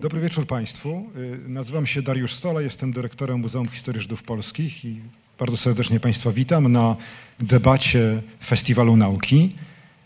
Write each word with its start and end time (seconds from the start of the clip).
Dobry 0.00 0.20
wieczór 0.20 0.46
Państwu. 0.46 1.06
Y, 1.16 1.38
Nazywam 1.48 1.86
się 1.86 2.02
Dariusz 2.02 2.34
Stola, 2.34 2.60
jestem 2.60 2.92
dyrektorem 2.92 3.40
Muzeum 3.40 3.68
Historii 3.68 4.02
Żydów 4.02 4.22
Polskich 4.22 4.84
i 4.84 5.00
bardzo 5.38 5.56
serdecznie 5.56 6.00
Państwa 6.00 6.32
witam 6.32 6.72
na 6.72 6.96
debacie 7.38 8.22
Festiwalu 8.44 8.96
Nauki. 8.96 9.48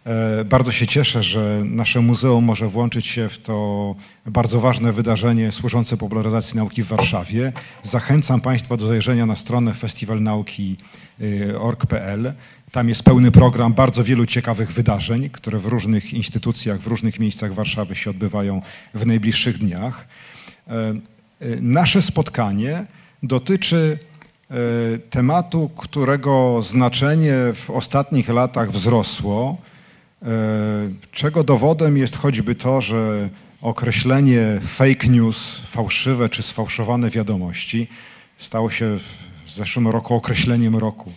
E, 0.07 0.45
Bardzo 0.45 0.73
się 0.73 0.87
cieszę, 0.87 1.23
że 1.23 1.63
nasze 1.65 2.01
muzeum 2.01 2.45
może 2.45 2.69
włączyć 2.69 3.07
się 3.07 3.29
w 3.29 3.39
to 3.39 3.95
bardzo 4.27 4.61
ważne 4.61 4.93
wydarzenie 4.93 5.53
służące 5.53 5.97
popularyzacji 5.97 6.57
nauki 6.57 6.83
w 6.83 6.87
Warszawie. 6.89 7.53
Zachęcam 7.83 8.41
Państwa 8.41 8.77
do 8.77 8.87
zajrzenia 8.87 9.27
na 9.27 9.37
stronę 9.37 9.75
festiwalnauki.org.pl. 9.75 12.33
Tam 12.73 12.89
jest 12.89 13.03
pełny 13.03 13.33
program 13.33 13.75
bardzo 13.75 14.05
wielu 14.05 14.27
ciekawych 14.27 14.73
wydarzeń, 14.73 15.31
które 15.31 15.59
w 15.59 15.67
różnych 15.67 16.15
instytucjach, 16.15 16.81
w 16.81 16.87
różnych 16.87 17.19
miejscach 17.19 17.55
Warszawy 17.55 17.95
się 17.95 18.11
odbywają 18.11 18.63
w 18.95 19.07
najbliższych 19.07 19.59
dniach. 19.59 20.09
E, 20.69 20.73
e, 20.73 20.95
Nasze 21.61 22.03
spotkanie 22.03 22.87
dotyczy 23.23 23.99
e, 24.51 24.55
tematu, 25.11 25.71
którego 25.77 26.63
znaczenie 26.63 27.35
w 27.55 27.71
ostatnich 27.71 28.29
latach 28.29 28.73
wzrosło, 28.73 29.57
czego 31.13 31.45
dowodem 31.45 31.97
jest 31.97 32.17
choćby 32.17 32.55
to, 32.55 32.81
że 32.81 33.29
określenie 33.63 34.61
fake 34.63 35.09
news, 35.09 35.61
fałszywe 35.67 36.29
czy 36.29 36.43
sfałszowane 36.43 37.11
wiadomości 37.11 37.89
stało 38.39 38.71
się 38.71 38.99
w 39.45 39.51
zeszłym 39.51 39.89
roku 39.89 40.15
określeniem 40.15 40.77
roku 40.77 41.13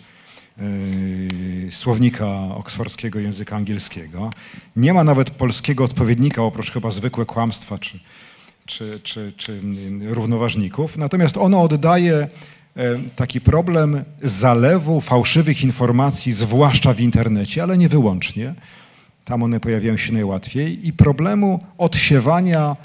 słownika 1.72 2.28
oksfordzkiego 2.56 3.20
języka 3.20 3.56
angielskiego. 3.56 4.32
Nie 4.76 4.94
ma 4.94 5.04
nawet 5.04 5.30
polskiego 5.30 5.84
odpowiednika, 5.84 6.44
oprócz 6.44 6.72
chyba 6.72 6.92
zwykłe 6.92 7.26
kłamstwa 7.26 7.78
czy, 7.78 8.00
czy, 8.66 9.00
czy, 9.04 9.34
czy 9.38 9.52
mm, 9.52 10.14
równoważników. 10.14 10.98
Natomiast 10.98 11.38
ono 11.38 11.62
oddaje 11.62 12.16
e, 12.16 12.28
taki 13.16 13.42
problem 13.42 14.04
zalewu 14.22 15.02
fałszywych 15.02 15.64
informacji, 15.64 16.34
zwłaszcza 16.34 16.94
w 16.94 17.00
internecie, 17.00 17.64
ale 17.64 17.78
nie 17.78 17.90
wyłącznie. 17.90 18.54
Tam 19.26 19.44
one 19.44 19.60
pojawiają 19.60 19.98
się 19.98 20.14
najłatwiej. 20.14 20.88
I 20.88 20.94
problemu 20.94 21.60
odsiewania 21.78 22.76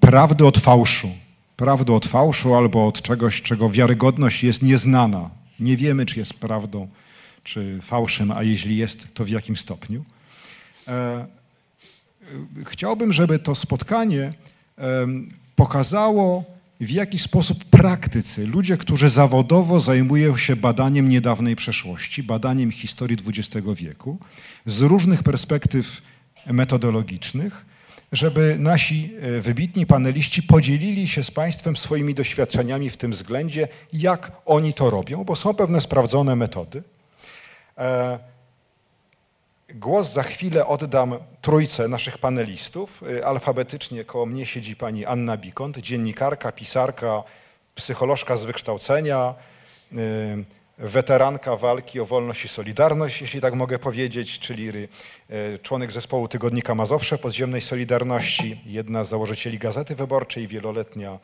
prawdy 0.00 0.46
od 0.46 0.58
fałszu. 0.58 1.08
Prawdy 1.56 1.92
od 1.92 2.06
fałszu 2.06 2.54
albo 2.54 2.86
od 2.86 3.02
czegoś, 3.02 3.42
czego 3.42 3.68
wiarygodność 3.68 4.44
jest 4.44 4.62
nieznana. 4.62 5.30
Nie 5.60 5.76
wiemy, 5.76 6.06
czy 6.06 6.18
jest 6.18 6.34
prawdą, 6.34 6.88
czy 7.44 7.78
fałszem, 7.82 8.30
a 8.32 8.42
jeśli 8.42 8.76
jest, 8.76 9.14
to 9.14 9.24
w 9.24 9.28
jakim 9.28 9.56
stopniu. 9.56 10.04
E, 10.88 11.26
Chciałbym, 12.64 13.12
żeby 13.12 13.38
to 13.38 13.54
spotkanie 13.54 14.30
pokazało, 15.56 16.44
w 16.80 16.90
jaki 16.90 17.18
sposób 17.18 17.64
praktycy, 17.64 18.46
ludzie, 18.46 18.76
którzy 18.76 19.08
zawodowo 19.08 19.80
zajmują 19.80 20.36
się 20.36 20.56
badaniem 20.56 21.08
niedawnej 21.08 21.56
przeszłości, 21.56 22.22
badaniem 22.22 22.70
historii 22.70 23.18
XX 23.26 23.66
wieku, 23.74 24.18
z 24.66 24.82
różnych 24.82 25.22
perspektyw 25.22 26.02
metodologicznych, 26.46 27.64
żeby 28.14 28.56
nasi 28.58 29.14
e, 29.20 29.40
wybitni 29.40 29.86
paneliści 29.86 30.42
podzielili 30.42 31.08
się 31.08 31.24
z 31.24 31.30
Państwem 31.30 31.76
swoimi 31.76 32.14
doświadczeniami 32.14 32.90
w 32.90 32.96
tym 32.96 33.10
względzie, 33.10 33.68
jak 33.92 34.32
oni 34.46 34.74
to 34.74 34.90
robią, 34.90 35.24
bo 35.24 35.36
są 35.36 35.54
pewne 35.54 35.80
sprawdzone 35.80 36.36
metody. 36.36 36.82
E, 37.78 38.18
Głos 39.74 40.12
za 40.12 40.22
chwilę 40.22 40.66
oddam 40.66 41.18
trójce 41.42 41.88
naszych 41.88 42.18
panelistów. 42.18 43.02
Y, 43.02 43.26
Alfabetycznie 43.26 44.04
koło 44.04 44.26
mnie 44.26 44.46
siedzi 44.46 44.76
pani 44.76 45.06
Anna 45.06 45.36
Bikont, 45.36 45.78
dziennikarka, 45.78 46.52
pisarka, 46.52 47.22
psycholożka 47.74 48.36
z 48.36 48.44
wykształcenia, 48.44 49.34
weteranka 50.78 51.56
walki 51.56 52.00
o 52.00 52.06
wolność 52.06 52.44
i 52.44 52.48
solidarność, 52.48 53.20
jeśli 53.20 53.40
tak 53.40 53.54
mogę 53.54 53.78
powiedzieć, 53.78 54.38
czyli 54.38 54.68
y, 54.68 54.88
członek 55.62 55.92
zespołu 55.92 56.28
tygodnika 56.28 56.74
Mazowsze 56.74 57.18
Podziemnej 57.18 57.60
Solidarności, 57.60 58.60
jedna 58.66 59.04
z 59.04 59.08
założycieli 59.08 59.58
Gazety 59.58 59.94
Wyborczej, 59.94 60.46
wieloletnia 60.46 61.18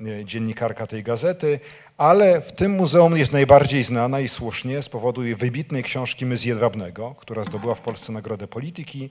y, 0.00 0.24
dziennikarka 0.24 0.86
tej 0.86 1.02
gazety, 1.02 1.60
ale 1.98 2.40
w 2.40 2.52
tym 2.52 2.72
muzeum 2.72 3.16
jest 3.16 3.32
najbardziej 3.32 3.82
znana 3.82 4.20
i 4.20 4.28
słusznie 4.28 4.82
z 4.82 4.88
powodu 4.88 5.24
jej 5.24 5.34
wybitnej 5.34 5.82
książki 5.82 6.26
My 6.26 6.36
z 6.36 6.44
Jedwabnego, 6.44 7.14
która 7.18 7.44
zdobyła 7.44 7.74
w 7.74 7.80
Polsce 7.80 8.12
Nagrodę 8.12 8.48
Polityki, 8.48 9.10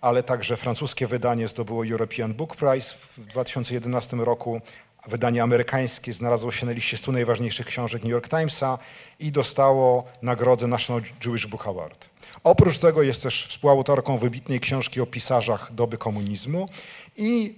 ale 0.00 0.22
także 0.22 0.56
francuskie 0.56 1.06
wydanie 1.06 1.48
zdobyło 1.48 1.86
European 1.86 2.34
Book 2.34 2.56
Prize 2.56 2.94
w 2.94 3.26
2011 3.26 4.16
roku, 4.16 4.60
wydanie 5.06 5.42
amerykańskie 5.42 6.12
znalazło 6.12 6.52
się 6.52 6.66
na 6.66 6.72
liście 6.72 6.96
100 6.96 7.12
najważniejszych 7.12 7.66
książek 7.66 8.02
New 8.02 8.10
York 8.10 8.28
Timesa 8.28 8.78
i 9.18 9.32
dostało 9.32 10.04
nagrodę 10.22 10.66
National 10.66 11.02
Jewish 11.26 11.46
Book 11.46 11.66
Award. 11.66 12.08
Oprócz 12.44 12.78
tego 12.78 13.02
jest 13.02 13.22
też 13.22 13.46
współautorką 13.46 14.18
wybitnej 14.18 14.60
książki 14.60 15.00
o 15.00 15.06
pisarzach 15.06 15.72
doby 15.74 15.98
komunizmu 15.98 16.68
i 17.16 17.54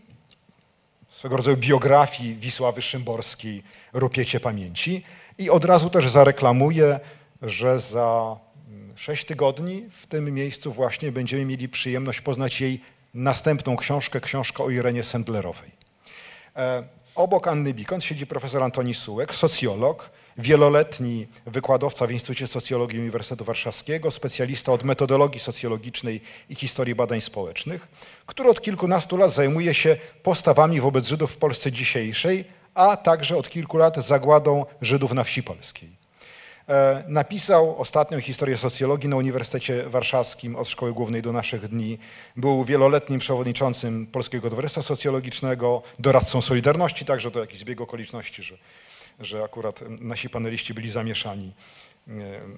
swego 1.10 1.36
rodzaju 1.36 1.56
biografii 1.56 2.34
Wisławy 2.34 2.82
Szymborskiej 2.82 3.62
Rupiecie 3.92 4.41
Pamięci. 4.41 5.04
I 5.38 5.50
od 5.50 5.64
razu 5.64 5.91
też 5.91 6.08
zareklamuję, 6.08 7.00
że 7.42 7.81
za 7.81 8.36
mm, 8.69 8.98
sześć 8.98 9.25
tygodni 9.25 9.84
w 9.91 10.06
tym 10.06 10.34
miejscu 10.34 10.72
właśnie 10.72 11.12
będziemy 11.12 11.44
mieli 11.44 11.69
przyjemność 11.69 12.20
poznać 12.20 12.60
jej 12.60 12.81
następną 13.14 13.76
książkę, 13.76 14.20
książkę 14.20 14.64
o 14.64 14.70
Irenie 14.70 15.02
Sendlerowej. 15.02 15.70
Obok 17.14 17.48
Anny 17.48 17.74
Bikont 17.74 18.04
siedzi 18.04 18.26
profesor 18.26 18.62
Antoni 18.62 18.94
Sułek, 18.94 19.34
socjolog, 19.34 20.10
wieloletni 20.38 21.26
wykładowca 21.46 22.06
w 22.06 22.10
Instytucie 22.10 22.46
Socjologii 22.46 23.00
Uniwersytetu 23.00 23.44
Warszawskiego, 23.44 24.10
specjalista 24.10 24.72
od 24.72 24.84
metodologii 24.84 25.40
socjologicznej 25.40 26.20
i 26.48 26.54
historii 26.54 26.94
badań 26.94 27.20
społecznych, 27.20 27.88
który 28.26 28.48
od 28.48 28.60
kilkunastu 28.60 29.16
lat 29.16 29.32
zajmuje 29.32 29.74
się 29.74 29.96
postawami 30.22 30.80
wobec 30.80 31.06
Żydów 31.06 31.32
w 31.32 31.36
Polsce 31.36 31.72
dzisiejszej, 31.72 32.44
a 32.74 32.96
także 32.96 33.36
od 33.36 33.50
kilku 33.50 33.76
lat 33.76 33.96
zagładą 33.96 34.64
Żydów 34.82 35.12
na 35.12 35.24
wsi 35.24 35.42
polskiej. 35.42 36.01
E, 36.68 37.04
Napisał 37.08 37.80
ostatnią 37.80 38.20
historię 38.20 38.58
socjologii 38.58 39.08
na 39.08 39.16
Uniwersytecie 39.16 39.82
Warszawskim 39.88 40.56
od 40.56 40.68
Szkoły 40.68 40.92
Głównej 40.92 41.22
do 41.22 41.32
naszych 41.32 41.68
dni. 41.68 41.98
Był 42.36 42.64
wieloletnim 42.64 43.20
przewodniczącym 43.20 44.06
Polskiego 44.06 44.50
Towarzystwa 44.50 44.82
Socjologicznego, 44.82 45.82
doradcą 45.98 46.40
Solidarności, 46.40 47.04
także 47.04 47.30
to 47.30 47.40
jakiś 47.40 47.58
zbieg 47.58 47.80
okoliczności, 47.80 48.42
że, 48.42 48.54
że 49.20 49.44
akurat 49.44 49.80
nasi 50.00 50.30
paneliści 50.30 50.74
byli 50.74 50.90
zamieszani 50.90 51.46
e, 51.46 51.52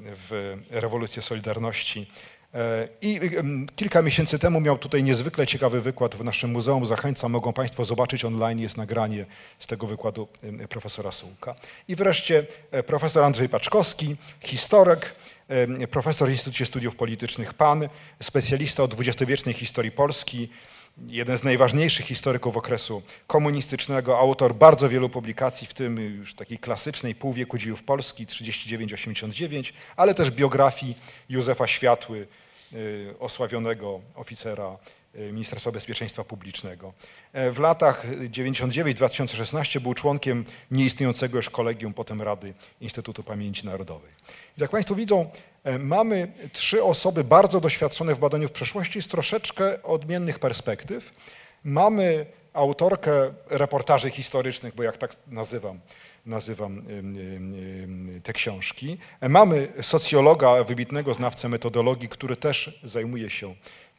w 0.05 0.57
rewolucję 0.71 1.23
Solidarności. 1.23 2.07
E, 2.55 2.89
I 3.03 3.21
kilka 3.77 4.03
miesięcy 4.03 4.39
temu 4.39 4.61
miał 4.61 4.79
tutaj 4.79 5.03
niezwykle 5.03 5.47
ciekawy 5.47 5.81
wykład 5.81 6.15
w 6.15 6.25
naszym 6.25 6.51
muzeum. 6.51 6.87
Zachęcam, 6.87 7.33
mogą 7.33 7.53
Państwo 7.53 7.85
zobaczyć 7.85 8.25
online, 8.25 8.61
jest 8.61 8.77
nagranie 8.77 9.27
z 9.59 9.67
tego 9.67 9.87
wykładu 9.87 10.29
profesora 10.69 11.13
Sułka. 11.13 11.55
I 11.89 11.95
wreszcie 11.95 12.45
e, 12.71 12.83
profesor 12.83 13.25
Andrzej 13.25 13.49
Paczkowski, 13.49 14.17
historyk, 14.41 15.15
profesor 15.91 16.29
w 16.29 16.33
Instytucie 16.33 16.67
Studiów 16.67 16.97
Politycznych 16.97 17.55
PAN, 17.55 17.89
specjalista 18.23 18.83
od 18.83 18.91
dwudziestowiecznej 18.91 19.55
historii 19.55 19.91
Polski, 19.91 20.49
jeden 21.11 21.39
z 21.39 21.45
najważniejszych 21.45 22.07
historyków 22.07 22.57
okresu 22.57 23.03
komunistycznego, 23.27 24.19
autor 24.19 24.55
bardzo 24.55 24.89
wielu 24.89 25.09
publikacji, 25.09 25.67
w 25.67 25.75
tym 25.75 25.99
już 26.19 26.35
takiej 26.35 26.59
klasycznej 26.59 27.15
Pół 27.15 27.33
wieku 27.33 27.59
dziejów 27.59 27.83
Polski 27.83 28.27
39-89, 28.27 29.73
ale 29.97 30.15
też 30.15 30.31
biografii 30.31 30.97
Józefa 31.29 31.67
Światły, 31.67 32.27
osławionego 33.19 34.01
oficera 34.15 34.77
y, 35.15 35.33
Ministerstwa 35.33 35.73
Bezpieczeństwa 35.73 36.25
Publicznego. 36.25 36.93
E, 37.33 37.51
W 37.51 37.59
latach 37.59 38.07
99-2016 38.31 39.81
był 39.81 39.95
członkiem 39.95 40.45
nieistniejącego 40.71 41.37
już 41.37 41.51
kolegium, 41.51 41.95
potem 41.95 42.23
Rady 42.23 42.55
Instytutu 42.81 43.23
Pamięci 43.23 43.67
Narodowej. 43.67 44.11
Jak 44.59 44.71
Państwo 44.71 44.95
widzą, 44.95 45.31
e, 45.65 45.79
mamy 45.79 46.33
trzy 46.53 46.83
osoby 46.83 47.25
bardzo 47.25 47.61
doświadczone 47.61 48.15
w 48.15 48.19
badaniu 48.19 48.49
w 48.49 48.53
przeszłości 48.53 49.03
z 49.03 49.09
troszeczkę 49.09 49.83
odmiennych 49.83 50.39
perspektyw. 50.39 51.13
Mamy 51.65 52.27
autorkę 52.53 53.35
reportaży 53.51 54.11
historycznych, 54.11 54.75
bo 54.75 54.83
jak 54.83 54.97
tak 54.97 55.17
nazywam, 55.27 55.81
nazywam 56.27 56.83
te 58.23 58.33
książki. 58.33 58.99
E, 59.21 59.29
Mamy 59.29 59.69
socjologa, 59.81 60.65
wybitnego 60.65 61.15
znawcę 61.15 61.49
metodologii, 61.49 62.09
który 62.09 62.37
też 62.37 62.81
zajmuje 62.85 63.31
się 63.31 63.55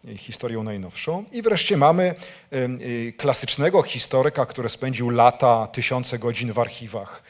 e, 0.08 0.18
historią 0.18 0.64
najnowszą. 0.64 1.26
I 1.32 1.42
wreszcie 1.42 1.78
mamy 1.78 2.16
y, 2.54 3.14
klasycznego 3.18 3.84
historyka, 3.84 4.46
który 4.46 4.70
spędził 4.70 5.10
lata, 5.10 5.68
tysiące 5.68 6.20
godzin 6.20 6.54
w 6.54 6.60
archiwach. 6.60 7.24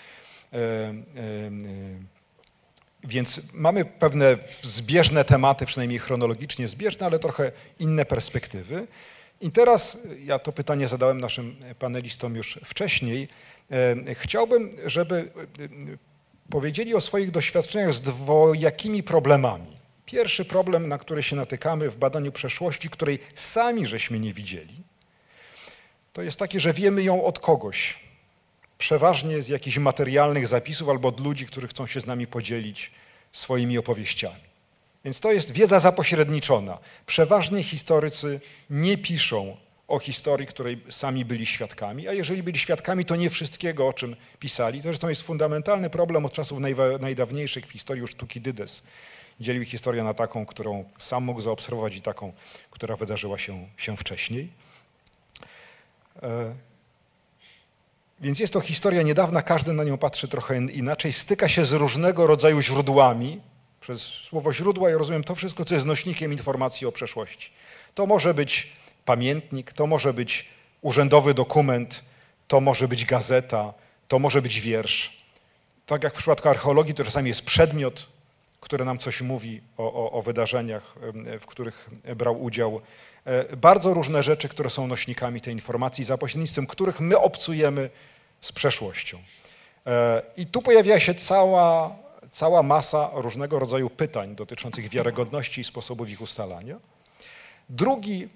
E, 0.54 0.94
Więc 3.04 3.42
mamy 3.54 3.86
pewne 3.86 4.38
zbieżne 4.62 5.26
tematy, 5.26 5.66
przynajmniej 5.66 6.00
chronologicznie 6.00 6.68
zbieżne, 6.68 7.06
ale 7.06 7.20
trochę 7.20 7.52
inne 7.80 8.06
perspektywy. 8.06 8.88
I 9.42 9.52
teraz, 9.52 9.98
ja 10.24 10.40
to 10.40 10.52
pytanie 10.52 10.88
zadałem 10.88 11.22
naszym 11.22 11.56
panelistom 11.80 12.36
już 12.36 12.60
wcześniej, 12.64 13.28
chciałbym, 14.14 14.72
żeby 14.86 15.32
powiedzieli 16.50 16.96
o 16.96 17.02
swoich 17.02 17.32
doświadczeniach 17.32 17.94
z 17.94 18.00
dwojakimi 18.00 19.04
problemami. 19.04 19.76
Pierwszy 20.06 20.46
problem, 20.46 20.88
na 20.88 20.98
który 20.98 21.24
się 21.24 21.36
natykamy 21.36 21.90
w 21.90 21.98
badaniu 21.98 22.32
przeszłości, 22.32 22.90
której 22.90 23.20
sami 23.36 23.86
żeśmy 23.86 24.20
nie 24.20 24.34
widzieli, 24.34 24.76
to 26.14 26.22
jest 26.22 26.40
taki, 26.40 26.60
że 26.60 26.74
wiemy 26.74 27.04
ją 27.04 27.24
od 27.24 27.40
kogoś, 27.40 28.00
przeważnie 28.78 29.42
z 29.42 29.48
jakichś 29.48 29.78
materialnych 29.78 30.48
zapisów 30.48 30.90
albo 30.90 31.08
od 31.08 31.20
ludzi, 31.20 31.46
którzy 31.46 31.68
chcą 31.68 31.88
się 31.88 32.00
z 32.00 32.06
nami 32.06 32.28
podzielić 32.28 32.92
swoimi 33.32 33.78
opowieściami. 33.78 34.46
Więc 35.06 35.20
to 35.20 35.32
jest 35.32 35.52
wiedza 35.52 35.80
zapośredniczona. 35.80 36.78
Przeważnie 37.06 37.64
historycy 37.64 38.40
nie 38.70 38.98
piszą 38.98 39.58
o 39.88 40.00
historii, 40.00 40.48
której 40.48 40.82
sami 40.90 41.26
byli 41.26 41.46
świadkami, 41.46 42.08
a 42.08 42.14
jeżeli 42.14 42.44
byli 42.44 42.60
świadkami, 42.60 43.06
to 43.06 43.16
nie 43.16 43.30
wszystkiego, 43.30 43.88
o 43.88 43.94
czym 43.94 44.16
pisali. 44.40 44.80
To 44.80 44.84
zresztą 44.84 45.10
jest 45.10 45.22
fundamentalny 45.22 45.90
problem 45.90 46.26
od 46.26 46.34
czasów 46.34 46.60
najdawniejszych 47.00 47.68
w 47.68 47.72
historii 47.72 48.02
już 48.02 48.16
Tukidydes. 48.16 48.84
Dzielił 49.40 49.66
historię 49.66 50.04
na 50.04 50.14
taką, 50.14 50.46
którą 50.46 50.86
sam 50.98 51.24
mógł 51.24 51.42
zaobserwować 51.42 51.96
i 51.96 52.02
taką, 52.02 52.34
która 52.72 52.96
wydarzyła 52.96 53.38
się, 53.38 53.68
się 53.78 53.98
wcześniej. 53.98 54.50
E, 56.24 56.56
więc 58.20 58.40
jest 58.40 58.54
to 58.54 58.62
historia 58.62 59.02
niedawna, 59.02 59.42
każdy 59.42 59.74
na 59.74 59.84
nią 59.84 59.98
patrzy 59.98 60.28
trochę 60.28 60.58
inaczej, 60.58 61.14
styka 61.14 61.48
się 61.50 61.66
z 61.66 61.74
różnego 61.74 62.28
rodzaju 62.28 62.62
źródłami. 62.62 63.42
Przez 63.82 64.02
słowo 64.02 64.54
źródła 64.54 64.90
ja 64.90 64.98
rozumiem 64.98 65.24
to 65.24 65.36
wszystko, 65.36 65.66
co 65.66 65.74
jest 65.74 65.86
nośnikiem 65.86 66.32
informacji 66.32 66.88
o 66.88 66.92
przeszłości. 66.92 67.52
To 67.96 68.06
może 68.06 68.34
być 68.34 68.74
pamiętnik, 69.06 69.74
to 69.74 69.88
może 69.88 70.14
być 70.14 70.50
urzędowy 70.82 71.34
dokument, 71.34 72.04
to 72.48 72.62
może 72.62 72.88
być 72.88 73.06
gazeta, 73.06 73.74
to 74.08 74.20
może 74.20 74.42
być 74.42 74.62
wiersz. 74.62 75.26
Tak 75.86 76.04
jak 76.04 76.14
w 76.14 76.18
przypadku 76.18 76.50
archeologii, 76.50 76.94
to 76.94 77.04
czasami 77.04 77.28
jest 77.30 77.46
przedmiot, 77.46 78.06
który 78.60 78.86
nam 78.86 79.00
coś 79.00 79.22
mówi 79.22 79.62
o, 79.78 79.94
o, 79.94 80.12
o 80.12 80.22
wydarzeniach, 80.22 80.96
w 81.40 81.46
których 81.46 81.90
brał 82.16 82.44
udział. 82.44 82.82
E, 83.26 83.56
bardzo 83.56 83.94
różne 83.94 84.24
rzeczy, 84.24 84.50
które 84.50 84.70
są 84.70 84.88
nośnikami 84.88 85.42
tej 85.42 85.54
informacji, 85.54 86.04
za 86.04 86.18
pośrednictwem 86.18 86.68
których 86.68 87.00
my 87.00 87.20
obcujemy 87.20 87.90
z 88.42 88.52
przeszłością. 88.52 89.18
E, 89.88 90.22
I 90.38 90.46
tu 90.46 90.62
pojawia 90.62 91.00
się 91.00 91.16
cała, 91.16 91.96
cała 92.32 92.64
masa 92.64 93.10
różnego 93.14 93.60
rodzaju 93.60 93.90
pytań 93.90 94.36
dotyczących 94.36 94.90
wiarygodności 94.90 95.62
i 95.62 95.64
sposobów 95.64 96.10
ich 96.10 96.22
ustalania. 96.22 96.80
Drugi 97.70 98.28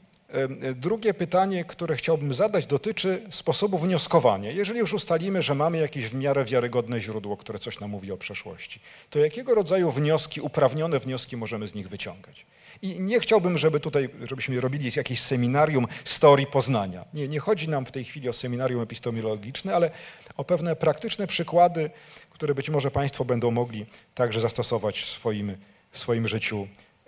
Drugie 0.76 1.14
pytanie, 1.14 1.66
które 1.66 1.96
chciałbym 1.96 2.34
zadać, 2.34 2.66
dotyczy 2.66 3.22
sposobu 3.30 3.78
wnioskowania. 3.78 4.52
Jeżeli 4.52 4.80
już 4.80 4.94
ustalimy, 4.94 5.44
że 5.44 5.56
mamy 5.56 5.78
jakieś 5.78 6.06
w 6.06 6.14
miarę 6.14 6.46
wiarygodne 6.46 7.02
źródło, 7.02 7.38
które 7.38 7.60
coś 7.60 7.80
nam 7.80 7.90
mówi 7.90 8.12
o 8.12 8.18
przeszłości, 8.18 8.80
to 9.10 9.20
jakiego 9.20 9.56
rodzaju 9.56 9.92
wnioski, 9.92 10.42
uprawnione 10.42 11.00
wnioski 11.00 11.38
możemy 11.38 11.68
z 11.68 11.76
nich 11.76 11.90
wyciągać? 11.90 12.46
I 12.82 13.02
nie 13.02 13.20
chciałbym, 13.20 13.58
żeby 13.58 13.80
tutaj, 13.80 14.10
żebyśmy 14.24 14.62
robili 14.62 14.92
jakieś 14.96 15.22
seminarium 15.22 15.88
z 16.04 16.20
teorii 16.20 16.48
poznania. 16.48 17.06
Nie, 17.14 17.28
nie 17.28 17.40
chodzi 17.40 17.70
nam 17.70 17.86
w 17.86 17.92
tej 17.92 18.04
chwili 18.04 18.30
o 18.30 18.34
seminarium 18.34 18.82
epistemologiczne, 18.82 19.76
ale 19.76 19.92
o 20.38 20.44
pewne 20.44 20.76
praktyczne 20.76 21.28
przykłady, 21.28 21.90
które 22.30 22.56
być 22.56 22.70
może 22.70 22.92
Państwo 22.92 23.26
będą 23.26 23.52
mogli 23.52 23.86
także 24.16 24.40
zastosować 24.40 25.00
w 25.00 25.06
swoim, 25.06 25.58
w 25.92 26.00
swoim 26.00 26.28
życiu 26.28 26.68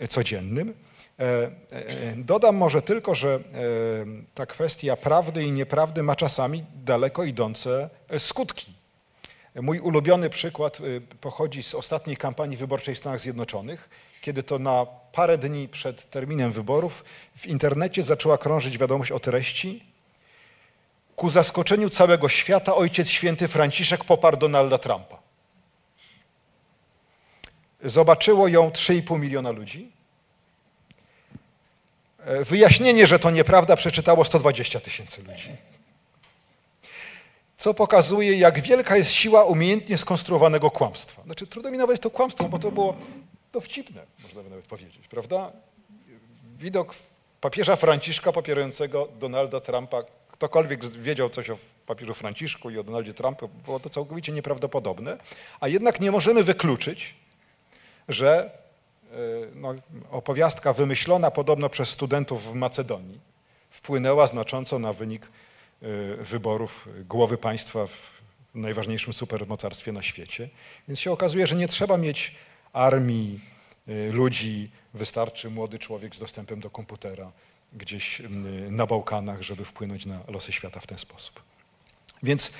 codziennym. 0.09 0.73
E, 1.21 1.51
e, 1.71 2.15
dodam 2.15 2.55
może 2.55 2.81
tylko, 2.81 3.15
że 3.15 3.29
e, 3.35 3.39
ta 4.35 4.45
kwestia 4.45 4.95
prawdy 4.95 5.43
i 5.43 5.51
nieprawdy 5.51 6.03
ma 6.03 6.15
czasami 6.15 6.63
daleko 6.85 7.23
idące 7.23 7.89
skutki. 8.17 8.71
Mój 9.55 9.79
ulubiony 9.79 10.29
przykład 10.29 10.77
pochodzi 11.21 11.63
z 11.63 11.75
ostatniej 11.75 12.17
kampanii 12.17 12.57
wyborczej 12.57 12.95
w 12.95 12.97
Stanach 12.97 13.19
Zjednoczonych, 13.19 13.89
kiedy 14.21 14.43
to 14.43 14.59
na 14.59 14.85
parę 15.11 15.37
dni 15.37 15.67
przed 15.67 16.09
terminem 16.09 16.51
wyborów 16.51 17.05
w 17.35 17.47
internecie 17.47 18.03
zaczęła 18.03 18.37
krążyć 18.37 18.77
wiadomość 18.77 19.11
o 19.11 19.19
treści. 19.19 19.83
Ku 21.15 21.29
zaskoczeniu 21.29 21.89
całego 21.89 22.29
świata 22.29 22.75
ojciec 22.75 23.09
święty 23.09 23.47
Franciszek 23.47 24.03
poparł 24.03 24.37
Donalda 24.37 24.77
Trumpa. 24.77 25.17
Zobaczyło 27.83 28.47
ją 28.47 28.69
3,5 28.69 29.19
miliona 29.19 29.51
ludzi 29.51 29.91
wyjaśnienie, 32.25 33.07
że 33.07 33.19
to 33.19 33.31
nieprawda, 33.31 33.75
przeczytało 33.75 34.25
120 34.25 34.79
tysięcy 34.79 35.23
ludzi. 35.23 35.49
Co 37.57 37.73
pokazuje, 37.73 38.37
jak 38.37 38.59
wielka 38.59 38.97
jest 38.97 39.11
siła 39.11 39.43
umiejętnie 39.43 39.97
skonstruowanego 39.97 40.71
kłamstwa. 40.71 41.23
Znaczy, 41.23 41.47
trudno 41.47 41.71
mi 41.71 41.77
nawet 41.77 42.01
to 42.01 42.09
kłamstwo, 42.09 42.49
bo 42.49 42.59
to 42.59 42.71
było 42.71 42.95
dowcipne, 43.53 44.01
można 44.23 44.43
by 44.43 44.49
nawet 44.49 44.65
powiedzieć, 44.65 45.07
prawda? 45.07 45.51
Widok 46.57 46.95
papieża 47.41 47.75
Franciszka 47.75 48.31
popierającego 48.31 49.07
Donalda 49.19 49.59
Trumpa, 49.59 50.03
ktokolwiek 50.31 50.85
wiedział 50.85 51.29
coś 51.29 51.49
o 51.49 51.57
papieżu 51.85 52.13
Franciszku 52.13 52.69
i 52.69 52.77
o 52.77 52.83
Donaldzie 52.83 53.13
Trumpie, 53.13 53.47
było 53.65 53.79
to 53.79 53.89
całkowicie 53.89 54.31
nieprawdopodobne, 54.31 55.17
a 55.59 55.67
jednak 55.67 55.99
nie 55.99 56.11
możemy 56.11 56.43
wykluczyć, 56.43 57.15
że 58.09 58.60
E, 58.60 58.60
no, 59.55 59.75
opowiastka 60.11 60.73
wymyślona 60.73 61.31
podobno 61.31 61.69
przez 61.69 61.89
studentów 61.89 62.51
w 62.51 62.53
Macedonii 62.53 63.19
wpłynęła 63.69 64.27
znacząco 64.27 64.79
na 64.79 64.93
wynik 64.93 65.25
e, 65.25 65.87
wyborów 66.23 66.89
głowy 67.07 67.37
państwa 67.37 67.87
w 67.87 68.21
najważniejszym 68.55 69.13
supermocarstwie 69.13 69.91
na 69.91 70.01
świecie. 70.01 70.49
Więc 70.87 70.99
się 70.99 71.11
okazuje, 71.11 71.47
że 71.47 71.55
nie 71.55 71.67
trzeba 71.67 71.97
mieć 71.97 72.35
armii 72.73 73.39
e, 73.87 74.11
ludzi, 74.11 74.69
wystarczy 74.93 75.49
młody 75.49 75.79
człowiek 75.79 76.15
z 76.15 76.19
dostępem 76.19 76.59
do 76.59 76.69
komputera 76.69 77.31
gdzieś 77.73 78.21
na 78.69 78.85
Bałkanach, 78.85 79.41
żeby 79.41 79.65
wpłynąć 79.65 80.05
na 80.05 80.19
losy 80.27 80.51
świata 80.51 80.79
w 80.79 80.87
ten 80.87 80.97
sposób. 80.97 81.41
Więc 82.23 82.53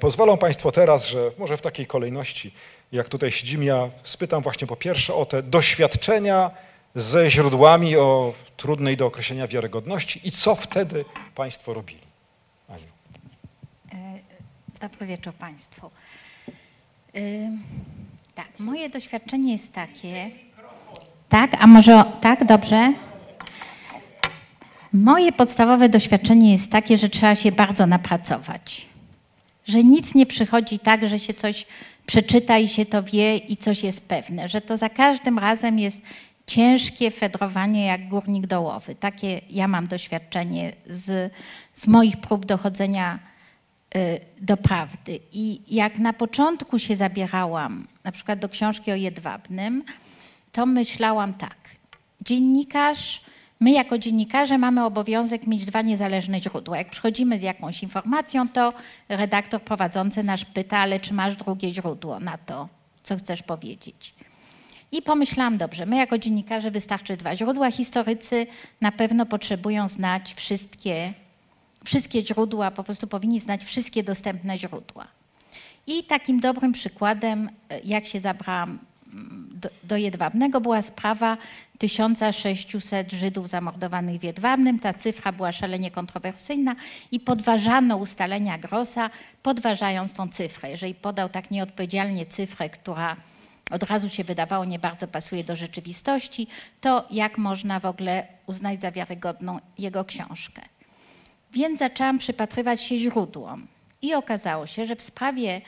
pozwolą 0.00 0.38
Państwo 0.38 0.72
teraz, 0.72 1.06
że 1.06 1.30
może 1.38 1.56
w 1.56 1.62
takiej 1.62 1.86
kolejności 1.86 2.54
jak 2.92 3.08
tutaj 3.08 3.30
siedzimy, 3.30 3.64
ja 3.64 3.88
spytam 4.02 4.42
właśnie 4.42 4.66
po 4.66 4.76
pierwsze 4.76 5.14
o 5.14 5.26
te 5.26 5.42
doświadczenia 5.42 6.50
ze 6.94 7.30
źródłami 7.30 7.96
o 7.96 8.34
trudnej 8.56 8.96
do 8.96 9.06
określenia 9.06 9.46
wiarygodności 9.46 10.28
i 10.28 10.30
co 10.30 10.54
wtedy 10.54 11.04
Państwo 11.34 11.74
robili. 11.74 12.00
Aniu. 12.68 12.84
E, 13.92 14.18
dobry 14.80 15.06
wieczór 15.06 15.34
Państwu. 15.34 15.90
E, 17.14 17.20
tak, 18.34 18.48
moje 18.58 18.90
doświadczenie 18.90 19.52
jest 19.52 19.74
takie. 19.74 20.30
Tak, 21.28 21.50
a 21.60 21.66
może 21.66 22.04
tak, 22.20 22.44
dobrze? 22.46 22.92
Moje 24.92 25.32
podstawowe 25.32 25.88
doświadczenie 25.88 26.52
jest 26.52 26.72
takie, 26.72 26.98
że 26.98 27.08
trzeba 27.08 27.34
się 27.34 27.52
bardzo 27.52 27.86
napracować. 27.86 28.86
Że 29.66 29.84
nic 29.84 30.14
nie 30.14 30.26
przychodzi 30.26 30.78
tak, 30.78 31.08
że 31.08 31.18
się 31.18 31.34
coś 31.34 31.66
przeczyta 32.08 32.58
i 32.58 32.68
się 32.68 32.86
to 32.86 33.02
wie 33.02 33.36
i 33.36 33.56
coś 33.56 33.82
jest 33.82 34.08
pewne, 34.08 34.48
że 34.48 34.60
to 34.60 34.76
za 34.76 34.88
każdym 34.88 35.38
razem 35.38 35.78
jest 35.78 36.02
ciężkie 36.46 37.10
fedrowanie 37.10 37.86
jak 37.86 38.08
górnik 38.08 38.46
dołowy. 38.46 38.94
Takie 38.94 39.40
ja 39.50 39.68
mam 39.68 39.86
doświadczenie 39.86 40.72
z, 40.86 41.32
z 41.74 41.86
moich 41.86 42.16
prób 42.16 42.46
dochodzenia 42.46 43.18
y, 43.96 44.20
do 44.40 44.56
prawdy. 44.56 45.20
I 45.32 45.60
jak 45.68 45.98
na 45.98 46.12
początku 46.12 46.78
się 46.78 46.96
zabierałam, 46.96 47.86
na 48.04 48.12
przykład 48.12 48.38
do 48.38 48.48
książki 48.48 48.92
o 48.92 48.94
Jedwabnym, 48.94 49.82
to 50.52 50.66
myślałam 50.66 51.34
tak. 51.34 51.56
Dziennikarz 52.20 53.20
My 53.60 53.70
jako 53.70 53.98
dziennikarze 53.98 54.58
mamy 54.58 54.84
obowiązek 54.84 55.46
mieć 55.46 55.64
dwa 55.64 55.82
niezależne 55.82 56.40
źródła. 56.40 56.78
Jak 56.78 56.90
przychodzimy 56.90 57.38
z 57.38 57.42
jakąś 57.42 57.82
informacją, 57.82 58.48
to 58.48 58.72
redaktor 59.08 59.62
prowadzący 59.62 60.22
nas 60.22 60.44
pyta, 60.44 60.78
ale 60.78 61.00
czy 61.00 61.14
masz 61.14 61.36
drugie 61.36 61.74
źródło 61.74 62.20
na 62.20 62.38
to, 62.38 62.68
co 63.02 63.16
chcesz 63.16 63.42
powiedzieć. 63.42 64.14
I 64.92 65.02
pomyślałam, 65.02 65.58
dobrze, 65.58 65.86
my 65.86 65.96
jako 65.96 66.18
dziennikarze 66.18 66.70
wystarczy 66.70 67.16
dwa 67.16 67.36
źródła. 67.36 67.70
Historycy 67.70 68.46
na 68.80 68.92
pewno 68.92 69.26
potrzebują 69.26 69.88
znać 69.88 70.34
wszystkie, 70.34 71.12
wszystkie 71.84 72.26
źródła, 72.26 72.70
po 72.70 72.84
prostu 72.84 73.06
powinni 73.06 73.40
znać 73.40 73.64
wszystkie 73.64 74.02
dostępne 74.02 74.58
źródła. 74.58 75.06
I 75.86 76.04
takim 76.04 76.40
dobrym 76.40 76.72
przykładem, 76.72 77.50
jak 77.84 78.06
się 78.06 78.20
zabrałam 78.20 78.78
do, 79.82 79.96
Jedwabnego 79.96 80.60
była 80.60 80.82
sprawa 80.82 81.36
1600 81.78 83.12
Żydów 83.12 83.48
zamordowanych 83.48 84.20
w 84.20 84.24
Jedwabnym. 84.24 84.78
Ta 84.78 84.94
cyfra 84.94 85.32
była 85.32 85.52
szalenie 85.52 85.90
kontrowersyjna 85.90 86.76
i 87.12 87.20
podważano 87.20 87.96
ustalenia 87.96 88.58
Grossa, 88.58 89.10
podważając 89.42 90.12
tą 90.12 90.28
cyfrę. 90.28 90.70
Jeżeli 90.70 90.94
podał 90.94 91.28
tak 91.28 91.50
nieodpowiedzialnie 91.50 92.26
cyfrę, 92.26 92.70
która 92.70 93.16
od 93.70 93.82
razu 93.82 94.10
się 94.10 94.24
wydawało 94.24 94.64
nie 94.64 94.78
bardzo 94.78 95.08
pasuje 95.08 95.44
do 95.44 95.56
rzeczywistości, 95.56 96.46
to 96.80 97.06
jak 97.10 97.38
można 97.38 97.80
w 97.80 97.86
ogóle 97.86 98.26
uznać 98.46 98.80
za 98.80 98.92
wiarygodną 98.92 99.58
jego 99.78 100.04
książkę. 100.04 100.62
Więc 101.52 101.78
zaczęłam 101.78 102.18
przypatrywać 102.18 102.82
się 102.82 102.98
źródłom 102.98 103.66
i 104.02 104.14
okazało 104.14 104.66
się, 104.66 104.86
że 104.86 104.96
w 104.96 105.02
sprawie 105.02 105.60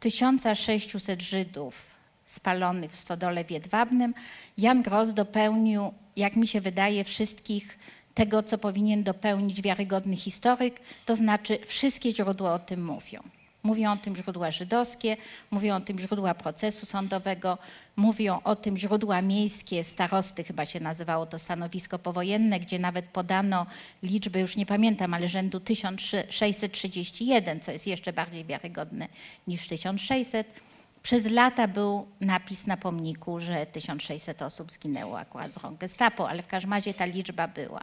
1600 0.00 1.22
Żydów 1.22 1.92
spalonych 2.32 2.90
w 2.90 2.96
stodole 2.96 3.44
w 3.44 3.50
Jedwabnym 3.50 4.14
Jan 4.58 4.82
Gross 4.82 5.14
dopełnił, 5.14 5.92
jak 6.16 6.36
mi 6.36 6.48
się 6.48 6.60
wydaje, 6.60 7.04
wszystkich 7.04 7.78
tego, 8.14 8.42
co 8.42 8.58
powinien 8.58 9.02
dopełnić 9.02 9.62
wiarygodny 9.62 10.16
historyk, 10.16 10.80
to 11.06 11.16
znaczy 11.16 11.58
wszystkie 11.66 12.14
źródła 12.14 12.54
o 12.54 12.58
tym 12.58 12.84
mówią. 12.84 13.22
Mówią 13.62 13.92
o 13.92 13.96
tym 13.96 14.16
źródła 14.16 14.50
żydowskie, 14.50 15.16
mówią 15.50 15.76
o 15.76 15.80
tym 15.80 15.98
rzędła 15.98 16.34
procesu 16.34 16.86
sądowego, 16.86 17.58
mówią 17.96 18.40
o 18.44 18.56
tym 18.56 18.78
źródła 18.78 19.22
miejskie, 19.22 19.84
starosty 19.84 20.44
chyba 20.44 20.66
się 20.66 20.80
nazywało 20.80 21.26
to 21.26 21.38
stanowisko 21.38 21.98
powojenne, 21.98 22.60
gdzie 22.60 22.78
nawet 22.78 23.04
podano 23.04 23.66
liczbę, 24.02 24.40
już 24.40 24.56
nie 24.56 24.66
pamiętam, 24.66 25.14
ale 25.14 25.28
rzędu 25.28 25.60
1631, 25.60 27.60
co 27.60 27.72
jest 27.72 27.86
jeszcze 27.86 28.12
bardziej 28.12 28.44
wiarygodne 28.44 29.08
niż 29.46 29.68
1600. 29.68 30.71
Przez 31.02 31.30
lata 31.30 31.68
był 31.68 32.06
napis 32.20 32.66
na 32.66 32.76
pomniku, 32.76 33.40
że 33.40 33.66
1600 33.66 34.42
osób 34.42 34.72
zginęło 34.72 35.18
akurat 35.18 35.54
z 35.54 35.56
rąk 35.56 35.78
gestapo, 35.78 36.28
ale 36.28 36.42
w 36.42 36.46
każdym 36.46 36.72
razie 36.72 36.94
ta 36.94 37.04
liczba 37.04 37.48
była. 37.48 37.80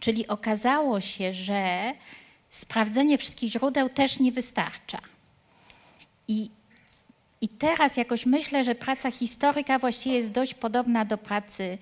Czyli 0.00 0.28
okazało 0.28 1.00
się, 1.00 1.32
że 1.32 1.92
sprawdzenie 2.50 3.18
wszystkich 3.18 3.52
źródeł 3.52 3.88
też 3.88 4.18
nie 4.18 4.32
wystarcza. 4.32 4.98
I, 6.28 6.50
I 7.40 7.48
teraz 7.48 7.96
jakoś 7.96 8.26
myślę, 8.26 8.64
że 8.64 8.74
praca 8.74 9.10
historyka 9.10 9.78
właściwie 9.78 10.16
jest 10.16 10.32
dość 10.32 10.54
podobna 10.54 11.04
do 11.04 11.18
pracy 11.18 11.78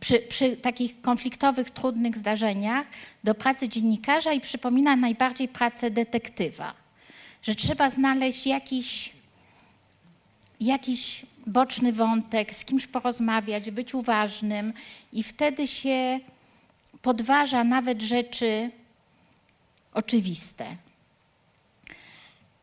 przy, 0.00 0.18
przy, 0.18 0.56
takich 0.56 1.00
konfliktowych, 1.00 1.70
trudnych 1.70 2.18
zdarzeniach, 2.18 2.86
do 3.24 3.34
pracy 3.34 3.68
dziennikarza 3.68 4.32
i 4.32 4.40
przypomina 4.40 4.96
najbardziej 4.96 5.48
pracę 5.48 5.90
detektywa. 5.90 6.74
Że 7.42 7.54
trzeba 7.54 7.90
znaleźć 7.90 8.46
jakiś, 8.46 9.12
jakiś 10.60 11.26
boczny 11.46 11.92
wątek, 11.92 12.54
z 12.54 12.64
kimś 12.64 12.86
porozmawiać, 12.86 13.70
być 13.70 13.94
uważnym 13.94 14.72
i 15.12 15.22
wtedy 15.22 15.66
się 15.66 16.20
podważa 17.02 17.64
nawet 17.64 18.02
rzeczy 18.02 18.70
oczywiste. 19.94 20.76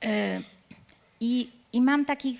E, 0.04 0.42
I, 1.20 1.50
I, 1.74 1.82
mam 1.82 2.06
takich 2.06 2.40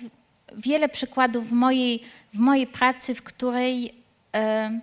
wiele 0.56 0.88
przykładów 0.88 1.48
w 1.48 1.52
mojej, 1.52 2.02
w 2.34 2.38
mojej 2.38 2.66
pracy, 2.66 3.14
w 3.14 3.22
której 3.22 3.94
e, 4.34 4.80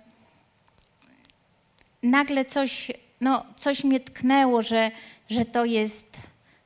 nagle 2.02 2.44
coś, 2.44 2.92
no, 3.20 3.46
coś 3.56 3.84
mnie 3.84 4.00
tknęło, 4.00 4.62
że, 4.62 4.90
że, 5.30 5.44
to 5.44 5.64
jest, 5.64 6.16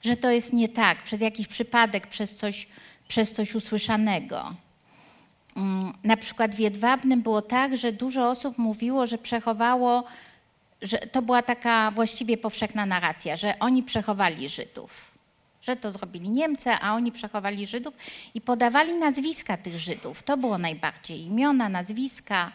że 0.02 0.17
to 0.17 0.31
jest 0.31 0.52
nie 0.52 0.69
tak, 0.69 1.02
przez 1.02 1.21
jakiś 1.21 1.47
przypadek, 1.47 2.07
przez 2.07 2.37
coś, 2.37 2.67
przez 3.11 3.33
coś 3.33 3.55
usłyszanego. 3.55 4.55
Mm, 5.57 5.93
na 6.05 6.17
przykład 6.17 6.55
w 6.55 6.59
Jedwabnym 6.59 7.23
było 7.23 7.43
tak, 7.43 7.76
że 7.76 7.93
dużo 7.93 8.31
osób 8.31 8.59
mówiło, 8.59 9.07
że 9.07 9.19
przechowało 9.19 10.05
że 10.83 10.99
to 10.99 11.23
była 11.23 11.43
taka 11.43 11.90
właściwie 11.90 12.37
powszechna 12.37 12.87
narracja, 12.87 13.37
że 13.37 13.59
oni 13.59 13.83
przechowali 13.83 14.49
Żydów, 14.49 15.11
że 15.62 15.76
to 15.76 15.93
zrobili 15.93 16.31
Niemcy, 16.31 16.71
a 16.71 16.95
oni 16.95 17.12
przechowali 17.12 17.67
Żydów 17.67 17.95
i 18.35 18.40
podawali 18.40 18.95
nazwiska 18.95 19.57
tych 19.57 19.79
Żydów. 19.79 20.23
To 20.23 20.37
było 20.37 20.59
najbardziej 20.59 21.21
imiona, 21.21 21.69
nazwiska 21.69 22.52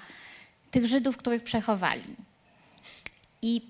tych 0.72 0.86
Żydów, 0.86 1.18
których 1.18 1.44
przechowali. 1.44 2.16
I 3.42 3.62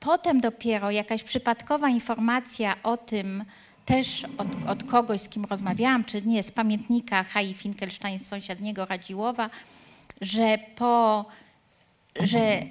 potem 0.00 0.40
dopiero 0.40 0.90
jakaś 0.90 1.22
przypadkowa 1.22 1.88
informacja 1.88 2.76
o 2.82 2.96
tym, 2.96 3.44
też 3.86 4.24
od, 4.38 4.48
od 4.68 4.84
kogoś, 4.84 5.20
z 5.20 5.28
kim 5.28 5.44
rozmawiałam, 5.44 6.04
czy 6.04 6.22
nie, 6.22 6.42
z 6.42 6.50
pamiętnika 6.50 7.24
Hai 7.24 7.54
Finkelstein 7.54 8.18
z 8.18 8.26
sąsiedniego 8.26 8.84
Radziłowa, 8.84 9.50
że 10.20 10.58
po, 10.76 11.24
że 12.20 12.62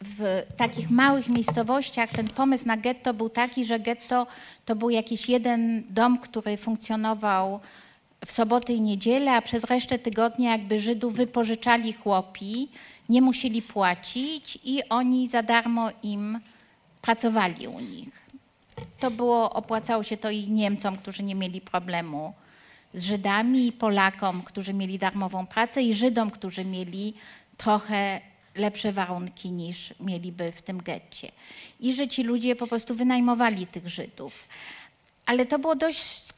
w 0.00 0.42
takich 0.56 0.90
małych 0.90 1.28
miejscowościach 1.28 2.10
ten 2.10 2.28
pomysł 2.28 2.66
na 2.66 2.76
getto 2.76 3.14
był 3.14 3.28
taki, 3.28 3.64
że 3.64 3.80
getto 3.80 4.26
to 4.64 4.76
był 4.76 4.90
jakiś 4.90 5.28
jeden 5.28 5.82
dom, 5.90 6.18
który 6.18 6.56
funkcjonował 6.56 7.60
w 8.26 8.32
soboty 8.32 8.72
i 8.72 8.80
niedzielę, 8.80 9.32
a 9.32 9.42
przez 9.42 9.64
resztę 9.64 9.98
tygodnia 9.98 10.52
jakby 10.52 10.80
Żydów 10.80 11.14
wypożyczali 11.14 11.92
chłopi, 11.92 12.68
nie 13.08 13.22
musieli 13.22 13.62
płacić 13.62 14.58
i 14.64 14.88
oni 14.88 15.28
za 15.28 15.42
darmo 15.42 15.88
im 16.02 16.40
pracowali 17.02 17.68
u 17.68 17.80
nich. 17.80 18.27
To 19.00 19.10
było, 19.10 19.52
opłacało 19.52 20.02
się 20.02 20.16
to 20.16 20.30
i 20.30 20.48
Niemcom, 20.48 20.96
którzy 20.96 21.22
nie 21.22 21.34
mieli 21.34 21.60
problemu 21.60 22.34
z 22.94 23.04
Żydami, 23.04 23.66
i 23.66 23.72
Polakom, 23.72 24.42
którzy 24.42 24.74
mieli 24.74 24.98
darmową 24.98 25.46
pracę, 25.46 25.82
i 25.82 25.94
Żydom, 25.94 26.30
którzy 26.30 26.64
mieli 26.64 27.14
trochę 27.56 28.20
lepsze 28.54 28.92
warunki 28.92 29.50
niż 29.50 29.94
mieliby 30.00 30.52
w 30.52 30.62
tym 30.62 30.82
getcie. 30.82 31.32
I 31.80 31.94
że 31.94 32.08
ci 32.08 32.22
ludzie 32.22 32.56
po 32.56 32.66
prostu 32.66 32.94
wynajmowali 32.94 33.66
tych 33.66 33.88
Żydów. 33.88 34.44
Ale 35.26 35.46
to 35.46 35.58
było 35.58 35.76
dość 35.76 36.28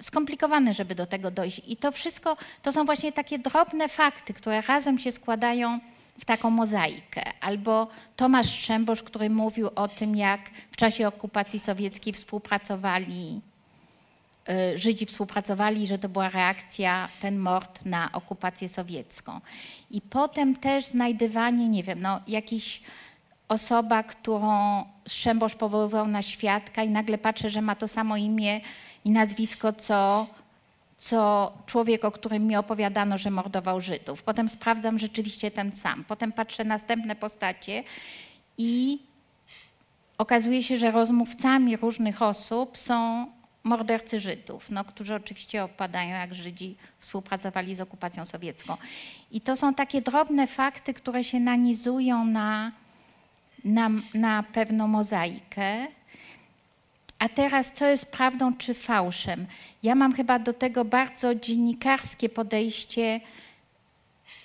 skomplikowane, 0.00 0.74
żeby 0.74 0.94
do 0.94 1.06
tego 1.06 1.30
dojść. 1.30 1.62
I 1.66 1.76
to 1.76 1.92
wszystko 1.92 2.36
to 2.62 2.72
są 2.72 2.84
właśnie 2.84 3.12
takie 3.12 3.38
drobne 3.38 3.88
fakty, 3.88 4.34
które 4.34 4.60
razem 4.60 4.98
się 4.98 5.12
składają 5.12 5.80
w 6.18 6.24
taką 6.24 6.50
mozaikę. 6.50 7.22
Albo 7.40 7.88
Tomasz 8.16 8.46
Strzembosz, 8.46 9.02
który 9.02 9.30
mówił 9.30 9.70
o 9.74 9.88
tym, 9.88 10.16
jak 10.16 10.50
w 10.70 10.76
czasie 10.76 11.08
okupacji 11.08 11.58
sowieckiej 11.58 12.12
współpracowali 12.12 13.40
y, 14.74 14.78
Żydzi 14.78 15.06
współpracowali, 15.06 15.86
że 15.86 15.98
to 15.98 16.08
była 16.08 16.28
reakcja, 16.28 17.08
ten 17.20 17.38
mord 17.38 17.84
na 17.84 18.12
okupację 18.12 18.68
sowiecką. 18.68 19.40
I 19.90 20.00
potem 20.00 20.56
też 20.56 20.86
znajdywanie, 20.86 21.68
nie 21.68 21.82
wiem, 21.82 22.02
no 22.02 22.20
jakiś 22.28 22.82
osoba, 23.48 24.02
którą 24.02 24.84
Strzembosz 25.08 25.54
powoływał 25.54 26.06
na 26.06 26.22
świadka 26.22 26.82
i 26.82 26.88
nagle 26.88 27.18
patrzę, 27.18 27.50
że 27.50 27.62
ma 27.62 27.74
to 27.74 27.88
samo 27.88 28.16
imię 28.16 28.60
i 29.04 29.10
nazwisko, 29.10 29.72
co, 29.72 30.26
co 31.02 31.52
człowiek, 31.66 32.04
o 32.04 32.10
którym 32.10 32.46
mi 32.46 32.56
opowiadano, 32.56 33.18
że 33.18 33.30
mordował 33.30 33.80
Żydów. 33.80 34.22
Potem 34.22 34.48
sprawdzam 34.48 34.98
rzeczywiście 34.98 35.50
ten 35.50 35.72
sam. 35.72 36.04
Potem 36.04 36.32
patrzę 36.32 36.64
następne 36.64 37.16
postacie 37.16 37.84
i 38.58 38.98
okazuje 40.18 40.62
się, 40.62 40.78
że 40.78 40.90
rozmówcami 40.90 41.76
różnych 41.76 42.22
osób 42.22 42.78
są 42.78 43.26
mordercy 43.64 44.20
Żydów, 44.20 44.70
no, 44.70 44.84
którzy 44.84 45.14
oczywiście 45.14 45.64
opadają, 45.64 46.10
jak 46.10 46.34
Żydzi 46.34 46.76
współpracowali 46.98 47.74
z 47.74 47.80
okupacją 47.80 48.26
sowiecką. 48.26 48.76
I 49.30 49.40
to 49.40 49.56
są 49.56 49.74
takie 49.74 50.00
drobne 50.00 50.46
fakty, 50.46 50.94
które 50.94 51.24
się 51.24 51.40
nanizują 51.40 52.24
na, 52.24 52.72
na, 53.64 53.90
na 54.14 54.42
pewną 54.42 54.88
mozaikę. 54.88 55.86
A 57.22 57.28
teraz, 57.28 57.72
co 57.72 57.86
jest 57.86 58.12
prawdą 58.12 58.56
czy 58.56 58.74
fałszem? 58.74 59.46
Ja 59.82 59.94
mam 59.94 60.12
chyba 60.12 60.38
do 60.38 60.54
tego 60.54 60.84
bardzo 60.84 61.34
dziennikarskie 61.34 62.28
podejście 62.28 63.20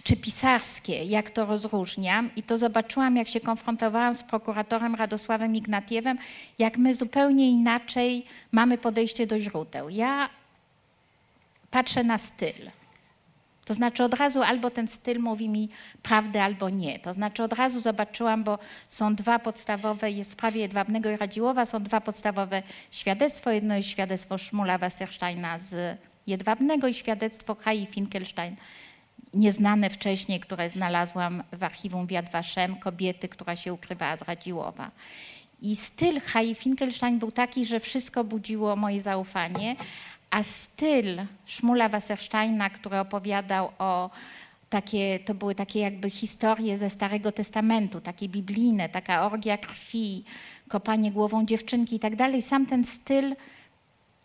czy 0.04 0.16
pisarskie, 0.16 1.04
jak 1.04 1.30
to 1.30 1.46
rozróżniam. 1.46 2.30
I 2.36 2.44
to 2.44 2.58
zobaczyłam, 2.58 3.16
jak 3.16 3.28
się 3.28 3.40
konfrontowałam 3.40 4.16
z 4.16 4.24
prokuratorem 4.24 4.96
Radosławem 4.96 5.56
Ignatiewem, 5.56 6.18
jak 6.60 6.78
my 6.78 6.96
zupełnie 6.96 7.50
inaczej 7.50 8.26
mamy 8.52 8.78
podejście 8.78 9.28
do 9.28 9.40
źródeł. 9.40 9.90
Ja 9.90 10.30
patrzę 11.72 12.04
na 12.04 12.18
styl. 12.18 12.72
To 13.68 13.74
znaczy 13.74 14.04
od 14.04 14.14
razu 14.14 14.44
albo 14.44 14.70
ten 14.70 14.88
styl 14.88 15.20
mówi 15.20 15.50
mi 15.50 15.70
prawdę, 16.04 16.44
albo 16.44 16.70
nie. 16.70 17.00
To 17.00 17.14
znaczy 17.14 17.44
od 17.44 17.54
razu 17.54 17.82
zobaczyłam, 17.82 18.44
bo 18.44 18.60
są 18.90 19.16
dwa 19.16 19.40
podstawowe, 19.40 20.12
jest 20.12 20.30
w 20.30 20.34
sprawie 20.34 20.62
Jedwabnego 20.62 21.10
i 21.10 21.18
Radziłowa, 21.18 21.66
są 21.66 21.84
dwa 21.84 22.02
podstawowe 22.02 22.64
świadectwa. 22.92 23.54
Jedno 23.54 23.76
jest 23.76 23.90
świadectwo 23.90 24.38
Szmula 24.38 24.78
Wassersteina 24.78 25.60
z 25.60 25.98
Jedwabnego 26.28 26.88
i 26.88 26.94
świadectwo 26.94 27.56
Kai 27.56 27.86
Finkelstein 27.86 28.56
nieznane 29.34 29.90
wcześniej, 29.90 30.40
które 30.40 30.70
znalazłam 30.70 31.44
w 31.52 31.64
archiwum 31.64 32.08
Wiad 32.08 32.32
Waszem, 32.32 32.76
kobiety, 32.76 33.28
która 33.28 33.56
się 33.56 33.74
ukrywała 33.74 34.18
z 34.18 34.22
Radziłowa. 34.22 34.92
I 35.62 35.76
styl 35.76 36.22
Hai 36.22 36.56
Finkelstein 36.56 37.20
był 37.20 37.32
taki, 37.32 37.66
że 37.66 37.80
wszystko 37.80 38.24
budziło 38.24 38.76
moje 38.76 39.02
zaufanie, 39.02 39.76
a 40.30 40.44
styl 40.44 41.26
Szmula 41.46 41.90
Wassersteina, 41.90 42.70
który 42.70 43.00
opowiadał 43.00 43.70
o 43.80 44.10
takie, 44.70 45.20
to 45.20 45.34
były 45.34 45.56
takie 45.56 45.80
jakby 45.80 46.10
historie 46.10 46.78
ze 46.78 46.90
Starego 46.90 47.32
Testamentu, 47.32 48.02
takie 48.02 48.30
biblijne, 48.30 48.90
taka 48.90 49.26
orgia 49.26 49.58
krwi, 49.58 50.24
kopanie 50.68 51.12
głową 51.12 51.46
dziewczynki 51.46 51.96
i 51.96 52.00
tak 52.00 52.16
dalej. 52.16 52.42
Sam 52.42 52.66
ten 52.66 52.86
styl 52.86 53.36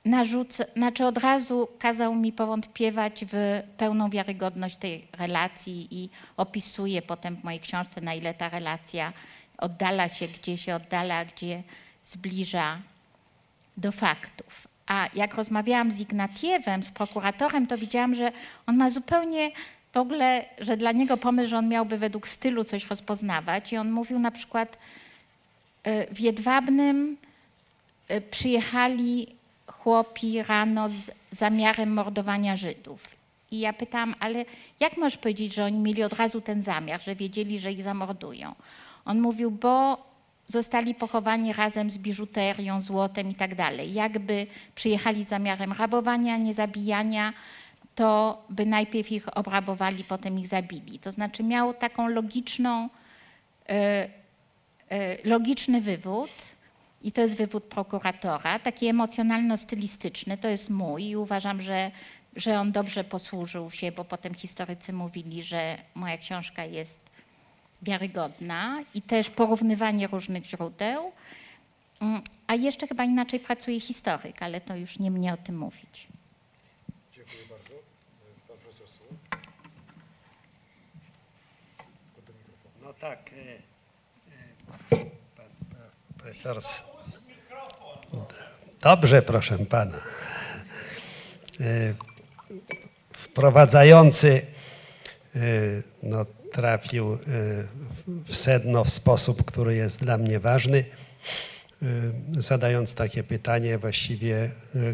narzuca, 0.05 0.65
znaczy 0.77 1.07
od 1.07 1.19
razu 1.19 1.69
kazał 1.79 2.15
mi 2.15 2.33
powątpiewać 2.33 3.25
w 3.33 3.63
pełną 3.77 4.11
wiarygodność 4.11 4.77
tej 4.77 5.09
relacji 5.13 5.89
i 5.91 6.11
opisuje 6.37 7.03
potem 7.03 7.37
w 7.37 7.45
mojej 7.45 7.61
książce, 7.61 8.01
na 8.01 8.15
ile 8.15 8.35
ta 8.35 8.49
relacja 8.49 9.13
oddala 9.59 10.09
się, 10.09 10.29
gdzie 10.29 10.59
się 10.59 10.75
oddala, 10.75 11.25
gdzie 11.25 11.63
zbliża 12.05 12.79
do 13.77 13.93
faktów. 13.93 14.72
A 14.93 15.09
jak 15.15 15.35
rozmawiałam 15.35 15.93
z 15.93 16.01
Ignatiewem, 16.01 16.85
z 16.85 16.91
prokuratorem, 16.91 17.67
to 17.67 17.79
widziałam, 17.79 18.15
że 18.15 18.33
on 18.67 18.77
ma 18.77 18.91
zupełnie 18.91 19.51
w 19.93 19.97
ogóle, 19.97 20.45
że 20.61 20.77
dla 20.77 20.93
niego 20.93 21.17
pomysł, 21.17 21.51
że 21.51 21.59
on 21.59 21.69
miałby 21.69 21.99
według 21.99 22.29
stylu 22.29 22.65
coś 22.65 22.87
rozpoznawać. 22.87 23.73
I 23.73 23.77
on 23.77 23.93
mówił 23.93 24.19
na 24.19 24.31
przykład 24.31 24.79
y, 25.87 26.15
w 26.15 26.21
Jedwabnym 26.21 27.17
y, 28.11 28.21
przyjechali 28.21 29.27
chłopi 29.67 30.43
rano 30.43 30.89
z 30.89 31.11
zamiarem 31.31 31.93
mordowania 31.93 32.57
Żydów. 32.57 33.17
I 33.51 33.61
ja 33.61 33.73
pytałam, 33.73 34.15
ale 34.21 34.45
jak 34.81 34.97
możesz 34.97 35.19
powiedzieć, 35.19 35.55
że 35.55 35.65
oni 35.65 35.79
mieli 35.79 36.03
od 36.03 36.13
razu 36.13 36.41
ten 36.41 36.63
zamiar, 36.63 37.03
że 37.03 37.17
wiedzieli, 37.17 37.61
że 37.61 37.73
ich 37.73 37.83
zamordują? 37.83 38.55
On 39.05 39.21
mówił, 39.21 39.51
bo 39.51 40.07
zostali 40.53 40.95
pochowani 40.95 41.53
razem 41.53 41.91
z 41.91 41.99
biżuterią, 41.99 42.81
złotem 42.81 43.31
i 43.31 43.35
tak. 43.35 43.51
Jakby 43.93 44.47
przyjechali 44.75 45.25
zamiarem 45.25 45.73
rabowania, 45.73 46.37
nie 46.37 46.55
zabijania, 46.55 47.33
to 47.95 48.43
by 48.51 48.67
najpierw 48.67 49.13
ich 49.13 49.37
obrabowali, 49.37 50.05
potem 50.05 50.39
ich 50.39 50.49
zabili. 50.49 50.99
To 50.99 51.13
znaczy 51.13 51.43
miał 51.43 51.75
taką 51.75 52.09
logiczną, 52.09 52.89
e, 53.69 54.09
e, 54.91 55.29
logiczny 55.29 55.81
wywód 55.81 56.31
i 57.03 57.13
to 57.13 57.21
jest 57.21 57.37
wywód 57.37 57.65
prokuratora, 57.65 58.59
taki 58.59 58.87
emocjonalno-stylistyczny, 58.87 60.39
to 60.39 60.49
jest 60.49 60.71
mój 60.71 61.05
i 61.05 61.17
uważam, 61.17 61.63
że, 61.63 61.91
że 62.37 62.61
on 62.61 62.73
dobrze 62.73 63.05
posłużył 63.05 63.71
się, 63.71 63.93
bo 63.93 64.05
potem 64.05 64.35
historycy 64.35 64.93
mówili, 64.93 65.45
że 65.45 65.79
moja 65.95 66.19
książka 66.19 66.65
jest 66.65 67.02
wiarygodna 67.83 68.85
i 68.95 69.03
też 69.03 69.31
porównywanie 69.31 70.07
różnych 70.07 70.45
źródeł. 70.45 71.13
Mm, 72.01 72.23
A 72.47 72.55
jeszcze 72.55 72.87
chyba 72.87 73.05
inaczej 73.05 73.41
pracuje 73.41 73.81
historyk, 73.81 74.43
ale 74.43 74.61
to 74.61 74.77
już 74.77 74.99
nie 74.99 75.11
mnie 75.11 75.33
o 75.33 75.37
tym 75.37 75.59
mówić. 75.59 76.09
Dziękuję 77.15 77.39
bardzo. 77.51 77.75
Pan 78.49 78.57
profesor 78.59 78.89
Suł. 78.89 79.07
No 82.83 82.95
tak. 82.95 83.31
e, 83.33 83.53
e, 84.97 85.07
Pan 85.37 85.47
profesor. 86.19 86.57
Dobrze, 88.81 89.23
proszę 89.23 89.59
pana. 89.59 89.99
E, 91.61 91.95
Wprowadzający 93.13 94.47
e, 95.35 95.39
no, 96.03 96.27
trafił 96.53 97.13
e, 97.13 97.19
w 98.25 98.37
sedno 98.37 98.85
w 98.85 98.91
sposób, 98.91 99.45
który 99.45 99.75
jest 99.75 100.01
dla 100.01 100.19
mnie 100.19 100.41
ważny, 100.41 100.85
e, 101.83 101.87
zadając 102.29 102.95
takie 102.95 103.23
pytanie 103.23 103.79
właściwie 103.79 104.37
e, 104.37 104.51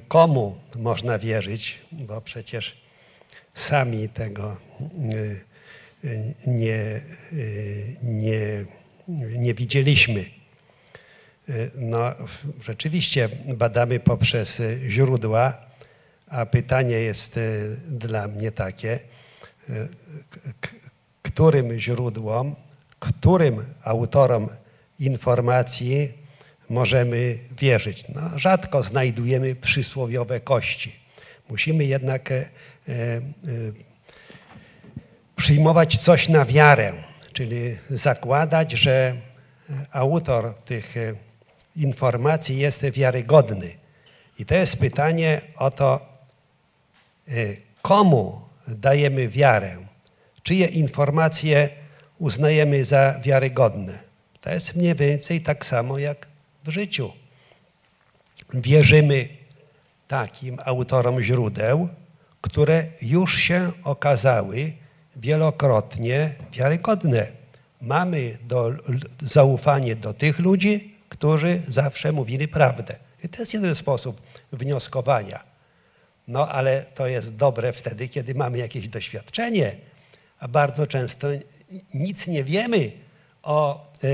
komu 0.09 0.59
można 0.79 1.19
wierzyć, 1.19 1.79
bo 1.93 2.21
przecież 2.21 2.77
sami 3.55 4.09
tego 4.09 4.57
nie, 6.47 7.01
nie, 8.03 8.65
nie 9.39 9.55
widzieliśmy. 9.55 10.25
No, 11.75 12.15
rzeczywiście 12.61 13.29
badamy 13.55 14.01
poprzez 14.01 14.63
źródła, 14.89 15.59
a 16.27 16.47
pytanie 16.47 16.97
jest 16.97 17.41
dla 17.89 18.29
mnie 18.29 18.53
takie, 18.53 18.99
którym 21.39 21.79
źródłom, 21.79 22.57
którym 22.99 23.65
autorom 23.85 24.49
informacji 24.99 26.13
możemy 26.69 27.39
wierzyć. 27.59 28.09
No, 28.09 28.39
rzadko 28.39 28.83
znajdujemy 28.83 29.55
przysłowiowe 29.55 30.41
kości. 30.41 30.97
Musimy 31.49 31.85
jednak 31.85 32.33
e, 32.33 32.35
e, 32.35 32.45
e, 32.89 33.21
przyjmować 35.37 35.97
coś 35.99 36.29
na 36.29 36.45
wiarę, 36.45 36.93
czyli 37.33 37.77
zakładać, 37.91 38.73
że 38.73 39.15
autor 39.93 40.55
tych 40.65 40.97
e, 40.97 41.15
informacji 41.77 42.59
jest 42.59 42.85
wiarygodny. 42.91 43.71
I 44.39 44.45
to 44.45 44.55
jest 44.55 44.81
pytanie 44.81 45.41
o 45.57 45.71
to, 45.71 46.01
e, 47.29 47.33
komu 47.83 48.41
dajemy 48.69 49.29
wiarę, 49.29 49.88
czyje 50.49 50.67
informacje 50.67 51.69
uznajemy 52.19 52.85
za 52.85 53.21
wiarygodne. 53.23 53.99
To 54.41 54.51
jest 54.51 54.77
mniej 54.77 54.95
więcej 54.95 55.41
tak 55.41 55.67
samo 55.67 55.99
jak 55.99 56.27
w 56.65 56.71
życiu. 56.71 57.13
Wierzymy 58.55 59.29
takim 60.09 60.59
autorom 60.65 61.23
źródeł, 61.23 61.89
które 62.41 62.85
już 63.03 63.39
się 63.39 63.73
okazały 63.85 64.73
wielokrotnie 65.17 66.35
wiarygodne. 66.53 67.27
Mamy 67.81 68.39
do, 68.43 68.73
zaufanie 69.23 69.97
do 69.97 70.15
tych 70.15 70.39
ludzi, 70.39 70.95
którzy 71.09 71.63
zawsze 71.69 72.13
mówili 72.13 72.49
prawdę. 72.49 72.97
I 73.25 73.29
to 73.29 73.43
jest 73.43 73.55
jeden 73.55 73.75
sposób 73.75 74.21
wnioskowania. 74.53 75.45
No 76.29 76.49
ale 76.49 76.85
to 76.95 77.07
jest 77.07 77.37
dobre 77.37 77.73
wtedy, 77.73 78.09
kiedy 78.09 78.35
mamy 78.35 78.59
jakieś 78.59 78.89
doświadczenie, 78.89 79.88
a 80.41 80.49
bardzo 80.49 80.87
często 80.87 81.29
nic 81.95 82.27
nie 82.27 82.45
wiemy 82.45 82.91
o 83.43 83.91
e, 84.05 84.09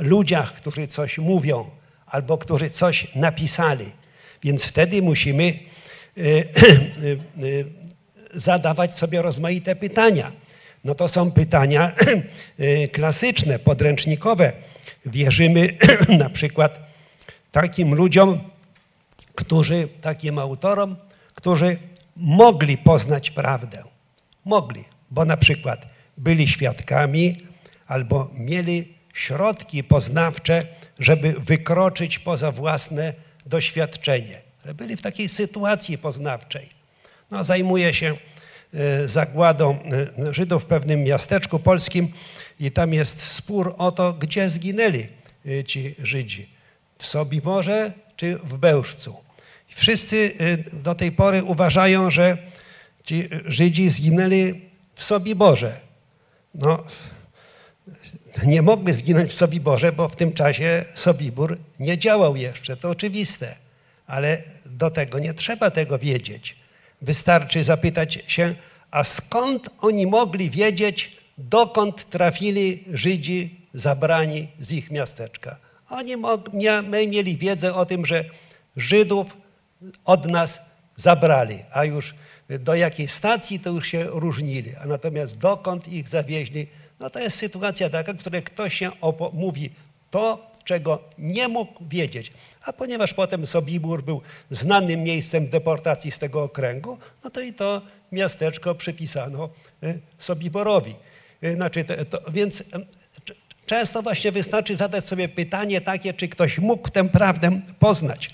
ludziach, 0.00 0.54
którzy 0.54 0.86
coś 0.86 1.18
mówią 1.18 1.70
albo 2.06 2.38
którzy 2.38 2.70
coś 2.70 3.14
napisali. 3.14 3.92
Więc 4.42 4.64
wtedy 4.64 5.02
musimy 5.02 5.44
e, 5.44 6.20
e, 6.20 6.44
zadawać 8.34 8.98
sobie 8.98 9.22
rozmaite 9.22 9.76
pytania. 9.76 10.32
No 10.84 10.94
to 10.94 11.08
są 11.08 11.30
pytania 11.30 11.92
e, 12.58 12.88
klasyczne, 12.88 13.58
podręcznikowe. 13.58 14.52
Wierzymy 15.06 15.78
na 16.18 16.30
przykład 16.30 16.78
takim 17.52 17.94
ludziom, 17.94 18.40
którzy, 19.34 19.88
takim 20.00 20.38
autorom, 20.38 20.96
którzy 21.34 21.76
mogli 22.16 22.78
poznać 22.78 23.30
prawdę. 23.30 23.82
Mogli, 24.44 24.84
bo 25.10 25.24
na 25.24 25.36
przykład 25.36 25.86
byli 26.16 26.48
świadkami 26.48 27.42
albo 27.86 28.30
mieli 28.34 28.94
środki 29.14 29.84
poznawcze, 29.84 30.66
żeby 30.98 31.32
wykroczyć 31.32 32.18
poza 32.18 32.52
własne 32.52 33.12
doświadczenie. 33.46 34.40
Ale 34.64 34.74
byli 34.74 34.96
w 34.96 35.02
takiej 35.02 35.28
sytuacji 35.28 35.98
poznawczej. 35.98 36.68
No, 37.30 37.44
zajmuje 37.44 37.94
się 37.94 38.16
e, 38.74 39.08
zagładą 39.08 39.78
e, 40.28 40.34
Żydów 40.34 40.62
w 40.62 40.66
pewnym 40.66 41.04
miasteczku 41.04 41.58
polskim 41.58 42.08
i 42.60 42.70
tam 42.70 42.92
jest 42.92 43.22
spór 43.22 43.74
o 43.78 43.92
to, 43.92 44.12
gdzie 44.12 44.50
zginęli 44.50 45.06
e, 45.46 45.64
ci 45.64 45.94
Żydzi. 46.02 46.48
W 46.98 47.06
Sobiborze 47.06 47.92
czy 48.16 48.36
w 48.36 48.56
Bełżcu. 48.56 49.16
Wszyscy 49.68 50.32
do 50.72 50.94
tej 50.94 51.12
pory 51.12 51.44
uważają, 51.44 52.10
że 52.10 52.38
ci 53.04 53.28
Żydzi 53.44 53.90
zginęli 53.90 54.60
w 54.96 55.04
Sobiborze. 55.04 55.80
No, 56.54 56.84
nie 58.44 58.62
mogli 58.62 58.92
zginąć 58.92 59.30
w 59.30 59.34
Sobiborze, 59.34 59.92
bo 59.92 60.08
w 60.08 60.16
tym 60.16 60.32
czasie 60.32 60.84
Sobibór 60.94 61.58
nie 61.78 61.98
działał 61.98 62.36
jeszcze, 62.36 62.76
to 62.76 62.90
oczywiste. 62.90 63.56
Ale 64.06 64.42
do 64.66 64.90
tego 64.90 65.18
nie 65.18 65.34
trzeba 65.34 65.70
tego 65.70 65.98
wiedzieć. 65.98 66.56
Wystarczy 67.02 67.64
zapytać 67.64 68.18
się, 68.26 68.54
a 68.90 69.04
skąd 69.04 69.70
oni 69.80 70.06
mogli 70.06 70.50
wiedzieć, 70.50 71.16
dokąd 71.38 72.10
trafili 72.10 72.84
Żydzi 72.92 73.60
zabrani 73.74 74.48
z 74.60 74.72
ich 74.72 74.90
miasteczka? 74.90 75.56
Oni 75.90 76.16
my 76.82 77.06
mieli 77.06 77.36
wiedzę 77.36 77.74
o 77.74 77.86
tym, 77.86 78.06
że 78.06 78.24
Żydów 78.76 79.36
od 80.04 80.30
nas 80.30 80.60
zabrali, 80.96 81.58
a 81.72 81.84
już 81.84 82.14
do 82.48 82.74
jakiej 82.74 83.08
stacji 83.08 83.60
to 83.60 83.70
już 83.70 83.88
się 83.88 84.04
różnili, 84.04 84.76
a 84.76 84.86
natomiast 84.86 85.38
dokąd 85.38 85.88
ich 85.88 86.08
zawieźli, 86.08 86.66
no 87.00 87.10
to 87.10 87.20
jest 87.20 87.36
sytuacja 87.36 87.90
taka, 87.90 88.12
w 88.12 88.18
której 88.18 88.42
ktoś 88.42 88.74
się 88.74 88.90
mówi 89.32 89.70
to, 90.10 90.50
czego 90.64 90.98
nie 91.18 91.48
mógł 91.48 91.84
wiedzieć. 91.88 92.32
A 92.62 92.72
ponieważ 92.72 93.14
potem 93.14 93.46
Sobibór 93.46 94.02
był 94.02 94.20
znanym 94.50 95.02
miejscem 95.02 95.46
deportacji 95.46 96.10
z 96.10 96.18
tego 96.18 96.42
okręgu, 96.42 96.98
no 97.24 97.30
to 97.30 97.40
i 97.40 97.52
to 97.52 97.82
miasteczko 98.12 98.74
przypisano 98.74 99.50
y, 99.84 100.00
Sobiborowi. 100.18 100.94
Y, 101.44 101.54
Znaczy, 101.54 101.84
to, 101.84 102.04
to, 102.04 102.30
więc 102.30 102.64
często 103.66 104.02
właśnie 104.02 104.32
wystarczy 104.32 104.76
zadać 104.76 105.04
sobie 105.04 105.28
pytanie 105.28 105.80
takie, 105.80 106.14
czy 106.14 106.28
ktoś 106.28 106.58
mógł 106.58 106.88
tę 106.88 107.08
prawdę 107.08 107.60
poznać. 107.78 108.30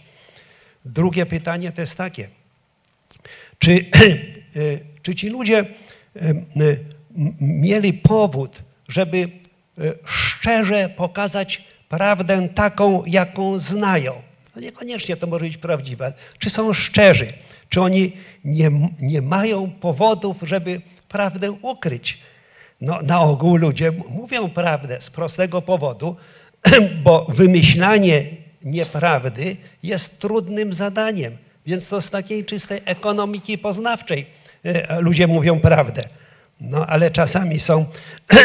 Drugie 0.85 1.27
pytanie 1.27 1.73
to 1.73 1.81
jest 1.81 1.97
takie. 1.97 2.29
Czy, 3.63 3.85
czy 5.03 5.15
ci 5.15 5.29
ludzie 5.29 5.65
mieli 7.41 7.93
powód, 7.93 8.63
żeby 8.89 9.29
szczerze 10.07 10.89
pokazać 10.97 11.65
prawdę 11.89 12.49
taką, 12.49 13.05
jaką 13.07 13.59
znają? 13.59 14.13
No 14.57 14.63
niekoniecznie 14.63 15.17
to 15.17 15.27
może 15.27 15.45
być 15.45 15.57
prawdziwe. 15.57 16.13
Czy 16.39 16.51
są 16.51 16.73
szczerzy? 16.73 17.33
Czy 17.69 17.83
oni 17.83 18.13
nie, 18.45 18.71
nie 19.01 19.23
mają 19.23 19.71
powodów, 19.71 20.37
żeby 20.43 20.81
prawdę 21.09 21.53
ukryć? 21.53 22.19
No, 22.81 23.03
na 23.03 23.21
ogół 23.21 23.57
ludzie 23.57 23.93
mówią 24.09 24.49
prawdę 24.51 25.01
z 25.01 25.11
prostego 25.11 25.63
powodu, 25.63 26.17
bo 27.05 27.27
wymyślanie 27.29 28.25
nieprawdy 28.65 29.57
jest 29.83 30.21
trudnym 30.21 30.75
zadaniem. 30.75 31.37
Więc 31.67 31.89
to 31.89 32.01
z 32.01 32.11
takiej 32.11 32.45
czystej 32.45 32.81
ekonomiki 32.85 33.59
poznawczej 33.59 34.27
e, 34.65 35.01
ludzie 35.01 35.27
mówią 35.27 35.61
prawdę. 35.61 36.09
No 36.61 36.87
ale 36.87 37.11
czasami 37.11 37.61
są 37.61 37.87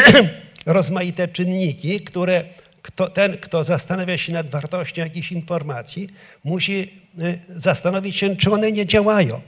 rozmaite 0.66 1.28
czynniki, 1.28 2.00
które 2.00 2.44
kto, 2.82 3.10
ten, 3.10 3.38
kto 3.38 3.64
zastanawia 3.64 4.18
się 4.18 4.32
nad 4.32 4.50
wartością 4.50 5.02
jakichś 5.02 5.32
informacji, 5.32 6.08
musi 6.44 6.92
y, 7.18 7.38
zastanowić 7.48 8.16
się, 8.16 8.36
czy 8.36 8.52
one 8.52 8.72
nie 8.72 8.86
działają. 8.86 9.40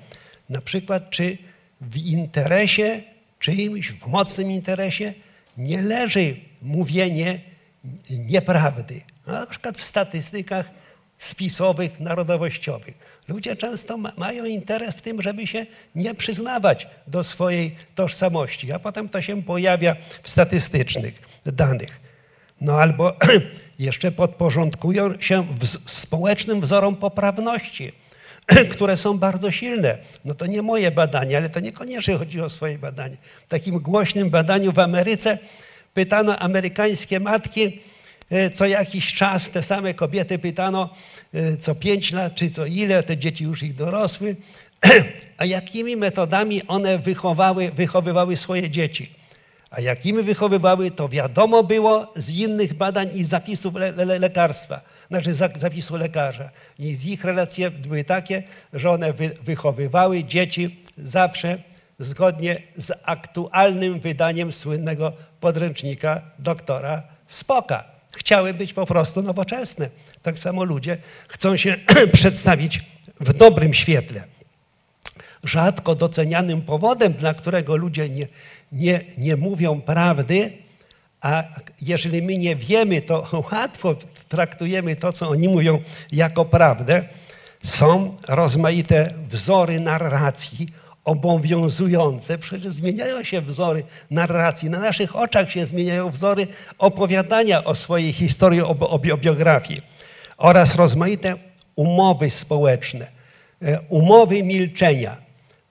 Na 0.48 0.60
przykład, 0.60 1.10
czy 1.10 1.38
w 1.80 1.96
interesie 1.96 3.02
czyimś, 3.38 3.92
w 3.92 4.06
mocnym 4.06 4.50
interesie 4.50 5.14
nie 5.56 5.82
leży 5.82 6.36
mówienie 6.62 7.40
nieprawdy. 8.10 9.00
No, 9.26 9.32
na 9.32 9.46
przykład 9.46 9.78
w 9.78 9.84
statystykach 9.84 10.70
spisowych, 11.20 12.00
narodowościowych. 12.00 12.94
Ludzie 13.28 13.56
często 13.56 13.96
ma, 13.96 14.12
mają 14.16 14.44
interes 14.44 14.94
w 14.94 15.02
tym, 15.02 15.22
żeby 15.22 15.46
się 15.46 15.66
nie 15.94 16.14
przyznawać 16.14 16.86
do 17.06 17.24
swojej 17.24 17.76
tożsamości, 17.94 18.72
a 18.72 18.78
potem 18.78 19.08
to 19.08 19.22
się 19.22 19.42
pojawia 19.42 19.96
w 20.22 20.30
statystycznych 20.30 21.22
danych. 21.46 22.00
No 22.60 22.80
albo 22.80 23.16
jeszcze 23.78 24.12
podporządkują 24.12 25.20
się 25.20 25.46
społecznym 25.86 26.60
wzorom 26.60 26.96
poprawności, 26.96 27.92
które 28.72 28.96
są 28.96 29.18
bardzo 29.18 29.50
silne. 29.50 29.98
No 30.24 30.34
to 30.34 30.46
nie 30.46 30.62
moje 30.62 30.90
badanie, 30.90 31.36
ale 31.36 31.48
to 31.48 31.60
niekoniecznie 31.60 32.18
chodzi 32.18 32.40
o 32.40 32.50
swoje 32.50 32.78
badanie. 32.78 33.16
W 33.46 33.48
takim 33.48 33.78
głośnym 33.78 34.30
badaniu 34.30 34.72
w 34.72 34.78
Ameryce 34.78 35.38
pytano 35.94 36.38
amerykańskie 36.38 37.20
matki, 37.20 37.80
co 38.54 38.66
jakiś 38.66 39.14
czas 39.14 39.50
te 39.50 39.62
same 39.62 39.94
kobiety 39.94 40.38
pytano, 40.38 40.90
e, 41.34 41.56
co 41.56 41.74
pięć 41.74 42.12
lat, 42.12 42.34
czy 42.34 42.50
co 42.50 42.66
ile, 42.66 43.02
te 43.02 43.16
dzieci 43.16 43.44
już 43.44 43.62
ich 43.62 43.74
dorosły, 43.74 44.36
a 45.38 45.44
jakimi 45.44 45.96
metodami 45.96 46.66
one 46.66 46.98
wychowały, 46.98 47.70
wychowywały 47.70 48.36
swoje 48.36 48.70
dzieci. 48.70 49.10
A 49.70 49.80
jakimi 49.80 50.22
wychowywały, 50.22 50.90
to 50.90 51.08
wiadomo 51.08 51.62
było 51.62 52.12
z 52.16 52.30
innych 52.30 52.74
badań 52.74 53.08
i 53.14 53.24
zapisów 53.24 53.74
le 53.74 53.90
le 53.90 54.18
lekarstwa, 54.18 54.80
znaczy 55.08 55.34
zapisu 55.34 55.96
lekarza. 55.96 56.50
I 56.78 56.94
z 56.94 57.06
ich 57.06 57.24
relacje 57.24 57.70
były 57.70 58.04
takie, 58.04 58.42
że 58.72 58.90
one 58.90 59.12
wy 59.12 59.30
wychowywały 59.44 60.24
dzieci 60.24 60.76
zawsze 60.98 61.58
zgodnie 61.98 62.62
z 62.76 62.92
aktualnym 63.04 64.00
wydaniem 64.00 64.52
słynnego 64.52 65.12
podręcznika 65.40 66.22
doktora 66.38 67.02
Spoka. 67.28 67.99
Chciały 68.16 68.54
być 68.54 68.72
po 68.72 68.86
prostu 68.86 69.22
nowoczesne. 69.22 69.88
Tak 70.22 70.38
samo 70.38 70.64
ludzie 70.64 70.98
chcą 71.28 71.56
się 71.56 71.76
przedstawić 72.12 72.84
w 73.20 73.32
dobrym 73.32 73.74
świetle. 73.74 74.24
Rzadko 75.44 75.94
docenianym 75.94 76.62
powodem, 76.62 77.12
dla 77.12 77.34
którego 77.34 77.76
ludzie 77.76 78.08
nie, 78.08 78.26
nie, 78.72 79.00
nie 79.18 79.36
mówią 79.36 79.80
prawdy, 79.80 80.52
a 81.20 81.44
jeżeli 81.82 82.22
my 82.22 82.38
nie 82.38 82.56
wiemy, 82.56 83.02
to 83.02 83.28
łatwo 83.52 83.96
traktujemy 84.28 84.96
to, 84.96 85.12
co 85.12 85.28
oni 85.28 85.48
mówią, 85.48 85.82
jako 86.12 86.44
prawdę. 86.44 87.04
Są 87.64 88.16
rozmaite 88.28 89.14
wzory 89.28 89.80
narracji 89.80 90.68
obowiązujące. 91.04 92.38
Przecież 92.38 92.72
zmieniają 92.72 93.24
się 93.24 93.40
wzory 93.40 93.82
narracji. 94.10 94.70
Na 94.70 94.78
naszych 94.78 95.16
oczach 95.16 95.50
się 95.50 95.66
zmieniają 95.66 96.10
wzory 96.10 96.46
opowiadania 96.78 97.64
o 97.64 97.74
swojej 97.74 98.12
historii, 98.12 98.62
o, 98.62 98.76
o, 98.78 98.98
biografii. 98.98 99.82
Oraz 100.36 100.74
rozmaite 100.74 101.34
umowy 101.74 102.30
społeczne, 102.30 103.06
e, 103.62 103.80
umowy 103.88 104.42
milczenia. 104.42 105.16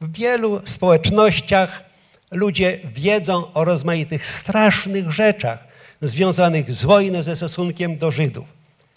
W 0.01 0.17
wielu 0.17 0.61
społecznościach 0.65 1.83
ludzie 2.31 2.79
wiedzą 2.93 3.53
o 3.53 3.65
rozmaitych 3.65 4.27
strasznych 4.27 5.11
rzeczach 5.11 5.69
związanych 6.01 6.73
z 6.73 6.83
wojną, 6.83 7.23
ze 7.23 7.35
stosunkiem 7.35 7.97
do 7.97 8.11
Żydów. 8.11 8.45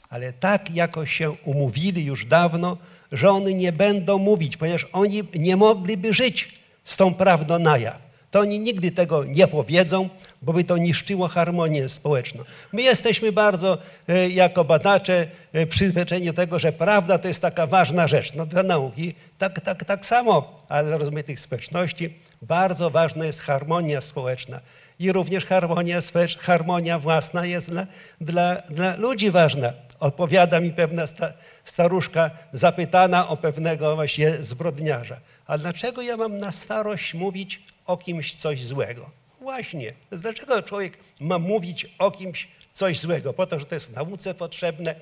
Ale 0.09 0.33
tak 0.33 0.71
jakoś 0.71 1.13
się 1.13 1.31
umówili 1.31 2.05
już 2.05 2.25
dawno, 2.25 2.77
że 3.13 3.31
oni 3.31 3.55
nie 3.55 3.73
będą 3.73 4.19
mówić, 4.19 4.57
ponieważ 4.57 4.87
oni 4.93 5.23
nie 5.35 5.57
mogliby 5.57 6.15
żyć 6.15 6.55
z 6.85 6.97
tą 6.97 7.15
prawdą 7.15 7.59
na 7.59 7.79
jaw. 7.79 8.13
To 8.31 8.41
oni 8.41 8.61
nigdy 8.61 8.91
tego 8.91 9.25
nie 9.25 9.47
powiedzą, 9.47 10.09
bo 10.43 10.53
by 10.53 10.65
to 10.65 10.77
niszczyło 10.77 11.29
harmonię 11.29 11.89
społeczną. 11.89 12.45
My 12.73 12.83
jesteśmy 12.83 13.33
bardzo, 13.33 13.79
e, 14.09 14.29
jako 14.29 14.65
badacze, 14.65 15.27
e, 15.53 15.67
przyzwyczajeni 15.67 16.27
do 16.27 16.33
tego, 16.33 16.59
że 16.59 16.73
prawda 16.73 17.19
to 17.19 17.29
jest 17.29 17.43
taka 17.43 17.67
ważna 17.67 18.09
rzecz. 18.09 18.35
No 18.35 18.47
dla 18.47 18.63
nauki 18.63 19.15
tak, 19.39 19.61
tak, 19.61 19.85
tak 19.85 20.07
samo, 20.07 20.61
ale 20.69 20.89
dla 20.89 20.97
rozmaitych 20.97 21.41
społeczności 21.41 22.15
bardzo 22.43 22.91
ważna 22.91 23.27
jest 23.27 23.41
harmonia 23.41 24.01
społeczna. 24.01 24.61
I 24.99 25.13
również 25.13 25.45
harmonia, 25.45 26.01
harmonia 26.39 26.99
własna 26.99 27.47
jest 27.47 27.69
dla, 27.69 27.87
dla, 28.21 28.63
dla 28.71 28.97
ludzi 28.97 29.31
ważna. 29.31 29.73
Odpowiada 30.01 30.61
mi 30.61 30.71
pewna 30.71 31.07
sta, 31.07 31.33
staruszka 31.65 32.31
zapytana 32.53 33.29
o 33.29 33.37
pewnego 33.37 33.95
właśnie 33.95 34.37
zbrodniarza. 34.41 35.21
A 35.47 35.59
dlaczego 35.59 36.03
ja 36.03 36.17
mam 36.17 36.39
na 36.39 36.53
starość 36.53 37.15
mówić 37.15 37.63
o 37.87 37.97
kimś 37.97 38.35
coś 38.35 38.65
złego? 38.65 39.11
Właśnie. 39.41 39.93
Dlaczego 40.11 40.63
człowiek 40.63 40.99
ma 41.21 41.39
mówić 41.39 41.87
o 41.99 42.11
kimś 42.11 42.49
coś 42.73 42.99
złego? 42.99 43.33
Po 43.33 43.47
to, 43.47 43.59
że 43.59 43.65
to 43.65 43.75
jest 43.75 43.97
nauce 43.97 44.35
potrzebne. 44.35 44.95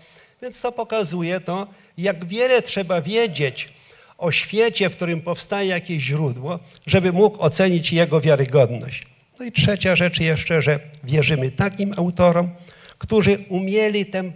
Więc 0.42 0.60
to 0.60 0.72
pokazuje 0.72 1.40
to, 1.40 1.66
jak 1.98 2.24
wiele 2.24 2.62
trzeba 2.62 3.02
wiedzieć 3.02 3.68
o 4.18 4.32
świecie, 4.32 4.90
w 4.90 4.96
którym 4.96 5.20
powstaje 5.20 5.68
jakieś 5.68 6.02
źródło, 6.02 6.58
żeby 6.86 7.12
mógł 7.12 7.42
ocenić 7.42 7.92
jego 7.92 8.20
wiarygodność. 8.20 9.02
No 9.38 9.44
i 9.46 9.52
trzecia 9.52 9.96
rzecz 9.96 10.20
jeszcze, 10.20 10.62
że 10.62 10.80
wierzymy 11.04 11.50
takim 11.50 11.94
autorom, 11.96 12.50
którzy 12.98 13.38
umieli 13.48 14.06
tę, 14.06 14.32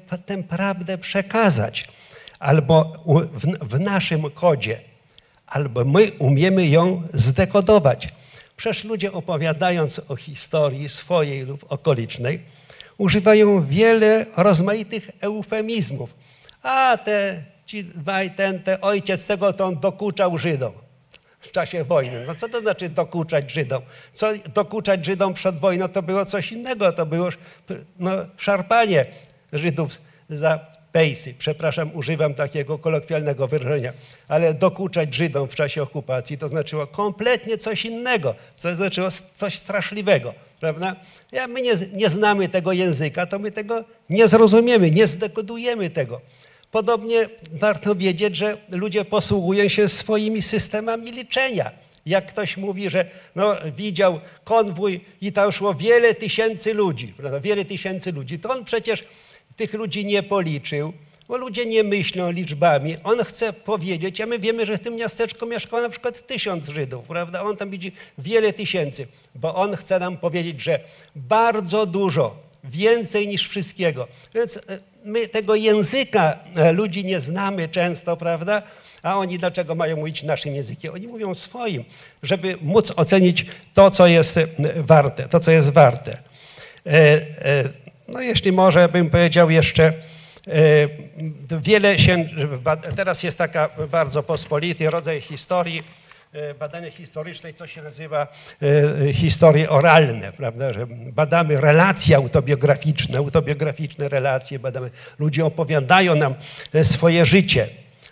prawdę 0.49 0.99
przekazać, 0.99 1.89
albo 2.39 2.93
w, 3.35 3.75
w 3.75 3.81
naszym 3.81 4.31
kodzie, 4.31 4.81
albo 5.47 5.85
my 5.85 6.13
umiemy 6.19 6.67
ją 6.67 7.03
zdekodować. 7.13 8.09
Przecież 8.57 8.85
ludzie 8.85 9.13
opowiadając 9.13 10.01
o 10.09 10.17
historii 10.17 10.89
swojej 10.89 11.47
lub 11.47 11.73
okolicznej, 11.73 12.41
używają 12.99 13.67
wiele 13.67 14.27
rozmaitych 14.37 15.11
eufemizmów. 15.21 16.15
A 16.63 16.99
te 17.05 17.45
ci 17.67 17.85
dwaj, 17.85 18.31
ten, 18.31 18.63
ten 18.63 18.79
ojciec 18.81 19.27
tego, 19.27 19.53
to 19.53 19.65
on 19.65 19.81
dokuczał 19.81 20.39
Żydom 20.39 20.73
w 21.41 21.53
czasie 21.53 21.85
wojny. 21.85 22.25
No 22.27 22.35
co 22.35 22.49
to 22.49 22.61
znaczy 22.61 22.89
dokuczać 22.89 23.51
Żydom? 23.51 23.83
Co 24.13 24.27
dokuczać 24.55 25.07
Żydom 25.07 25.35
przed 25.35 25.59
wojną 25.59 25.89
to 25.89 26.03
było 26.03 26.25
coś 26.25 26.53
innego, 26.53 26.93
to 26.93 27.07
było 27.07 27.29
no, 27.99 28.11
szarpanie 28.37 29.07
Żydów 29.53 29.99
za 30.29 30.61
pejsy. 30.95 31.35
Przepraszam, 31.39 31.91
używam 31.95 32.35
takiego 32.35 32.79
kolokwialnego 32.79 33.49
wyrażenia, 33.49 33.93
ale 34.29 34.55
dokuczać 34.55 35.15
Żydom 35.15 35.49
w 35.49 35.55
czasie 35.55 35.83
okupacji 35.83 36.39
to 36.39 36.49
znaczyło 36.49 36.87
kompletnie 36.87 37.59
coś 37.59 37.85
innego, 37.85 38.35
to 38.63 38.77
znaczyło 38.77 39.09
coś 39.37 39.59
straszliwego, 39.59 40.35
prawda? 40.61 40.97
Ja, 41.33 41.47
my 41.47 41.63
nie, 41.63 41.75
nie 41.93 42.11
znamy 42.11 42.49
tego 42.49 42.73
języka, 42.73 43.27
to 43.27 43.39
my 43.39 43.53
tego 43.53 43.85
nie 44.11 44.29
zrozumiemy, 44.29 44.91
nie 44.91 45.07
zdekodujemy 45.07 45.91
tego. 45.91 46.21
Podobnie 46.71 47.29
warto 47.53 47.95
wiedzieć, 47.95 48.37
że 48.37 48.57
ludzie 48.71 49.05
posługują 49.05 49.69
się 49.69 49.89
swoimi 49.89 50.43
systemami 50.43 51.11
liczenia. 51.11 51.71
Jak 52.07 52.27
ktoś 52.27 52.57
mówi, 52.57 52.91
że 52.91 53.07
no, 53.37 53.57
widział 53.77 54.21
konwój 54.45 55.01
i 55.21 55.33
tam 55.33 55.53
szło 55.53 55.75
wiele 55.75 56.15
tysięcy 56.15 56.75
ludzi, 56.75 57.09
prawda? 57.09 57.41
wiele 57.41 57.65
tysięcy 57.65 58.13
ludzi, 58.13 58.39
to 58.39 58.51
on 58.51 58.65
przecież 58.65 59.05
tych 59.57 59.75
ludzi 59.75 60.05
nie 60.05 60.23
policzył, 60.23 60.93
bo 61.29 61.37
ludzie 61.37 61.67
nie 61.67 61.85
myślą 61.85 62.31
liczbami. 62.31 62.97
On 63.05 63.25
chce 63.25 63.53
powiedzieć, 63.53 64.21
a 64.21 64.27
my 64.27 64.39
wiemy, 64.39 64.67
że 64.67 64.77
w 64.77 64.83
tym 64.83 64.97
miasteczku 64.97 65.47
mieszkało 65.47 65.83
na 65.83 65.89
przykład 65.89 66.27
tysiąc 66.27 66.69
Żydów, 66.69 67.05
prawda? 67.05 67.43
On 67.43 67.57
tam 67.57 67.71
widzi 67.71 67.93
wiele 68.19 68.53
tysięcy, 68.53 69.07
bo 69.35 69.55
on 69.55 69.77
chce 69.77 69.99
nam 69.99 70.17
powiedzieć, 70.17 70.63
że 70.63 70.81
bardzo 71.17 71.87
dużo, 71.87 72.45
więcej 72.65 73.29
niż 73.29 73.49
wszystkiego. 73.49 74.09
Więc 74.35 74.57
e, 74.57 74.79
my 75.05 75.29
tego 75.29 75.55
języka 75.55 76.39
e, 76.57 76.73
ludzi 76.73 77.05
nie 77.05 77.21
znamy 77.21 77.69
często, 77.69 78.17
prawda? 78.17 78.63
A 79.03 79.17
oni 79.17 79.39
dlaczego 79.39 79.75
mają 79.75 79.97
mówić 79.97 80.23
naszym 80.23 80.55
językiem? 80.55 80.95
Oni 80.95 81.07
mówią 81.09 81.35
swoim, 81.35 81.85
żeby 82.23 82.59
móc 82.63 82.93
ocenić 82.97 83.47
to, 83.75 83.91
co 83.91 84.07
jest 84.07 84.37
e, 84.37 84.47
warte, 84.77 85.29
to, 85.29 85.41
co 85.41 85.51
jest 85.51 85.71
warte. 85.71 86.19
E, 86.87 86.91
e, 86.91 87.65
No 88.09 88.21
jeśli 88.21 88.53
może 88.53 88.89
bym 88.89 89.11
powiedział 89.11 89.51
jeszcze, 89.51 89.85
e, 89.87 89.93
wiele 91.61 91.99
się, 91.99 92.29
teraz 92.97 93.23
jest 93.23 93.39
taka 93.39 93.69
bardzo 93.91 94.23
pospolity 94.23 94.91
rodzaj 94.91 95.21
historii, 95.21 95.83
e, 96.33 96.55
badania 96.55 96.91
historycznej, 96.91 97.55
co 97.55 97.67
się 97.67 97.83
nazywa 97.83 98.27
e, 99.09 99.13
historie 99.13 99.71
oralne, 99.71 100.33
prawda, 100.33 100.73
że 100.73 100.87
badamy 101.13 101.61
relacje 101.61 102.17
autobiograficzne, 102.17 103.19
autobiograficzne 103.19 104.09
relacje, 104.09 104.59
badamy, 104.59 104.91
ludzie 105.19 105.45
opowiadają 105.45 106.15
nam 106.15 106.35
swoje 106.83 107.27
życie. 107.27 107.69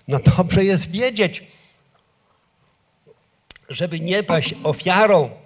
No 0.09 0.19
dobrze 0.37 0.65
jest 0.65 0.91
wiedzieć, 0.91 1.47
żeby 3.69 4.01
nie 4.01 4.23
paść 4.23 4.55
ofiarą 4.63 5.42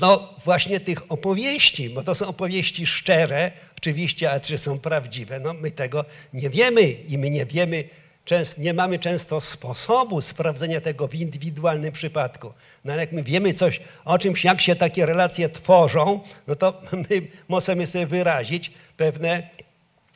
no 0.00 0.34
właśnie 0.44 0.80
tych 0.80 1.12
opowieści, 1.12 1.90
bo 1.90 2.02
to 2.02 2.14
są 2.14 2.26
opowieści 2.26 2.86
szczere, 2.86 3.52
oczywiście, 3.78 4.30
a 4.30 4.40
czy 4.40 4.58
są 4.58 4.78
prawdziwe, 4.78 5.40
no 5.40 5.54
my 5.54 5.70
tego 5.70 6.04
nie 6.32 6.50
wiemy 6.50 6.82
i 6.82 7.18
my 7.18 7.30
nie 7.30 7.46
wiemy, 7.46 7.84
często, 8.24 8.60
nie 8.62 8.74
mamy 8.74 8.98
często 8.98 9.40
sposobu 9.40 10.20
sprawdzenia 10.20 10.80
tego 10.80 11.08
w 11.08 11.14
indywidualnym 11.14 11.92
przypadku. 11.92 12.52
No 12.84 12.92
ale 12.92 13.02
jak 13.02 13.12
my 13.12 13.22
wiemy 13.22 13.52
coś 13.52 13.80
o 14.04 14.18
czymś, 14.18 14.44
jak 14.44 14.60
się 14.60 14.76
takie 14.76 15.06
relacje 15.06 15.48
tworzą, 15.48 16.20
no 16.46 16.56
to 16.56 16.82
my 17.10 17.22
możemy 17.48 17.86
sobie 17.86 18.06
wyrazić 18.06 18.70
pewne 18.96 19.48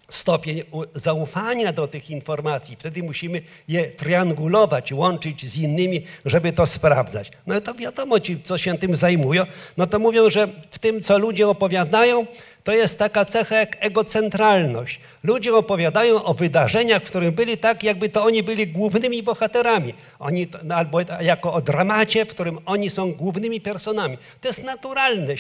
stopień 0.08 0.62
zaufania 0.94 1.72
do 1.72 1.88
tych 1.88 2.10
informacji. 2.10 2.76
Wtedy 2.76 3.02
musimy 3.02 3.42
je 3.68 3.90
triangulować, 3.90 4.92
łączyć 4.92 5.50
z 5.50 5.56
innymi, 5.56 6.06
żeby 6.24 6.52
to 6.52 6.66
sprawdzać. 6.66 7.30
No 7.46 7.60
to 7.60 7.74
wiadomo, 7.74 8.20
ci, 8.20 8.42
co 8.42 8.58
się 8.58 8.78
tym 8.78 8.96
zajmują, 8.96 9.46
no 9.76 9.86
to 9.86 9.98
mówią, 9.98 10.30
że 10.30 10.48
w 10.70 10.78
tym, 10.78 11.00
co 11.00 11.18
ludzie 11.18 11.48
opowiadają, 11.48 12.26
to 12.64 12.72
jest 12.72 12.98
taka 12.98 13.24
cecha 13.24 13.56
jak 13.56 13.76
egocentralność. 13.80 15.00
Ludzie 15.22 15.54
opowiadają 15.54 16.24
o 16.24 16.34
wydarzeniach, 16.34 17.02
w 17.02 17.06
których 17.06 17.30
byli 17.30 17.58
tak, 17.58 17.82
jakby 17.84 18.08
to 18.08 18.24
oni 18.24 18.42
byli 18.42 18.66
głównymi 18.66 19.22
bohaterami. 19.22 19.94
Oni, 20.18 20.46
no, 20.64 20.74
albo 20.74 20.98
jako 21.20 21.52
o 21.52 21.60
dramacie, 21.60 22.24
w 22.24 22.28
którym 22.28 22.58
oni 22.66 22.90
są 22.90 23.12
głównymi 23.12 23.60
personami. 23.60 24.18
To 24.40 24.48
jest 24.48 24.64
naturalne 24.64 25.34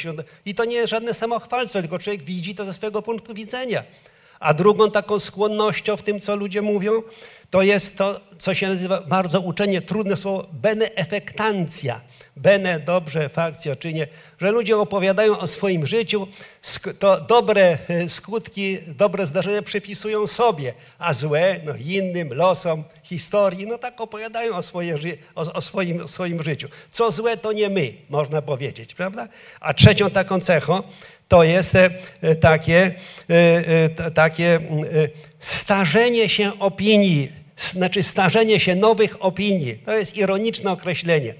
i 0.46 0.54
to 0.54 0.64
nie 0.64 0.76
jest 0.76 0.90
żadne 0.90 1.14
samochwalstwo, 1.14 1.80
tylko 1.80 1.98
człowiek 1.98 2.22
widzi 2.22 2.54
to 2.54 2.64
ze 2.64 2.72
swojego 2.72 3.02
punktu 3.02 3.34
widzenia. 3.34 3.82
A 4.44 4.54
drugą 4.54 4.90
taką 4.90 5.20
skłonnością 5.20 5.96
w 5.96 6.02
tym, 6.02 6.20
co 6.20 6.36
ludzie 6.36 6.62
mówią, 6.62 7.02
to 7.50 7.62
jest 7.62 7.98
to, 7.98 8.20
co 8.38 8.54
się 8.54 8.68
nazywa 8.68 9.00
bardzo 9.00 9.40
uczenie, 9.40 9.80
trudne 9.82 10.16
słowo, 10.16 10.46
beneefektancja. 10.52 12.00
Bene, 12.36 12.80
dobrze, 12.80 13.28
fakcja, 13.28 13.76
czynie, 13.76 14.06
że 14.40 14.50
ludzie 14.50 14.76
opowiadają 14.76 15.38
o 15.38 15.46
swoim 15.46 15.86
życiu, 15.86 16.28
to 16.98 17.20
dobre 17.20 17.78
e, 17.88 18.08
skutki, 18.08 18.78
dobre 18.86 19.26
zdarzenia 19.26 19.62
przypisują 19.62 20.26
sobie, 20.26 20.74
a 20.98 21.14
złe 21.14 21.60
no, 21.64 21.72
innym, 21.84 22.32
losom, 22.32 22.84
historii, 23.02 23.66
no 23.66 23.78
tak 23.78 24.00
opowiadają 24.00 24.56
o, 24.56 24.62
swoje, 24.62 24.98
o, 25.34 25.40
o 25.52 25.60
swoim, 25.60 26.02
o 26.02 26.08
swoim 26.08 26.42
życiu. 26.42 26.68
Co 26.90 27.10
złe, 27.10 27.36
to 27.36 27.52
nie 27.52 27.70
my, 27.70 27.94
można 28.08 28.42
powiedzieć, 28.42 28.94
prawda? 28.94 29.28
A 29.60 29.74
trzecią 29.74 30.10
taką 30.10 30.40
cechą 30.40 30.82
to 31.28 31.44
jest 31.44 31.74
e, 31.74 31.90
takie, 32.34 32.94
e, 33.30 33.34
e, 34.04 34.10
takie 34.10 34.60
starzenie 35.40 36.28
się 36.28 36.58
opinii, 36.58 37.32
znaczy 37.56 38.02
starzenie 38.02 38.60
się 38.60 38.74
nowych 38.74 39.24
opinii. 39.24 39.74
To 39.74 39.92
jest 39.92 40.16
ironiczne 40.16 40.70
określenie. 40.70 41.34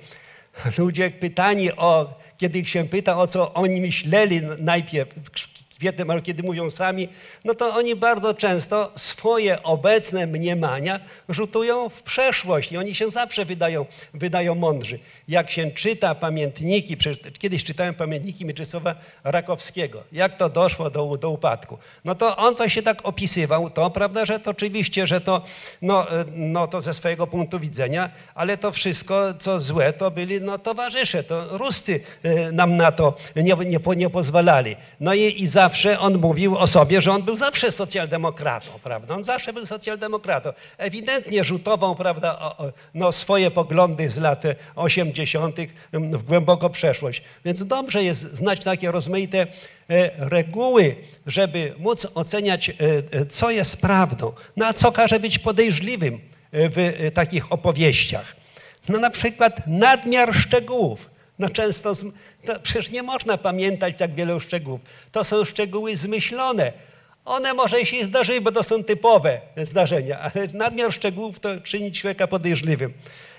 Ludzie 0.79 1.11
pytani 1.11 1.73
o, 1.73 2.21
kiedy 2.39 2.59
ich 2.59 2.69
się 2.69 2.89
pyta, 2.89 3.19
o 3.19 3.27
co 3.27 3.55
oni 3.55 3.81
myśleli 3.81 4.41
najpierw, 4.59 5.11
ale 6.09 6.23
kiedy 6.23 6.43
mówią 6.43 6.71
sami, 6.71 7.09
no 7.45 7.55
to 7.55 7.75
oni 7.75 7.97
bardzo 7.97 8.35
często 8.35 8.93
swoje 8.97 9.63
obecne 9.63 10.27
mniemania 10.27 11.01
rzutują 11.29 11.89
w 11.89 12.03
przeszłość 12.03 12.73
i 12.73 12.77
oni 12.77 12.95
się 12.95 13.11
zawsze 13.11 13.45
wydają, 13.45 13.87
wydają 14.15 14.55
mądrzy. 14.55 14.99
Jak 15.29 15.51
się 15.51 15.71
czyta 15.71 16.15
pamiętniki, 16.15 16.97
kiedyś 17.39 17.65
czytałem 17.65 17.95
pamiętniki 17.95 18.45
Mieczysława 18.45 18.95
Rakowskiego, 19.25 20.03
jak 20.13 20.37
to 20.37 20.49
doszło 20.49 20.91
do, 20.91 21.17
do 21.17 21.31
upadku. 21.31 21.79
No 22.05 22.15
to 22.15 22.37
on 22.37 22.57
to 22.57 22.69
się 22.69 22.83
tak 22.83 23.07
opisywał, 23.07 23.71
to 23.71 23.91
prawda, 23.91 24.27
że 24.27 24.41
to 24.41 24.51
oczywiście, 24.51 25.07
że 25.07 25.21
to, 25.21 25.45
no, 25.83 26.11
e, 26.11 26.25
no 26.35 26.69
to 26.69 26.83
ze 26.83 26.95
swojego 26.95 27.27
punktu 27.27 27.61
widzenia, 27.61 28.11
ale 28.35 28.57
to 28.57 28.73
wszystko, 28.73 29.35
co 29.35 29.61
złe, 29.61 29.93
to 29.93 30.11
byli 30.11 30.41
no, 30.41 30.59
towarzysze, 30.59 31.25
to 31.25 31.59
Ruscy 31.59 32.01
e, 32.23 32.53
nam 32.53 32.77
na 32.77 32.93
to 32.93 33.17
nie, 33.37 33.55
nie, 33.67 33.79
nie 33.97 34.11
pozwalali. 34.11 34.77
No 35.01 35.15
i, 35.15 35.43
i 35.43 35.47
zawsze 35.47 35.74
on 35.99 36.19
mówił 36.19 36.59
o 36.59 36.67
sobie, 36.67 37.01
że 37.01 37.13
on 37.13 37.23
był 37.23 37.37
zawsze 37.37 37.73
socjaldemokratą, 37.73 38.71
prawda? 38.83 39.15
On 39.15 39.25
zawsze 39.25 39.53
był 39.53 39.67
socjaldemokratą. 39.67 40.53
Ewidentnie 40.79 41.45
rzutował, 41.45 41.97
prawda, 41.97 42.39
o, 42.39 42.57
o, 42.57 42.73
no, 42.95 43.13
swoje 43.13 43.51
poglądy 43.51 44.11
z 44.11 44.19
lat 44.19 44.43
80. 44.77 45.57
w 45.93 46.23
głęboko 46.23 46.71
przeszłość. 46.71 47.23
Więc 47.45 47.67
dobrze 47.67 48.05
jest 48.05 48.21
znać 48.21 48.65
takie 48.65 48.91
rozmaite 48.91 49.47
e, 49.91 50.11
reguły, 50.19 50.97
żeby 51.27 51.73
móc 51.79 52.07
oceniać, 52.15 52.71
e, 52.71 52.75
e, 53.21 53.27
co 53.27 53.51
jest 53.51 53.81
prawdą, 53.81 54.33
no 54.57 54.67
a 54.67 54.73
co 54.73 54.93
każe 54.93 55.21
być 55.21 55.39
podejrzliwym 55.39 56.21
w 56.53 57.11
takich 57.15 57.53
opowieściach. 57.53 58.37
No 58.89 58.99
na 59.01 59.11
przykład 59.11 59.67
nadmiar 59.67 60.35
szczegółów. 60.35 61.15
No 61.39 61.49
często, 61.49 61.93
to 62.47 62.61
przecież 62.61 62.91
nie 62.91 63.03
można 63.03 63.39
pamiętać 63.39 63.95
tak 63.99 64.15
wielu 64.15 64.41
szczegółów. 64.41 64.81
To 65.13 65.25
są 65.25 65.45
szczegóły 65.45 65.97
zmyślone. 65.97 66.73
One 67.25 67.55
może 67.55 67.87
się 67.87 68.07
zdarzyły, 68.07 68.41
bo 68.41 68.53
to 68.53 68.63
są 68.63 68.85
typowe 68.85 69.41
zdarzenia, 69.57 70.21
ale 70.21 70.49
nadmiar 70.53 70.93
szczegółów 70.93 71.41
to 71.41 71.61
czyni 71.61 71.93
człowieka 71.93 72.27
podejrzliwym. 72.27 72.93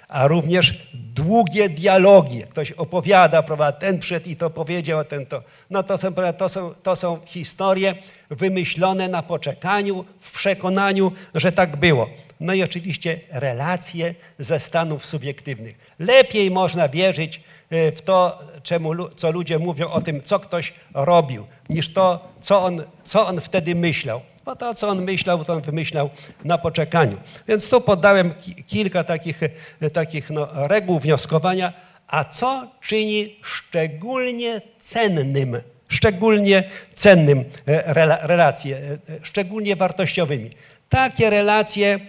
A 0.07 0.27
również 0.27 0.89
długie 0.93 1.69
dialogi. 1.69 2.43
Ktoś 2.49 2.71
opowiada, 2.71 3.43
prawda, 3.43 3.71
ten 3.71 3.99
przed 3.99 4.27
i 4.27 4.35
to 4.35 4.49
powiedział, 4.49 4.99
a 4.99 5.03
ten 5.03 5.25
to. 5.25 5.43
No 5.69 5.83
to 5.83 5.97
są, 5.97 6.13
prawda, 6.13 6.33
to 6.33 6.49
są, 6.49 6.73
to 6.83 6.95
są 6.95 7.19
historie 7.25 7.95
wymyślone 8.29 9.07
na 9.07 9.23
poczekaniu, 9.23 10.05
w 10.19 10.31
przekonaniu, 10.31 11.11
że 11.35 11.51
tak 11.51 11.77
było. 11.77 12.09
No 12.39 12.53
i 12.53 12.63
oczywiście 12.63 13.19
relacje 13.31 14.15
ze 14.39 14.59
stanów 14.59 15.05
subiektywnych. 15.05 15.75
Lepiej 15.99 16.51
można 16.51 16.89
wierzyć 16.89 17.41
w 17.71 18.01
to, 18.05 18.39
czemu, 18.63 19.09
co 19.15 19.31
ludzie 19.31 19.59
mówią 19.59 19.87
o 19.89 20.01
tym, 20.01 20.21
co 20.23 20.39
ktoś 20.39 20.73
robił, 20.93 21.45
niż 21.69 21.93
to, 21.93 22.27
co 22.41 22.63
on, 22.63 22.83
co 23.03 23.27
on 23.27 23.41
wtedy 23.41 23.75
myślał. 23.75 24.21
Bo 24.45 24.55
to, 24.55 24.73
co 24.75 24.89
on 24.89 25.03
myślał, 25.03 25.45
to 25.45 25.53
on 25.53 25.61
wymyślał 25.61 26.09
na 26.43 26.57
poczekaniu. 26.57 27.17
Więc 27.47 27.69
tu 27.69 27.81
podałem 27.81 28.33
ki- 28.33 28.63
kilka 28.63 29.03
takich, 29.03 29.39
e, 29.81 29.89
takich 29.89 30.29
no, 30.29 30.47
reguł 30.53 30.99
wnioskowania. 30.99 31.73
A 32.07 32.23
co 32.23 32.67
czyni 32.81 33.35
szczególnie 33.43 34.61
cennym, 34.79 35.61
szczególnie 35.89 36.63
cennym 36.95 37.39
e, 37.67 37.93
rela, 37.93 38.17
relacje, 38.21 38.97
szczególnie 39.23 39.75
wartościowymi? 39.75 40.49
Takie 40.89 41.29
relacje, 41.29 41.99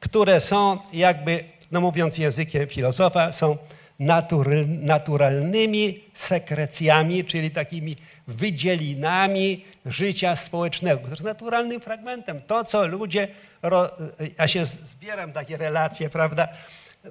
które 0.00 0.40
są 0.40 0.78
jakby, 0.92 1.44
no 1.72 1.80
mówiąc 1.80 2.18
językiem 2.18 2.66
filozofa, 2.66 3.32
są 3.32 3.56
natur, 3.98 4.48
naturalnymi 4.66 6.04
sekrecjami, 6.14 7.24
czyli 7.24 7.50
takimi 7.50 7.96
wydzielinami 8.26 9.64
życia 9.86 10.36
społecznego, 10.36 11.00
to 11.02 11.10
jest 11.10 11.22
naturalnym 11.22 11.80
fragmentem. 11.80 12.40
To, 12.46 12.64
co 12.64 12.86
ludzie, 12.86 13.28
ja 14.38 14.48
się 14.48 14.66
zbieram 14.66 15.32
takie 15.32 15.56
relacje, 15.56 16.10
prawda, 16.10 16.48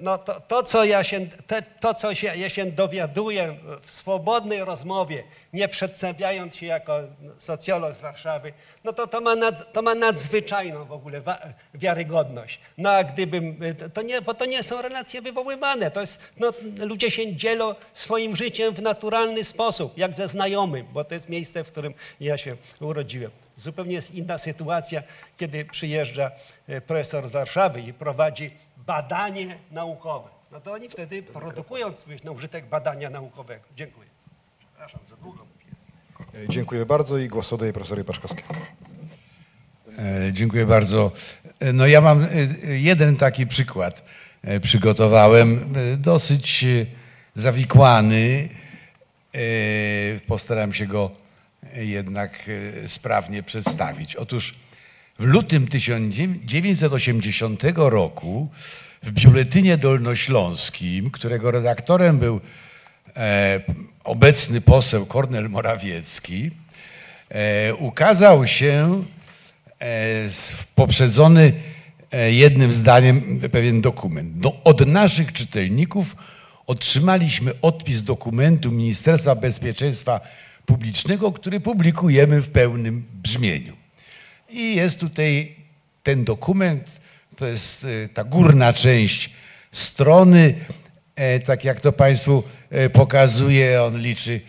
no 0.00 0.18
to, 0.18 0.40
to, 0.40 0.62
co, 0.62 0.84
ja 0.84 1.04
się, 1.04 1.26
te, 1.46 1.62
to, 1.62 1.94
co 1.94 2.14
się, 2.14 2.26
ja 2.36 2.48
się 2.48 2.66
dowiaduję 2.66 3.56
w 3.82 3.90
swobodnej 3.90 4.64
rozmowie, 4.64 5.22
nie 5.52 5.68
przedstawiając 5.68 6.56
się 6.56 6.66
jako 6.66 7.00
socjolog 7.38 7.96
z 7.96 8.00
Warszawy, 8.00 8.52
no 8.84 8.92
to 8.92 9.06
to 9.06 9.20
ma, 9.20 9.34
nad, 9.34 9.72
to 9.72 9.82
ma 9.82 9.94
nadzwyczajną 9.94 10.84
w 10.84 10.92
ogóle 10.92 11.20
wa, 11.20 11.38
wiarygodność. 11.74 12.60
No 12.78 12.90
a 12.90 13.04
gdybym, 13.04 13.60
to 13.94 14.02
nie, 14.02 14.22
bo 14.22 14.34
to 14.34 14.44
nie 14.44 14.62
są 14.62 14.82
relacje 14.82 15.22
wywoływane, 15.22 15.90
to 15.90 16.00
jest, 16.00 16.22
no, 16.40 16.52
ludzie 16.78 17.10
się 17.10 17.36
dzielą 17.36 17.74
swoim 17.94 18.36
życiem 18.36 18.74
w 18.74 18.82
naturalny 18.82 19.44
sposób, 19.44 19.98
jak 19.98 20.16
ze 20.16 20.28
znajomym, 20.28 20.86
bo 20.92 21.04
to 21.04 21.14
jest 21.14 21.28
miejsce, 21.28 21.64
w 21.64 21.72
którym 21.72 21.94
ja 22.20 22.38
się 22.38 22.56
urodziłem. 22.80 23.30
Zupełnie 23.56 23.94
jest 23.94 24.14
inna 24.14 24.38
sytuacja, 24.38 25.02
kiedy 25.36 25.64
przyjeżdża 25.64 26.30
e, 26.68 26.80
profesor 26.80 27.28
z 27.28 27.30
Warszawy 27.30 27.80
i 27.80 27.92
prowadzi 27.92 28.50
badanie 28.86 29.56
naukowe. 29.70 30.28
No 30.52 30.60
to 30.60 30.72
oni 30.72 30.88
wtedy 30.88 31.22
produkują 31.22 31.92
coś 31.92 32.22
na 32.22 32.30
użytek 32.30 32.66
badania 32.66 33.10
naukowego. 33.10 33.64
Dziękuję. 33.76 34.08
Przepraszam, 34.58 35.00
za 35.10 35.16
długo 35.16 35.38
mówię. 35.44 36.44
E, 36.44 36.48
Dziękuję 36.48 36.86
bardzo 36.86 37.18
i 37.18 37.28
głos 37.28 37.52
oddaję 37.52 37.72
profesorowi 37.72 38.04
Paszkowskiemu. 38.06 38.60
E, 39.98 40.32
Dziękuję 40.32 40.66
bardzo. 40.66 41.12
E, 41.60 41.72
No 41.72 41.86
ja 41.86 42.00
mam 42.00 42.26
jeden 42.62 43.16
taki 43.16 43.46
przykład. 43.46 44.02
Przygotowałem 44.62 45.74
dosyć 45.98 46.64
zawikłany. 47.34 48.48
Postaram 50.26 50.72
się 50.72 50.86
go 50.86 51.10
jednak 51.74 52.50
sprawnie 52.86 53.42
przedstawić. 53.42 54.16
Otóż 54.16 54.54
w 55.18 55.24
lutym 55.24 55.68
1980 55.68 57.62
roku 57.74 58.48
w 59.02 59.12
Biuletynie 59.12 59.76
Dolnośląskim, 59.76 61.10
którego 61.10 61.50
redaktorem 61.50 62.18
był 62.18 62.40
e, 63.16 63.60
obecny 64.04 64.60
poseł 64.60 65.06
Kornel 65.06 65.50
Morawiecki, 65.50 66.50
e, 67.28 67.74
ukazał 67.74 68.46
się 68.46 69.04
e, 69.80 70.28
poprzedzony 70.74 71.52
e, 72.12 72.32
jednym 72.32 72.74
zdaniem 72.74 73.40
pewien 73.52 73.80
dokument. 73.80 74.32
No, 74.42 74.52
od 74.64 74.86
naszych 74.86 75.32
czytelników 75.32 76.16
otrzymaliśmy 76.66 77.52
odpis 77.62 78.02
dokumentu 78.02 78.72
Ministerstwa 78.72 79.34
Bezpieczeństwa 79.34 80.20
Publicznego, 80.66 81.32
który 81.32 81.60
publikujemy 81.60 82.42
w 82.42 82.48
pełnym 82.48 83.04
brzmieniu. 83.22 83.85
I 84.48 84.74
jest 84.74 85.00
tutaj 85.00 85.56
ten 86.02 86.24
dokument, 86.24 86.90
to 87.36 87.46
jest 87.46 87.84
e, 87.84 88.08
ta 88.08 88.24
górna 88.24 88.72
część 88.72 89.30
strony, 89.72 90.54
e, 91.16 91.40
tak 91.40 91.64
jak 91.64 91.80
to 91.80 91.92
Państwu 91.92 92.42
e, 92.70 92.90
pokazuje, 92.90 93.82
on 93.82 94.00
liczy 94.00 94.40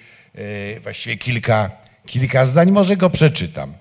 właściwie 0.83 1.17
kilka, 1.17 1.71
kilka 2.05 2.45
zdań, 2.45 2.71
może 2.71 2.97
go 2.97 3.09
przeczytam. 3.09 3.73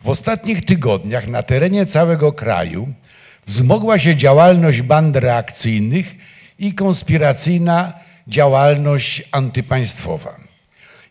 W 0.00 0.08
ostatnich 0.08 0.64
tygodniach 0.64 1.28
na 1.28 1.42
terenie 1.42 1.86
całego 1.86 2.32
kraju 2.32 2.92
wzmogła 3.46 3.98
się 3.98 4.16
działalność 4.16 4.82
band 4.82 5.16
reakcyjnych 5.16 6.14
i 6.58 6.74
konspiracyjna 6.74 7.92
działalność 8.28 9.22
antypaństwowa. 9.32 10.36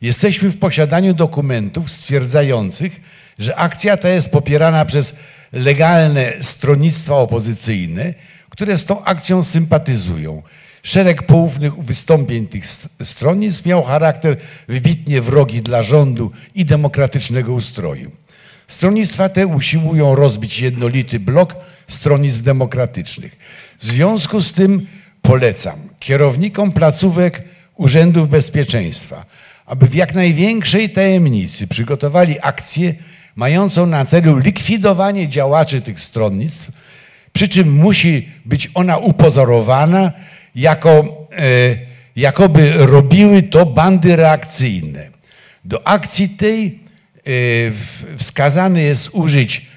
Jesteśmy 0.01 0.49
w 0.49 0.59
posiadaniu 0.59 1.13
dokumentów 1.13 1.91
stwierdzających, 1.91 3.01
że 3.39 3.55
akcja 3.55 3.97
ta 3.97 4.09
jest 4.09 4.31
popierana 4.31 4.85
przez 4.85 5.19
legalne 5.53 6.33
stronnictwa 6.41 7.15
opozycyjne, 7.15 8.13
które 8.49 8.77
z 8.77 8.85
tą 8.85 9.03
akcją 9.03 9.43
sympatyzują. 9.43 10.43
Szereg 10.83 11.23
poufnych 11.23 11.83
wystąpień 11.83 12.47
tych 12.47 12.67
st- 12.67 12.89
stronnictw 13.03 13.65
miał 13.65 13.83
charakter 13.83 14.37
wybitnie 14.67 15.21
wrogi 15.21 15.61
dla 15.61 15.83
rządu 15.83 16.31
i 16.55 16.65
demokratycznego 16.65 17.53
ustroju. 17.53 18.11
Stronnictwa 18.67 19.29
te 19.29 19.47
usiłują 19.47 20.15
rozbić 20.15 20.59
jednolity 20.59 21.19
blok 21.19 21.55
stronnictw 21.87 22.43
demokratycznych. 22.43 23.37
W 23.79 23.85
związku 23.85 24.41
z 24.41 24.53
tym 24.53 24.87
polecam 25.21 25.79
kierownikom 25.99 26.71
placówek 26.71 27.41
Urzędów 27.75 28.29
Bezpieczeństwa, 28.29 29.25
aby 29.65 29.87
w 29.87 29.95
jak 29.95 30.13
największej 30.15 30.89
tajemnicy 30.89 31.67
przygotowali 31.67 32.39
akcję 32.41 32.95
mającą 33.35 33.85
na 33.85 34.05
celu 34.05 34.37
likwidowanie 34.37 35.29
działaczy 35.29 35.81
tych 35.81 35.99
stronnictw, 35.99 36.71
przy 37.33 37.47
czym 37.47 37.71
musi 37.71 38.29
być 38.45 38.69
ona 38.73 38.97
upozorowana 38.97 40.11
jako, 40.55 41.25
e, 41.31 41.75
jakoby 42.15 42.73
robiły 42.73 43.43
to 43.43 43.65
bandy 43.65 44.15
reakcyjne. 44.15 45.09
Do 45.65 45.87
akcji 45.87 46.29
tej 46.29 46.79
e, 48.75 48.81
jest 48.81 49.09
użyć, 49.13 49.69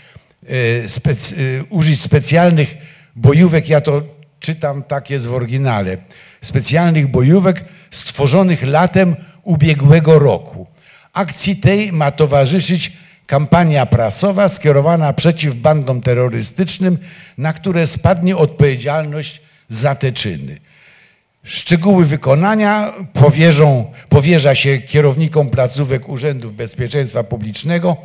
e, 0.47 0.88
spec, 0.88 1.33
e, 1.33 1.64
użyć 1.64 2.03
specjalnych 2.03 2.75
bojówek, 3.16 3.69
ja 3.69 3.81
to 3.81 4.03
czytam, 4.40 4.83
tak 4.83 5.11
jest 5.11 5.27
w 5.27 5.35
oryginale, 5.35 5.97
specjalnych 6.42 7.07
bojówek 7.07 7.64
stworzonych 7.90 8.62
latem 8.62 9.16
ubiegłego 9.42 10.19
roku. 10.19 10.66
Akcji 11.12 11.57
tej 11.57 11.92
ma 11.92 12.11
towarzyszyć 12.11 12.92
kampania 13.27 13.87
prasowa 13.87 14.49
skierowana 14.49 15.12
przeciw 15.12 15.55
bandom 15.55 16.01
terrorystycznym, 16.01 16.99
na 17.39 17.53
które 17.53 17.87
spadnie 17.87 18.37
odpowiedzialność 18.37 19.41
za 19.69 19.95
te 19.95 20.12
czyny. 20.12 20.59
Szczegóły 21.45 22.05
wykonania 22.05 22.93
powierzą, 23.12 23.93
powierza 24.09 24.55
się 24.55 24.79
kierownikom 24.79 25.51
placówek 25.51 26.09
Urzędów 26.09 26.57
Bezpieczeństwa 26.57 27.25
Publicznego 27.25 27.97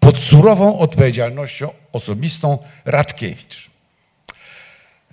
pod 0.00 0.18
surową 0.18 0.78
odpowiedzialnością 0.78 1.70
osobistą 1.92 2.58
Radkiewicz. 2.84 3.70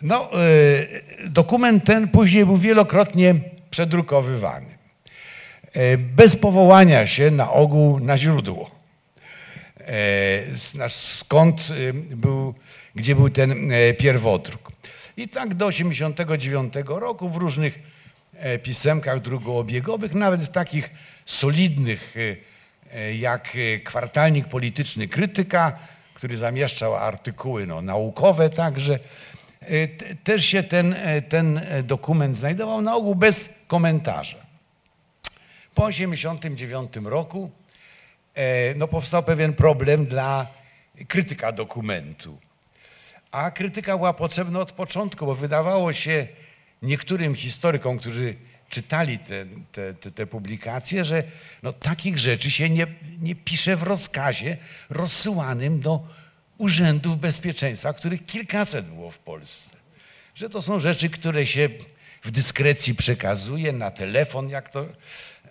No, 0.02 0.30
e, 0.34 1.30
dokument 1.30 1.84
ten 1.84 2.08
później 2.08 2.46
był 2.46 2.58
wielokrotnie 2.58 3.36
przedrukowywany. 3.70 4.66
E, 5.74 5.98
bez 5.98 6.36
powołania 6.36 7.08
się 7.08 7.32
na 7.32 7.52
ogół 7.52 8.00
na 8.00 8.18
źródło. 8.18 8.77
E, 9.88 10.90
skąd 10.90 11.68
e, 11.72 11.94
był, 11.94 12.54
gdzie 12.96 13.16
był 13.16 13.30
ten 13.30 13.72
e, 13.72 13.94
pierwodruk. 13.94 14.72
I 15.18 15.30
tak 15.30 15.54
do 15.54 15.70
1989 15.72 16.74
roku 16.88 17.30
w 17.30 17.36
różnych 17.36 17.80
e, 18.34 18.60
pisemkach 18.60 19.22
drugoobiegowych, 19.22 20.14
nawet 20.14 20.42
w 20.42 20.50
takich 20.50 20.90
solidnych 21.26 22.16
jak 23.20 23.58
kwartalnik 23.84 24.48
polityczny 24.48 25.08
Krytyka, 25.08 25.80
który 26.14 26.38
zamieszczał 26.38 26.96
artykuły 26.96 27.68
no, 27.68 27.82
naukowe 27.82 28.50
także, 28.50 29.00
te- 29.98 30.16
też 30.16 30.46
się 30.46 30.64
ten, 30.64 30.96
ten 31.30 31.62
dokument 31.84 32.38
znajdował 32.38 32.82
na 32.82 32.96
ogół 32.96 33.16
bez 33.16 33.66
komentarza. 33.68 34.38
Po 35.76 35.88
1989 35.88 36.92
roku 37.06 37.52
no, 38.76 38.88
powstał 38.88 39.24
pewien 39.24 39.54
problem 39.54 40.06
dla 40.06 40.48
krytyka 41.08 41.52
dokumentu. 41.52 42.38
A 43.32 43.52
krytyka 43.52 43.98
była 43.98 44.14
potrzebna 44.14 44.60
od 44.60 44.72
początku, 44.72 45.26
bo 45.26 45.36
wydawało 45.36 45.94
się 45.94 46.28
niektórym 46.82 47.36
historykom, 47.36 47.98
którzy 47.98 48.36
czytali 48.70 49.20
te, 49.20 49.46
te, 49.72 49.94
te, 49.94 50.12
te 50.12 50.28
publikacje, 50.28 51.06
że 51.06 51.24
no, 51.64 51.74
takich 51.74 52.20
rzeczy 52.20 52.52
się 52.52 52.70
nie, 52.70 52.88
nie 53.22 53.36
pisze 53.36 53.76
w 53.76 53.84
rozkazie 53.84 54.58
rozsyłanym 54.90 55.80
do 55.80 56.08
urzędów 56.58 57.20
bezpieczeństwa, 57.20 57.94
których 57.94 58.26
kilkaset 58.26 58.86
było 58.86 59.12
w 59.12 59.18
Polsce. 59.18 59.78
Że 60.36 60.50
to 60.50 60.62
są 60.62 60.80
rzeczy, 60.80 61.10
które 61.10 61.46
się 61.46 61.70
w 62.24 62.32
dyskrecji 62.32 62.96
przekazuje 62.96 63.72
na 63.72 63.92
telefon, 63.92 64.50
jak 64.50 64.70
to 64.70 64.86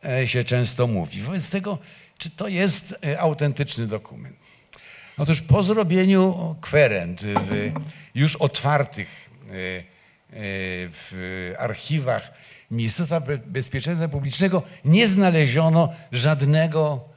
e, 0.05 0.29
się 0.29 0.45
często 0.45 0.87
mówi. 0.87 1.23
Wobec 1.23 1.49
tego, 1.49 1.79
czy 2.19 2.31
to 2.31 2.49
jest 2.49 2.99
e, 3.07 3.21
autentyczny 3.21 3.87
dokument? 3.87 4.37
Otóż 5.19 5.43
po 5.43 5.63
zrobieniu 5.63 6.57
kwerent 6.61 7.23
w 7.23 7.73
już 8.15 8.37
otwartych 8.37 9.31
e, 9.49 9.53
e, 9.53 9.83
w 10.89 11.53
archiwach 11.59 12.33
Ministerstwa 12.71 13.21
Be- 13.21 13.39
Bezpieczeństwa 13.39 14.09
Publicznego 14.09 14.63
nie 14.85 15.09
znaleziono 15.09 15.93
żadnego 16.13 17.09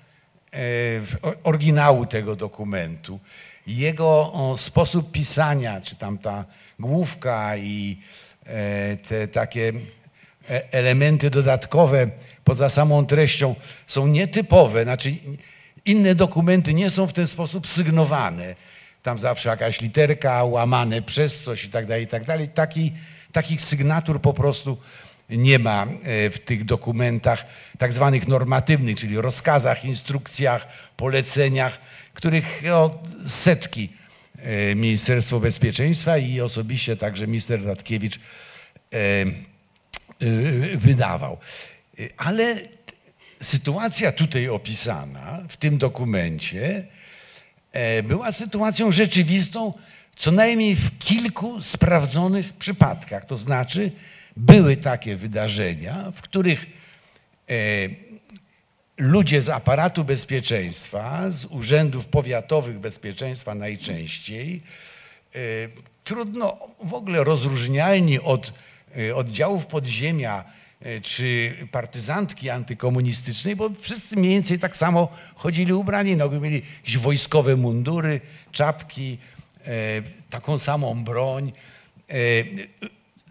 oryginału 1.44 2.06
tego 2.06 2.36
dokumentu. 2.36 3.20
Jego 3.68 4.34
sposób 4.58 5.12
pisania, 5.12 5.82
czy 5.82 5.96
tam 5.96 6.18
ta 6.18 6.46
główka 6.80 7.58
i 7.58 7.98
te 9.08 9.28
takie 9.28 9.74
elementy 10.72 11.30
dodatkowe 11.30 12.08
poza 12.50 12.70
samą 12.70 13.06
treścią 13.06 13.56
są 13.88 14.08
nietypowe. 14.08 14.84
Znaczy 14.84 15.14
inne 15.86 16.16
dokumenty 16.16 16.74
nie 16.74 16.90
są 16.90 17.08
w 17.08 17.14
ten 17.14 17.28
sposób 17.28 17.68
sygnowane. 17.68 18.56
Tam 19.04 19.20
zawsze 19.20 19.50
jakaś 19.50 19.82
literka 19.82 20.43
łamane 20.43 21.02
przez 21.02 21.43
coś 21.43 21.64
i 21.64 21.70
tak 21.70 21.86
dalej, 21.86 22.04
i 22.04 22.08
tak 22.08 22.26
dalej. 22.26 22.50
Taki, 22.50 22.93
takich 23.32 23.62
sygnatur 23.62 24.22
po 24.22 24.34
prostu 24.34 24.78
nie 25.30 25.60
ma 25.60 25.84
e, 25.84 26.30
w 26.30 26.39
tych 26.39 26.66
dokumentach 26.66 27.45
tak 27.78 27.93
zwanych 27.93 28.28
normatywnych, 28.28 28.97
czyli 28.97 29.22
rozkazach, 29.22 29.86
instrukcjach, 29.86 30.68
poleceniach, 30.97 31.80
których 32.14 32.62
o, 32.72 33.04
setki 33.28 33.89
e, 34.38 34.76
Ministerstwo 34.76 35.39
Bezpieczeństwa 35.39 36.18
i 36.18 36.41
osobiście 36.41 36.97
także 36.97 37.28
minister 37.28 37.66
Radkiewicz 37.66 38.20
e, 38.93 39.26
wydawał. 40.78 41.38
Y, 42.00 42.10
Ale 42.18 42.56
sytuacja 43.41 44.12
tutaj 44.12 44.50
opisana 44.50 45.39
w 45.50 45.58
tym 45.58 45.78
dokumencie 45.78 46.88
e, 47.72 48.04
była 48.04 48.32
sytuacją 48.32 48.91
rzeczywistą 48.91 49.74
co 50.16 50.32
najmniej 50.32 50.76
w 50.76 50.97
kilku 50.97 51.62
sprawdzonych 51.62 52.54
przypadkach. 52.54 53.26
To 53.26 53.38
znaczy 53.38 53.91
były 54.38 54.78
takie 54.78 55.16
wydarzenia, 55.16 56.12
w 56.12 56.22
których 56.22 56.66
e, 57.50 57.56
ludzie 58.97 59.41
z 59.41 59.50
aparatu 59.50 60.04
bezpieczeństwa, 60.04 61.32
z 61.32 61.45
urzędów 61.45 62.06
powiatowych 62.06 62.80
bezpieczeństwa 62.80 63.56
najczęściej, 63.56 64.64
e, 65.36 65.39
trudno 66.04 66.58
w 66.84 66.93
ogóle 66.93 67.24
rozróżnialni 67.24 68.20
od 68.20 68.54
oddziałów 69.16 69.66
podziemia 69.66 70.59
czy 71.01 71.55
partyzantki 71.71 72.49
antykomunistycznej, 72.49 73.55
bo 73.55 73.69
wszyscy 73.82 74.15
mniej 74.15 74.32
więcej 74.32 74.59
tak 74.59 74.77
samo 74.77 75.13
chodzili 75.36 75.73
ubrani, 75.73 76.15
no, 76.15 76.30
mieli 76.30 76.61
jakieś 76.77 76.97
wojskowe 76.97 77.55
mundury, 77.55 78.21
czapki, 78.51 79.17
taką 80.30 80.57
samą 80.57 81.03
broń. 81.03 81.51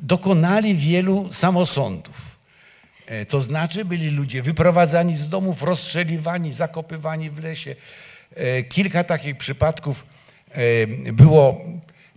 Dokonali 0.01 0.75
wielu 0.75 1.29
samosądów. 1.33 2.39
To 3.29 3.43
znaczy 3.43 3.85
byli 3.85 4.11
ludzie 4.11 4.43
wyprowadzani 4.43 5.17
z 5.17 5.29
domów, 5.29 5.63
rozstrzeliwani, 5.63 6.53
zakopywani 6.53 7.31
w 7.31 7.39
lesie. 7.39 7.77
Kilka 8.69 9.05
takich 9.05 9.37
przypadków 9.37 10.07
było 11.13 11.65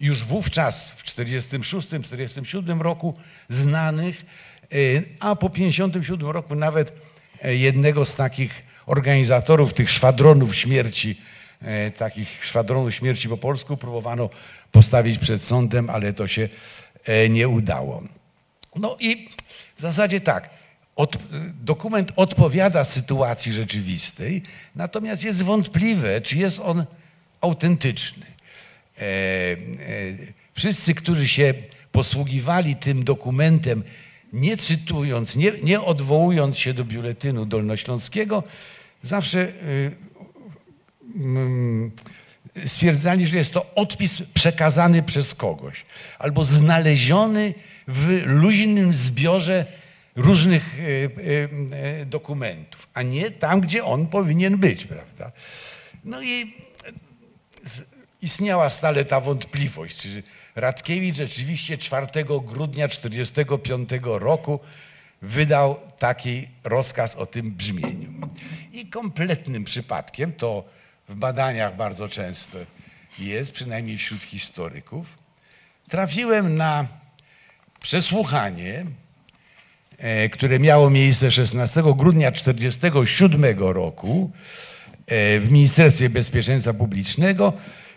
już 0.01 0.25
wówczas 0.25 0.89
w 0.89 1.03
1946-1947 1.05 2.81
roku 2.81 3.17
znanych, 3.49 4.25
e, 4.25 4.25
a 5.19 5.35
po 5.35 5.49
1957 5.49 6.29
roku 6.31 6.55
nawet 6.55 6.93
e, 7.41 7.55
jednego 7.55 8.05
z 8.05 8.15
takich 8.15 8.63
organizatorów 8.85 9.73
tych 9.73 9.89
szwadronów 9.89 10.55
śmierci, 10.55 11.21
e, 11.61 11.91
takich 11.91 12.45
szwadronów 12.45 12.95
śmierci 12.95 13.29
po 13.29 13.37
polsku 13.37 13.77
próbowano 13.77 14.29
postawić 14.71 15.17
przed 15.17 15.43
sądem, 15.43 15.89
ale 15.89 16.13
to 16.13 16.27
się 16.27 16.49
nie 17.29 17.47
udało. 17.47 18.03
No 18.75 18.97
i 18.99 19.29
w 19.77 19.81
zasadzie 19.81 20.21
tak, 20.21 20.49
od, 20.95 21.17
dokument 21.63 22.11
odpowiada 22.15 22.85
sytuacji 22.85 23.53
rzeczywistej, 23.53 24.41
natomiast 24.75 25.23
jest 25.23 25.43
wątpliwe, 25.43 26.21
czy 26.21 26.37
jest 26.37 26.59
on 26.59 26.85
autentyczny. 27.41 28.25
E, 28.97 29.01
e, 29.01 29.57
wszyscy, 30.53 30.95
którzy 30.95 31.27
się 31.27 31.53
posługiwali 31.91 32.75
tym 32.75 33.03
dokumentem, 33.03 33.83
nie 34.33 34.57
cytując, 34.57 35.35
nie, 35.35 35.51
nie 35.63 35.81
odwołując 35.81 36.57
się 36.57 36.73
do 36.73 36.85
biuletynu 36.85 37.45
dolnośląskiego, 37.45 38.43
zawsze 39.01 39.41
e, 39.41 39.51
mm, 41.15 41.91
stwierdzali, 42.65 43.27
że 43.27 43.37
jest 43.37 43.53
to 43.53 43.75
odpis 43.75 44.21
przekazany 44.33 45.03
przez 45.03 45.35
kogoś 45.35 45.85
albo 46.19 46.43
znaleziony 46.43 47.53
w 47.87 48.23
luźnym 48.25 48.93
zbiorze 48.93 49.65
różnych 50.15 50.79
dokumentów, 52.05 52.87
a 52.93 53.01
nie 53.01 53.31
tam, 53.31 53.61
gdzie 53.61 53.85
on 53.85 54.07
powinien 54.07 54.57
być, 54.57 54.85
prawda? 54.85 55.31
No 56.03 56.21
i 56.21 56.53
istniała 58.21 58.69
stale 58.69 59.05
ta 59.05 59.19
wątpliwość, 59.19 59.97
czy 59.97 60.23
Radkiewicz 60.55 61.15
rzeczywiście 61.15 61.77
4 61.77 62.07
grudnia 62.25 62.87
1945 62.87 63.89
roku 64.03 64.59
wydał 65.21 65.79
taki 65.99 66.47
rozkaz 66.63 67.15
o 67.15 67.25
tym 67.25 67.51
brzmieniu. 67.51 68.11
I 68.73 68.85
kompletnym 68.85 69.63
przypadkiem, 69.63 70.33
to 70.33 70.63
w 71.09 71.15
badaniach 71.15 71.75
bardzo 71.75 72.09
często 72.09 72.57
jest, 73.19 73.51
przynajmniej 73.51 73.97
wśród 73.97 74.21
historyków, 74.23 75.17
trafiłem 75.89 76.57
na 76.57 76.87
przesłuchanie, 77.79 78.85
e, 79.97 80.29
które 80.29 80.59
miało 80.59 80.89
miejsce 80.89 81.31
16 81.31 81.83
grudnia 81.97 82.31
1947 82.31 83.59
roku 83.59 84.31
e, 85.07 85.39
w 85.39 85.51
Ministerstwie 85.51 86.09
Bezpieczeństwa 86.09 86.73
Publicznego 86.73 87.53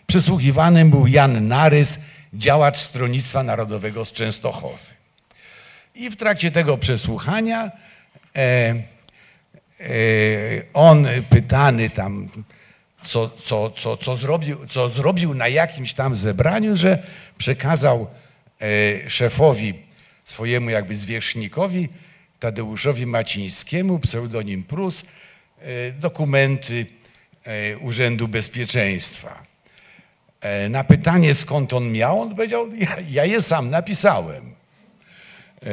Przesłuchiwanym 0.06 0.90
był 0.90 1.06
Jan 1.06 1.48
Narys, 1.48 2.04
działacz 2.34 2.78
Stronnictwa 2.78 3.42
Narodowego 3.42 4.04
z 4.04 4.12
Częstochowy. 4.12 4.94
I 5.94 6.10
w 6.10 6.16
trakcie 6.16 6.50
tego 6.50 6.78
przesłuchania 6.78 7.70
e, 8.36 8.38
e, 8.38 8.74
on 10.74 11.06
pytany 11.30 11.90
tam, 11.90 12.28
co, 13.04 13.30
co, 13.44 13.70
co, 13.70 13.96
co, 13.96 14.16
zrobił, 14.16 14.66
co 14.66 14.90
zrobił 14.90 15.34
na 15.34 15.48
jakimś 15.48 15.94
tam 15.94 16.16
zebraniu, 16.16 16.76
że 16.76 17.02
przekazał 17.38 18.10
e, 18.60 19.10
szefowi 19.10 19.74
swojemu 20.24 20.70
jakby 20.70 20.96
zwierzchnikowi, 20.96 21.88
Tadeuszowi 22.40 23.06
Macińskiemu, 23.06 23.98
pseudonim 23.98 24.62
Prus, 24.62 25.02
e, 25.02 25.92
dokumenty 25.92 26.86
e, 27.44 27.78
Urzędu 27.78 28.28
Bezpieczeństwa. 28.28 29.53
E, 30.44 30.68
na 30.68 30.84
pytanie, 30.84 31.34
skąd 31.34 31.72
on 31.72 31.92
miał, 31.92 32.20
on 32.20 32.30
powiedział, 32.30 32.74
ja, 32.74 32.96
ja 33.10 33.24
je 33.24 33.42
sam 33.42 33.70
napisałem. 33.70 34.54
E, 35.62 35.68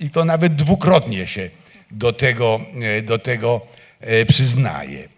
I 0.00 0.10
to 0.10 0.24
nawet 0.24 0.54
dwukrotnie 0.54 1.26
się 1.26 1.50
do 1.90 2.12
tego, 2.12 2.60
e, 2.82 3.02
do 3.02 3.18
tego 3.18 3.60
przyznaje. 4.28 5.08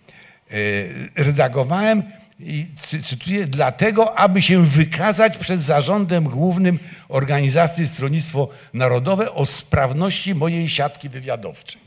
Redagowałem 1.16 2.02
i 2.40 2.66
cytuję, 2.82 3.46
dlatego, 3.46 4.18
aby 4.18 4.42
się 4.42 4.64
wykazać 4.66 5.38
przed 5.38 5.62
zarządem 5.62 6.24
głównym 6.24 6.78
organizacji 7.08 7.86
Stronnictwo 7.86 8.48
Narodowe 8.74 9.32
o 9.32 9.46
sprawności 9.46 10.34
mojej 10.34 10.68
siatki 10.68 11.08
wywiadowczej. 11.08 11.80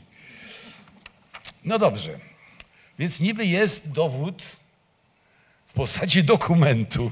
No 1.64 1.78
dobrze, 1.78 2.10
więc 2.98 3.20
niby 3.20 3.46
jest 3.46 3.92
dowód 3.92 4.58
postaci 5.78 6.24
dokumentu, 6.24 7.10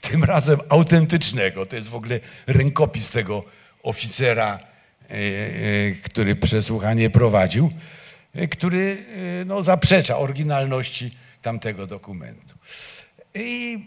tym 0.00 0.24
razem 0.24 0.58
autentycznego. 0.68 1.66
To 1.66 1.76
jest 1.76 1.88
w 1.88 1.94
ogóle 1.94 2.20
rękopis 2.46 3.10
tego 3.10 3.44
oficera, 3.82 4.58
e, 4.58 5.12
e, 5.12 5.90
który 6.02 6.36
przesłuchanie 6.36 7.10
prowadził, 7.10 7.70
e, 8.34 8.48
który 8.48 9.04
no, 9.46 9.62
zaprzecza 9.62 10.18
oryginalności 10.18 11.10
tamtego 11.42 11.86
dokumentu. 11.86 12.54
I 13.34 13.78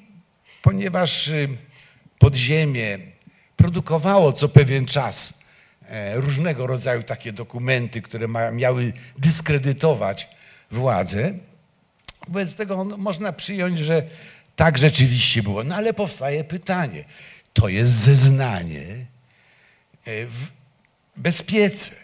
ponieważ 0.61 1.31
podziemie 2.17 2.99
produkowało 3.55 4.33
co 4.33 4.49
pewien 4.49 4.85
czas 4.85 5.45
różnego 6.13 6.67
rodzaju 6.67 7.03
takie 7.03 7.33
dokumenty, 7.33 8.01
które 8.01 8.27
miały 8.51 8.93
dyskredytować 9.17 10.27
władzę, 10.71 11.33
Wobec 12.29 12.55
tego 12.55 12.83
można 12.85 13.33
przyjąć, 13.33 13.79
że 13.79 14.03
tak 14.55 14.77
rzeczywiście 14.77 15.43
było. 15.43 15.63
No 15.63 15.75
ale 15.75 15.93
powstaje 15.93 16.43
pytanie. 16.43 17.03
To 17.53 17.67
jest 17.67 17.91
zeznanie 17.91 18.85
e, 20.05 20.25
w 20.25 20.47
bezpiece. 21.15 21.95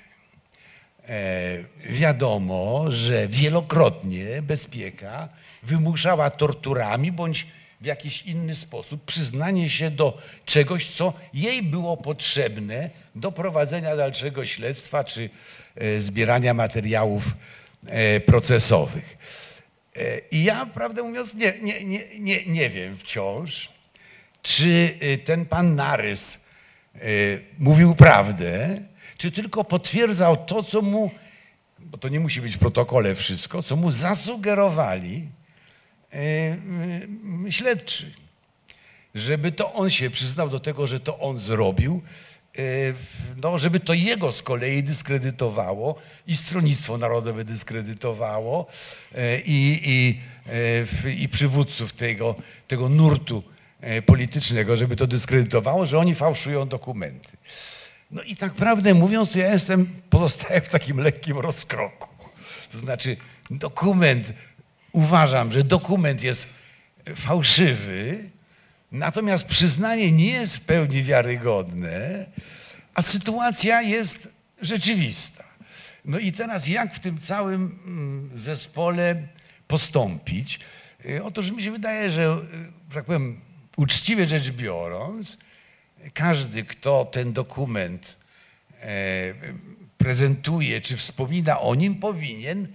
E, 1.08 1.58
wiadomo, 1.90 2.86
że 2.90 3.28
wielokrotnie 3.28 4.42
bezpieka 4.42 5.30
wymuszała 5.64 6.30
torturami 6.30 7.12
bądź 7.12 7.48
w 7.82 7.86
jakiś 7.86 8.22
inny 8.22 8.56
sposób 8.56 9.06
przyznanie 9.06 9.70
się 9.70 9.92
do 9.92 10.18
czegoś, 10.46 10.88
co 10.88 11.14
jej 11.34 11.64
było 11.64 11.98
potrzebne 11.98 12.90
do 13.16 13.32
prowadzenia 13.32 13.96
dalszego 13.96 14.46
śledztwa 14.46 15.04
czy 15.04 15.30
e, 15.76 16.02
zbierania 16.02 16.54
materiałów 16.54 17.24
procesowych. 18.26 19.18
I 20.32 20.44
ja, 20.44 20.66
prawdę 20.66 21.04
mówiąc, 21.04 21.36
nie, 21.36 21.54
nie, 21.62 21.84
nie, 21.84 22.04
nie, 22.20 22.46
nie 22.46 22.70
wiem 22.70 22.98
wciąż, 22.98 23.70
czy 24.42 24.98
y, 25.04 25.18
ten 25.26 25.46
pan 25.46 25.76
Narys 25.76 26.50
y, 26.96 27.42
mówił 27.60 27.96
prawdę, 27.96 28.82
czy 29.18 29.32
tylko 29.32 29.64
potwierdzał 29.64 30.46
to, 30.46 30.64
co 30.64 30.82
mu, 30.82 31.12
bo 31.80 31.98
to 31.98 32.10
nie 32.10 32.20
musi 32.20 32.42
być 32.42 32.56
w 32.56 32.60
protokole 32.60 33.16
wszystko, 33.16 33.64
co 33.64 33.76
mu 33.76 33.92
zasugerowali 33.92 35.30
śledczy. 37.50 38.14
Żeby 39.16 39.52
to 39.52 39.74
on 39.74 39.90
się 39.90 40.10
przyznał 40.10 40.50
do 40.50 40.60
tego, 40.60 40.88
że 40.88 41.00
to 41.00 41.20
on 41.20 41.40
zrobił, 41.40 42.02
E, 42.02 42.25
no, 43.38 43.60
żeby 43.60 43.80
to 43.80 43.94
jego 43.94 44.32
z 44.32 44.44
kolei 44.44 44.84
dyskredytowało 44.84 45.96
i 46.28 46.38
Stronnictwo 46.38 46.98
Narodowe 46.98 47.44
dyskredytowało 47.44 48.68
e, 49.16 49.40
i, 49.40 49.82
i, 49.84 50.20
e, 51.06 51.12
i 51.12 51.30
przywódców 51.30 51.94
tego, 51.94 52.36
tego 52.68 52.90
nurtu 52.90 53.44
politycznego, 54.06 54.78
żeby 54.78 54.96
to 54.96 55.08
dyskredytowało, 55.08 55.86
że 55.86 56.00
oni 56.00 56.16
fałszują 56.16 56.68
dokumenty. 56.68 57.30
No 58.12 58.24
i 58.24 58.36
tak 58.36 58.54
prawdę 58.54 58.94
mówiąc, 58.94 59.32
to 59.32 59.40
ja 59.40 59.54
jestem, 59.54 59.88
pozostaję 60.10 60.62
w 60.62 60.70
takim 60.70 60.98
lekkim 60.98 61.40
rozkroku. 61.40 62.10
To 62.72 62.80
znaczy 62.80 63.18
dokument, 63.50 64.34
uważam, 64.92 65.52
że 65.52 65.64
dokument 65.64 66.24
jest 66.24 66.54
fałszywy, 67.16 68.30
Natomiast 68.92 69.48
przyznanie 69.48 70.12
nie 70.12 70.32
jest 70.32 70.58
w 70.58 70.66
pełni 70.66 71.04
wiarygodne, 71.04 72.26
a 72.94 73.02
sytuacja 73.02 73.82
jest 73.82 74.34
rzeczywista. 74.62 75.44
No 76.06 76.20
i 76.20 76.32
teraz 76.32 76.68
jak 76.68 76.96
w 76.96 77.00
tym 77.00 77.18
całym 77.18 77.80
mm, 77.86 78.30
zespole 78.36 79.28
postąpić? 79.68 80.60
Y, 81.06 81.24
Otóż 81.24 81.52
mi 81.52 81.64
się 81.64 81.72
wydaje, 81.72 82.12
że, 82.12 82.24
y, 82.90 82.94
tak 82.94 83.06
powiem, 83.06 83.40
uczciwie 83.78 84.26
rzecz 84.26 84.52
biorąc, 84.52 85.38
każdy, 86.14 86.64
kto 86.64 87.06
ten 87.06 87.34
dokument 87.34 88.18
e, 88.82 89.34
prezentuje 89.98 90.82
czy 90.82 90.98
wspomina 90.98 91.60
o 91.60 91.76
nim, 91.76 91.96
powinien 91.96 92.68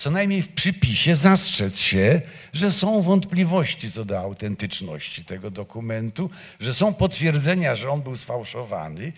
co 0.00 0.10
najmniej 0.10 0.42
w 0.42 0.48
przypisie 0.48 1.16
zastrzec 1.16 1.78
się, 1.78 2.20
że 2.52 2.72
są 2.72 3.02
wątpliwości 3.02 3.92
co 3.92 4.04
do 4.04 4.18
autentyczności 4.20 5.24
tego 5.24 5.50
dokumentu, 5.50 6.30
że 6.60 6.74
są 6.74 6.94
potwierdzenia, 6.94 7.76
że 7.76 7.90
on 7.90 8.02
był 8.02 8.16
sfałszowany, 8.16 9.12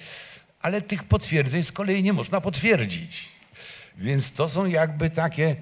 ale 0.62 0.80
tych 0.80 1.04
potwierdzeń 1.04 1.64
z 1.64 1.72
kolei 1.72 2.02
nie 2.02 2.12
można 2.12 2.40
potwierdzić. 2.40 3.28
Więc 3.98 4.34
to 4.34 4.48
są 4.48 4.66
jakby 4.66 5.10
takie 5.10 5.56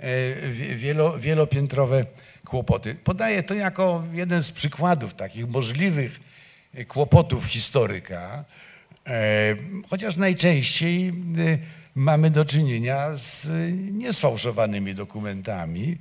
e, 0.00 0.50
wie- 0.50 0.76
wielo, 0.76 1.18
wielopiętrowe 1.18 2.06
kłopoty. 2.44 2.94
Podaję 3.04 3.42
to 3.42 3.54
jako 3.54 4.04
jeden 4.12 4.42
z 4.42 4.50
przykładów 4.50 5.14
takich 5.14 5.48
możliwych 5.48 6.20
kłopotów 6.88 7.44
historyka, 7.46 8.44
e, 9.06 9.56
chociaż 9.90 10.16
najczęściej 10.16 11.08
e, 11.08 11.12
mamy 11.96 12.30
do 12.30 12.44
czynienia 12.44 13.14
z 13.14 13.48
niesfałszowanymi 13.92 14.94
dokumentami, 14.94 15.98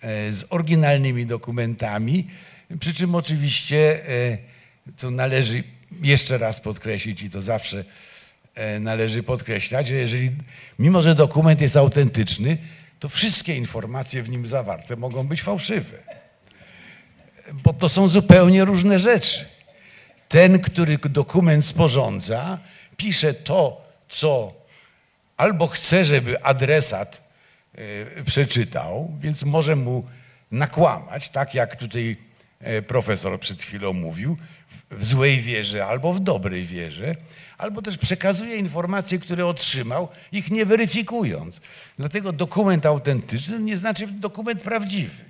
e, 0.00 0.32
z 0.32 0.44
oryginalnymi 0.50 1.26
dokumentami, 1.26 2.26
przy 2.80 2.94
czym 2.94 3.14
oczywiście 3.14 4.08
e, 4.08 4.38
to 4.96 5.10
należy 5.10 5.64
jeszcze 6.02 6.38
raz 6.38 6.60
podkreślić 6.60 7.22
i 7.22 7.30
to 7.30 7.42
zawsze 7.42 7.84
e, 8.54 8.80
należy 8.80 9.22
podkreślać, 9.22 9.86
że 9.86 9.94
jeżeli, 9.94 10.30
mimo 10.78 11.02
że 11.02 11.14
dokument 11.14 11.60
jest 11.60 11.76
autentyczny, 11.76 12.58
to 13.00 13.08
wszystkie 13.08 13.56
informacje 13.56 14.22
w 14.22 14.28
nim 14.28 14.46
zawarte 14.46 14.96
mogą 14.96 15.26
być 15.26 15.42
fałszywe. 15.42 15.98
Bo 17.52 17.72
to 17.72 17.88
są 17.88 18.08
zupełnie 18.08 18.64
różne 18.64 18.98
rzeczy. 18.98 19.44
Ten, 20.28 20.58
który 20.58 20.98
dokument 20.98 21.66
sporządza, 21.66 22.58
pisze 22.96 23.34
to, 23.34 23.88
co 24.08 24.57
albo 25.38 25.66
chce, 25.66 26.04
żeby 26.04 26.42
adresat 26.44 27.28
e, 28.18 28.22
przeczytał, 28.24 29.12
więc 29.20 29.44
może 29.44 29.76
mu 29.76 30.06
nakłamać, 30.50 31.28
tak 31.28 31.54
jak 31.54 31.76
tutaj 31.76 32.16
e, 32.60 32.82
profesor 32.82 33.40
przed 33.40 33.62
chwilą 33.62 33.92
mówił, 33.92 34.36
w- 34.90 35.04
złej 35.04 35.40
wierze 35.40 35.86
albo 35.86 36.12
w 36.12 36.20
dobrej 36.20 36.64
wierze, 36.64 37.14
albo 37.58 37.82
też 37.82 37.98
przekazuje 37.98 38.56
informacje, 38.56 39.18
które 39.18 39.46
otrzymał, 39.46 40.08
ich 40.32 40.50
nie 40.50 40.66
weryfikując. 40.66 41.60
Dlatego 41.98 42.32
dokument 42.32 42.86
autentyczny 42.86 43.58
nie 43.58 43.76
znaczy 43.76 44.06
dokument 44.06 44.62
prawdziwy. 44.62 45.24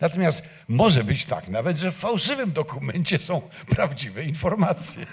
Natomiast 0.00 0.50
może 0.68 1.04
być 1.04 1.24
tak 1.24 1.48
nawet, 1.48 1.76
że 1.76 1.92
w 1.92 1.96
fałszywym 1.96 2.52
dokumencie 2.52 3.18
są 3.18 3.42
prawdziwe 3.68 4.24
informacje. 4.24 5.06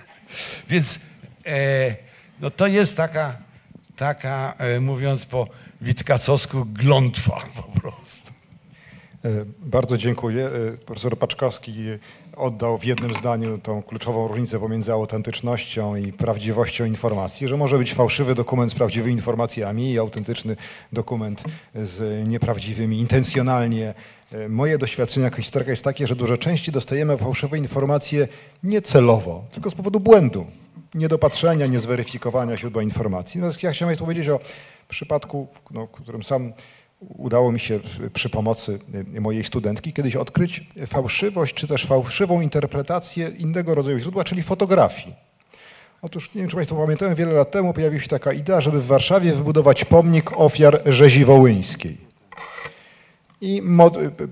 Więc 0.70 1.00
e, 1.46 1.96
no 2.40 2.50
to 2.52 2.68
jest 2.68 2.98
taka, 2.98 3.38
taka 4.00 4.54
e, 4.58 4.80
mówiąc 4.80 5.26
po 5.26 5.48
witkacowsku, 5.82 6.66
glątwa 6.66 7.42
po 7.56 7.82
prostu. 7.82 8.32
E, 9.26 9.30
Bardzo 9.60 9.98
dziękuję. 9.98 10.48
E, 10.48 10.78
Profesor 10.86 11.18
Paczkowski 11.18 11.74
oddał 12.36 12.78
w 12.78 12.86
jednym 12.86 13.14
zdaniu 13.14 13.58
tą 13.58 13.84
kluczową 13.84 14.28
różnicę 14.28 14.60
pomiędzy 14.60 14.94
autentycznością 14.94 15.96
i 15.96 16.14
prawdziwością 16.14 16.86
informacji, 16.86 17.48
że 17.48 17.58
może 17.58 17.78
być 17.78 17.94
fałszywy 17.94 18.36
dokument 18.36 18.72
z 18.72 18.76
prawdziwymi 18.76 19.14
informacjami 19.14 19.92
i 19.92 20.00
autentyczny 20.00 20.56
dokument 20.94 21.44
z 21.76 22.28
nieprawdziwymi, 22.28 23.00
intencjonalnie. 23.00 23.94
Moje 24.50 24.78
doświadczenie 24.78 25.24
jako 25.24 25.38
historyka 25.38 25.72
jest 25.72 25.84
takie, 25.84 26.08
że 26.08 26.16
dużo 26.16 26.38
częściej 26.38 26.74
dostajemy 26.74 27.18
fałszywe 27.18 27.58
informacje 27.58 28.28
nie 28.64 28.82
celowo, 28.82 29.44
tylko 29.52 29.70
z 29.70 29.76
powodu 29.76 30.00
błędu, 30.00 30.46
niedopatrzenia, 30.94 31.66
niezweryfikowania 31.66 32.58
źródła 32.58 32.84
informacji. 32.84 33.40
Natomiast 33.40 33.64
ja 33.64 33.72
chciałem 33.72 33.98
powiedzieć 33.98 34.30
o 34.30 34.40
przypadku, 34.90 35.48
no, 35.72 35.88
którym 35.88 36.24
sam 36.24 36.54
udało 37.02 37.52
mi 37.52 37.60
się 37.60 37.80
przy 38.14 38.30
pomocy 38.30 38.80
y, 39.16 39.22
mojej 39.22 39.44
studentki 39.44 39.94
kiedyś 39.94 40.16
odkryć 40.16 40.64
fałszywość, 40.88 41.56
czy 41.56 41.68
też 41.68 41.86
fałszywą 41.86 42.42
interpretację 42.42 43.32
innego 43.38 43.76
rodzaju 43.76 44.00
źródła, 44.00 44.24
czyli 44.24 44.44
fotografii. 44.44 45.16
Otóż, 46.02 46.36
nie 46.36 46.42
wiem, 46.42 46.50
czy 46.50 46.56
Państwo 46.56 46.76
pamiętają, 46.76 47.16
wiele 47.16 47.34
lat 47.34 47.52
temu 47.52 47.74
pojawiła 47.74 48.02
się 48.02 48.10
taka 48.10 48.34
idea, 48.34 48.62
żeby 48.62 48.82
w 48.82 48.86
Warszawie 48.88 49.34
wybudować 49.34 49.86
pomnik 49.86 50.32
ofiar 50.40 50.82
rzezi 50.86 51.26
wołyńskiej. 51.26 51.98
I 53.42 53.62
y, 53.62 54.28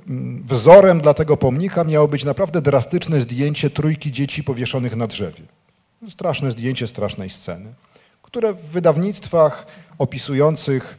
wzorem 0.46 1.02
dla 1.02 1.14
tego 1.14 1.38
pomnika 1.38 1.84
miało 1.84 2.08
być 2.08 2.24
naprawdę 2.24 2.62
drastyczne 2.62 3.22
zdjęcie 3.22 3.70
trójki 3.70 4.12
dzieci 4.12 4.44
powieszonych 4.44 4.96
na 4.96 5.08
drzewie. 5.08 5.44
Straszne 6.10 6.52
zdjęcie 6.52 6.88
strasznej 6.88 7.30
sceny, 7.30 7.74
które 8.22 8.54
w 8.54 8.62
wydawnictwach 8.62 9.68
opisujących 9.98 10.98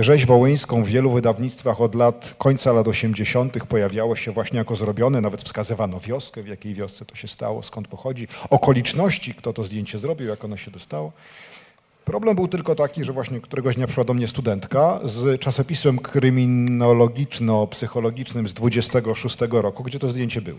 rzeź 0.00 0.26
wołyńską 0.26 0.84
w 0.84 0.88
wielu 0.88 1.10
wydawnictwach 1.10 1.80
od 1.80 1.94
lat 1.94 2.34
końca 2.38 2.72
lat 2.72 2.88
80. 2.88 3.66
pojawiało 3.66 4.16
się 4.16 4.32
właśnie 4.32 4.58
jako 4.58 4.76
zrobione, 4.76 5.20
nawet 5.20 5.42
wskazywano 5.42 6.00
wioskę, 6.00 6.42
w 6.42 6.48
jakiej 6.48 6.74
wiosce 6.74 7.04
to 7.04 7.16
się 7.16 7.28
stało, 7.28 7.62
skąd 7.62 7.88
pochodzi, 7.88 8.28
okoliczności, 8.50 9.34
kto 9.34 9.52
to 9.52 9.62
zdjęcie 9.62 9.98
zrobił, 9.98 10.28
jak 10.28 10.44
ono 10.44 10.56
się 10.56 10.70
dostało. 10.70 11.12
Problem 12.04 12.36
był 12.36 12.48
tylko 12.48 12.74
taki, 12.74 13.04
że 13.04 13.12
właśnie 13.12 13.40
któregoś 13.40 13.76
dnia 13.76 13.86
przyszła 13.86 14.04
do 14.04 14.14
mnie 14.14 14.28
studentka 14.28 15.00
z 15.04 15.40
czasopismem 15.40 15.98
kryminologiczno-psychologicznym 15.98 18.48
z 18.48 18.54
26 18.54 19.38
roku, 19.50 19.82
gdzie 19.82 19.98
to 19.98 20.08
zdjęcie 20.08 20.42
było. 20.42 20.58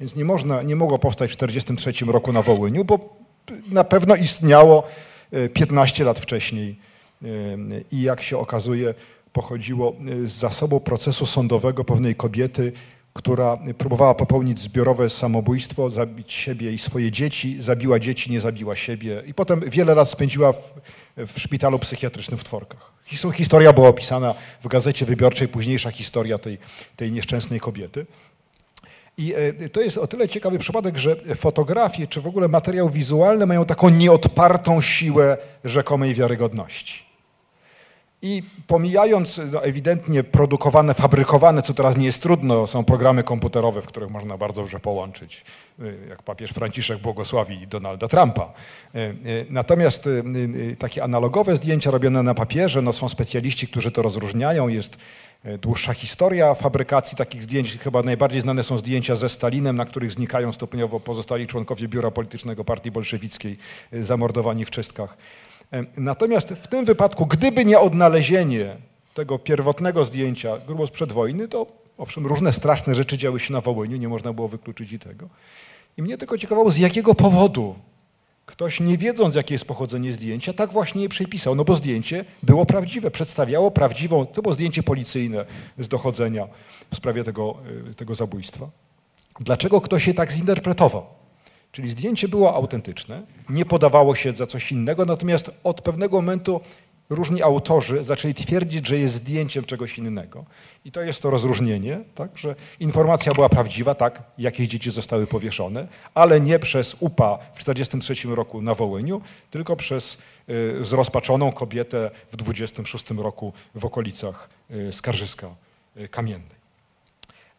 Więc 0.00 0.16
nie, 0.16 0.24
można, 0.24 0.62
nie 0.62 0.76
mogło 0.76 0.98
powstać 0.98 1.32
w 1.32 1.36
1943 1.36 2.12
roku 2.12 2.32
na 2.32 2.42
Wołyniu, 2.42 2.84
bo 2.84 3.16
na 3.70 3.84
pewno 3.84 4.16
istniało 4.16 4.82
e, 5.32 5.48
15 5.48 6.04
lat 6.04 6.18
wcześniej 6.18 6.78
e, 7.22 7.26
i 7.92 8.02
jak 8.02 8.22
się 8.22 8.38
okazuje, 8.38 8.94
pochodziło 9.32 9.96
e, 10.22 10.26
z 10.26 10.32
zasobu 10.32 10.80
procesu 10.80 11.26
sądowego 11.26 11.84
pewnej 11.84 12.14
kobiety, 12.14 12.72
która 13.12 13.58
próbowała 13.78 14.14
popełnić 14.14 14.60
zbiorowe 14.60 15.10
samobójstwo, 15.10 15.90
zabić 15.90 16.32
siebie 16.32 16.72
i 16.72 16.78
swoje 16.78 17.10
dzieci, 17.12 17.62
zabiła 17.62 17.98
dzieci, 17.98 18.30
nie 18.30 18.40
zabiła 18.40 18.76
siebie 18.76 19.22
i 19.26 19.34
potem 19.34 19.60
wiele 19.60 19.94
lat 19.94 20.10
spędziła 20.10 20.52
w, 20.52 20.74
w 21.16 21.40
szpitalu 21.40 21.78
psychiatrycznym 21.78 22.38
w 22.38 22.44
Tworkach. 22.44 22.92
His- 23.06 23.32
Historia 23.32 23.72
była 23.72 23.88
opisana 23.88 24.34
w 24.62 24.68
gazecie 24.68 25.06
wybiorczej, 25.06 25.48
późniejsza 25.48 25.90
historia 25.90 26.38
tej, 26.38 26.58
tej 26.96 27.12
nieszczęsnej 27.12 27.60
kobiety. 27.60 28.06
I 29.18 29.34
e, 29.34 29.68
to 29.68 29.80
jest 29.80 29.98
o 29.98 30.06
tyle 30.06 30.28
ciekawy 30.28 30.58
przypadek, 30.58 30.96
że 30.96 31.16
fotografie 31.16 32.06
czy 32.06 32.20
w 32.20 32.26
ogóle 32.26 32.48
materiał 32.48 32.90
wizualny 32.90 33.46
mają 33.46 33.64
taką 33.64 33.88
nieodpartą 33.88 34.80
siłę 34.80 35.36
rzekomej 35.64 36.14
wiarygodności. 36.14 37.04
I 38.22 38.42
pomijając 38.66 39.40
no, 39.52 39.64
ewidentnie 39.64 40.24
produkowane, 40.24 40.94
fabrykowane, 40.94 41.62
co 41.62 41.74
teraz 41.74 41.96
nie 41.96 42.06
jest 42.06 42.22
trudno, 42.22 42.66
są 42.66 42.84
programy 42.84 43.22
komputerowe, 43.22 43.82
w 43.82 43.86
których 43.86 44.10
można 44.10 44.38
bardzo 44.38 44.62
dobrze 44.62 44.80
połączyć, 44.80 45.44
y, 45.80 45.98
jak 46.08 46.22
papież 46.22 46.50
Franciszek 46.50 46.98
błogosławi 46.98 47.66
Donalda 47.66 48.08
Trumpa. 48.08 48.52
Y, 48.94 49.46
Natomiast 49.50 50.08
takie 50.78 51.04
analogowe 51.04 51.56
zdjęcia 51.56 51.90
robione 51.90 52.22
na 52.22 52.34
papierze, 52.34 52.82
no 52.82 52.92
są 52.92 53.08
specjaliści, 53.08 53.68
którzy 53.68 53.90
to 53.90 54.02
rozróżniają, 54.02 54.68
jest 54.68 54.98
dłuższa 55.60 55.94
historia 55.94 56.54
fabrykacji 56.54 57.18
takich 57.18 57.42
zdjęć. 57.42 57.78
Chyba 57.78 58.02
najbardziej 58.02 58.40
znane 58.40 58.62
są 58.62 58.78
zdjęcia 58.78 59.16
ze 59.16 59.28
Stalinem, 59.28 59.76
na 59.76 59.84
których 59.84 60.12
znikają 60.12 60.52
stopniowo 60.52 61.00
pozostali 61.00 61.46
członkowie 61.46 61.88
biura 61.88 62.10
politycznego 62.10 62.64
partii 62.64 62.90
bolszewickiej, 62.90 63.58
y, 63.92 64.04
zamordowani 64.04 64.64
w 64.64 64.70
czystkach. 64.70 65.16
E, 65.72 65.84
Natomiast 65.96 66.48
w 66.48 66.66
tym 66.66 66.84
wypadku, 66.84 67.26
gdyby 67.26 67.64
nie 67.64 67.78
odnalezienie 67.80 68.76
tego 69.14 69.38
pierwotnego 69.38 70.04
zdjęcia 70.04 70.58
grubo 70.66 70.86
sprzed 70.86 71.12
wojny, 71.12 71.48
to 71.48 71.66
owszem, 71.98 72.26
różne 72.26 72.52
straszne 72.52 72.94
rzeczy 72.94 73.18
działy 73.18 73.40
się 73.40 73.52
na 73.52 73.60
Wołyniu, 73.60 73.96
nie 73.96 74.08
można 74.08 74.32
było 74.32 74.48
wykluczyć 74.48 74.92
i 74.92 74.98
tego. 74.98 75.28
I 75.96 76.02
mnie 76.02 76.18
tylko 76.18 76.38
ciekawało, 76.38 76.70
z 76.70 76.78
jakiego 76.78 77.14
powodu 77.14 77.74
ktoś, 78.46 78.80
nie 78.80 78.98
wiedząc, 78.98 79.34
jakie 79.34 79.54
jest 79.54 79.64
pochodzenie 79.64 80.12
zdjęcia, 80.12 80.52
tak 80.52 80.72
właśnie 80.72 81.02
je 81.02 81.08
przepisał. 81.08 81.54
No 81.54 81.64
bo 81.64 81.74
zdjęcie 81.74 82.24
było 82.42 82.66
prawdziwe, 82.66 83.10
przedstawiało 83.10 83.70
prawdziwą, 83.70 84.26
to 84.26 84.42
było 84.42 84.54
zdjęcie 84.54 84.82
policyjne 84.82 85.44
z 85.78 85.88
dochodzenia 85.88 86.48
w 86.90 86.96
sprawie 86.96 87.24
tego, 87.24 87.56
y, 87.90 87.94
tego 87.94 88.14
zabójstwa. 88.14 88.68
Dlaczego 89.40 89.80
ktoś 89.80 90.06
je 90.06 90.14
tak 90.14 90.32
zinterpretował? 90.32 91.06
Czyli 91.72 91.90
zdjęcie 91.90 92.28
było 92.28 92.54
autentyczne, 92.54 93.22
nie 93.48 93.64
podawało 93.64 94.14
się 94.14 94.32
za 94.32 94.46
coś 94.46 94.72
innego, 94.72 95.04
natomiast 95.04 95.50
od 95.64 95.80
pewnego 95.80 96.16
momentu 96.16 96.60
różni 97.10 97.42
autorzy 97.42 98.04
zaczęli 98.04 98.34
twierdzić, 98.34 98.88
że 98.88 98.98
jest 98.98 99.14
zdjęciem 99.14 99.64
czegoś 99.64 99.98
innego. 99.98 100.44
I 100.84 100.90
to 100.90 101.02
jest 101.02 101.22
to 101.22 101.30
rozróżnienie, 101.30 102.00
tak, 102.14 102.38
że 102.38 102.54
informacja 102.80 103.32
była 103.32 103.48
prawdziwa, 103.48 103.94
tak, 103.94 104.22
jakieś 104.38 104.68
dzieci 104.68 104.90
zostały 104.90 105.26
powieszone, 105.26 105.88
ale 106.14 106.40
nie 106.40 106.58
przez 106.58 106.96
UPA 107.00 107.38
w 107.54 107.64
1943 107.64 108.34
roku 108.34 108.62
na 108.62 108.74
Wołyniu, 108.74 109.20
tylko 109.50 109.76
przez 109.76 110.22
y, 110.48 110.84
zrozpaczoną 110.84 111.52
kobietę 111.52 112.10
w 112.32 112.36
26 112.36 113.10
roku 113.10 113.52
w 113.74 113.84
okolicach 113.84 114.48
y, 114.70 114.92
Skarżyska 114.92 115.48
y, 115.96 116.08
Kamiennej. 116.08 116.64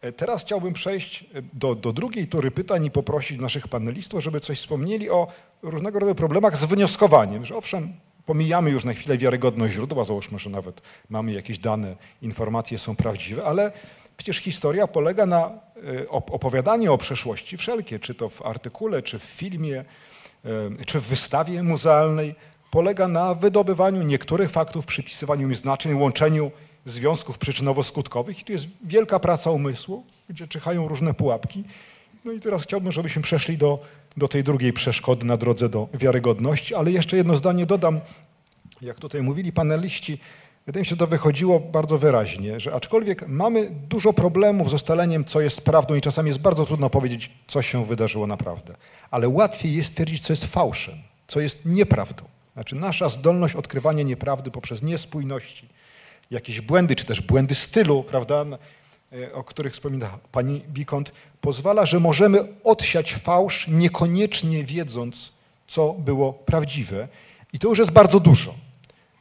E, 0.00 0.12
Teraz 0.12 0.44
chciałbym 0.44 0.72
przejść 0.72 1.22
e, 1.22 1.42
do, 1.52 1.74
do 1.74 1.92
drugiej 1.92 2.28
tury 2.28 2.50
pytań 2.50 2.84
i 2.84 2.90
poprosić 2.90 3.40
naszych 3.40 3.68
panelistów, 3.68 4.22
żeby 4.22 4.40
coś 4.40 4.58
wspomnieli 4.58 5.10
o 5.10 5.26
różnego 5.62 5.98
rodzaju 5.98 6.14
problemach 6.14 6.56
z 6.56 6.64
wnioskowaniem, 6.64 7.44
że 7.44 7.56
owszem, 7.56 7.92
pomijamy 8.26 8.70
już 8.70 8.84
na 8.84 8.92
chwilę 8.92 9.18
wiarygodność 9.18 9.74
źródła, 9.74 10.04
załóżmy, 10.04 10.38
że 10.38 10.50
nawet 10.50 10.82
mamy 11.08 11.32
jakieś 11.32 11.58
dane, 11.58 11.96
informacje 12.22 12.78
są 12.78 12.96
prawdziwe, 12.96 13.44
ale 13.44 13.72
przecież 14.16 14.36
historia 14.36 14.86
polega 14.86 15.26
na 15.26 15.46
e, 15.46 15.50
op- 16.04 16.30
opowiadaniu 16.30 16.92
o 16.92 16.98
przeszłości 16.98 17.56
wszelkie, 17.56 17.98
czy 17.98 18.14
to 18.14 18.28
w 18.28 18.42
artykule, 18.42 19.02
czy 19.02 19.18
w 19.18 19.22
filmie, 19.22 19.84
e, 20.44 20.84
czy 20.86 21.00
w 21.00 21.04
wystawie 21.04 21.62
muzealnej, 21.62 22.34
polega 22.70 23.08
na 23.08 23.34
wydobywaniu 23.34 24.02
niektórych 24.02 24.50
faktów, 24.50 24.86
przypisywaniu 24.86 25.48
im 25.48 25.54
znaczeń, 25.54 25.94
łączeniu 25.94 26.50
związków 26.84 27.38
przyczynowo-skutkowych 27.38 28.40
i 28.40 28.44
tu 28.44 28.52
jest 28.52 28.66
wielka 28.84 29.18
praca 29.18 29.50
umysłu, 29.50 30.04
gdzie 30.28 30.48
czyhają 30.48 30.88
różne 30.88 31.14
pułapki. 31.14 31.64
No 32.24 32.32
i 32.32 32.40
teraz 32.40 32.62
chciałbym, 32.62 32.92
żebyśmy 32.92 33.22
przeszli 33.22 33.58
do, 33.58 33.78
do 34.16 34.28
tej 34.28 34.44
drugiej 34.44 34.72
przeszkody 34.72 35.26
na 35.26 35.36
drodze 35.36 35.68
do 35.68 35.88
wiarygodności, 35.94 36.74
ale 36.74 36.90
jeszcze 36.90 37.16
jedno 37.16 37.36
zdanie 37.36 37.66
dodam. 37.66 38.00
Jak 38.82 38.98
tutaj 38.98 39.22
mówili 39.22 39.52
paneliści, 39.52 40.18
wydaje 40.66 40.80
mi 40.80 40.86
się, 40.86 40.90
że 40.90 40.96
to 40.96 41.06
wychodziło 41.06 41.60
bardzo 41.60 41.98
wyraźnie, 41.98 42.60
że 42.60 42.74
aczkolwiek 42.74 43.28
mamy 43.28 43.70
dużo 43.88 44.12
problemów 44.12 44.70
z 44.70 44.74
ustaleniem, 44.74 45.24
co 45.24 45.40
jest 45.40 45.64
prawdą 45.64 45.94
i 45.94 46.00
czasami 46.00 46.28
jest 46.28 46.40
bardzo 46.40 46.66
trudno 46.66 46.90
powiedzieć, 46.90 47.30
co 47.46 47.62
się 47.62 47.84
wydarzyło 47.84 48.26
naprawdę, 48.26 48.74
ale 49.10 49.28
łatwiej 49.28 49.74
jest 49.74 49.94
twierdzić, 49.94 50.22
co 50.22 50.32
jest 50.32 50.46
fałszem, 50.46 50.94
co 51.28 51.40
jest 51.40 51.66
nieprawdą. 51.66 52.24
Znaczy 52.54 52.76
nasza 52.76 53.08
zdolność 53.08 53.54
odkrywania 53.54 54.02
nieprawdy 54.02 54.50
poprzez 54.50 54.82
niespójności, 54.82 55.68
jakieś 56.30 56.60
błędy, 56.60 56.96
czy 56.96 57.04
też 57.04 57.20
błędy 57.20 57.54
stylu, 57.54 58.02
prawda, 58.02 58.44
o 59.34 59.44
których 59.44 59.72
wspomina 59.72 60.18
pani 60.32 60.62
Bikont, 60.68 61.12
pozwala, 61.40 61.86
że 61.86 62.00
możemy 62.00 62.38
odsiać 62.64 63.14
fałsz, 63.14 63.68
niekoniecznie 63.68 64.64
wiedząc, 64.64 65.32
co 65.66 65.92
było 65.92 66.32
prawdziwe. 66.32 67.08
I 67.52 67.58
to 67.58 67.68
już 67.68 67.78
jest 67.78 67.90
bardzo 67.90 68.20
dużo, 68.20 68.54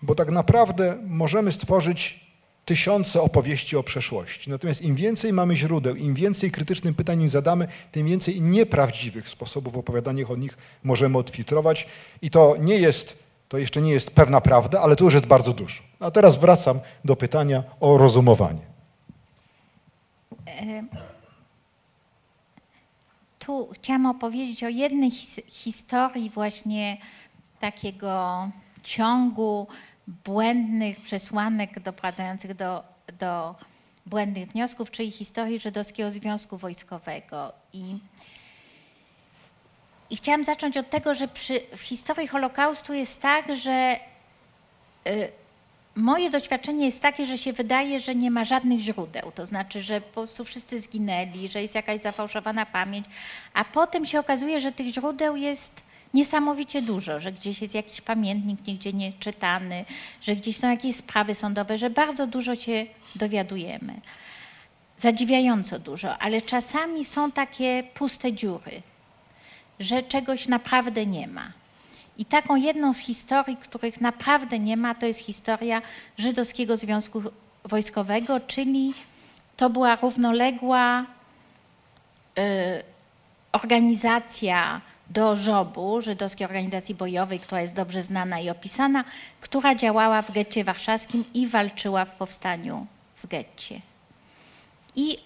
bo 0.01 0.15
tak 0.15 0.31
naprawdę 0.31 0.97
możemy 1.07 1.51
stworzyć 1.51 2.25
tysiące 2.65 3.21
opowieści 3.21 3.77
o 3.77 3.83
przeszłości. 3.83 4.49
Natomiast 4.49 4.81
im 4.81 4.95
więcej 4.95 5.33
mamy 5.33 5.55
źródeł, 5.55 5.95
im 5.95 6.13
więcej 6.13 6.51
krytycznych 6.51 6.95
pytań 6.95 7.21
im 7.21 7.29
zadamy, 7.29 7.67
tym 7.91 8.07
więcej 8.07 8.41
nieprawdziwych 8.41 9.29
sposobów 9.29 9.77
opowiadania 9.77 10.27
o 10.27 10.36
nich 10.36 10.57
możemy 10.83 11.17
odfiltrować. 11.17 11.88
I 12.21 12.29
to 12.29 12.55
nie 12.59 12.75
jest 12.75 13.25
to 13.49 13.57
jeszcze 13.57 13.81
nie 13.81 13.91
jest 13.91 14.15
pewna 14.15 14.41
prawda, 14.41 14.81
ale 14.81 14.95
to 14.95 15.03
już 15.03 15.13
jest 15.13 15.25
bardzo 15.25 15.53
dużo. 15.53 15.83
A 15.99 16.11
teraz 16.11 16.38
wracam 16.38 16.79
do 17.05 17.15
pytania 17.15 17.63
o 17.79 17.97
rozumowanie. 17.97 18.74
Tu 23.39 23.69
chciałam 23.73 24.05
opowiedzieć 24.05 24.63
o 24.63 24.67
jednej 24.67 25.11
his 25.11 25.41
historii 25.47 26.29
właśnie 26.29 26.97
takiego 27.59 28.49
ciągu 28.83 29.67
błędnych 30.07 31.01
przesłanek 31.01 31.79
doprowadzających 31.79 32.53
do, 32.53 32.83
do 33.19 33.55
błędnych 34.05 34.51
wniosków, 34.51 34.91
czyli 34.91 35.11
historii 35.11 35.59
Żydowskiego 35.59 36.11
Związku 36.11 36.57
Wojskowego. 36.57 37.53
I, 37.73 37.97
i 40.09 40.15
chciałam 40.15 40.45
zacząć 40.45 40.77
od 40.77 40.89
tego, 40.89 41.13
że 41.13 41.27
przy, 41.27 41.59
w 41.75 41.81
historii 41.81 42.27
Holokaustu 42.27 42.93
jest 42.93 43.21
tak, 43.21 43.55
że 43.55 43.99
y, 45.07 45.31
moje 45.95 46.29
doświadczenie 46.29 46.85
jest 46.85 47.01
takie, 47.01 47.25
że 47.25 47.37
się 47.37 47.53
wydaje, 47.53 47.99
że 47.99 48.15
nie 48.15 48.31
ma 48.31 48.45
żadnych 48.45 48.79
źródeł. 48.79 49.31
To 49.35 49.45
znaczy, 49.45 49.83
że 49.83 50.01
po 50.01 50.13
prostu 50.13 50.43
wszyscy 50.43 50.79
zginęli, 50.79 51.47
że 51.47 51.61
jest 51.61 51.75
jakaś 51.75 52.01
zafałszowana 52.01 52.65
pamięć, 52.65 53.05
a 53.53 53.65
potem 53.65 54.05
się 54.05 54.19
okazuje, 54.19 54.61
że 54.61 54.71
tych 54.71 54.87
źródeł 54.93 55.35
jest 55.35 55.81
niesamowicie 56.13 56.81
dużo, 56.81 57.19
że 57.19 57.31
gdzieś 57.31 57.61
jest 57.61 57.75
jakiś 57.75 58.01
pamiętnik 58.01 58.67
nigdzie 58.67 58.93
nie 58.93 59.13
czytany, 59.13 59.85
że 60.21 60.35
gdzieś 60.35 60.57
są 60.57 60.69
jakieś 60.69 60.95
sprawy 60.95 61.35
sądowe, 61.35 61.77
że 61.77 61.89
bardzo 61.89 62.27
dużo 62.27 62.55
się 62.55 62.85
dowiadujemy. 63.15 63.93
Zadziwiająco 64.97 65.79
dużo, 65.79 66.17
ale 66.17 66.41
czasami 66.41 67.05
są 67.05 67.31
takie 67.31 67.83
puste 67.93 68.33
dziury, 68.33 68.81
że 69.79 70.03
czegoś 70.03 70.47
naprawdę 70.47 71.05
nie 71.05 71.27
ma. 71.27 71.51
I 72.18 72.26
taką 72.26 72.55
jedną 72.55 72.93
z 72.93 72.97
historii, 72.97 73.57
których 73.57 74.01
naprawdę 74.01 74.59
nie 74.59 74.78
ma, 74.78 74.95
to 74.95 75.05
jest 75.05 75.20
historia 75.20 75.82
Żydowskiego 76.18 76.78
Związku 76.78 77.24
Wojskowego, 77.63 78.39
czyli 78.39 78.93
to 79.57 79.70
była 79.70 79.95
równoległa 79.95 81.01
y, 81.01 81.05
organizacja 83.51 84.82
do 85.09 85.38
żobu, 85.38 86.01
żydowskiej 86.01 86.47
organizacji 86.47 86.95
bojowej, 86.95 87.39
która 87.39 87.61
jest 87.61 87.76
dobrze 87.76 88.03
znana 88.03 88.39
i 88.39 88.49
opisana, 88.49 89.03
która 89.41 89.76
działała 89.76 90.22
w 90.22 90.32
getcie 90.32 90.63
warszawskim 90.63 91.24
i 91.34 91.47
walczyła 91.47 92.05
w 92.05 92.11
powstaniu 92.11 92.88
w 93.16 93.28
getcie. 93.28 93.82
I 94.95 95.18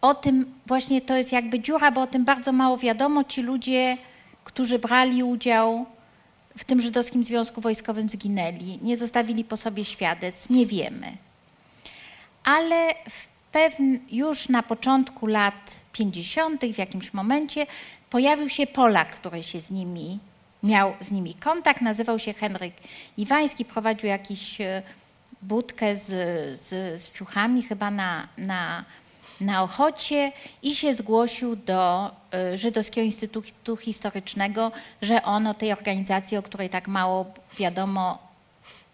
o 0.00 0.14
tym 0.14 0.54
właśnie 0.66 1.00
to 1.00 1.16
jest 1.16 1.32
jakby 1.32 1.60
dziura, 1.60 1.90
bo 1.90 2.02
o 2.02 2.06
tym 2.06 2.24
bardzo 2.24 2.52
mało 2.52 2.78
wiadomo. 2.78 3.24
Ci 3.24 3.42
ludzie, 3.42 3.96
którzy 4.44 4.78
brali 4.78 5.22
udział 5.22 5.86
w 6.58 6.64
tym 6.64 6.80
żydowskim 6.80 7.24
związku 7.24 7.60
wojskowym 7.60 8.10
zginęli, 8.10 8.78
nie 8.82 8.96
zostawili 8.96 9.44
po 9.44 9.56
sobie 9.56 9.84
świadectw, 9.84 10.50
nie 10.50 10.66
wiemy. 10.66 11.16
Ale 12.44 12.94
już 14.10 14.48
na 14.48 14.62
początku 14.62 15.26
lat 15.26 15.70
50., 15.92 16.64
w 16.64 16.78
jakimś 16.78 17.12
momencie, 17.12 17.66
pojawił 18.10 18.48
się 18.48 18.66
Polak, 18.66 19.10
który 19.10 19.42
się 19.42 19.60
z 19.60 19.70
nimi 19.70 20.18
miał 20.62 20.94
z 21.00 21.10
nimi 21.10 21.34
kontakt, 21.34 21.80
nazywał 21.80 22.18
się 22.18 22.32
Henryk 22.32 22.74
Iwański, 23.16 23.64
prowadził 23.64 24.08
jakiś 24.08 24.58
budkę 25.42 25.96
z, 25.96 26.06
z, 26.60 27.02
z 27.02 27.12
ciuchami 27.12 27.62
chyba 27.62 27.90
na, 27.90 28.28
na, 28.38 28.84
na 29.40 29.62
Ochocie 29.62 30.32
i 30.62 30.76
się 30.76 30.94
zgłosił 30.94 31.56
do 31.56 32.10
Żydowskiego 32.54 33.04
Instytutu 33.04 33.76
Historycznego, 33.76 34.72
że 35.02 35.22
on 35.22 35.46
o 35.46 35.54
tej 35.54 35.72
organizacji, 35.72 36.36
o 36.36 36.42
której 36.42 36.70
tak 36.70 36.88
mało 36.88 37.26
wiadomo, 37.58 38.18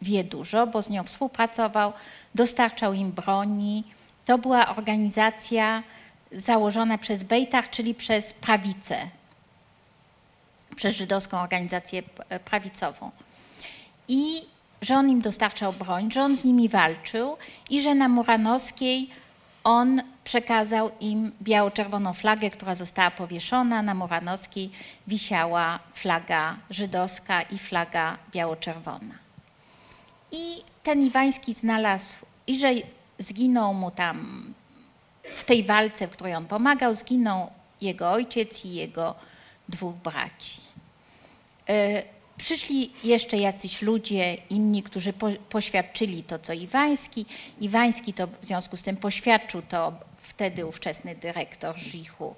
wie 0.03 0.24
dużo, 0.24 0.66
bo 0.66 0.82
z 0.82 0.91
nią 0.91 1.05
współpracował, 1.05 1.93
dostarczał 2.34 2.93
im 2.93 3.12
broni. 3.12 3.84
To 4.26 4.38
była 4.38 4.76
organizacja 4.76 5.82
założona 6.32 6.99
przez 6.99 7.22
Bejtach, 7.22 7.70
czyli 7.70 7.95
przez 7.95 8.32
prawicę, 8.32 9.09
przez 10.76 10.97
żydowską 10.97 11.38
organizację 11.38 12.03
prawicową. 12.45 13.11
I 14.09 14.43
że 14.82 14.97
on 14.97 15.11
im 15.11 15.20
dostarczał 15.20 15.72
broń, 15.72 16.11
że 16.11 16.22
on 16.22 16.36
z 16.36 16.45
nimi 16.45 16.68
walczył 16.68 17.36
i 17.70 17.82
że 17.82 17.95
na 17.95 18.09
Muranowskiej 18.09 19.11
on 19.64 20.02
przekazał 20.24 20.90
im 21.00 21.32
biało-czerwoną 21.42 22.14
flagę, 22.14 22.50
która 22.50 22.74
została 22.74 23.11
powieszona. 23.11 23.82
Na 23.82 23.94
Muranowskiej 23.94 24.70
wisiała 25.06 25.78
flaga 25.94 26.56
żydowska 26.70 27.42
i 27.42 27.58
flaga 27.58 28.18
biało-czerwona. 28.32 29.14
I 30.32 30.62
ten 30.82 31.02
Iwański 31.02 31.54
znalazł, 31.54 32.26
i 32.46 32.58
że 32.58 32.68
zginął 33.18 33.74
mu 33.74 33.90
tam 33.90 34.44
w 35.22 35.44
tej 35.44 35.64
walce, 35.64 36.08
w 36.08 36.11
której 36.11 36.34
on 36.34 36.46
pomagał, 36.46 36.94
zginął 36.94 37.50
jego 37.80 38.11
ojciec 38.11 38.64
i 38.64 38.74
jego 38.74 39.14
dwóch 39.68 39.94
braci. 39.94 40.61
Przyszli 42.41 42.91
jeszcze 43.05 43.36
jacyś 43.36 43.82
ludzie, 43.82 44.34
inni, 44.51 44.82
którzy 44.82 45.12
po, 45.12 45.28
poświadczyli 45.49 46.22
to, 46.22 46.38
co 46.38 46.53
Iwański. 46.53 47.26
Iwański 47.61 48.12
to 48.12 48.26
w 48.26 48.45
związku 48.45 48.76
z 48.76 48.82
tym 48.82 48.97
poświadczył 48.97 49.62
to 49.62 49.93
wtedy 50.18 50.66
ówczesny 50.66 51.14
dyrektor 51.14 51.78
Żichu. 51.78 52.34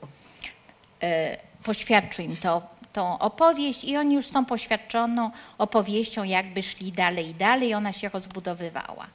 Poświadczył 1.63 2.25
im 2.25 2.37
to, 2.37 2.63
tą 2.93 3.19
opowieść 3.19 3.85
i 3.85 3.97
oni 3.97 4.15
już 4.15 4.27
z 4.27 4.33
tą 4.33 4.45
poświadczoną 4.45 5.31
opowieścią 5.59 6.25
jakby 6.25 6.63
szli 6.63 6.93
dalej 6.93 7.29
i 7.29 7.35
dalej. 7.35 7.75
Ona 7.75 7.93
się 7.93 8.09
rozbudowywała. 8.09 9.07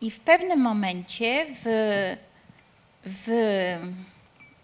I 0.00 0.10
w 0.10 0.20
pewnym 0.20 0.60
momencie 0.60 1.46
w, 1.64 1.66
w 3.04 3.28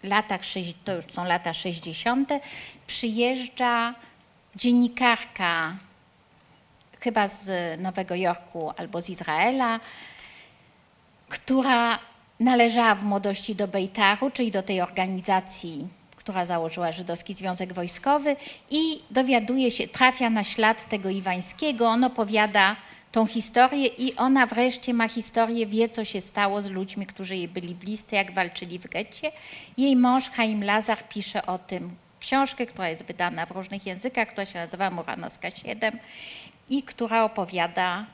latach, 0.03 0.41
to 0.85 0.95
już 0.95 1.05
są 1.11 1.25
lata 1.25 1.53
60., 1.53 2.29
przyjeżdża 2.87 3.95
dziennikarka 4.55 5.75
chyba 6.99 7.27
z 7.27 7.49
Nowego 7.81 8.15
Jorku 8.15 8.71
albo 8.77 9.01
z 9.01 9.09
Izraela, 9.09 9.79
która 11.29 11.99
należała 12.39 12.95
w 12.95 13.03
młodości 13.03 13.55
do 13.55 13.67
Bejtaru, 13.67 14.31
czyli 14.31 14.51
do 14.51 14.63
tej 14.63 14.81
organizacji, 14.81 15.87
która 16.15 16.45
założyła 16.45 16.91
Żydowski 16.91 17.33
Związek 17.33 17.73
Wojskowy 17.73 18.35
i 18.69 19.03
dowiaduje 19.11 19.71
się, 19.71 19.87
trafia 19.87 20.29
na 20.29 20.43
ślad 20.43 20.89
tego 20.89 21.09
Iwańskiego, 21.09 21.87
on 21.87 22.03
opowiada 22.03 22.75
tą 23.11 23.25
historię 23.25 23.87
i 23.87 24.15
ona 24.15 24.45
wreszcie 24.45 24.93
ma 24.93 25.07
historię, 25.07 25.65
wie 25.65 25.89
co 25.89 26.05
się 26.05 26.21
stało 26.21 26.61
z 26.61 26.69
ludźmi, 26.69 27.05
którzy 27.05 27.35
jej 27.35 27.47
byli 27.47 27.75
bliscy, 27.75 28.15
jak 28.15 28.31
walczyli 28.31 28.79
w 28.79 28.87
getcie. 28.87 29.31
Jej 29.77 29.95
mąż 29.95 30.29
Chaim 30.29 30.63
Lazar 30.63 30.97
pisze 31.09 31.45
o 31.45 31.57
tym 31.57 31.95
książkę, 32.25 32.65
która 32.65 32.89
jest 32.89 33.03
wydana 33.03 33.45
w 33.45 33.51
różnych 33.51 33.85
językach, 33.85 34.27
która 34.27 34.45
się 34.45 34.59
nazywa 34.59 34.89
Muranowska 34.89 35.51
7 35.51 35.99
i 36.69 36.83
która 36.83 37.23
opowiada 37.23 38.05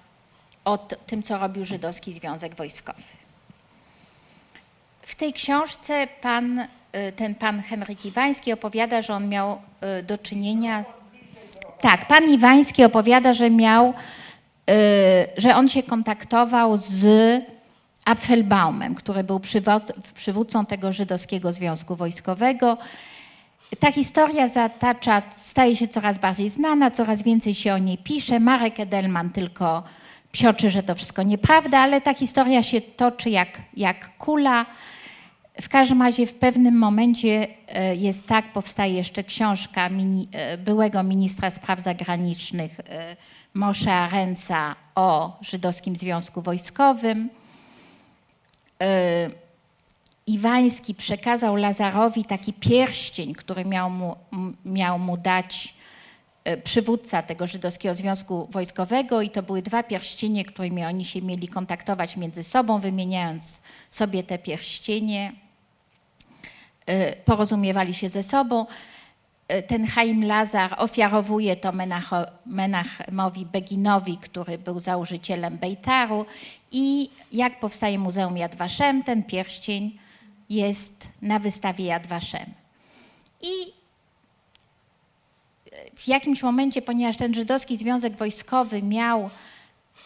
o 0.66 0.78
tym, 0.78 1.24
co 1.24 1.38
robił 1.38 1.66
Żydowski 1.66 2.14
Związek 2.14 2.56
Wojskowy. 2.56 3.02
W 5.02 5.16
tej 5.16 5.34
książce 5.34 6.08
pan, 6.22 6.60
y, 6.60 6.68
ten 7.16 7.36
pan 7.36 7.62
Henryk 7.62 8.06
Iwański 8.06 8.54
opowiada, 8.54 9.02
że 9.02 9.14
on 9.14 9.30
miał 9.30 9.62
y, 10.00 10.04
do 10.04 10.18
czynienia. 10.18 10.86
Tak, 11.82 12.08
pan 12.08 12.30
Iwański 12.30 12.84
opowiada, 12.84 13.34
że 13.34 13.50
miał, 13.50 13.94
y, 14.70 14.74
że 15.38 15.56
on 15.56 15.68
się 15.68 15.84
kontaktował 15.84 16.78
z 16.78 17.06
Apfelbaumem, 18.06 18.96
który 18.96 19.24
był 19.24 19.40
przywódcą 20.16 20.66
tego 20.66 20.92
żydowskiego 20.92 21.54
związku 21.54 21.96
wojskowego. 21.96 22.78
Ta 23.80 23.92
historia 23.92 24.48
zatacza, 24.48 25.22
staje 25.42 25.76
się 25.76 25.88
coraz 25.88 26.18
bardziej 26.18 26.50
znana, 26.50 26.92
coraz 26.92 27.24
więcej 27.24 27.54
się 27.54 27.74
o 27.74 27.78
niej 27.78 27.98
pisze. 27.98 28.40
Marek 28.40 28.80
Edelman 28.80 29.30
tylko 29.30 29.84
psioczy, 30.32 30.70
że 30.70 30.84
to 30.84 30.96
wszystko 30.96 31.24
nieprawda, 31.24 31.80
ale 31.80 32.02
ta 32.02 32.14
historia 32.14 32.64
się 32.64 32.82
toczy 32.82 33.30
jak, 33.30 33.62
jak 33.78 34.18
kula. 34.18 34.66
W 35.62 35.70
każdym 35.70 36.02
razie 36.02 36.28
w 36.28 36.34
pewnym 36.34 36.78
momencie 36.78 37.48
e, 37.68 37.96
jest 37.96 38.28
tak, 38.28 38.46
powstaje 38.54 38.94
jeszcze 38.94 39.24
książka 39.24 39.90
mini, 39.90 40.28
e, 40.32 40.58
byłego 40.58 41.04
ministra 41.04 41.50
spraw 41.50 41.80
zagranicznych 41.80 42.80
e, 42.80 43.16
Moshe 43.54 43.94
Arenca 43.94 44.76
o 44.96 45.38
żydowskim 45.42 45.98
związku 45.98 46.42
wojskowym. 46.42 47.30
Iwański 50.32 50.96
przekazał 50.96 51.56
Lazarowi 51.56 52.26
taki 52.26 52.54
pierścień, 52.54 53.34
który 53.34 53.66
miał 53.66 53.90
mu, 53.90 54.16
miał 54.66 55.00
mu 55.00 55.18
dać 55.18 55.74
przywódca 56.64 57.24
tego 57.24 57.48
żydowskiego 57.48 57.96
związku 57.96 58.48
wojskowego 58.52 59.22
i 59.22 59.30
to 59.30 59.44
były 59.44 59.62
dwa 59.62 59.84
pierścienie, 59.84 60.46
którymi 60.46 60.86
oni 60.86 61.06
się 61.06 61.22
mieli 61.22 61.48
kontaktować 61.48 62.18
między 62.18 62.44
sobą, 62.44 62.80
wymieniając 62.80 63.62
sobie 63.90 64.24
te 64.24 64.38
pierścienie. 64.38 65.34
Y, 66.90 67.16
porozumiewali 67.26 67.94
się 67.94 68.10
ze 68.10 68.24
sobą. 68.24 68.66
Y, 69.54 69.64
ten 69.64 69.88
Chaim 69.88 70.24
Lazar 70.24 70.76
ofiarowuje 70.78 71.56
to 71.56 71.72
Menachemowi 72.46 73.46
Beginowi, 73.46 74.18
który 74.18 74.58
był 74.58 74.80
założycielem 74.80 75.58
Bejtaru 75.58 76.26
i 76.72 77.10
jak 77.32 77.60
powstaje 77.60 78.00
Muzeum 78.00 78.38
Yad 78.38 78.56
Vashem, 78.56 79.04
ten 79.04 79.24
pierścień 79.24 80.01
jest 80.52 81.08
na 81.22 81.40
wystawie 81.40 81.86
Yad 81.86 82.08
Vashem. 82.08 82.46
I 83.42 83.82
w 85.96 86.08
jakimś 86.08 86.44
momencie, 86.44 86.82
ponieważ 86.82 87.18
ten 87.18 87.34
żydowski 87.34 87.78
związek 87.78 88.16
wojskowy 88.16 88.82
miał 88.82 89.30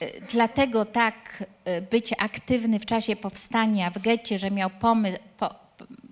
y, 0.02 0.22
dlatego 0.32 0.86
tak 0.86 1.44
być 1.92 2.14
aktywny 2.18 2.80
w 2.80 2.86
czasie 2.86 3.16
powstania 3.16 3.92
w 3.92 4.00
getcie, 4.00 4.40
że 4.40 4.52
miał 4.52 4.70
po, 4.70 4.96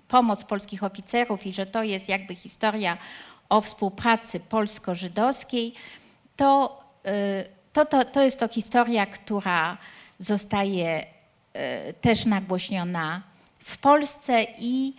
pomoc 0.08 0.44
polskich 0.44 0.84
oficerów 0.84 1.46
i 1.46 1.52
że 1.52 1.66
to 1.66 1.82
jest 1.82 2.08
jakby 2.08 2.34
historia 2.34 2.98
o 3.48 3.60
współpracy 3.60 4.40
polsko-żydowskiej, 4.40 5.74
to, 6.36 6.80
to, 7.72 7.86
to, 7.86 8.04
to 8.04 8.22
jest 8.22 8.40
to 8.40 8.48
historia, 8.48 9.06
która 9.06 9.78
zostaje 10.18 11.06
też 12.00 12.24
nagłośniona 12.24 13.22
w 13.64 13.78
Polsce 13.78 14.46
i 14.58 14.94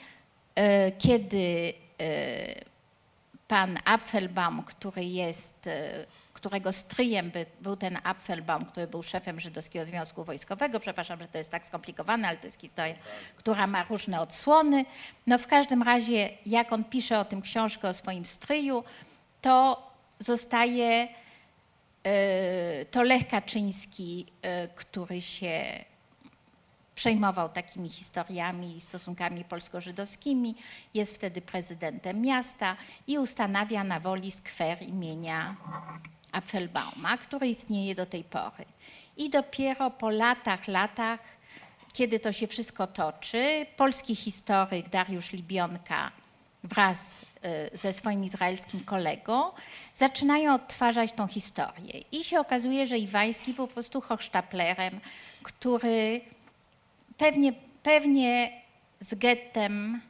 y, 0.59 0.91
kiedy 0.97 1.73
pan 3.47 3.79
Apfelbaum, 3.85 4.63
który 4.63 5.05
jest 5.05 5.69
którego 6.45 6.73
stryjem 6.73 7.31
by, 7.31 7.45
był 7.61 7.75
ten 7.75 7.97
Apfelbaum, 8.03 8.65
który 8.65 8.87
był 8.87 9.03
szefem 9.03 9.39
Żydowskiego 9.39 9.85
Związku 9.85 10.23
Wojskowego. 10.23 10.79
Przepraszam, 10.79 11.19
że 11.19 11.27
to 11.27 11.37
jest 11.37 11.51
tak 11.51 11.65
skomplikowane, 11.65 12.27
ale 12.27 12.37
to 12.37 12.47
jest 12.47 12.61
historia, 12.61 12.95
która 13.35 13.67
ma 13.67 13.83
różne 13.83 14.21
odsłony. 14.21 14.85
No 15.27 15.37
w 15.37 15.47
każdym 15.47 15.83
razie, 15.83 16.29
jak 16.45 16.73
on 16.73 16.83
pisze 16.83 17.19
o 17.19 17.25
tym 17.25 17.41
książkę 17.41 17.89
o 17.89 17.93
swoim 17.93 18.25
stryju, 18.25 18.83
to 19.41 19.91
zostaje 20.19 21.07
e, 22.03 22.85
to 22.85 23.03
Lech 23.03 23.27
Kaczyński, 23.27 24.25
e, 24.41 24.67
który 24.67 25.21
się 25.21 25.85
przejmował 26.95 27.49
takimi 27.49 27.89
historiami 27.89 28.75
i 28.75 28.81
stosunkami 28.81 29.43
polsko-żydowskimi, 29.43 30.55
jest 30.93 31.15
wtedy 31.15 31.41
prezydentem 31.41 32.21
miasta 32.21 32.75
i 33.07 33.19
ustanawia 33.19 33.83
na 33.83 33.99
woli 33.99 34.31
skwer 34.31 34.81
imienia 34.81 35.55
Apfelbauma, 36.31 37.17
który 37.17 37.47
istnieje 37.47 37.95
do 37.95 38.05
tej 38.05 38.23
pory. 38.23 38.65
I 39.17 39.29
dopiero 39.29 39.91
po 39.91 40.09
latach, 40.09 40.67
latach, 40.67 41.19
kiedy 41.93 42.19
to 42.19 42.31
się 42.31 42.47
wszystko 42.47 42.87
toczy, 42.87 43.65
polski 43.77 44.15
historyk 44.15 44.89
Dariusz 44.89 45.31
Libionka 45.31 46.11
wraz 46.63 47.17
y, 47.73 47.77
ze 47.77 47.93
swoim 47.93 48.23
izraelskim 48.23 48.83
kolegą 48.85 49.51
zaczynają 49.93 50.53
odtwarzać 50.53 51.11
tą 51.11 51.27
historię. 51.27 52.01
I 52.11 52.23
się 52.23 52.39
okazuje, 52.39 52.87
że 52.87 52.97
Iwański 52.97 53.53
był 53.53 53.67
po 53.67 53.73
prostu 53.73 54.01
hochsztaplerem, 54.01 54.99
który 55.43 56.21
pewnie, 57.17 57.53
pewnie 57.83 58.61
z 58.99 59.15
gettem 59.15 60.01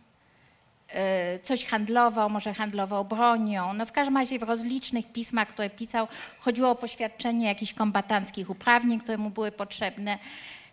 E, 0.96 1.40
coś 1.40 1.66
handlował, 1.66 2.30
może 2.30 2.54
handlował 2.54 3.06
bronią. 3.06 3.74
No 3.74 3.86
w 3.86 3.92
każdym 3.92 4.18
razie 4.18 4.40
w 4.40 4.44
rozlicznych 4.44 5.12
pismach, 5.12 5.48
które 5.48 5.70
pisał, 5.70 6.08
chodziło 6.40 6.70
o 6.70 6.76
poświadczenie 6.76 7.48
jakichś 7.48 7.74
kombatanckich 7.74 8.50
uprawnień, 8.50 9.00
które 9.00 9.18
mu 9.18 9.30
były 9.30 9.52
potrzebne. 9.52 10.20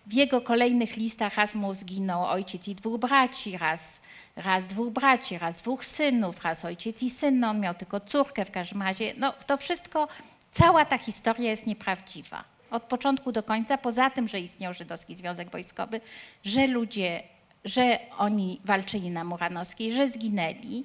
W 0.07 0.13
jego 0.13 0.41
kolejnych 0.41 0.97
listach 0.97 1.35
raz 1.35 1.55
mu 1.55 1.75
zginął 1.75 2.25
ojciec 2.25 2.69
i 2.69 2.75
dwóch 2.75 3.01
braci, 3.01 3.59
raz, 3.59 4.01
raz 4.37 4.67
dwóch 4.67 4.93
braci, 4.93 5.39
raz 5.39 5.57
dwóch 5.57 5.85
synów, 5.85 6.45
raz 6.45 6.65
ojciec 6.65 7.03
i 7.03 7.11
syn. 7.11 7.41
No 7.41 7.49
on 7.49 7.61
miał 7.61 7.75
tylko 7.75 8.01
córkę 8.01 8.45
w 8.45 8.51
każdym 8.51 8.83
razie. 8.83 9.15
No 9.17 9.33
to 9.47 9.57
wszystko, 9.57 10.09
cała 10.53 10.85
ta 10.85 10.99
historia 10.99 11.51
jest 11.51 11.67
nieprawdziwa. 11.67 12.45
Od 12.73 12.83
początku 12.83 13.33
do 13.33 13.43
końca, 13.43 13.79
poza 13.79 14.11
tym, 14.11 14.29
że 14.29 14.41
istniał 14.41 14.75
Żydowski 14.75 15.15
Związek 15.15 15.51
Wojskowy, 15.51 16.01
że 16.45 16.67
ludzie 16.67 17.23
że 17.65 17.99
oni 18.19 18.61
walczyli 18.65 19.11
na 19.11 19.25
Muranowskiej, 19.25 19.93
że 19.93 20.09
zginęli, 20.09 20.85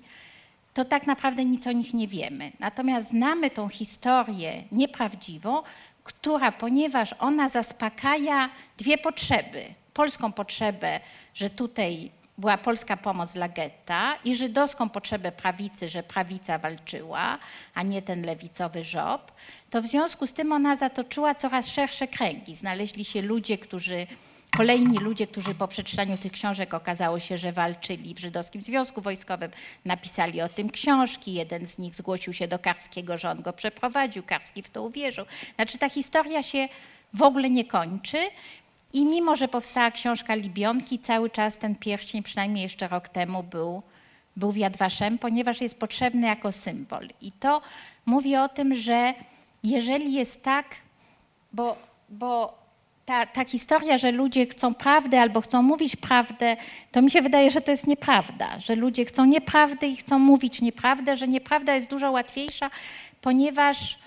to 0.74 0.86
tak 0.86 1.08
naprawdę 1.08 1.46
nic 1.46 1.68
o 1.68 1.72
nich 1.72 1.94
nie 1.94 2.08
wiemy. 2.08 2.52
Natomiast 2.60 3.10
znamy 3.10 3.50
tą 3.50 3.70
historię 3.70 4.64
nieprawdziwą, 4.72 5.62
która, 6.04 6.52
ponieważ 6.52 7.16
ona 7.20 7.50
zaspokaja 7.50 8.50
dwie 8.78 8.98
potrzeby. 8.98 9.66
Polską 9.94 10.32
potrzebę, 10.32 11.00
że 11.34 11.50
tutaj 11.50 12.12
była 12.38 12.58
polska 12.58 12.98
pomoc 12.98 13.34
dla 13.34 13.50
getta 13.50 14.16
i 14.26 14.36
żydowską 14.36 14.90
potrzebę 14.90 15.32
prawicy, 15.32 15.90
że 15.90 16.04
prawica 16.04 16.58
walczyła, 16.58 17.38
a 17.74 17.84
nie 17.84 18.02
ten 18.02 18.26
lewicowy 18.26 18.84
żob, 18.84 19.32
to 19.70 19.82
w 19.82 19.86
związku 19.86 20.28
z 20.28 20.34
tym 20.34 20.52
ona 20.52 20.76
zatoczyła 20.76 21.36
coraz 21.36 21.68
szersze 21.68 22.08
kręgi. 22.08 22.56
Znaleźli 22.56 23.06
się 23.06 23.22
ludzie, 23.22 23.58
którzy 23.58 24.08
Kolejni 24.58 24.98
ludzie, 24.98 25.28
którzy 25.28 25.56
po 25.56 25.68
przeczytaniu 25.68 26.18
tych 26.18 26.32
książek 26.32 26.74
okazało 26.74 27.20
się, 27.20 27.38
że 27.38 27.52
walczyli 27.52 28.14
w 28.14 28.20
Żydowskim 28.20 28.62
Związku 28.62 29.02
Wojskowym, 29.02 29.52
napisali 29.86 30.42
o 30.42 30.50
tym 30.50 30.70
książki. 30.70 31.34
Jeden 31.34 31.68
z 31.68 31.78
nich 31.78 31.96
zgłosił 31.96 32.34
się 32.34 32.48
do 32.48 32.60
Karskiego, 32.60 33.18
że 33.18 33.32
on 33.32 33.42
go 33.42 33.54
przeprowadził. 33.54 34.24
Karski 34.24 34.64
w 34.64 34.70
to 34.70 34.84
uwierzył. 34.84 35.26
Znaczy 35.56 35.78
ta 35.78 35.90
historia 35.90 36.44
się 36.44 36.70
w 37.14 37.22
ogóle 37.22 37.50
nie 37.50 37.66
kończy. 37.66 38.18
I 38.94 39.06
mimo, 39.06 39.36
że 39.36 39.48
powstała 39.48 39.92
książka 39.92 40.36
Libionki, 40.36 41.00
cały 41.00 41.30
czas 41.30 41.58
ten 41.58 41.76
pierścień, 41.76 42.24
przynajmniej 42.24 42.64
jeszcze 42.64 42.88
rok 42.88 43.10
temu, 43.10 43.44
był, 43.44 43.82
był 44.36 44.52
w 44.52 44.58
Yad 44.58 44.78
Vashem, 44.78 45.18
ponieważ 45.18 45.62
jest 45.62 45.80
potrzebny 45.80 46.28
jako 46.28 46.52
symbol. 46.52 47.08
I 47.22 47.32
to 47.32 47.62
mówi 48.06 48.36
o 48.36 48.50
tym, 48.50 48.76
że 48.76 49.14
jeżeli 49.64 50.14
jest 50.14 50.44
tak, 50.44 50.66
bo, 51.54 51.78
bo 52.10 52.58
ta, 53.06 53.26
ta 53.26 53.46
historia, 53.46 53.98
że 53.98 54.12
ludzie 54.12 54.46
chcą 54.46 54.74
prawdy 54.74 55.20
albo 55.20 55.42
chcą 55.42 55.62
mówić 55.62 55.96
prawdę, 55.96 56.58
to 56.92 57.02
mi 57.02 57.12
się 57.12 57.22
wydaje, 57.22 57.52
że 57.52 57.62
to 57.62 57.72
jest 57.72 57.88
nieprawda, 57.88 58.60
że 58.60 58.76
ludzie 58.76 59.06
chcą 59.06 59.26
nieprawdy 59.26 59.88
i 59.88 59.96
chcą 59.96 60.20
mówić 60.20 60.62
nieprawdę, 60.62 61.18
że 61.18 61.28
nieprawda 61.28 61.76
jest 61.76 61.90
dużo 61.90 62.12
łatwiejsza, 62.12 62.70
ponieważ 63.22 64.00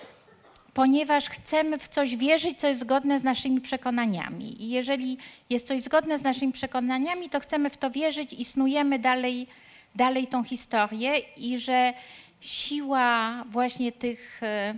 ponieważ 0.73 1.29
chcemy 1.29 1.77
w 1.77 1.87
coś 1.87 2.15
wierzyć, 2.15 2.59
co 2.59 2.67
jest 2.67 2.79
zgodne 2.79 3.19
z 3.19 3.23
naszymi 3.23 3.61
przekonaniami. 3.61 4.63
I 4.63 4.69
jeżeli 4.69 5.17
jest 5.49 5.67
coś 5.67 5.81
zgodne 5.81 6.19
z 6.19 6.23
naszymi 6.23 6.53
przekonaniami, 6.53 7.29
to 7.29 7.39
chcemy 7.39 7.69
w 7.69 7.77
to 7.77 7.91
wierzyć 7.91 8.33
i 8.33 8.45
snujemy 8.45 8.99
dalej, 8.99 9.47
dalej 9.95 10.27
tą 10.27 10.43
historię 10.43 11.17
i 11.37 11.57
że 11.57 11.93
siła 12.41 13.43
właśnie 13.49 13.91
tych 13.91 14.43
e, 14.43 14.75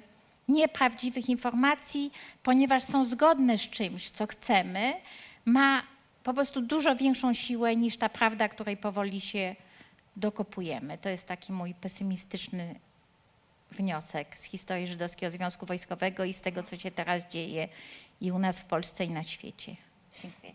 nieprawdziwych 0.47 1.29
informacji, 1.29 2.11
ponieważ 2.43 2.83
są 2.83 3.05
zgodne 3.05 3.57
z 3.57 3.69
czymś, 3.69 4.09
co 4.09 4.27
chcemy, 4.27 4.93
ma 5.45 5.83
po 6.23 6.33
prostu 6.33 6.61
dużo 6.61 6.95
większą 6.95 7.33
siłę 7.33 7.75
niż 7.75 7.97
ta 7.97 8.09
prawda, 8.09 8.49
której 8.49 8.77
powoli 8.77 9.21
się 9.21 9.55
dokopujemy. 10.15 10.97
To 10.97 11.09
jest 11.09 11.27
taki 11.27 11.53
mój 11.53 11.73
pesymistyczny 11.73 12.75
wniosek 13.73 14.39
z 14.39 14.43
historii 14.43 14.87
Żydowskiego 14.87 15.31
Związku 15.31 15.65
Wojskowego 15.65 16.23
i 16.23 16.33
z 16.33 16.41
tego, 16.41 16.63
co 16.63 16.77
się 16.77 16.91
teraz 16.91 17.23
dzieje 17.29 17.67
i 18.21 18.31
u 18.31 18.39
nas 18.39 18.59
w 18.59 18.65
Polsce 18.65 19.05
i 19.05 19.09
na 19.09 19.23
świecie. 19.23 19.75
Dziękuję. 20.23 20.53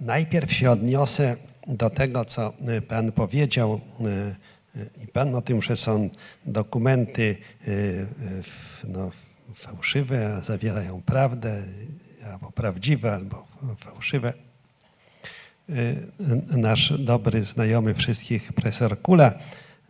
Najpierw 0.00 0.52
się 0.52 0.70
odniosę 0.70 1.36
do 1.66 1.90
tego, 1.90 2.24
co 2.24 2.52
y, 2.68 2.82
Pan 2.82 3.12
powiedział. 3.12 3.80
y, 4.00 4.80
y, 4.80 4.90
I 5.04 5.06
Pan 5.06 5.34
o 5.34 5.42
tym, 5.42 5.62
że 5.62 5.76
są 5.76 6.10
dokumenty 6.44 7.36
no, 8.84 9.10
fałszywe, 9.54 10.34
a 10.34 10.40
zawierają 10.40 11.02
prawdę, 11.02 11.62
albo 12.32 12.50
prawdziwe, 12.50 13.14
albo 13.14 13.46
fałszywe. 13.78 14.32
Y, 15.70 15.96
Nasz 16.56 16.92
dobry 16.98 17.44
znajomy 17.44 17.94
wszystkich 17.94 18.52
profesor 18.52 19.02
Kula 19.02 19.32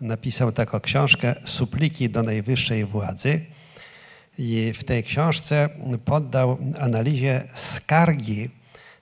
napisał 0.00 0.52
taką 0.52 0.80
książkę 0.80 1.34
Supliki 1.44 2.10
do 2.10 2.22
najwyższej 2.22 2.84
władzy. 2.84 3.40
I 4.38 4.72
w 4.78 4.84
tej 4.84 5.04
książce 5.04 5.68
poddał 6.04 6.58
analizie 6.78 7.42
skargi 7.54 8.50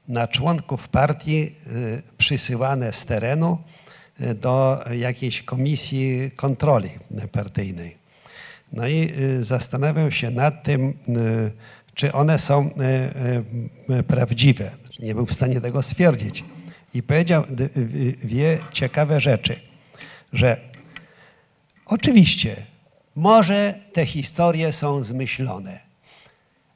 na 0.09 0.29
członków 0.29 0.89
partii 0.89 1.43
y, 1.43 2.03
przysyłane 2.18 2.93
z 2.93 3.07
terenu 3.07 3.59
y, 4.20 4.35
do 4.35 4.85
jakiejś 4.99 5.43
komisji 5.43 6.31
kontroli 6.37 6.91
partyjnej. 7.33 7.97
No 8.73 8.89
i 8.89 9.12
zastanawiam 9.41 10.11
się 10.11 10.31
nad 10.31 10.62
tym, 10.62 10.95
czy 11.95 12.12
one 12.12 12.39
są 12.39 12.70
prawdziwe. 14.07 14.70
Nie 14.99 15.14
był 15.14 15.27
w 15.27 15.35
stanie 15.35 15.61
tego 15.61 15.83
stwierdzić. 15.83 16.45
I 16.95 17.03
powiedział 17.03 17.45
d- 17.51 17.64
y, 17.76 18.16
dwie 18.22 18.59
ciekawe 18.72 19.20
rzeczy, 19.20 19.61
że 20.32 20.61
oczywiście 21.86 22.57
może 23.14 23.74
te 23.93 24.07
historie 24.07 24.72
są 24.72 25.05
zmyślone, 25.05 25.80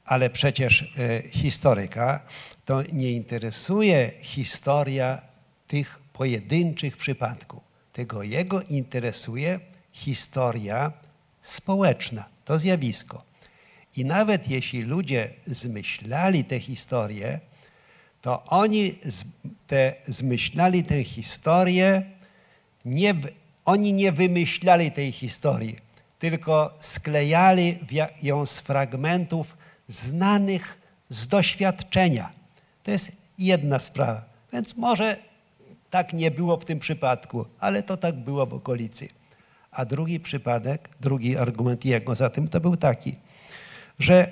ale 0.05 0.31
przecież 0.31 0.95
e, 0.99 1.29
historyka 1.29 2.21
to 2.65 2.83
nie 2.93 3.13
interesuje 3.13 4.11
historia 4.21 5.23
tych 5.67 5.99
pojedynczych 6.13 6.97
przypadków. 6.97 7.63
Tego 7.93 8.23
jego 8.23 8.63
interesuje 8.63 9.61
historia 9.93 10.93
społeczna, 11.43 12.29
to 12.45 12.59
zjawisko. 12.59 13.23
I 13.97 14.05
nawet 14.05 14.49
jeśli 14.49 14.83
ludzie 14.83 15.31
zmyślali 15.47 16.45
te 16.45 16.61
historie, 16.61 17.41
to 18.27 18.43
oni 18.47 18.95
te, 19.67 19.95
zmyślali 20.07 20.85
tę 20.85 21.05
historię, 21.05 22.03
nie, 22.85 23.15
oni 23.65 23.93
nie 23.93 24.13
wymyślali 24.13 24.91
tej 24.91 25.13
historii, 25.13 25.77
tylko 26.19 26.75
sklejali 26.81 27.79
ją 28.23 28.47
z 28.47 28.59
fragmentów 28.59 29.57
znanych 29.89 30.79
z 31.09 31.27
doświadczenia. 31.27 32.33
To 32.83 32.91
jest 32.91 33.13
jedna 33.39 33.79
sprawa. 33.79 34.25
Więc 34.53 34.77
może 34.77 35.17
tak 35.91 36.13
nie 36.13 36.31
było 36.31 36.57
w 36.57 36.65
tym 36.65 36.79
przypadku, 36.79 37.47
ale 37.59 37.83
to 37.83 37.97
tak 37.97 38.15
było 38.15 38.47
w 38.47 38.55
okolicy. 38.55 39.09
A 39.71 39.85
drugi 39.85 40.21
przypadek, 40.21 40.89
drugi 41.01 41.37
argument 41.37 41.85
jego 41.85 42.15
za 42.15 42.31
tym 42.31 42.49
to 42.49 42.61
był 42.61 42.77
taki, 42.77 43.15
że 43.99 44.29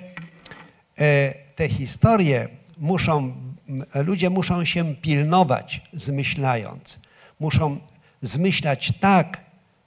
e, 0.97 1.33
te 1.55 1.69
historie 1.69 2.47
muszą, 2.77 3.33
ludzie 3.95 4.29
muszą 4.29 4.65
się 4.65 4.95
pilnować, 4.95 5.81
zmyślając. 5.93 6.99
Muszą 7.39 7.79
zmyślać 8.21 8.93
tak, 8.99 9.41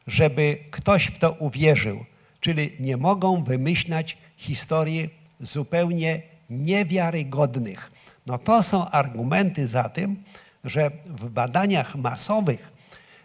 żeby 0.07 0.59
ktoś 0.71 1.07
w 1.07 1.19
to 1.19 1.33
uwierzył. 1.33 2.05
Czyli 2.41 2.71
nie 2.81 2.97
mogą 2.97 3.45
wymyślać 3.45 4.19
historii 4.37 5.11
zupełnie 5.41 6.23
niewiarygodnych. 6.51 7.91
No 8.27 8.39
to 8.39 8.63
są 8.63 8.91
argumenty 8.91 9.67
za 9.67 9.89
tym, 9.89 10.23
że 10.65 10.91
w 11.07 11.29
badaniach 11.29 11.97
masowych 11.97 12.73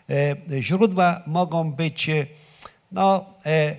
e, 0.09 0.61
źródła 0.61 1.23
mogą 1.27 1.71
być 1.71 2.09
e, 2.09 2.25
no, 2.91 3.25
e, 3.45 3.75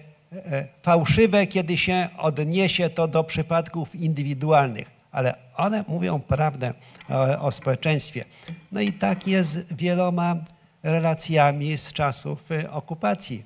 fałszywe, 0.82 1.46
kiedy 1.46 1.76
się 1.76 2.08
odniesie 2.18 2.90
to 2.90 3.08
do 3.08 3.24
przypadków 3.24 3.94
indywidualnych, 3.94 4.90
ale 5.12 5.43
one 5.56 5.84
mówią 5.88 6.20
prawdę 6.20 6.74
o, 7.08 7.46
o 7.46 7.52
społeczeństwie. 7.52 8.24
No 8.72 8.80
i 8.80 8.92
tak 8.92 9.28
jest 9.28 9.76
wieloma 9.76 10.36
relacjami 10.82 11.78
z 11.78 11.92
czasów 11.92 12.52
e, 12.52 12.70
okupacji. 12.70 13.44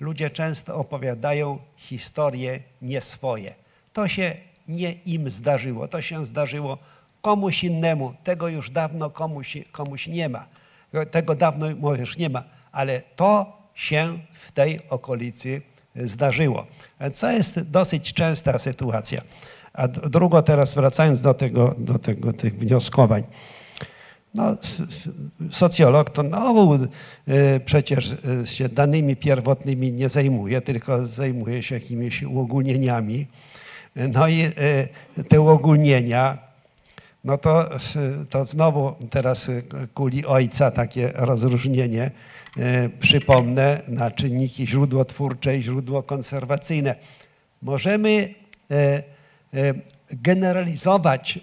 Ludzie 0.00 0.30
często 0.30 0.76
opowiadają 0.76 1.58
historie 1.76 2.60
nie 2.82 3.00
swoje. 3.00 3.54
To 3.92 4.08
się 4.08 4.36
nie 4.68 4.92
im 4.92 5.30
zdarzyło, 5.30 5.88
to 5.88 6.02
się 6.02 6.26
zdarzyło 6.26 6.78
komuś 7.22 7.64
innemu. 7.64 8.14
Tego 8.24 8.48
już 8.48 8.70
dawno 8.70 9.10
komuś, 9.10 9.58
komuś 9.72 10.06
nie 10.06 10.28
ma. 10.28 10.46
Tego 11.10 11.34
dawno 11.34 11.66
już 11.96 12.18
nie 12.18 12.28
ma, 12.28 12.44
ale 12.72 13.02
to 13.16 13.62
się 13.74 14.18
w 14.32 14.52
tej 14.52 14.80
okolicy 14.90 15.62
zdarzyło. 15.96 16.66
Co 17.12 17.30
jest 17.30 17.70
dosyć 17.70 18.12
częsta 18.12 18.58
sytuacja. 18.58 19.22
A 19.76 19.88
drugo 19.88 20.42
teraz 20.42 20.74
wracając 20.74 21.20
do 21.20 21.34
tego, 21.34 21.74
do 21.78 21.98
tego 21.98 22.32
tych 22.32 22.58
wnioskowań. 22.58 23.22
No, 24.36 24.56
socjolog 25.50 26.10
to 26.10 26.22
no, 26.22 26.78
y, 27.28 27.60
przecież 27.64 28.12
y, 28.42 28.46
się 28.46 28.68
danymi 28.68 29.16
pierwotnymi 29.16 29.92
nie 29.92 30.08
zajmuje, 30.08 30.60
tylko 30.60 31.06
zajmuje 31.06 31.62
się 31.62 31.74
jakimiś 31.74 32.22
uogólnieniami. 32.22 33.26
No 33.96 34.28
i 34.28 34.44
y, 35.18 35.24
te 35.24 35.40
uogólnienia, 35.40 36.38
no 37.24 37.38
to, 37.38 37.70
to 38.30 38.44
znowu 38.44 38.94
teraz 39.10 39.50
kuli 39.94 40.26
ojca 40.26 40.70
takie 40.70 41.12
rozróżnienie. 41.14 42.10
Przypomnę 43.00 43.80
na 43.88 44.10
czynniki 44.10 44.66
źródłotwórcze 44.66 45.58
i 45.58 45.62
źródło 45.62 46.02
konserwacyjne. 46.02 46.94
Możemy 47.62 48.34
generalizować 50.10 51.38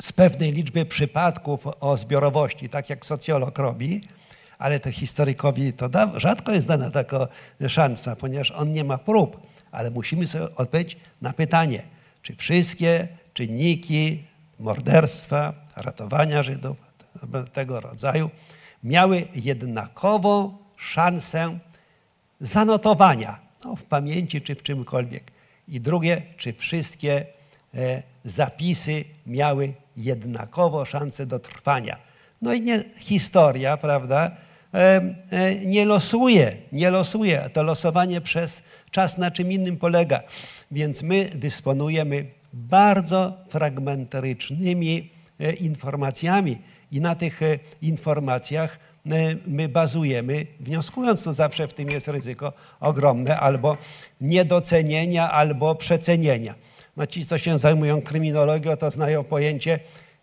z 0.00 0.12
pewnej 0.12 0.52
liczby 0.52 0.84
przypadków 0.84 1.66
o 1.80 1.96
zbiorowości, 1.96 2.68
tak 2.68 2.90
jak 2.90 3.06
socjolog 3.06 3.58
robi, 3.58 4.00
ale 4.58 4.80
to 4.80 4.92
historykowi 4.92 5.72
to 5.72 5.88
da, 5.88 6.12
rzadko 6.16 6.52
jest 6.52 6.66
dana 6.66 6.90
taka 6.90 7.28
szansa, 7.68 8.16
ponieważ 8.16 8.50
on 8.50 8.72
nie 8.72 8.84
ma 8.84 8.98
prób, 8.98 9.46
ale 9.70 9.90
musimy 9.90 10.26
sobie 10.26 10.44
odpowiedzieć 10.56 10.96
na 11.22 11.32
pytanie, 11.32 11.82
czy 12.22 12.36
wszystkie 12.36 13.08
czynniki 13.34 14.24
morderstwa, 14.58 15.52
ratowania 15.76 16.42
Żydów, 16.42 16.76
tego 17.52 17.80
rodzaju, 17.80 18.30
miały 18.84 19.24
jednakową 19.34 20.58
szansę 20.76 21.58
zanotowania 22.40 23.38
no, 23.64 23.76
w 23.76 23.84
pamięci 23.84 24.40
czy 24.40 24.54
w 24.54 24.62
czymkolwiek. 24.62 25.35
I 25.68 25.80
drugie, 25.80 26.22
czy 26.36 26.52
wszystkie 26.52 27.26
e, 27.74 28.02
zapisy 28.24 29.04
miały 29.26 29.72
jednakowo 29.96 30.84
szansę 30.84 31.26
do 31.26 31.38
trwania. 31.38 31.98
No 32.42 32.54
i 32.54 32.60
nie, 32.60 32.84
historia, 32.98 33.76
prawda, 33.76 34.30
e, 34.74 35.14
e, 35.30 35.54
nie 35.54 35.84
losuje, 35.84 36.56
nie 36.72 36.90
losuje. 36.90 37.50
To 37.52 37.62
losowanie 37.62 38.20
przez 38.20 38.62
czas 38.90 39.18
na 39.18 39.30
czym 39.30 39.52
innym 39.52 39.76
polega. 39.76 40.22
Więc 40.70 41.02
my 41.02 41.30
dysponujemy 41.34 42.26
bardzo 42.52 43.38
fragmentarycznymi 43.48 45.10
informacjami 45.60 46.58
i 46.92 47.00
na 47.00 47.14
tych 47.14 47.40
informacjach 47.82 48.78
my 49.46 49.68
bazujemy, 49.68 50.46
wnioskując, 50.60 51.22
to 51.22 51.34
zawsze 51.34 51.68
w 51.68 51.74
tym 51.74 51.90
jest 51.90 52.08
ryzyko 52.08 52.52
ogromne, 52.80 53.40
albo 53.40 53.76
niedocenienia, 54.20 55.32
albo 55.32 55.74
przecenienia. 55.74 56.54
No 56.96 57.06
ci, 57.06 57.26
co 57.26 57.38
się 57.38 57.58
zajmują 57.58 58.02
kryminologią, 58.02 58.76
to 58.76 58.90
znają 58.90 59.24
pojęcie 59.24 59.78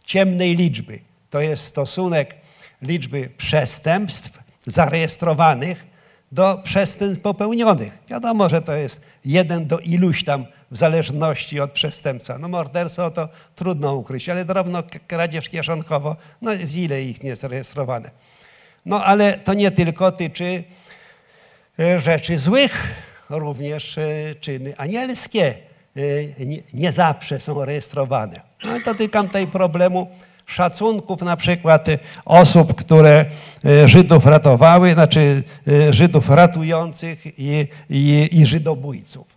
ciemnej 0.06 0.56
liczby. 0.56 1.00
To 1.30 1.42
jest 1.42 1.64
stosunek 1.64 2.38
liczby 2.82 3.30
przestępstw 3.38 4.44
zarejestrowanych 4.66 5.86
do 6.32 6.62
przestępstw 6.64 7.24
popełnionych. 7.24 7.98
Wiadomo, 8.10 8.50
że 8.50 8.62
to 8.62 8.76
jest 8.76 9.06
jeden 9.26 9.68
do 9.68 9.80
iluś 9.80 10.24
tam 10.24 10.46
w 10.72 10.78
zależności 10.78 11.60
od 11.60 11.72
przestępstwa. 11.72 12.38
No 12.38 12.48
morderstwo 12.48 13.12
to 13.12 13.30
trudno 13.56 13.96
ukryć, 13.96 14.30
ale 14.30 14.46
drobno 14.46 14.84
kradzież 15.08 15.50
kieszonkowo, 15.50 16.16
no 16.42 16.52
z 16.64 16.76
ile 16.76 17.04
ich 17.04 17.24
nie 17.24 17.36
zarejestrowane. 17.36 18.12
No 18.86 19.06
ale 19.06 19.38
to 19.38 19.54
nie 19.54 19.72
tylko 19.72 20.12
tyczy 20.12 20.64
e, 21.80 22.00
rzeczy 22.00 22.40
złych, 22.40 22.94
również 23.30 23.98
e, 23.98 24.36
czyny 24.40 24.78
anielskie 24.78 25.56
e, 25.98 26.00
nie, 26.74 26.92
zawsze 26.92 27.40
są 27.40 27.66
rejestrowane. 27.66 28.42
No 28.64 28.72
dotykam 28.86 29.28
tutaj 29.28 29.48
problemu 29.48 30.08
szacunków 30.46 31.22
na 31.22 31.38
przykład 31.38 31.88
osób, 32.26 32.76
które 32.76 33.26
Żydów 33.86 34.26
ratowały, 34.26 34.94
znaczy 34.94 35.44
Żydów 35.90 36.30
ratujących 36.30 37.40
i, 37.40 37.68
i, 37.90 38.30
i 38.32 38.46
Żydobójców. 38.46 39.28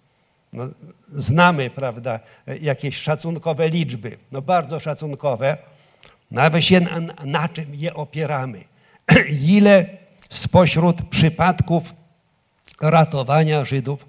No, 0.53 0.69
znamy, 1.13 1.71
prawda, 1.71 2.21
jakieś 2.61 2.97
szacunkowe 2.97 3.69
liczby, 3.69 4.17
no 4.33 4.43
bardzo 4.43 4.81
szacunkowe, 4.81 5.57
nawet 6.31 6.65
się 6.65 6.81
na, 6.81 7.01
na 7.25 7.49
czym 7.49 7.75
je 7.75 7.95
opieramy. 7.95 8.65
Ile 9.57 9.87
spośród 10.31 11.09
przypadków 11.09 11.95
ratowania 12.83 13.65
Żydów 13.65 14.07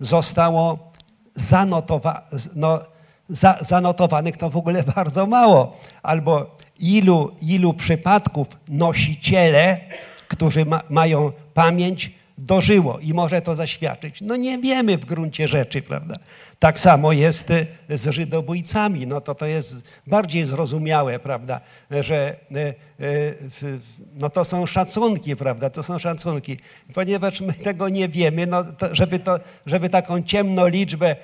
zostało 0.00 0.92
zanotowa 1.34 2.28
no, 2.54 2.80
za, 3.28 3.58
zanotowanych, 3.60 4.36
to 4.36 4.50
w 4.50 4.56
ogóle 4.56 4.82
bardzo 4.96 5.26
mało. 5.26 5.76
Albo 6.02 6.56
ilu, 6.78 7.36
ilu 7.42 7.74
przypadków 7.74 8.48
nosiciele, 8.68 9.80
którzy 10.28 10.64
ma, 10.64 10.82
mają 10.90 11.32
pamięć, 11.54 12.10
dożyło 12.38 12.98
i 12.98 13.14
może 13.14 13.42
to 13.42 13.54
zaświadczyć. 13.54 14.20
No 14.20 14.36
nie 14.36 14.58
wiemy 14.58 14.98
w 14.98 15.04
gruncie 15.04 15.48
rzeczy, 15.48 15.82
prawda? 15.82 16.14
Tak 16.58 16.80
samo 16.80 17.12
jest 17.12 17.52
z 17.88 18.08
Żydobójcami. 18.08 19.06
No 19.06 19.20
to 19.20 19.34
to 19.34 19.46
jest 19.46 19.88
bardziej 20.06 20.44
zrozumiałe, 20.44 21.18
prawda, 21.18 21.60
że 21.90 22.36
y, 22.52 22.74
y, 23.04 23.80
no 24.14 24.30
to 24.30 24.44
są 24.44 24.66
szacunki, 24.66 25.36
prawda, 25.36 25.70
to 25.70 25.82
są 25.82 25.98
szacunki. 25.98 26.56
Ponieważ 26.94 27.40
my 27.40 27.52
tego 27.52 27.88
nie 27.88 28.08
wiemy, 28.08 28.46
no 28.46 28.64
to 28.64 28.94
żeby, 28.94 29.18
to, 29.18 29.40
żeby 29.66 29.88
taką 29.88 30.22
ciemną 30.22 30.66
liczbę 30.66 31.16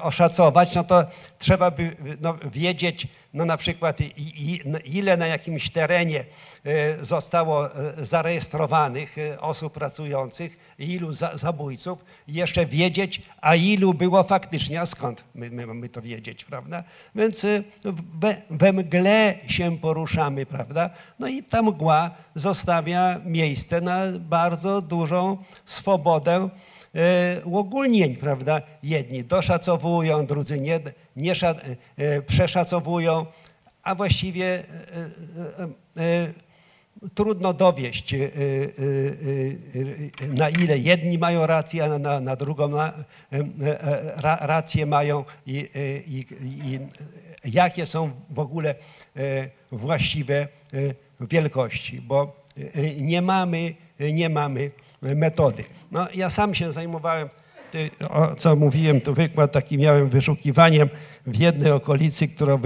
oszacować, 0.00 0.74
no 0.74 0.84
to 0.84 1.04
trzeba 1.44 1.70
by 1.70 1.96
no, 2.20 2.36
wiedzieć, 2.52 3.08
no 3.34 3.44
na 3.44 3.56
przykład 3.56 3.98
ile 4.84 5.16
na 5.16 5.26
jakimś 5.26 5.70
terenie 5.70 6.24
zostało 7.02 7.68
zarejestrowanych 7.98 9.16
osób 9.40 9.72
pracujących, 9.72 10.74
ilu 10.78 11.12
zabójców, 11.34 12.04
jeszcze 12.28 12.66
wiedzieć, 12.66 13.22
a 13.40 13.54
ilu 13.54 13.94
było 13.94 14.22
faktycznie, 14.22 14.80
a 14.80 14.86
skąd 14.86 15.24
my, 15.34 15.50
my 15.50 15.66
mamy 15.66 15.88
to 15.88 16.02
wiedzieć, 16.02 16.44
prawda? 16.44 16.84
Więc 17.14 17.46
we, 18.20 18.36
we 18.50 18.72
mgle 18.72 19.34
się 19.48 19.78
poruszamy, 19.78 20.46
prawda? 20.46 20.90
No 21.18 21.28
i 21.28 21.42
ta 21.42 21.62
mgła 21.62 22.10
zostawia 22.34 23.20
miejsce 23.24 23.80
na 23.80 24.00
bardzo 24.20 24.82
dużą 24.82 25.38
swobodę 25.64 26.34
e, 26.34 26.73
uogólnień, 27.44 28.16
prawda? 28.16 28.62
Jedni 28.82 29.24
doszacowują, 29.24 30.26
drudzy 30.26 30.60
nie, 30.60 30.80
nie 31.16 31.32
e, 31.32 32.22
przeszacowują, 32.22 33.26
a 33.82 33.94
właściwie 33.94 34.62
e, 35.96 36.28
trudno 37.14 37.52
dowieść, 37.52 38.14
na 40.28 40.48
ile 40.48 40.78
jedni 40.78 41.18
mają 41.18 41.46
rację, 41.46 41.84
a 41.84 41.98
na, 41.98 42.20
na 42.20 42.36
drugą 42.36 42.70
rację 44.40 44.86
mają 44.86 45.24
i, 45.46 45.68
i, 46.06 46.24
i 46.44 46.78
jakie 47.44 47.86
są 47.86 48.10
w 48.30 48.38
ogóle 48.38 48.74
właściwe 49.72 50.48
wielkości, 51.20 52.00
bo 52.00 52.46
nie 53.00 53.22
mamy, 53.22 53.74
nie 54.12 54.28
mamy 54.28 54.70
metody. 55.04 55.64
No, 55.92 56.08
ja 56.14 56.30
sam 56.30 56.54
się 56.54 56.72
zajmowałem 56.72 57.28
o 58.10 58.34
co 58.34 58.56
mówiłem, 58.56 59.00
to 59.00 59.12
wykład 59.12 59.52
taki 59.52 59.78
miałem 59.78 60.08
wyszukiwaniem 60.08 60.88
w 61.26 61.36
jednej 61.36 61.72
okolicy, 61.72 62.28
którą 62.28 62.60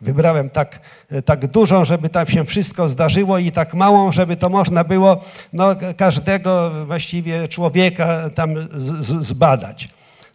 wybrałem 0.00 0.50
tak, 0.50 0.80
tak 1.24 1.46
dużą, 1.46 1.84
żeby 1.84 2.08
tam 2.08 2.26
się 2.26 2.44
wszystko 2.44 2.88
zdarzyło 2.88 3.38
i 3.38 3.52
tak 3.52 3.74
małą, 3.74 4.12
żeby 4.12 4.36
to 4.36 4.48
można 4.48 4.84
było 4.84 5.24
no, 5.52 5.76
każdego 5.96 6.70
właściwie 6.86 7.48
człowieka 7.48 8.30
tam 8.30 8.54
z, 8.74 9.26
zbadać. 9.26 9.88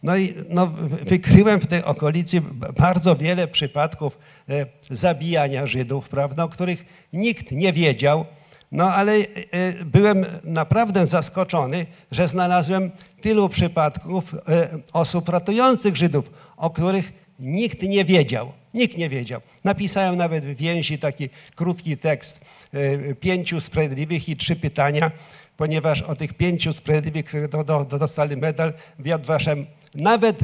No 0.03 0.18
i 0.18 0.34
no, 0.49 0.68
wykryłem 1.05 1.60
w 1.60 1.68
tej 1.68 1.84
okolicy 1.84 2.41
bardzo 2.78 3.16
wiele 3.16 3.47
przypadków 3.47 4.18
e, 4.49 4.66
zabijania 4.89 5.66
Żydów, 5.66 6.10
prawda, 6.10 6.43
o 6.43 6.49
których 6.49 6.86
nikt 7.14 7.51
nie 7.51 7.74
wiedział. 7.74 8.26
No 8.72 8.93
ale 8.93 9.13
e, 9.13 9.26
byłem 9.86 10.26
naprawdę 10.43 11.07
zaskoczony, 11.07 11.86
że 12.11 12.28
znalazłem 12.28 12.91
tylu 13.22 13.49
przypadków 13.49 14.34
e, 14.34 14.70
osób 14.93 15.30
ratujących 15.30 15.95
Żydów, 15.95 16.32
o 16.57 16.70
których 16.70 17.11
nikt 17.39 17.84
nie 17.84 18.05
wiedział. 18.05 18.51
Nikt 18.74 18.97
nie 18.97 19.09
wiedział. 19.09 19.41
Napisałem 19.63 20.15
nawet 20.15 20.45
w 20.45 20.55
więzi 20.55 20.99
taki 20.99 21.30
krótki 21.55 21.97
tekst 21.97 22.45
e, 22.74 23.15
pięciu 23.15 23.61
sprawiedliwych 23.61 24.30
i 24.30 24.38
trzy 24.38 24.55
pytania, 24.55 25.11
ponieważ 25.57 26.01
o 26.01 26.15
tych 26.15 26.34
pięciu 26.34 26.74
sprawiedliwych, 26.74 27.26
którzy 27.26 27.47
dostali 27.99 28.38
medal 28.38 28.74
w 28.99 29.05
Yad 29.05 29.26
Vashem, 29.26 29.65
nawet 29.95 30.39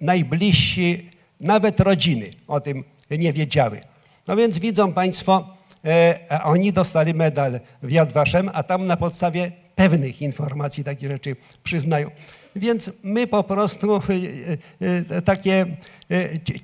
najbliżsi, 0.00 1.10
nawet 1.40 1.80
rodziny 1.80 2.30
o 2.48 2.60
tym 2.60 2.84
nie 3.10 3.32
wiedziały. 3.32 3.80
No 4.26 4.36
więc 4.36 4.58
widzą 4.58 4.92
Państwo, 4.92 5.55
e, 5.86 6.42
oni 6.42 6.72
dostali 6.72 7.14
medal 7.14 7.60
w 7.82 7.90
Yad 7.90 8.12
Vashem, 8.12 8.50
a 8.52 8.62
tam 8.62 8.86
na 8.86 8.96
podstawie 8.96 9.52
pewnych 9.74 10.22
informacji 10.22 10.84
takie 10.84 11.08
rzeczy 11.08 11.36
przyznają. 11.64 12.10
Więc 12.56 12.90
my 13.02 13.26
po 13.26 13.42
prostu 13.42 13.96
e, 13.96 14.00
e, 15.16 15.22
takie 15.22 15.66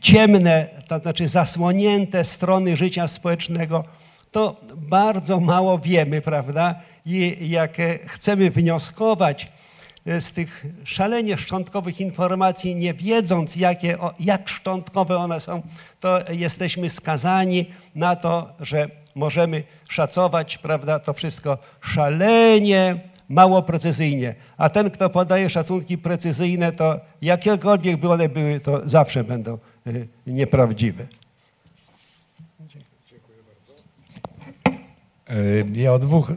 ciemne, 0.00 0.66
to 0.88 0.98
znaczy 0.98 1.28
zasłonięte 1.28 2.24
strony 2.24 2.76
życia 2.76 3.08
społecznego, 3.08 3.84
to 4.32 4.60
bardzo 4.76 5.40
mało 5.40 5.78
wiemy, 5.78 6.20
prawda? 6.20 6.74
I 7.06 7.48
jak 7.48 7.76
chcemy 8.06 8.50
wnioskować 8.50 9.52
z 10.06 10.32
tych 10.32 10.66
szalenie 10.84 11.38
szczątkowych 11.38 12.00
informacji, 12.00 12.74
nie 12.74 12.94
wiedząc, 12.94 13.56
jakie, 13.56 13.96
jak 14.20 14.48
szczątkowe 14.48 15.16
one 15.16 15.40
są, 15.40 15.62
to 16.00 16.18
jesteśmy 16.30 16.90
skazani 16.90 17.66
na 17.94 18.16
to, 18.16 18.52
że 18.60 19.01
możemy 19.14 19.62
szacować, 19.88 20.58
prawda, 20.58 20.98
to 20.98 21.12
wszystko 21.12 21.58
szalenie 21.80 23.00
mało 23.28 23.62
precyzyjnie. 23.62 24.34
A 24.56 24.70
ten, 24.70 24.90
kto 24.90 25.10
podaje 25.10 25.50
szacunki 25.50 25.98
precyzyjne, 25.98 26.72
to 26.72 27.00
jakiekolwiek 27.22 27.96
by 27.96 28.10
one 28.10 28.28
były, 28.28 28.60
to 28.60 28.88
zawsze 28.88 29.24
będą 29.24 29.58
y, 29.86 30.08
nieprawdziwe. 30.26 31.06
E, 35.28 35.34
ja 35.74 35.92
o 35.92 35.98
dwóch 35.98 36.32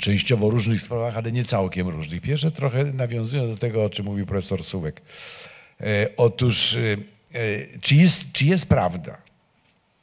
częściowo 0.00 0.50
różnych 0.50 0.82
sprawach, 0.82 1.16
ale 1.16 1.32
nie 1.32 1.44
całkiem 1.44 1.88
różnych. 1.88 2.20
Pierwsze 2.20 2.50
trochę 2.50 2.84
nawiązując 2.84 3.50
do 3.50 3.56
tego, 3.56 3.84
o 3.84 3.90
czym 3.90 4.06
mówił 4.06 4.26
profesor 4.26 4.64
Sułek. 4.64 5.02
E, 5.80 6.08
otóż, 6.16 6.78
czy 7.80 7.94
jest, 7.94 8.32
czy 8.32 8.44
jest 8.44 8.68
prawda? 8.68 9.22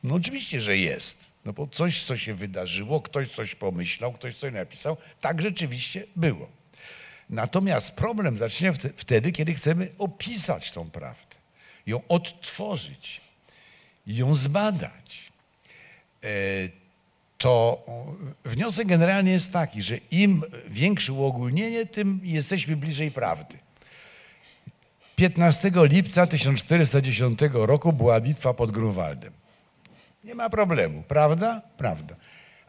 No 0.04 0.16
oczywiście, 0.16 0.62
że 0.62 0.78
jest. 0.78 1.30
No 1.46 1.54
bo 1.54 1.68
coś, 1.68 2.04
co 2.04 2.18
się 2.18 2.34
wydarzyło, 2.34 3.02
ktoś 3.02 3.32
coś 3.32 3.56
pomyślał, 3.56 4.14
ktoś 4.14 4.36
coś 4.36 4.54
napisał, 4.54 4.98
tak 5.22 5.42
rzeczywiście 5.42 6.06
było. 6.16 6.50
Natomiast 7.30 7.96
problem 7.96 8.38
zaczyna 8.38 8.74
wtedy, 8.98 9.32
kiedy 9.32 9.54
chcemy 9.54 9.90
opisać 9.98 10.72
tą 10.72 10.90
prawdę, 10.92 11.36
ją 11.86 12.02
odtworzyć, 12.08 13.22
ją 14.08 14.36
zbadać. 14.36 15.32
E, 16.24 16.30
to 17.38 17.86
wniosek 18.46 18.88
generalnie 18.88 19.32
jest 19.32 19.54
taki, 19.54 19.82
że 19.82 19.98
im 19.98 20.42
większe 20.68 21.14
uogólnienie, 21.14 21.86
tym 21.86 22.20
jesteśmy 22.24 22.76
bliżej 22.76 23.12
prawdy. 23.12 23.58
15 25.20 25.72
lipca 25.76 26.28
1410 26.28 27.40
roku 27.54 27.94
była 27.94 28.22
bitwa 28.22 28.54
pod 28.54 28.72
Grunwaldem. 28.72 29.34
Nie 30.24 30.36
ma 30.36 30.50
problemu, 30.50 31.04
prawda? 31.08 31.62
Prawda. 31.78 32.16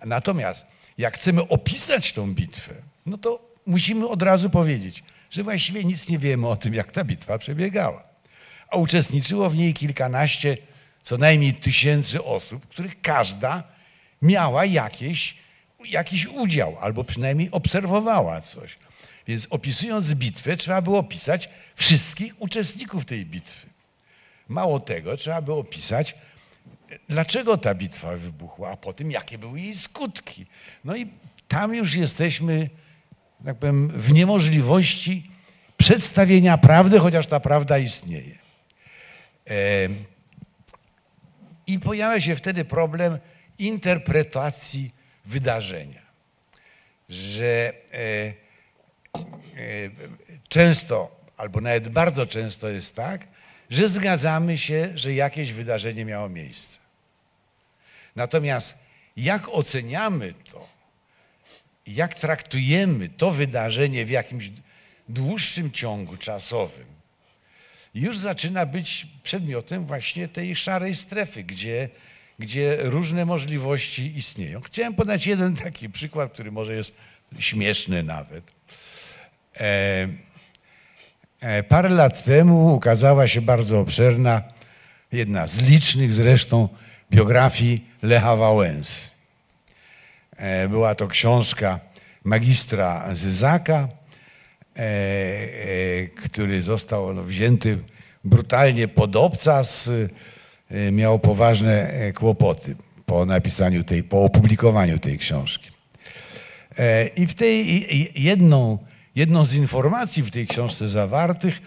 Natomiast 0.04 0.66
jak 0.98 1.14
chcemy 1.14 1.48
opisać 1.48 2.12
tą 2.12 2.34
bitwę, 2.34 2.74
no 3.06 3.18
to 3.18 3.52
musimy 3.66 4.08
od 4.08 4.22
razu 4.22 4.50
powiedzieć, 4.50 5.04
że 5.30 5.42
właściwie 5.42 5.84
nic 5.84 6.08
nie 6.08 6.18
wiemy 6.18 6.48
o 6.48 6.56
tym, 6.56 6.74
jak 6.74 6.92
ta 6.92 7.04
bitwa 7.04 7.38
przebiegała. 7.38 8.02
A 8.68 8.76
uczestniczyło 8.76 9.50
w 9.50 9.56
niej 9.56 9.74
kilkanaście, 9.74 10.56
co 11.02 11.16
najmniej 11.16 11.54
tysięcy 11.54 12.24
osób, 12.24 12.66
których 12.66 13.00
każda 13.00 13.62
miała 14.22 14.64
jakieś 14.64 15.36
jakiś 15.84 16.26
udział, 16.26 16.76
albo 16.80 17.04
przynajmniej 17.04 17.50
obserwowała 17.50 18.40
coś. 18.40 18.76
Więc 19.26 19.46
opisując 19.50 20.14
bitwę, 20.14 20.56
trzeba 20.56 20.82
było 20.82 20.98
opisać 20.98 21.48
wszystkich 21.80 22.42
uczestników 22.42 23.04
tej 23.04 23.26
bitwy. 23.26 23.66
Mało 24.48 24.80
tego, 24.80 25.16
trzeba 25.16 25.42
było 25.42 25.58
opisać, 25.58 26.14
dlaczego 27.08 27.56
ta 27.56 27.74
bitwa 27.74 28.16
wybuchła, 28.16 28.70
a 28.70 28.76
potem 28.76 29.10
jakie 29.10 29.38
były 29.38 29.60
jej 29.60 29.74
skutki. 29.74 30.46
No 30.84 30.96
i 30.96 31.06
tam 31.48 31.74
już 31.74 31.94
jesteśmy, 31.94 32.70
tak 33.44 33.56
powiem, 33.56 33.88
w 33.88 34.12
niemożliwości 34.12 35.30
przedstawienia 35.76 36.58
prawdy, 36.58 36.98
chociaż 36.98 37.26
ta 37.26 37.40
prawda 37.40 37.78
istnieje. 37.78 38.38
I 41.66 41.78
pojawia 41.78 42.20
się 42.20 42.36
wtedy 42.36 42.64
problem 42.64 43.18
interpretacji 43.58 44.90
wydarzenia, 45.24 46.02
że 47.08 47.72
e, 47.92 47.96
e, 47.96 48.32
często, 50.48 51.19
albo 51.40 51.60
nawet 51.60 51.88
bardzo 51.88 52.26
często 52.26 52.68
jest 52.68 52.96
tak, 52.96 53.26
że 53.70 53.88
zgadzamy 53.88 54.58
się, 54.58 54.92
że 54.94 55.14
jakieś 55.14 55.52
wydarzenie 55.52 56.04
miało 56.04 56.28
miejsce. 56.28 56.78
Natomiast 58.16 58.86
jak 59.16 59.48
oceniamy 59.48 60.34
to, 60.50 60.68
jak 61.86 62.14
traktujemy 62.14 63.08
to 63.08 63.30
wydarzenie 63.30 64.04
w 64.04 64.10
jakimś 64.10 64.50
dłuższym 65.08 65.72
ciągu 65.72 66.16
czasowym, 66.16 66.86
już 67.94 68.18
zaczyna 68.18 68.66
być 68.66 69.06
przedmiotem 69.22 69.84
właśnie 69.84 70.28
tej 70.28 70.56
szarej 70.56 70.96
strefy, 70.96 71.44
gdzie, 71.44 71.88
gdzie 72.38 72.76
różne 72.80 73.24
możliwości 73.24 74.16
istnieją. 74.16 74.60
Chciałem 74.60 74.94
podać 74.94 75.26
jeden 75.26 75.56
taki 75.56 75.90
przykład, 75.90 76.32
który 76.32 76.52
może 76.52 76.74
jest 76.74 76.96
śmieszny 77.38 78.02
nawet. 78.02 78.44
E, 79.60 80.08
parę 81.68 81.88
lat 81.88 82.24
temu 82.24 82.74
ukazała 82.74 83.26
się 83.26 83.40
bardzo 83.40 83.80
obszerna, 83.80 84.42
jedna 85.12 85.46
z 85.46 85.58
licznych 85.58 86.12
zresztą 86.12 86.68
biografii 87.10 87.84
Lecha 88.02 88.36
Wałęsy. 88.36 89.10
E, 90.36 90.68
była 90.68 90.94
to 90.94 91.08
książka 91.08 91.80
magistra 92.24 93.14
Zyzaka, 93.14 93.88
e, 94.76 94.82
e, 94.82 96.06
który 96.06 96.62
został 96.62 97.14
no, 97.14 97.22
wzięty 97.22 97.78
brutalnie 98.24 98.88
pod 98.88 99.16
obcas, 99.16 99.90
miał 100.92 101.18
poważne 101.18 101.92
kłopoty 102.14 102.76
po 103.06 103.24
napisaniu 103.24 103.84
tej, 103.84 104.02
po 104.02 104.24
opublikowaniu 104.24 104.98
tej 104.98 105.18
książki. 105.18 105.70
I 107.16 107.26
w 107.26 107.34
tej 107.34 107.84
jedną, 108.22 108.78
jedną 109.14 109.44
z 109.44 109.54
informacji 109.54 110.22
w 110.22 110.30
tej 110.30 110.46
książce 110.46 110.88
zawartych 110.88 111.62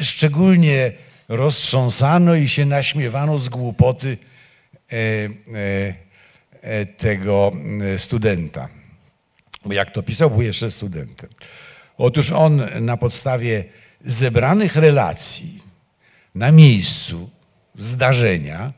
szczególnie 0.00 0.92
roztrząsano 1.28 2.34
i 2.34 2.48
się 2.48 2.66
naśmiewano 2.66 3.38
z 3.38 3.48
głupoty 3.48 4.18
tego 6.96 7.52
studenta. 7.98 8.68
Bo 9.64 9.72
jak 9.72 9.90
to 9.90 10.02
pisał, 10.02 10.30
był 10.30 10.42
jeszcze 10.42 10.70
studentem. 10.70 11.30
Otóż 11.98 12.32
on 12.32 12.62
na 12.80 12.96
podstawie 12.96 13.64
zebranych 14.04 14.76
relacji 14.76 15.62
na 16.34 16.52
miejscu 16.52 17.30
zdarzenia 17.78 18.72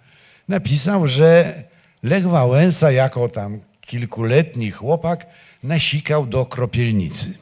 napisał, 0.49 1.07
że 1.07 1.62
Lech 2.03 2.28
Wałęsa 2.28 2.93
jako 2.93 3.28
tam 3.28 3.61
kilkuletni 3.80 4.70
chłopak 4.70 5.26
nasikał 5.62 6.26
do 6.26 6.47
kropielnicy. 6.47 7.39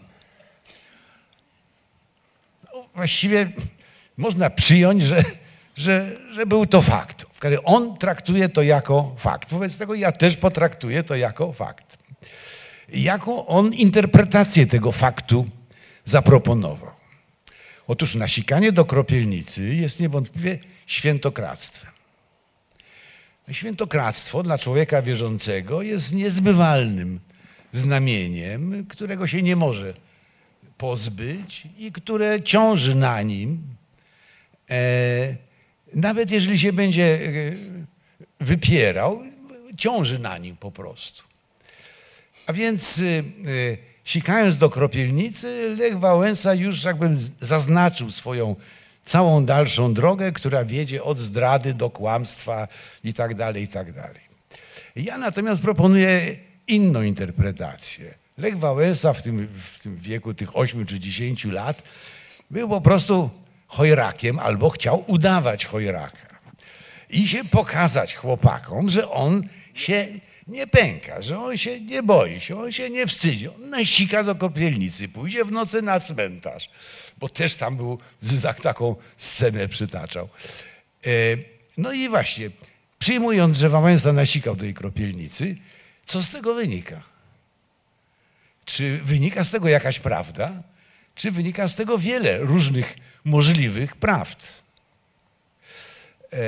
No, 2.64 2.88
właściwie 3.00 3.52
można 4.16 4.50
przyjąć, 4.50 5.02
że, 5.02 5.24
że, 5.76 6.16
że 6.32 6.46
był 6.46 6.66
to 6.66 6.82
fakt. 6.82 7.26
On 7.64 7.98
traktuje 7.98 8.48
to 8.48 8.62
jako 8.62 9.14
fakt. 9.18 9.50
Wobec 9.50 9.78
tego 9.78 9.94
ja 9.94 10.12
też 10.12 10.36
potraktuję 10.36 11.04
to 11.04 11.14
jako 11.14 11.52
fakt. 11.52 11.98
Jaką 12.88 13.46
on 13.46 13.74
interpretację 13.74 14.66
tego 14.66 14.92
faktu 14.92 15.46
zaproponował? 16.04 16.90
Otóż 17.86 18.14
nasikanie 18.14 18.72
do 18.72 18.84
kropielnicy 18.84 19.74
jest 19.74 20.00
niewątpliwie 20.00 20.58
świętokradztwem. 20.86 21.92
Świętokradztwo 23.52 24.42
dla 24.42 24.58
człowieka 24.58 25.02
wierzącego 25.02 25.82
jest 25.82 26.14
niezbywalnym 26.14 27.20
znamieniem, 27.72 28.86
którego 28.88 29.26
się 29.26 29.42
nie 29.42 29.56
może 29.56 29.94
pozbyć 30.80 31.62
i 31.78 31.92
które 31.92 32.42
ciąży 32.42 32.94
na 32.94 33.22
nim, 33.22 33.62
e, 34.70 35.36
nawet 35.94 36.30
jeżeli 36.30 36.58
się 36.58 36.72
będzie 36.72 37.04
e, 37.04 37.20
wypierał, 38.40 39.22
ciąży 39.76 40.18
na 40.18 40.38
nim 40.38 40.56
po 40.56 40.70
prostu. 40.70 41.22
A 42.46 42.52
więc 42.52 42.98
y, 42.98 43.24
sikając 44.04 44.56
do 44.56 44.70
kropielnicy, 44.70 45.76
Lech 45.78 45.98
Wałęsa 45.98 46.54
już 46.54 46.84
jakbym 46.84 47.16
zaznaczył 47.40 48.10
swoją 48.10 48.56
całą 49.04 49.44
dalszą 49.44 49.94
drogę, 49.94 50.32
która 50.32 50.64
wiedzie 50.64 51.02
od 51.02 51.18
zdrady 51.18 51.74
do 51.74 51.90
kłamstwa 51.90 52.68
i 53.04 53.14
tak 53.14 53.34
dalej, 53.34 53.62
i 53.62 53.68
tak 53.68 53.92
dalej. 53.92 54.20
Ja 54.96 55.18
natomiast 55.18 55.62
proponuję 55.62 56.36
inną 56.66 57.02
interpretację. 57.02 58.14
Lech 58.38 58.58
Wałęsa 58.58 59.12
w 59.12 59.22
tym, 59.22 59.48
w 59.74 59.78
tym 59.78 59.96
wieku 59.96 60.34
tych 60.34 60.56
8 60.56 60.86
czy 60.86 61.00
10 61.00 61.44
lat 61.44 61.82
był 62.50 62.68
po 62.68 62.80
prostu 62.80 63.30
chojrakiem 63.66 64.38
albo 64.38 64.70
chciał 64.70 65.04
udawać 65.06 65.66
chojraka. 65.66 66.30
I 67.10 67.28
się 67.28 67.44
pokazać 67.44 68.14
chłopakom, 68.14 68.90
że 68.90 69.10
on 69.10 69.48
się 69.74 70.08
nie 70.46 70.66
pęka, 70.66 71.22
że 71.22 71.38
on 71.38 71.56
się 71.56 71.80
nie 71.80 72.02
boi 72.02 72.40
się, 72.40 72.60
on 72.60 72.72
się 72.72 72.90
nie 72.90 73.06
wstydzi. 73.06 73.48
On 73.48 73.70
nasika 73.70 74.24
do 74.24 74.34
kopielnicy, 74.34 75.08
pójdzie 75.08 75.44
w 75.44 75.52
nocy 75.52 75.82
na 75.82 76.00
cmentarz, 76.00 76.70
bo 77.18 77.28
też 77.28 77.54
tam 77.54 77.76
był 77.76 77.98
Zyzak 78.20 78.60
taką 78.60 78.96
scenę 79.16 79.68
przytaczał. 79.68 80.28
E, 81.06 81.10
no 81.76 81.92
i 81.92 82.08
właśnie, 82.08 82.50
przyjmując, 82.98 83.58
że 83.58 83.68
Wałęsa 83.68 84.12
nasikał 84.12 84.56
do 84.56 84.64
jej 84.64 84.74
kropielnicy, 84.74 85.56
co 86.06 86.22
z 86.22 86.28
tego 86.28 86.54
wynika? 86.54 87.09
Czy 88.70 88.98
wynika 88.98 89.44
z 89.44 89.50
tego 89.50 89.68
jakaś 89.68 89.98
prawda? 89.98 90.62
Czy 91.14 91.30
wynika 91.30 91.68
z 91.68 91.74
tego 91.74 91.98
wiele 91.98 92.38
różnych 92.38 92.96
możliwych 93.24 93.96
prawd? 93.96 94.62
E, 96.32 96.36
e, 96.36 96.40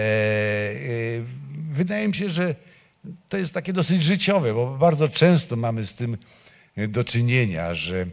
wydaje 1.72 2.08
mi 2.08 2.14
się, 2.14 2.30
że 2.30 2.54
to 3.28 3.36
jest 3.36 3.54
takie 3.54 3.72
dosyć 3.72 4.02
życiowe, 4.02 4.54
bo 4.54 4.78
bardzo 4.78 5.08
często 5.08 5.56
mamy 5.56 5.86
z 5.86 5.94
tym 5.94 6.16
do 6.76 7.04
czynienia, 7.04 7.74
że 7.74 8.07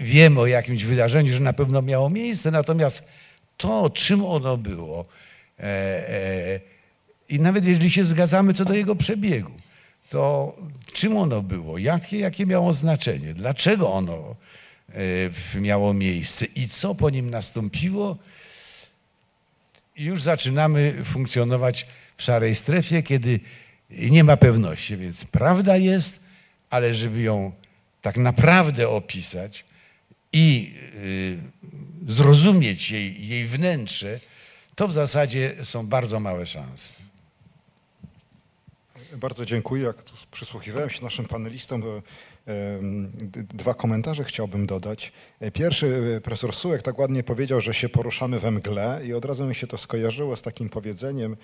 wiemy 0.00 0.40
o 0.40 0.46
jakimś 0.46 0.84
wydarzeniu, 0.84 1.32
że 1.32 1.40
na 1.40 1.52
pewno 1.52 1.82
miało 1.82 2.10
miejsce, 2.10 2.50
natomiast 2.50 3.12
to, 3.56 3.90
czym 3.90 4.24
ono 4.24 4.56
było, 4.56 5.06
e, 5.58 6.60
i 7.28 7.40
nawet 7.40 7.64
jeżeli 7.64 7.90
się 7.90 8.04
zgadzamy 8.04 8.54
co 8.54 8.64
do 8.64 8.74
jego 8.74 8.96
przebiegu, 8.96 9.52
to 10.08 10.56
czym 10.94 11.16
ono 11.16 11.42
było, 11.42 11.78
jakie, 11.78 12.18
jakie 12.18 12.46
miało 12.46 12.72
znaczenie, 12.72 13.34
dlaczego 13.34 13.92
ono 13.92 14.36
e, 15.54 15.60
miało 15.60 15.94
miejsce 15.94 16.46
i 16.46 16.68
co 16.68 16.94
po 16.94 17.10
nim 17.10 17.30
nastąpiło, 17.30 18.18
już 19.96 20.22
zaczynamy 20.22 21.04
funkcjonować 21.04 21.86
w 22.16 22.22
szarej 22.22 22.54
strefie, 22.54 23.02
kiedy 23.02 23.40
nie 23.90 24.24
ma 24.24 24.36
pewności. 24.36 24.96
Więc 24.96 25.24
prawda 25.24 25.76
jest, 25.76 26.26
ale 26.70 26.94
żeby 26.94 27.22
ją 27.22 27.52
tak 28.02 28.16
naprawdę 28.16 28.88
opisać 28.88 29.64
i 30.32 30.74
y, 30.94 31.38
zrozumieć 32.06 32.90
jej, 32.90 33.28
jej 33.28 33.46
wnętrze, 33.46 34.20
to 34.74 34.88
w 34.88 34.92
zasadzie 34.92 35.54
są 35.62 35.86
bardzo 35.86 36.20
małe 36.20 36.46
szanse. 36.46 37.03
Bardzo 39.16 39.46
dziękuję. 39.46 39.84
Jak 39.84 40.02
tu 40.02 40.14
przysłuchiwałem 40.30 40.90
się 40.90 41.04
naszym 41.04 41.24
panelistom, 41.24 41.82
to 41.82 42.02
Dwa 43.54 43.74
komentarze 43.74 44.24
chciałbym 44.24 44.66
dodać. 44.66 45.12
E, 45.40 45.50
pierwszy, 45.50 46.14
e, 46.16 46.20
profesor 46.20 46.54
Sułek 46.54 46.82
tak 46.82 46.98
ładnie 46.98 47.22
powiedział, 47.22 47.60
że 47.60 47.74
się 47.74 47.88
poruszamy 47.88 48.40
we 48.40 48.50
mgle 48.50 49.00
i 49.06 49.14
od 49.14 49.24
razu 49.24 49.44
mi 49.44 49.54
się 49.54 49.66
to 49.66 49.78
skojarzyło 49.78 50.36
z 50.36 50.42
takim 50.42 50.68
powiedzeniem 50.68 51.36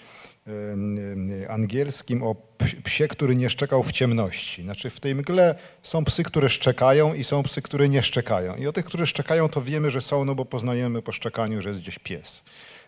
angielskim 1.49 2.23
o 2.23 2.37
psie, 2.85 3.09
który 3.09 3.37
nie 3.37 3.51
szczekał 3.51 3.83
w 3.83 3.93
ciemności. 3.93 4.63
Znaczy 4.63 4.91
w 4.91 5.01
tej 5.01 5.15
mgle 5.15 5.55
są 5.83 6.05
psy, 6.05 6.25
które 6.25 6.49
szczekają 6.49 7.15
i 7.15 7.25
są 7.25 7.43
psy, 7.43 7.63
które 7.63 7.89
nie 7.89 8.03
szczekają. 8.03 8.57
I 8.57 8.67
o 8.67 8.73
tych, 8.73 8.85
które 8.85 9.07
szczekają, 9.07 9.49
to 9.49 9.63
wiemy, 9.63 9.91
że 9.91 10.01
są, 10.01 10.25
no 10.25 10.35
bo 10.35 10.45
poznajemy 10.45 11.03
po 11.03 11.13
szczekaniu, 11.13 11.63
że 11.63 11.69
jest 11.69 11.81
gdzieś 11.81 11.99
pies. 11.99 12.45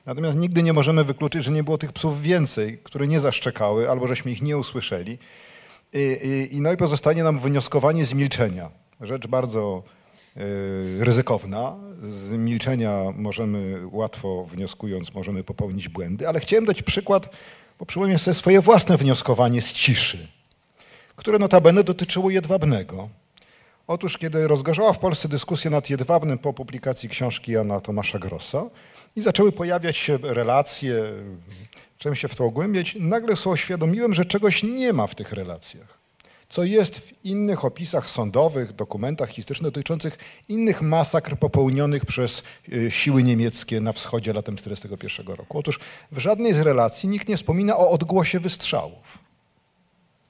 Natomiast 0.07 0.39
nigdy 0.39 0.63
nie 0.63 0.73
możemy 0.73 1.05
wykluczyć, 1.05 1.45
że 1.45 1.51
nie 1.51 1.65
było 1.65 1.79
tych 1.79 1.93
psów 1.93 2.23
więcej, 2.23 2.79
które 2.83 3.07
nie 3.07 3.21
zaszczekały 3.21 3.91
albo 3.91 4.07
żeśmy 4.07 4.31
ich 4.31 4.43
nie 4.43 4.59
usłyszeli. 4.59 5.19
I, 5.93 6.49
i, 6.53 6.61
no 6.61 6.73
i 6.73 6.77
pozostanie 6.77 7.25
nam 7.25 7.39
wnioskowanie 7.39 8.05
z 8.05 8.15
milczenia. 8.15 8.71
Rzecz 9.01 9.27
bardzo 9.27 9.83
y, 10.37 11.05
ryzykowna. 11.05 11.77
Z 12.03 12.33
milczenia 12.33 13.05
możemy 13.17 13.81
łatwo 13.91 14.45
wnioskując, 14.45 15.15
możemy 15.15 15.45
popełnić 15.45 15.89
błędy, 15.89 16.29
ale 16.29 16.41
chciałem 16.41 16.65
dać 16.65 16.83
przykład, 16.83 17.29
bo 17.79 17.87
przypomnę 17.87 18.19
sobie 18.19 18.35
swoje 18.35 18.61
własne 18.61 18.97
wnioskowanie 18.97 19.63
z 19.63 19.73
ciszy, 19.73 20.29
które 21.17 21.39
notabene 21.39 21.85
dotyczyło 21.85 22.31
jedwabnego. 22.31 23.09
Otóż, 23.87 24.19
kiedy 24.19 24.49
rozgorzała 24.49 24.93
w 24.93 24.99
Polsce 24.99 25.29
dyskusja 25.29 25.71
nad 25.71 25.91
jedwabnym 25.91 26.39
po 26.39 26.53
publikacji 26.53 27.09
książki 27.09 27.53
Jana 27.53 27.81
Tomasza 27.81 28.19
Grossa 28.19 28.65
i 29.17 29.23
zaczęły 29.23 29.53
pojawiać 29.53 29.97
się 29.97 30.19
relacje, 30.23 31.03
zacząłem 31.99 32.17
się 32.17 32.29
w 32.29 32.37
to 32.37 32.45
ogłębiać, 32.45 32.97
nagle 33.01 33.37
sobie 33.37 33.55
uświadomiłem, 33.55 34.15
że 34.15 34.25
czegoś 34.25 34.63
nie 34.63 34.93
ma 34.93 35.07
w 35.07 35.15
tych 35.15 35.33
relacjach, 35.33 35.99
co 36.49 36.65
jest 36.65 36.99
w 36.99 37.25
innych 37.25 37.65
opisach 37.65 38.11
sądowych, 38.11 38.73
dokumentach 38.73 39.31
historycznych 39.31 39.73
dotyczących 39.73 40.19
innych 40.49 40.83
masakr 40.83 41.37
popełnionych 41.37 42.07
przez 42.07 42.43
y, 42.73 42.91
siły 42.91 43.23
niemieckie 43.23 43.81
na 43.81 43.93
wschodzie 43.93 44.33
latem 44.33 44.57
1941 44.57 45.37
roku. 45.37 45.59
Otóż 45.59 45.81
w 46.13 46.19
żadnej 46.19 46.55
z 46.55 46.61
relacji 46.61 47.09
nikt 47.09 47.29
nie 47.29 47.37
wspomina 47.37 47.77
o 47.77 47.91
odgłosie 47.91 48.41
wystrzałów. 48.41 49.19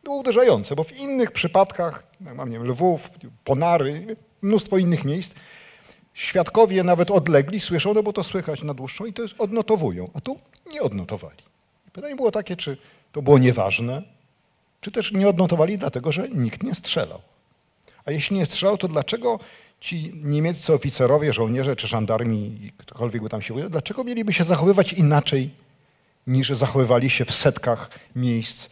Było 0.05 0.17
uderzające, 0.17 0.77
bo 0.77 0.85
w 0.85 0.97
innych 0.99 1.33
przypadkach, 1.33 2.07
jak 2.25 2.35
mam 2.35 2.51
nie 2.51 2.59
wiem, 2.59 2.69
Lwów, 2.69 3.11
Ponary, 3.45 4.17
mnóstwo 4.43 4.79
innych 4.79 5.05
miejsc, 5.05 5.35
świadkowie 6.15 6.85
nawet 6.85 7.11
odlegli 7.11 7.61
słyszą, 7.61 7.95
no 7.95 8.03
bo 8.03 8.13
to 8.13 8.25
słychać 8.25 8.63
na 8.63 8.75
dłuższą 8.75 9.05
i 9.05 9.13
to 9.13 9.23
odnotowują, 9.39 10.11
a 10.15 10.21
tu 10.21 10.37
nie 10.73 10.83
odnotowali. 10.83 11.39
Pytanie 11.93 12.17
było 12.17 12.31
takie, 12.31 12.57
czy 12.57 12.77
to 13.13 13.23
było 13.23 13.39
nieważne, 13.39 14.03
czy 14.81 14.93
też 14.93 15.13
nie 15.13 15.29
odnotowali 15.29 15.79
dlatego, 15.79 16.13
że 16.13 16.29
nikt 16.29 16.63
nie 16.63 16.75
strzelał. 16.75 17.21
A 18.05 18.11
jeśli 18.11 18.37
nie 18.37 18.47
strzelał, 18.47 18.79
to 18.79 18.89
dlaczego 18.89 19.39
ci 19.81 20.13
niemieccy 20.25 20.73
oficerowie, 20.73 21.33
żołnierze 21.33 21.77
czy 21.77 21.87
żandarmi, 21.87 22.71
ktokolwiek 22.77 23.23
by 23.23 23.29
tam 23.29 23.43
się 23.43 23.55
ujął, 23.55 23.71
dlaczego 23.71 24.05
mieliby 24.05 24.33
się 24.33 24.45
zachowywać 24.45 24.93
inaczej 24.93 25.51
niż 26.27 26.49
zachowywali 26.49 27.11
się 27.11 27.25
w 27.25 27.31
setkach 27.31 27.91
miejsc 28.17 28.69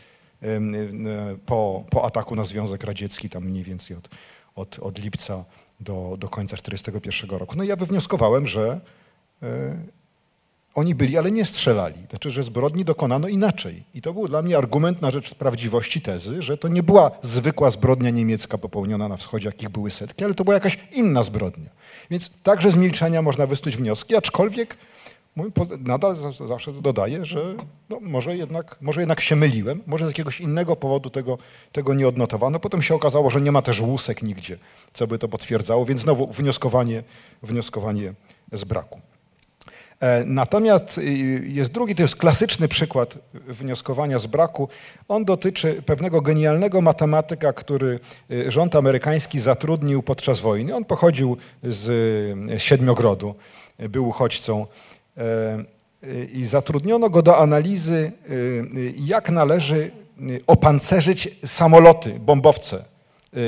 po, 1.47 1.85
po 1.91 2.05
ataku 2.05 2.37
na 2.37 2.45
Związek 2.45 2.85
Radziecki, 2.85 3.31
tam 3.31 3.45
mniej 3.45 3.65
więcej 3.65 3.97
od, 3.97 4.09
od, 4.55 4.79
od 4.79 4.99
lipca 4.99 5.45
do, 5.81 6.17
do 6.19 6.29
końca 6.29 6.57
1941 6.57 7.39
roku. 7.39 7.57
No 7.57 7.65
i 7.65 7.67
ja 7.67 7.77
wywnioskowałem, 7.77 8.47
że 8.47 8.81
e, 9.43 9.77
oni 10.75 10.95
byli, 10.95 11.19
ale 11.19 11.31
nie 11.31 11.45
strzelali. 11.45 12.07
Znaczy, 12.11 12.31
że 12.31 12.43
zbrodni 12.43 12.85
dokonano 12.85 13.29
inaczej. 13.29 13.83
I 13.95 14.03
to 14.03 14.13
był 14.13 14.29
dla 14.29 14.43
mnie 14.43 14.59
argument 14.59 15.03
na 15.03 15.11
rzecz 15.11 15.35
prawdziwości 15.35 16.01
tezy, 16.01 16.43
że 16.43 16.59
to 16.59 16.69
nie 16.69 16.83
była 16.83 17.11
zwykła 17.23 17.71
zbrodnia 17.71 18.11
niemiecka 18.11 18.59
popełniona 18.59 19.09
na 19.09 19.17
wschodzie, 19.17 19.49
jakich 19.49 19.69
były 19.69 19.91
setki, 19.91 20.25
ale 20.25 20.35
to 20.35 20.45
była 20.45 20.55
jakaś 20.55 20.79
inna 20.93 21.23
zbrodnia. 21.23 21.71
Więc 22.11 22.31
także 22.43 22.71
z 22.71 22.77
milczenia 22.77 23.23
można 23.23 23.47
wysnuć 23.47 23.77
wnioski, 23.77 24.17
aczkolwiek 24.17 24.77
nadal 25.79 26.17
zawsze 26.47 26.73
dodaję, 26.73 27.25
że 27.25 27.55
no 27.89 28.01
może, 28.01 28.37
jednak, 28.37 28.77
może 28.81 29.01
jednak 29.01 29.21
się 29.21 29.37
myliłem, 29.37 29.83
może 29.87 30.05
z 30.05 30.09
jakiegoś 30.09 30.41
innego 30.41 30.77
powodu 30.77 31.11
tego, 31.11 31.39
tego 31.73 31.95
nie 31.95 32.09
odnotowano. 32.09 32.61
Potem 32.61 32.83
się 32.83 32.95
okazało, 32.95 33.31
że 33.31 33.41
nie 33.41 33.53
ma 33.53 33.63
też 33.63 33.81
łusek 33.81 34.23
nigdzie, 34.23 34.59
co 34.93 35.07
by 35.07 35.19
to 35.19 35.29
potwierdzało, 35.29 35.87
więc 35.87 36.01
znowu 36.01 36.27
wnioskowanie, 36.27 37.03
wnioskowanie 37.43 38.15
z 38.53 38.65
braku. 38.65 39.01
E, 40.01 40.25
natomiast 40.25 40.99
y, 40.99 41.03
jest 41.47 41.73
drugi, 41.73 41.95
to 41.95 42.03
jest 42.03 42.17
klasyczny 42.17 42.69
przykład 42.69 43.15
wnioskowania 43.35 44.19
z 44.19 44.27
braku. 44.27 44.69
On 45.09 45.25
dotyczy 45.25 45.83
pewnego 45.87 46.21
genialnego 46.21 46.81
matematyka, 46.81 47.53
który 47.53 48.01
y, 48.31 48.51
rząd 48.51 48.77
amerykański 48.77 49.41
zatrudnił 49.41 50.03
podczas 50.03 50.41
wojny. 50.41 50.75
On 50.75 50.85
pochodził 50.85 51.37
z 51.63 52.63
Siedmiogrodu, 52.63 53.35
był 53.79 54.09
uchodźcą 54.09 54.67
i 56.33 56.45
zatrudniono 56.45 57.11
go 57.11 57.23
do 57.23 57.39
analizy, 57.39 58.13
e, 58.29 58.33
jak 58.97 59.31
należy 59.31 59.91
opancerzyć 60.47 61.29
samoloty, 61.45 62.21
bombowce 62.21 62.77
e, 62.77 63.39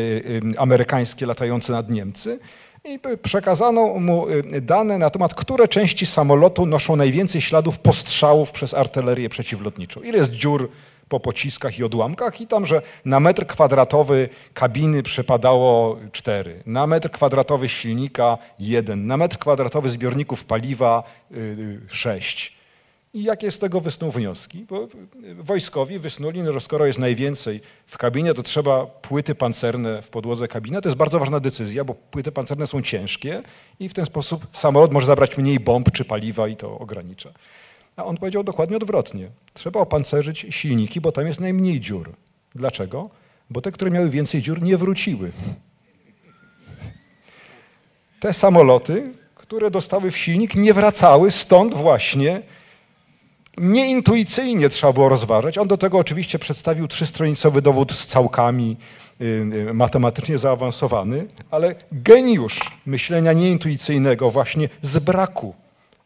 amerykańskie 0.59 1.27
latające 1.27 1.73
nad 1.73 1.91
Niemcy. 1.91 2.39
I 2.85 2.99
przekazano 3.23 3.87
mu 3.87 4.27
dane 4.63 4.99
na 4.99 5.11
temat, 5.11 5.35
które 5.35 5.69
części 5.69 6.07
samolotu 6.07 6.67
noszą 6.67 6.97
najwięcej 6.97 7.41
śladów 7.41 7.79
postrzałów 7.79 8.53
przez 8.53 8.75
artylerię 8.75 9.29
przeciwlotniczą. 9.29 10.01
Ile 10.01 10.19
jest 10.19 10.31
dziur 10.31 10.71
po 11.13 11.21
pociskach 11.21 11.79
i 11.79 11.85
odłamkach 11.85 12.41
i 12.41 12.47
tam, 12.47 12.67
że 12.67 12.83
na 13.05 13.21
metr 13.21 13.47
kwadratowy 13.47 14.29
kabiny 14.55 15.03
przypadało 15.03 15.99
cztery, 16.13 16.63
na 16.67 16.87
metr 16.87 17.11
kwadratowy 17.11 17.69
silnika 17.69 18.39
jeden, 18.59 19.07
na 19.07 19.17
metr 19.17 19.39
kwadratowy 19.39 19.91
zbiorników 19.91 20.45
paliwa 20.45 21.03
yy, 21.31 21.81
sześć. 21.89 22.57
I 23.15 23.25
jakie 23.25 23.51
z 23.51 23.59
tego 23.59 23.81
wysnuł 23.81 24.11
wnioski? 24.11 24.67
Bo 24.69 24.89
wojskowi 25.39 25.99
wysnuli, 25.99 26.43
no, 26.43 26.53
że 26.53 26.61
skoro 26.61 26.87
jest 26.87 26.99
najwięcej 26.99 27.61
w 27.87 27.99
kabinie, 27.99 28.35
to 28.35 28.43
trzeba 28.43 28.87
płyty 28.87 29.35
pancerne 29.35 30.03
w 30.03 30.09
podłodze 30.09 30.49
kabiny. 30.49 30.81
To 30.81 30.89
jest 30.89 30.99
bardzo 30.99 31.19
ważna 31.19 31.41
decyzja, 31.41 31.85
bo 31.85 31.95
płyty 31.95 32.33
pancerne 32.33 32.67
są 32.67 32.83
ciężkie 32.83 33.41
i 33.81 33.89
w 33.89 33.95
ten 33.95 34.07
sposób 34.07 34.47
samolot 34.53 34.93
może 34.93 35.07
zabrać 35.07 35.39
mniej 35.39 35.61
bomb 35.61 35.91
czy 35.93 36.05
paliwa 36.05 36.49
i 36.49 36.57
to 36.57 36.79
ogranicza. 36.79 37.31
A 37.97 38.05
on 38.05 38.17
powiedział 38.17 38.45
dokładnie 38.45 38.77
odwrotnie. 38.77 39.31
Trzeba 39.55 39.81
opancerzyć 39.81 40.47
silniki, 40.51 41.01
bo 41.01 41.13
tam 41.13 41.27
jest 41.27 41.41
najmniej 41.41 41.81
dziur. 41.81 42.13
Dlaczego? 42.55 43.11
Bo 43.51 43.61
te, 43.61 43.73
które 43.73 43.91
miały 43.91 44.11
więcej 44.11 44.43
dziur, 44.43 44.63
nie 44.63 44.77
wróciły. 44.77 45.33
Te 48.21 48.33
samoloty, 48.33 49.13
które 49.35 49.71
dostały 49.71 50.11
w 50.11 50.19
silnik, 50.19 50.55
nie 50.55 50.75
wracały, 50.75 51.31
stąd 51.31 51.75
właśnie 51.75 52.43
nieintuicyjnie 53.59 54.69
trzeba 54.69 54.93
było 54.93 55.09
rozważać. 55.09 55.59
On 55.59 55.69
do 55.69 55.77
tego 55.77 55.99
oczywiście 55.99 56.39
przedstawił 56.39 56.89
trzystronicowy 56.89 57.63
dowód 57.63 57.93
z 57.93 58.07
całkami, 58.07 58.77
y, 59.21 59.25
y, 59.25 59.75
matematycznie 59.75 60.39
zaawansowany, 60.39 61.27
ale 61.51 61.75
geniusz 61.93 62.61
myślenia 62.87 63.33
nieintuicyjnego 63.33 64.31
właśnie 64.31 64.69
z 64.83 64.99
braku 64.99 65.55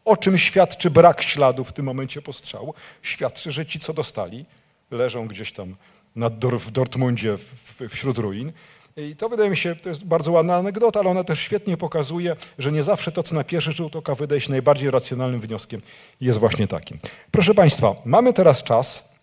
o 0.07 0.17
czym 0.17 0.37
świadczy 0.37 0.89
brak 0.89 1.21
śladu 1.21 1.63
w 1.63 1.73
tym 1.73 1.85
momencie 1.85 2.21
postrzału? 2.21 2.73
Świadczy, 3.01 3.51
że 3.51 3.65
ci, 3.65 3.79
co 3.79 3.93
dostali, 3.93 4.45
leżą 4.91 5.27
gdzieś 5.27 5.53
tam 5.53 5.75
nad, 6.15 6.45
w 6.45 6.71
Dortmundzie 6.71 7.37
w, 7.37 7.87
wśród 7.89 8.17
ruin. 8.17 8.51
I 8.97 9.15
to 9.15 9.29
wydaje 9.29 9.49
mi 9.49 9.57
się, 9.57 9.75
to 9.75 9.89
jest 9.89 10.05
bardzo 10.05 10.31
ładna 10.31 10.55
anegdota, 10.55 10.99
ale 10.99 11.09
ona 11.09 11.23
też 11.23 11.39
świetnie 11.39 11.77
pokazuje, 11.77 12.35
że 12.59 12.71
nie 12.71 12.83
zawsze 12.83 13.11
to, 13.11 13.23
co 13.23 13.35
na 13.35 13.43
pierwszy 13.43 13.71
rzut 13.71 13.95
oka 13.95 14.15
wydaje 14.15 14.41
się 14.41 14.51
najbardziej 14.51 14.91
racjonalnym 14.91 15.41
wnioskiem, 15.41 15.81
jest 16.21 16.39
właśnie 16.39 16.67
takim. 16.67 16.99
Proszę 17.31 17.53
Państwa, 17.53 17.95
mamy 18.05 18.33
teraz 18.33 18.63
czas 18.63 19.13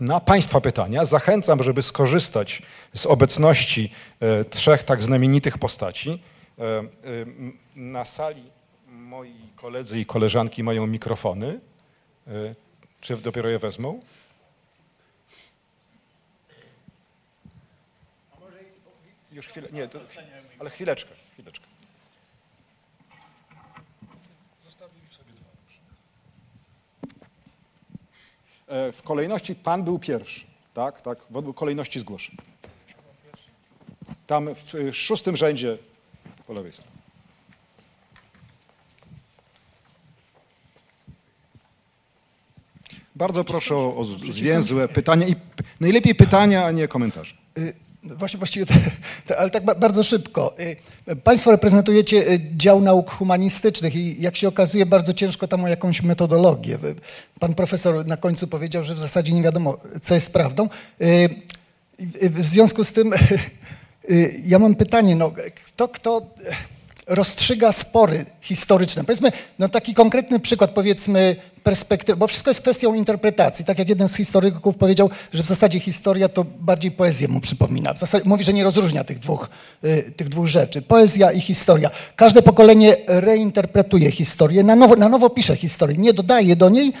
na 0.00 0.20
Państwa 0.20 0.60
pytania. 0.60 1.04
Zachęcam, 1.04 1.62
żeby 1.62 1.82
skorzystać 1.82 2.62
z 2.94 3.06
obecności 3.06 3.92
e, 4.20 4.44
trzech 4.44 4.82
tak 4.82 5.02
znamienitych 5.02 5.58
postaci. 5.58 6.22
E, 6.58 6.64
e, 6.64 6.84
na 7.76 8.04
sali 8.04 8.42
moi 8.88 9.39
koledzy 9.60 10.00
i 10.00 10.06
koleżanki 10.06 10.62
mają 10.62 10.86
mikrofony. 10.86 11.60
E, 12.26 12.54
czy 13.00 13.16
dopiero 13.16 13.48
je 13.48 13.58
wezmą? 13.58 14.00
Już 19.32 19.46
chwilę, 19.46 19.68
nie, 19.72 19.88
to, 19.88 20.00
ale 20.58 20.70
chwileczkę, 20.70 21.10
chwileczkę. 21.32 21.66
E, 28.68 28.92
w 28.92 29.02
kolejności 29.02 29.54
pan 29.54 29.84
był 29.84 29.98
pierwszy, 29.98 30.46
tak, 30.74 31.02
tak, 31.02 31.18
w 31.30 31.54
kolejności 31.54 32.00
zgłoszeń. 32.00 32.36
Tam 34.26 34.54
w 34.54 34.90
szóstym 34.92 35.36
rzędzie 35.36 35.78
po 36.46 36.52
lewej 36.52 36.72
stronie. 36.72 36.99
Bardzo 43.20 43.44
proszę 43.44 43.76
o, 43.76 43.96
o 43.96 44.04
zwięzłe 44.04 44.88
pytania 44.88 45.26
i 45.26 45.36
najlepiej 45.80 46.14
pytania, 46.14 46.64
a 46.64 46.70
nie 46.70 46.88
komentarze. 46.88 47.34
Y, 47.58 47.74
właśnie, 48.04 48.38
właściwie, 48.38 48.66
te, 48.66 48.74
te, 49.26 49.38
ale 49.38 49.50
tak 49.50 49.64
bardzo 49.64 50.02
szybko. 50.02 50.54
Y, 51.10 51.16
państwo 51.16 51.50
reprezentujecie 51.50 52.30
y, 52.30 52.40
dział 52.56 52.80
nauk 52.80 53.10
humanistycznych 53.10 53.96
i 53.96 54.22
jak 54.22 54.36
się 54.36 54.48
okazuje, 54.48 54.86
bardzo 54.86 55.14
ciężko 55.14 55.48
tam 55.48 55.64
o 55.64 55.68
jakąś 55.68 56.02
metodologię. 56.02 56.78
Pan 57.40 57.54
profesor 57.54 58.06
na 58.06 58.16
końcu 58.16 58.46
powiedział, 58.46 58.84
że 58.84 58.94
w 58.94 58.98
zasadzie 58.98 59.32
nie 59.32 59.42
wiadomo, 59.42 59.78
co 60.02 60.14
jest 60.14 60.32
prawdą. 60.32 60.68
W 62.20 62.46
związku 62.46 62.84
z 62.84 62.92
tym 62.92 63.12
ja 64.52 64.58
mam 64.58 64.74
pytanie, 64.74 65.16
no, 65.16 65.32
kto, 65.66 65.88
kto 65.88 66.22
rozstrzyga 67.10 67.72
spory 67.72 68.24
historyczne. 68.40 69.04
Powiedzmy, 69.04 69.32
no 69.58 69.68
taki 69.68 69.94
konkretny 69.94 70.40
przykład, 70.40 70.70
powiedzmy, 70.70 71.36
perspektywy, 71.62 72.16
bo 72.16 72.26
wszystko 72.26 72.50
jest 72.50 72.60
kwestią 72.60 72.94
interpretacji. 72.94 73.64
Tak 73.64 73.78
jak 73.78 73.88
jeden 73.88 74.08
z 74.08 74.16
historyków 74.16 74.76
powiedział, 74.76 75.10
że 75.32 75.42
w 75.42 75.46
zasadzie 75.46 75.80
historia 75.80 76.28
to 76.28 76.44
bardziej 76.60 76.90
poezję 76.90 77.28
mu 77.28 77.40
przypomina. 77.40 77.94
W 77.94 77.98
zasadzie 77.98 78.28
mówi, 78.28 78.44
że 78.44 78.52
nie 78.52 78.64
rozróżnia 78.64 79.04
tych 79.04 79.18
dwóch, 79.18 79.50
y, 79.84 80.12
tych 80.16 80.28
dwóch 80.28 80.46
rzeczy. 80.46 80.82
Poezja 80.82 81.32
i 81.32 81.40
historia. 81.40 81.90
Każde 82.16 82.42
pokolenie 82.42 82.96
reinterpretuje 83.06 84.10
historię, 84.10 84.62
na 84.62 84.76
nowo, 84.76 84.96
na 84.96 85.08
nowo 85.08 85.30
pisze 85.30 85.56
historię, 85.56 85.96
nie 85.96 86.12
dodaje 86.12 86.56
do 86.56 86.68
niej, 86.68 86.92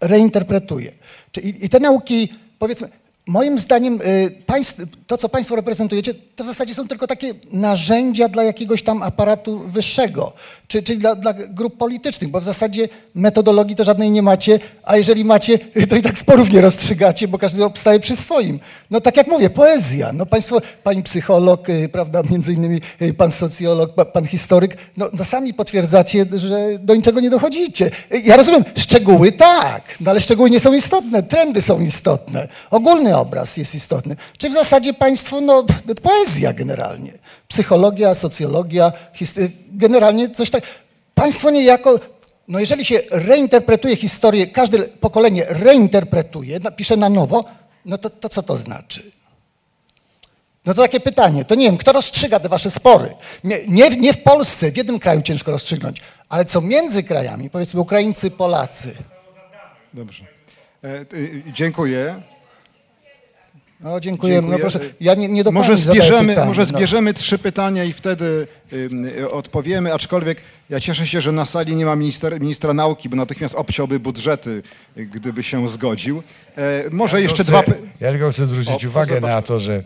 reinterpretuje. 0.00 0.92
Czyli, 1.32 1.64
I 1.64 1.68
te 1.68 1.80
nauki, 1.80 2.28
powiedzmy, 2.58 2.88
Moim 3.26 3.58
zdaniem 3.58 4.00
y, 4.02 4.44
to, 5.06 5.16
co 5.16 5.28
Państwo 5.28 5.56
reprezentujecie, 5.56 6.14
to 6.36 6.44
w 6.44 6.46
zasadzie 6.46 6.74
są 6.74 6.88
tylko 6.88 7.06
takie 7.06 7.34
narzędzia 7.52 8.28
dla 8.28 8.42
jakiegoś 8.42 8.82
tam 8.82 9.02
aparatu 9.02 9.58
wyższego, 9.58 10.32
czy, 10.68 10.82
czyli 10.82 10.98
dla, 10.98 11.14
dla, 11.14 11.32
grup 11.32 11.76
politycznych, 11.76 12.30
bo 12.30 12.40
w 12.40 12.44
zasadzie 12.44 12.88
metodologii 13.14 13.76
to 13.76 13.84
żadnej 13.84 14.10
nie 14.10 14.22
macie, 14.22 14.60
a 14.82 14.96
jeżeli 14.96 15.24
macie, 15.24 15.58
to 15.88 15.96
i 15.96 16.02
tak 16.02 16.18
sporów 16.18 16.50
nie 16.50 16.60
rozstrzygacie, 16.60 17.28
bo 17.28 17.38
każdy 17.38 17.64
obstaje 17.64 18.00
przy 18.00 18.16
swoim. 18.16 18.60
No 18.90 19.00
tak 19.00 19.16
jak 19.16 19.26
mówię, 19.26 19.50
poezja. 19.50 20.12
No 20.12 20.26
Państwo, 20.26 20.60
Pani 20.82 21.02
psycholog, 21.02 21.68
y, 21.68 21.88
prawda, 21.88 22.22
między 22.30 22.52
innymi 22.52 22.80
y, 23.02 23.14
Pan 23.14 23.30
socjolog, 23.30 24.12
Pan 24.12 24.26
historyk, 24.26 24.76
no, 24.96 25.08
no 25.12 25.24
sami 25.24 25.54
potwierdzacie, 25.54 26.26
że 26.34 26.78
do 26.78 26.94
niczego 26.94 27.20
nie 27.20 27.30
dochodzicie. 27.30 27.90
Ja 28.24 28.36
rozumiem, 28.36 28.64
szczegóły 28.76 29.32
tak, 29.32 29.96
no 30.00 30.10
ale 30.10 30.20
szczegóły 30.20 30.50
nie 30.50 30.60
są 30.60 30.72
istotne, 30.72 31.22
trendy 31.22 31.60
są 31.60 31.80
istotne, 31.80 32.48
ogólny 32.70 33.13
obraz 33.18 33.56
jest 33.56 33.74
istotny. 33.74 34.16
Czy 34.38 34.50
w 34.50 34.54
zasadzie 34.54 34.94
Państwo, 34.94 35.40
no 35.40 35.66
poezja 36.02 36.52
generalnie, 36.52 37.12
psychologia, 37.48 38.14
socjologia, 38.14 38.92
generalnie 39.72 40.30
coś 40.30 40.50
tak. 40.50 40.64
Państwo 41.14 41.50
niejako, 41.50 42.00
no 42.48 42.58
jeżeli 42.58 42.84
się 42.84 43.00
reinterpretuje 43.10 43.96
historię, 43.96 44.46
każde 44.46 44.78
pokolenie 44.78 45.44
reinterpretuje, 45.48 46.60
pisze 46.76 46.96
na 46.96 47.08
nowo, 47.08 47.44
no 47.84 47.98
to, 47.98 48.10
to 48.10 48.28
co 48.28 48.42
to 48.42 48.56
znaczy? 48.56 49.02
No 50.66 50.74
to 50.74 50.82
takie 50.82 51.00
pytanie, 51.00 51.44
to 51.44 51.54
nie 51.54 51.66
wiem, 51.66 51.76
kto 51.76 51.92
rozstrzyga 51.92 52.40
te 52.40 52.48
wasze 52.48 52.70
spory? 52.70 53.14
Nie, 53.44 53.58
nie, 53.68 53.90
nie 53.90 54.12
w 54.12 54.22
Polsce, 54.22 54.72
w 54.72 54.76
jednym 54.76 54.98
kraju 54.98 55.22
ciężko 55.22 55.50
rozstrzygnąć, 55.50 56.00
ale 56.28 56.44
co 56.44 56.60
między 56.60 57.02
krajami, 57.02 57.50
powiedzmy 57.50 57.80
Ukraińcy, 57.80 58.30
Polacy. 58.30 58.94
Dobrze. 59.94 60.24
E, 60.84 61.04
dziękuję. 61.52 62.22
No, 63.84 64.00
dziękuję. 64.00 64.42
No, 64.42 64.58
proszę, 64.58 64.80
ja 65.00 65.14
nie, 65.14 65.28
nie 65.28 65.44
do 65.44 65.52
może 65.52 65.76
zbierzemy, 65.76 66.28
pytanie, 66.28 66.46
może 66.46 66.62
no. 66.62 66.66
zbierzemy 66.66 67.12
no. 67.12 67.18
trzy 67.18 67.38
pytania 67.38 67.84
i 67.84 67.92
wtedy 67.92 68.46
y, 68.72 69.30
odpowiemy, 69.30 69.94
aczkolwiek 69.94 70.38
ja 70.70 70.80
cieszę 70.80 71.06
się, 71.06 71.20
że 71.20 71.32
na 71.32 71.44
sali 71.44 71.76
nie 71.76 71.86
ma 71.86 71.96
minister, 71.96 72.40
ministra 72.40 72.74
nauki, 72.74 73.08
bo 73.08 73.16
natychmiast 73.16 73.54
obciąłby 73.54 74.00
budżety, 74.00 74.62
gdyby 74.96 75.42
się 75.42 75.68
zgodził. 75.68 76.22
E, 76.56 76.84
może 76.90 77.16
ja 77.16 77.22
jeszcze 77.22 77.42
chcę, 77.42 77.52
dwa... 77.52 77.62
Ja 78.00 78.10
tylko 78.10 78.30
chcę 78.30 78.46
zwrócić 78.46 78.84
o, 78.84 78.88
uwagę 78.88 79.20
na 79.20 79.42
to, 79.42 79.60
że 79.60 79.82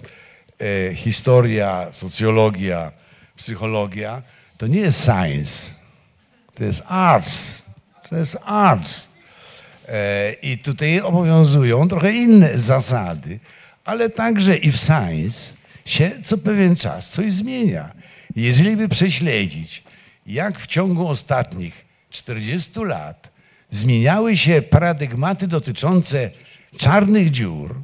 e, 0.61 0.95
historia, 0.95 1.89
socjologia, 1.93 2.93
psychologia 3.37 4.23
to 4.59 4.67
nie 4.67 4.81
jest 4.81 5.05
science, 5.05 5.71
to 6.55 6.65
jest 6.65 6.83
arts. 6.89 7.63
To 8.11 8.17
jest 8.17 8.39
arts. 8.45 9.09
E, 9.89 10.33
I 10.33 10.59
tutaj 10.59 11.01
obowiązują 11.01 11.89
trochę 11.89 12.13
inne 12.13 12.59
zasady 12.59 13.39
ale 13.89 14.11
także 14.11 14.57
i 14.57 14.73
w 14.73 14.77
science 14.77 15.53
się 15.85 16.11
co 16.25 16.39
pewien 16.39 16.77
czas 16.77 17.11
coś 17.11 17.33
zmienia. 17.33 17.95
Jeżeli 18.37 18.77
by 18.77 18.89
prześledzić, 18.89 19.83
jak 20.27 20.59
w 20.59 20.67
ciągu 20.67 21.09
ostatnich 21.09 21.85
40 22.11 22.81
lat 22.81 23.31
zmieniały 23.71 24.37
się 24.37 24.63
paradygmaty 24.63 25.47
dotyczące 25.47 26.31
czarnych 26.77 27.31
dziur, 27.31 27.75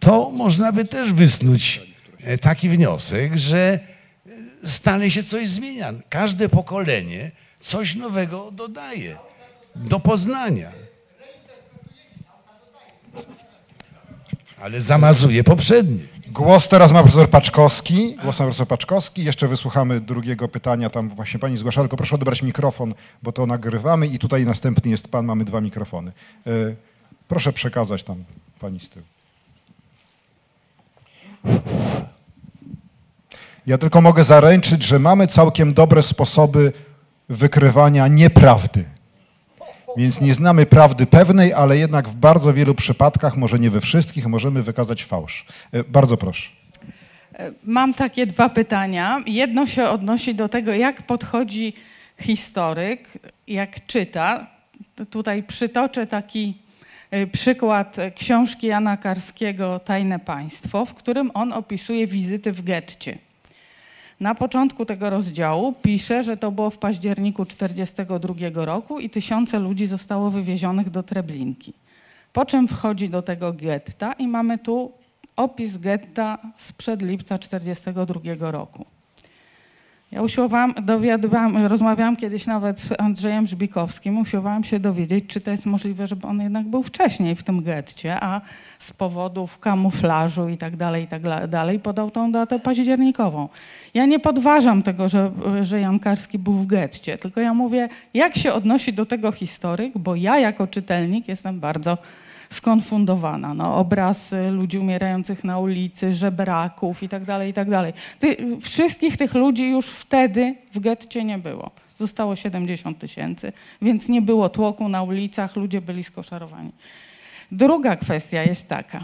to 0.00 0.30
można 0.30 0.72
by 0.72 0.84
też 0.84 1.12
wysnuć 1.12 1.80
e, 2.20 2.38
taki 2.38 2.68
wniosek, 2.68 3.38
że 3.38 3.78
e, 4.62 4.68
stale 4.68 5.10
się 5.10 5.22
coś 5.22 5.48
zmienia. 5.48 5.94
Każde 6.08 6.48
pokolenie 6.48 7.30
coś 7.60 7.94
nowego 7.94 8.50
dodaje 8.50 9.16
do 9.76 10.00
poznania. 10.00 10.72
Ale 14.62 14.80
zamazuje 14.82 15.44
poprzednie. 15.44 15.98
Głos 16.28 16.68
teraz 16.68 16.92
ma 16.92 17.02
profesor 17.02 17.30
Paczkowski. 17.30 18.16
Głos 18.22 18.38
ma 18.38 18.44
profesor 18.44 18.66
Paczkowski. 18.66 19.24
Jeszcze 19.24 19.48
wysłuchamy 19.48 20.00
drugiego 20.00 20.48
pytania. 20.48 20.90
Tam 20.90 21.08
właśnie 21.08 21.40
pani 21.40 21.56
zgłasza, 21.56 21.80
tylko 21.80 21.96
proszę 21.96 22.14
odebrać 22.14 22.42
mikrofon, 22.42 22.94
bo 23.22 23.32
to 23.32 23.46
nagrywamy 23.46 24.06
i 24.06 24.18
tutaj 24.18 24.44
następny 24.46 24.90
jest 24.90 25.10
pan. 25.10 25.26
Mamy 25.26 25.44
dwa 25.44 25.60
mikrofony. 25.60 26.12
E, 26.46 26.50
proszę 27.28 27.52
przekazać 27.52 28.02
tam 28.02 28.24
pani 28.60 28.80
z 28.80 28.88
tyłu. 28.88 29.06
Ja 33.66 33.78
tylko 33.78 34.00
mogę 34.00 34.24
zaręczyć, 34.24 34.82
że 34.82 34.98
mamy 34.98 35.26
całkiem 35.26 35.74
dobre 35.74 36.02
sposoby 36.02 36.72
wykrywania 37.28 38.08
nieprawdy. 38.08 38.84
Więc 39.96 40.20
nie 40.20 40.34
znamy 40.34 40.66
prawdy 40.66 41.06
pewnej, 41.06 41.52
ale 41.52 41.78
jednak 41.78 42.08
w 42.08 42.14
bardzo 42.14 42.52
wielu 42.52 42.74
przypadkach, 42.74 43.36
może 43.36 43.58
nie 43.58 43.70
we 43.70 43.80
wszystkich, 43.80 44.26
możemy 44.26 44.62
wykazać 44.62 45.04
fałsz. 45.04 45.46
E, 45.72 45.84
bardzo 45.84 46.16
proszę. 46.16 46.50
E, 47.34 47.52
mam 47.64 47.94
takie 47.94 48.26
dwa 48.26 48.48
pytania. 48.48 49.20
Jedno 49.26 49.66
się 49.66 49.84
odnosi 49.84 50.34
do 50.34 50.48
tego, 50.48 50.72
jak 50.72 51.02
podchodzi 51.02 51.72
historyk, 52.20 53.08
jak 53.46 53.86
czyta. 53.86 54.46
Tutaj 55.10 55.42
przytoczę 55.42 56.06
taki 56.06 56.58
e, 57.10 57.26
przykład 57.26 57.96
książki 58.16 58.66
Jana 58.66 58.96
Karskiego 58.96 59.78
Tajne 59.78 60.18
Państwo, 60.18 60.86
w 60.86 60.94
którym 60.94 61.30
on 61.34 61.52
opisuje 61.52 62.06
wizyty 62.06 62.52
w 62.52 62.62
getcie. 62.62 63.18
Na 64.22 64.34
początku 64.34 64.84
tego 64.84 65.10
rozdziału 65.10 65.72
pisze, 65.72 66.22
że 66.22 66.36
to 66.36 66.52
było 66.52 66.70
w 66.70 66.78
październiku 66.78 67.46
1942 67.46 68.64
roku 68.64 69.00
i 69.00 69.10
tysiące 69.10 69.58
ludzi 69.58 69.86
zostało 69.86 70.30
wywiezionych 70.30 70.90
do 70.90 71.02
Treblinki. 71.02 71.72
Po 72.32 72.44
czym 72.44 72.68
wchodzi 72.68 73.08
do 73.08 73.22
tego 73.22 73.52
getta 73.52 74.12
i 74.12 74.28
mamy 74.28 74.58
tu 74.58 74.92
opis 75.36 75.76
getta 75.76 76.38
sprzed 76.56 77.02
lipca 77.02 77.38
1942 77.38 78.50
roku. 78.50 78.86
Ja 80.12 80.22
usiłowałam, 80.22 80.74
dowiadywałam, 80.82 81.66
rozmawiałam 81.66 82.16
kiedyś 82.16 82.46
nawet 82.46 82.80
z 82.80 82.88
Andrzejem 82.98 83.46
Żbikowskim, 83.46 84.18
usiłowałam 84.18 84.64
się 84.64 84.80
dowiedzieć, 84.80 85.24
czy 85.26 85.40
to 85.40 85.50
jest 85.50 85.66
możliwe, 85.66 86.06
żeby 86.06 86.26
on 86.26 86.40
jednak 86.40 86.66
był 86.66 86.82
wcześniej 86.82 87.36
w 87.36 87.42
tym 87.42 87.62
getcie, 87.62 88.20
a 88.20 88.40
z 88.78 88.92
powodów 88.92 89.58
kamuflażu 89.58 90.48
i 90.48 90.58
tak 90.58 90.76
dalej, 90.76 91.04
i 91.04 91.06
tak 91.06 91.22
dalej 91.48 91.78
podał 91.78 92.10
tą 92.10 92.32
datę 92.32 92.60
październikową. 92.60 93.48
Ja 93.94 94.06
nie 94.06 94.20
podważam 94.20 94.82
tego, 94.82 95.08
że, 95.08 95.30
że 95.62 95.80
Jan 95.80 95.98
Karski 95.98 96.38
był 96.38 96.52
w 96.52 96.66
getcie, 96.66 97.18
tylko 97.18 97.40
ja 97.40 97.54
mówię, 97.54 97.88
jak 98.14 98.36
się 98.36 98.52
odnosi 98.52 98.92
do 98.92 99.06
tego 99.06 99.32
historyk, 99.32 99.98
bo 99.98 100.16
ja 100.16 100.38
jako 100.38 100.66
czytelnik 100.66 101.28
jestem 101.28 101.60
bardzo 101.60 101.98
skonfundowana. 102.54 103.54
No, 103.54 103.76
obraz 103.76 104.34
ludzi 104.50 104.78
umierających 104.78 105.44
na 105.44 105.58
ulicy, 105.58 106.12
żebraków 106.12 107.02
i 107.02 107.08
tak 107.08 107.24
dalej, 107.24 107.50
i 107.50 107.52
tak. 107.52 107.68
Ty, 108.18 108.36
wszystkich 108.60 109.16
tych 109.16 109.34
ludzi 109.34 109.70
już 109.70 109.86
wtedy 109.86 110.54
w 110.72 110.80
getcie 110.80 111.24
nie 111.24 111.38
było. 111.38 111.70
Zostało 111.98 112.36
70 112.36 112.98
tysięcy, 112.98 113.52
więc 113.82 114.08
nie 114.08 114.22
było 114.22 114.48
tłoku 114.48 114.88
na 114.88 115.02
ulicach, 115.02 115.56
ludzie 115.56 115.80
byli 115.80 116.04
skoszarowani. 116.04 116.70
Druga 117.52 117.96
kwestia 117.96 118.42
jest 118.42 118.68
taka. 118.68 119.00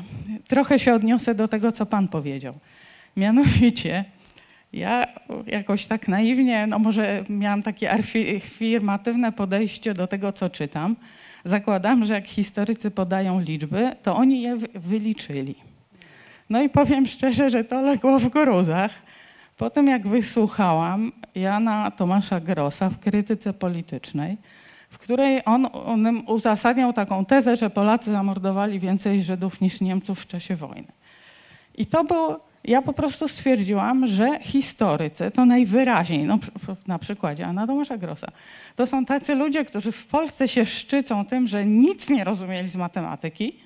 Trochę 0.47 0.79
się 0.79 0.95
odniosę 0.95 1.35
do 1.35 1.49
tego, 1.49 1.73
co 1.73 1.87
pan 1.87 2.09
powiedział. 2.09 2.55
Mianowicie, 3.17 4.05
ja 4.73 5.05
jakoś 5.47 5.87
tak 5.87 6.09
naiwnie, 6.09 6.67
no 6.67 6.79
może 6.79 7.25
miałam 7.29 7.63
takie 7.63 7.93
afirmatywne 7.93 9.33
podejście 9.33 9.95
do 9.95 10.07
tego, 10.07 10.33
co 10.33 10.51
czytam, 10.51 10.97
zakładam, 11.49 12.05
że 12.05 12.15
jak 12.15 12.27
historycy 12.27 12.91
podają 12.91 13.41
liczby, 13.41 13.93
to 14.03 14.17
oni 14.17 14.43
je 14.43 14.57
wyliczyli. 14.75 15.55
No 16.51 16.63
i 16.63 16.69
powiem 16.69 17.07
szczerze, 17.07 17.51
że 17.51 17.65
to 17.65 17.81
legło 17.83 18.19
w 18.19 18.29
gruzach. 18.29 18.91
Po 19.57 19.71
tym 19.71 19.87
jak 19.87 20.07
wysłuchałam 20.07 21.13
Jana 21.35 21.91
Tomasza 21.91 22.41
Grossa 22.41 22.89
w 22.91 22.99
krytyce 22.99 23.53
politycznej, 23.53 24.37
w 24.91 24.99
której 24.99 25.43
on, 25.45 25.69
on 25.73 26.23
uzasadniał 26.27 26.93
taką 26.93 27.25
tezę, 27.25 27.57
że 27.57 27.71
Polacy 27.71 28.13
zamordowali 28.13 28.81
więcej 28.81 29.23
Żydów 29.23 29.61
niż 29.61 29.81
Niemców 29.81 30.21
w 30.21 30.27
czasie 30.27 30.57
wojny. 30.57 30.93
I 31.75 31.87
to 31.87 32.05
było 32.05 32.48
ja 32.65 32.83
po 32.83 32.93
prostu 32.93 33.29
stwierdziłam, 33.29 34.07
że 34.07 34.39
historycy 34.41 35.31
to 35.31 35.47
najwyraźniej, 35.47 36.25
no, 36.25 36.39
na 36.87 36.99
przykładzie 36.99 37.47
Anna 37.47 37.67
Tomasza 37.67 37.97
Grossa, 37.97 38.29
to 38.77 38.87
są 38.87 39.05
tacy 39.05 39.35
ludzie, 39.35 39.65
którzy 39.65 39.93
w 39.93 40.07
Polsce 40.07 40.49
się 40.49 40.67
szczycą 40.67 41.25
tym, 41.25 41.47
że 41.47 41.67
nic 41.67 42.09
nie 42.09 42.25
rozumieli 42.25 42.69
z 42.69 42.77
matematyki 42.77 43.59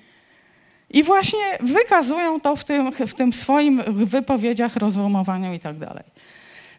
i 0.89 1.03
właśnie 1.03 1.39
wykazują 1.59 2.39
to 2.39 2.55
w 2.55 2.63
tym, 2.63 2.91
w 2.91 3.13
tym 3.13 3.33
swoim 3.33 3.83
wypowiedziach, 4.05 4.75
rozumowaniu 4.75 5.53
i 5.53 5.59
tak 5.59 5.77
dalej. 5.77 6.03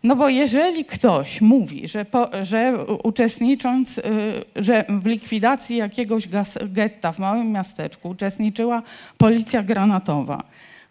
No 0.05 0.16
bo 0.16 0.28
jeżeli 0.28 0.85
ktoś 0.85 1.41
mówi, 1.41 1.89
że, 1.89 2.05
po, 2.05 2.31
że 2.43 2.85
uczestnicząc, 3.03 3.99
y, 3.99 4.03
że 4.57 4.85
w 4.89 5.07
likwidacji 5.07 5.77
jakiegoś 5.77 6.28
getta 6.62 7.12
w 7.12 7.19
małym 7.19 7.53
miasteczku 7.53 8.09
uczestniczyła 8.09 8.82
policja 9.19 9.62
granatowa, 9.62 10.43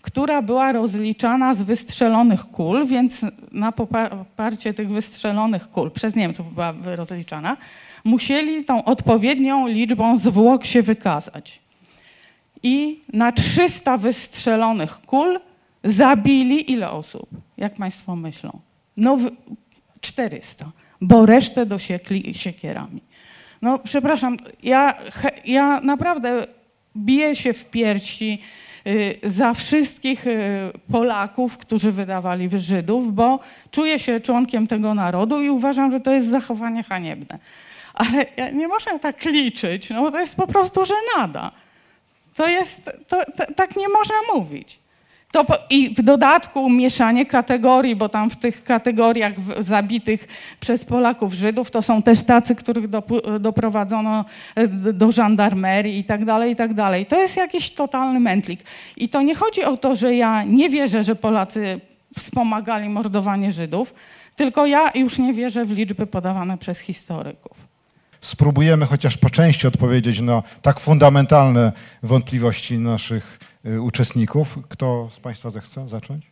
która 0.03 0.41
była 0.41 0.71
rozliczana 0.71 1.53
z 1.53 1.61
wystrzelonych 1.61 2.45
kul, 2.45 2.88
więc 2.88 3.21
na 3.51 3.71
poparcie 3.71 4.73
tych 4.73 4.89
wystrzelonych 4.89 5.69
kul 5.71 5.91
przez 5.91 6.15
Niemców 6.15 6.53
była 6.53 6.73
rozliczana, 6.84 7.57
musieli 8.03 8.65
tą 8.65 8.84
odpowiednią 8.84 9.67
liczbą 9.67 10.17
zwłok 10.17 10.65
się 10.65 10.81
wykazać. 10.81 11.59
I 12.63 13.01
na 13.13 13.31
300 13.31 13.97
wystrzelonych 13.97 15.01
kul 15.01 15.39
zabili 15.84 16.71
ile 16.71 16.91
osób? 16.91 17.30
Jak 17.57 17.75
Państwo 17.75 18.15
myślą? 18.15 18.59
No 18.97 19.17
w- 19.17 19.31
400, 20.01 20.65
bo 21.01 21.25
resztę 21.25 21.65
dosiekli 21.65 22.34
siekierami. 22.35 23.01
No 23.61 23.80
przepraszam, 23.80 24.38
ja, 24.63 24.97
ja 25.45 25.81
naprawdę 25.81 26.45
biję 26.97 27.35
się 27.35 27.53
w 27.53 27.65
piersi 27.65 28.41
za 29.23 29.53
wszystkich 29.53 30.27
y, 30.27 30.72
Polaków, 30.91 31.57
którzy 31.57 31.91
wydawali 31.91 32.49
Żydów, 32.53 33.14
bo 33.15 33.39
czuję 33.72 33.99
się 33.99 34.19
członkiem 34.19 34.68
tego 34.68 34.93
narodu 34.93 35.41
i 35.41 35.49
uważam, 35.49 35.91
że 35.91 35.99
to 35.99 36.11
jest 36.11 36.27
zachowanie 36.27 36.84
haniebne. 36.84 37.39
Ale 37.93 38.26
nie 38.53 38.68
można 38.68 38.99
tak 38.99 39.26
liczyć, 39.26 39.89
no 39.89 40.01
bo 40.01 40.11
to 40.11 40.19
jest 40.19 40.35
po 40.35 40.47
prostu 40.47 40.81
żenada. 40.85 41.51
To 42.35 42.47
jest, 42.47 42.91
to, 43.07 43.26
to, 43.38 43.53
tak 43.53 43.76
nie 43.76 43.89
można 43.89 44.15
mówić. 44.34 44.80
To 45.34 45.45
I 45.69 45.95
w 45.95 46.01
dodatku 46.01 46.69
mieszanie 46.69 47.26
kategorii, 47.26 47.95
bo 47.95 48.10
tam 48.10 48.30
w 48.30 48.35
tych 48.35 48.64
kategoriach 48.64 49.34
zabitych 49.60 50.27
przez 50.60 50.85
Polaków 50.85 51.34
Żydów 51.34 51.72
to 51.72 51.81
są 51.81 52.01
też 52.03 52.23
tacy, 52.23 52.55
których 52.55 52.85
doprowadzono 53.39 54.26
e, 54.55 54.68
do 54.93 55.11
żandarmerii 55.11 55.99
i 55.99 56.03
tak 56.03 56.26
dalej, 56.26 56.51
i 56.51 56.55
tak 56.55 56.73
dalej. 56.73 57.05
To 57.05 57.19
jest 57.19 57.38
jakiś 57.38 57.72
totalny 57.72 58.19
mętlik. 58.19 58.60
I 58.97 59.10
to 59.10 59.22
nie 59.22 59.35
chodzi 59.35 59.64
o 59.64 59.77
to, 59.77 59.95
że 59.95 60.15
ja 60.15 60.43
nie 60.43 60.69
wierzę, 60.69 61.03
że 61.03 61.15
Polacy 61.15 61.81
wspomagali 62.19 62.89
mordowanie 62.89 63.51
Żydów, 63.51 63.93
tylko 64.35 64.65
ja 64.65 64.91
już 64.95 65.19
nie 65.19 65.34
wierzę 65.34 65.65
w 65.65 65.72
liczby 65.72 66.07
podawane 66.07 66.57
przez 66.57 66.80
historyków. 66.80 67.57
Spróbujemy 68.22 68.85
chociaż 68.85 69.18
po 69.18 69.30
części 69.30 69.68
odpowiedzieć 69.68 70.19
na 70.19 70.43
tak 70.61 70.80
fundamentalne 70.80 71.72
wątpliwości 72.03 72.77
naszych 72.77 73.39
uczestników. 73.81 74.68
Kto 74.69 75.10
z 75.11 75.19
Państwa 75.19 75.49
zechce 75.49 75.88
zacząć? 75.88 76.31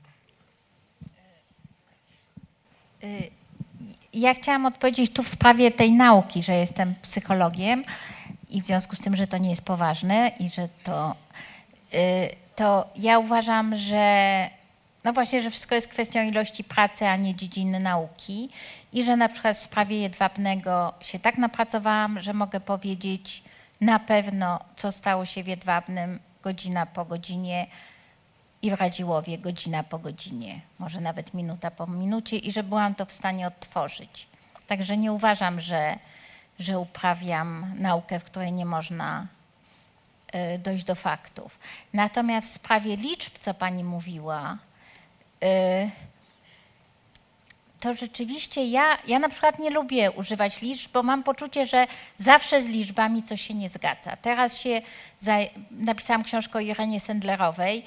Ja 4.14 4.34
chciałam 4.34 4.66
odpowiedzieć 4.66 5.14
tu 5.14 5.24
w 5.24 5.28
sprawie 5.28 5.72
tej 5.72 5.92
nauki, 5.92 6.44
że 6.44 6.54
jestem 6.54 6.96
psychologiem 7.02 7.84
i 8.50 8.62
w 8.62 8.66
związku 8.66 8.96
z 8.96 9.00
tym, 9.00 9.16
że 9.16 9.28
to 9.28 9.38
nie 9.38 9.50
jest 9.50 9.66
poważne 9.66 10.32
i 10.40 10.50
że 10.50 10.70
to, 10.84 11.16
y, 11.94 11.98
to 12.56 12.90
ja 12.96 13.20
uważam, 13.20 13.76
że 13.76 14.50
no 15.04 15.14
właśnie, 15.14 15.44
że 15.44 15.52
wszystko 15.52 15.76
jest 15.76 15.88
kwestią 15.88 16.24
ilości 16.24 16.64
pracy, 16.64 17.08
a 17.08 17.16
nie 17.16 17.36
dziedziny 17.36 17.80
nauki 17.80 18.50
i 18.94 19.04
że 19.04 19.18
na 19.18 19.30
przykład 19.30 19.58
w 19.58 19.62
sprawie 19.62 20.02
Jedwabnego 20.02 20.94
się 21.02 21.20
tak 21.20 21.38
napracowałam, 21.38 22.22
że 22.22 22.34
mogę 22.34 22.60
powiedzieć 22.60 23.44
na 23.82 24.00
pewno, 24.00 24.60
co 24.76 24.92
stało 24.92 25.26
się 25.26 25.44
w 25.44 25.48
Jedwabnym 25.48 26.20
godzina 26.42 26.86
po 26.86 27.06
godzinie 27.06 27.68
i 28.62 28.72
w 28.72 28.74
Radziłowie 28.74 29.38
godzina 29.38 29.84
po 29.84 30.00
godzinie, 30.00 30.62
może 30.80 31.02
nawet 31.02 31.34
minuta 31.34 31.72
po 31.72 31.88
minucie 31.88 32.38
i 32.38 32.52
że 32.52 32.64
byłam 32.64 32.96
to 32.96 33.06
w 33.06 33.12
stanie 33.12 33.48
odtworzyć. 33.48 34.28
Także 34.68 34.98
nie 34.98 35.14
uważam, 35.14 35.62
że, 35.62 35.96
że 36.60 36.80
uprawiam 36.80 37.76
naukę, 37.78 38.20
w 38.20 38.24
której 38.24 38.52
nie 38.52 38.66
można 38.66 39.28
y, 40.56 40.60
dojść 40.60 40.84
do 40.84 40.96
faktów. 40.96 41.60
Natomiast 41.94 42.48
w 42.48 42.54
sprawie 42.54 42.96
liczb, 42.96 43.38
co 43.40 43.54
pani 43.54 43.84
mówiła, 43.84 44.58
y, 45.44 46.11
to 47.82 47.94
rzeczywiście 47.94 48.66
ja, 48.66 48.98
ja 49.08 49.20
na 49.20 49.30
przykład 49.30 49.60
nie 49.60 49.70
lubię 49.70 50.12
używać 50.12 50.62
liczb, 50.62 50.92
bo 50.92 51.04
mam 51.04 51.24
poczucie, 51.24 51.66
że 51.66 51.88
zawsze 52.18 52.62
z 52.62 52.68
liczbami 52.68 53.24
coś 53.24 53.42
się 53.42 53.54
nie 53.54 53.70
zgadza. 53.70 54.16
Teraz 54.22 54.58
się 54.58 54.82
za, 55.20 55.38
napisałam 55.72 56.24
książkę 56.24 56.58
o 56.60 56.62
Irenie 56.62 57.00
Sendlerowej, 57.00 57.86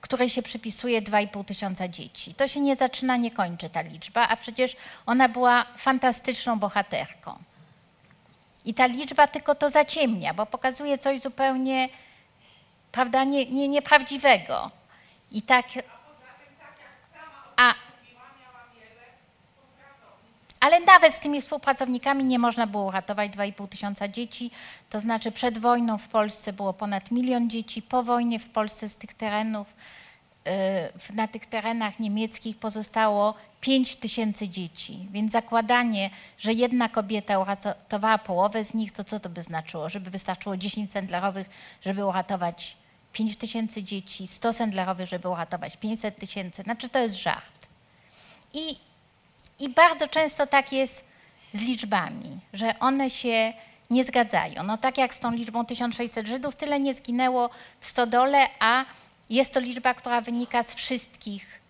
której 0.00 0.30
się 0.30 0.42
przypisuje 0.42 1.02
2,5 1.02 1.44
tysiąca 1.44 1.88
dzieci. 1.88 2.34
To 2.34 2.48
się 2.48 2.60
nie 2.60 2.76
zaczyna, 2.76 3.16
nie 3.16 3.30
kończy 3.30 3.70
ta 3.70 3.80
liczba, 3.80 4.28
a 4.28 4.36
przecież 4.36 4.76
ona 5.06 5.28
była 5.28 5.66
fantastyczną 5.76 6.58
bohaterką. 6.58 7.36
I 8.64 8.74
ta 8.74 8.86
liczba 8.86 9.28
tylko 9.28 9.54
to 9.54 9.70
zaciemnia, 9.70 10.34
bo 10.34 10.46
pokazuje 10.46 10.98
coś 10.98 11.20
zupełnie, 11.20 11.88
prawda, 12.92 13.24
nie, 13.24 13.46
nie, 13.46 13.68
nieprawdziwego. 13.68 14.70
I 15.32 15.42
tak... 15.42 15.66
A, 17.56 17.74
ale 20.66 20.80
nawet 20.80 21.14
z 21.14 21.20
tymi 21.20 21.40
współpracownikami 21.40 22.24
nie 22.24 22.38
można 22.38 22.66
było 22.66 22.84
uratować 22.84 23.32
2,5 23.32 23.68
tysiąca 23.68 24.08
dzieci. 24.08 24.50
To 24.90 25.00
znaczy 25.00 25.32
przed 25.32 25.58
wojną 25.58 25.98
w 25.98 26.08
Polsce 26.08 26.52
było 26.52 26.72
ponad 26.72 27.10
milion 27.10 27.50
dzieci, 27.50 27.82
po 27.82 28.02
wojnie 28.02 28.38
w 28.38 28.48
Polsce 28.48 28.88
z 28.88 28.96
tych 28.96 29.14
terenów, 29.14 29.66
y, 31.10 31.12
na 31.14 31.28
tych 31.28 31.46
terenach 31.46 31.98
niemieckich 31.98 32.58
pozostało 32.58 33.34
5 33.60 33.96
tysięcy 33.96 34.48
dzieci. 34.48 35.08
Więc 35.10 35.32
zakładanie, 35.32 36.10
że 36.38 36.52
jedna 36.52 36.88
kobieta 36.88 37.38
uratowała 37.38 38.18
połowę 38.18 38.64
z 38.64 38.74
nich, 38.74 38.92
to 38.92 39.04
co 39.04 39.20
to 39.20 39.28
by 39.28 39.42
znaczyło? 39.42 39.88
Żeby 39.88 40.10
wystarczyło 40.10 40.56
10 40.56 40.92
sendlerowych, 40.92 41.50
żeby 41.84 42.04
uratować 42.04 42.76
5 43.12 43.36
tysięcy 43.36 43.82
dzieci, 43.82 44.26
100 44.26 44.52
sendlerowych, 44.52 45.08
żeby 45.08 45.28
uratować 45.28 45.76
500 45.76 46.18
tysięcy. 46.18 46.62
Znaczy 46.62 46.88
to 46.88 46.98
jest 46.98 47.16
żart. 47.16 47.66
I 48.54 48.76
i 49.58 49.68
bardzo 49.68 50.08
często 50.08 50.46
tak 50.46 50.72
jest 50.72 51.08
z 51.52 51.60
liczbami, 51.60 52.38
że 52.52 52.78
one 52.78 53.10
się 53.10 53.52
nie 53.90 54.04
zgadzają. 54.04 54.62
No 54.62 54.76
tak 54.78 54.98
jak 54.98 55.14
z 55.14 55.20
tą 55.20 55.32
liczbą 55.32 55.64
1600 55.66 56.26
Żydów, 56.26 56.56
tyle 56.56 56.80
nie 56.80 56.94
zginęło 56.94 57.50
w 57.80 57.86
Stodole, 57.86 58.46
a 58.58 58.84
jest 59.30 59.52
to 59.52 59.60
liczba, 59.60 59.94
która 59.94 60.20
wynika 60.20 60.62
z 60.62 60.74
wszystkich, 60.74 61.60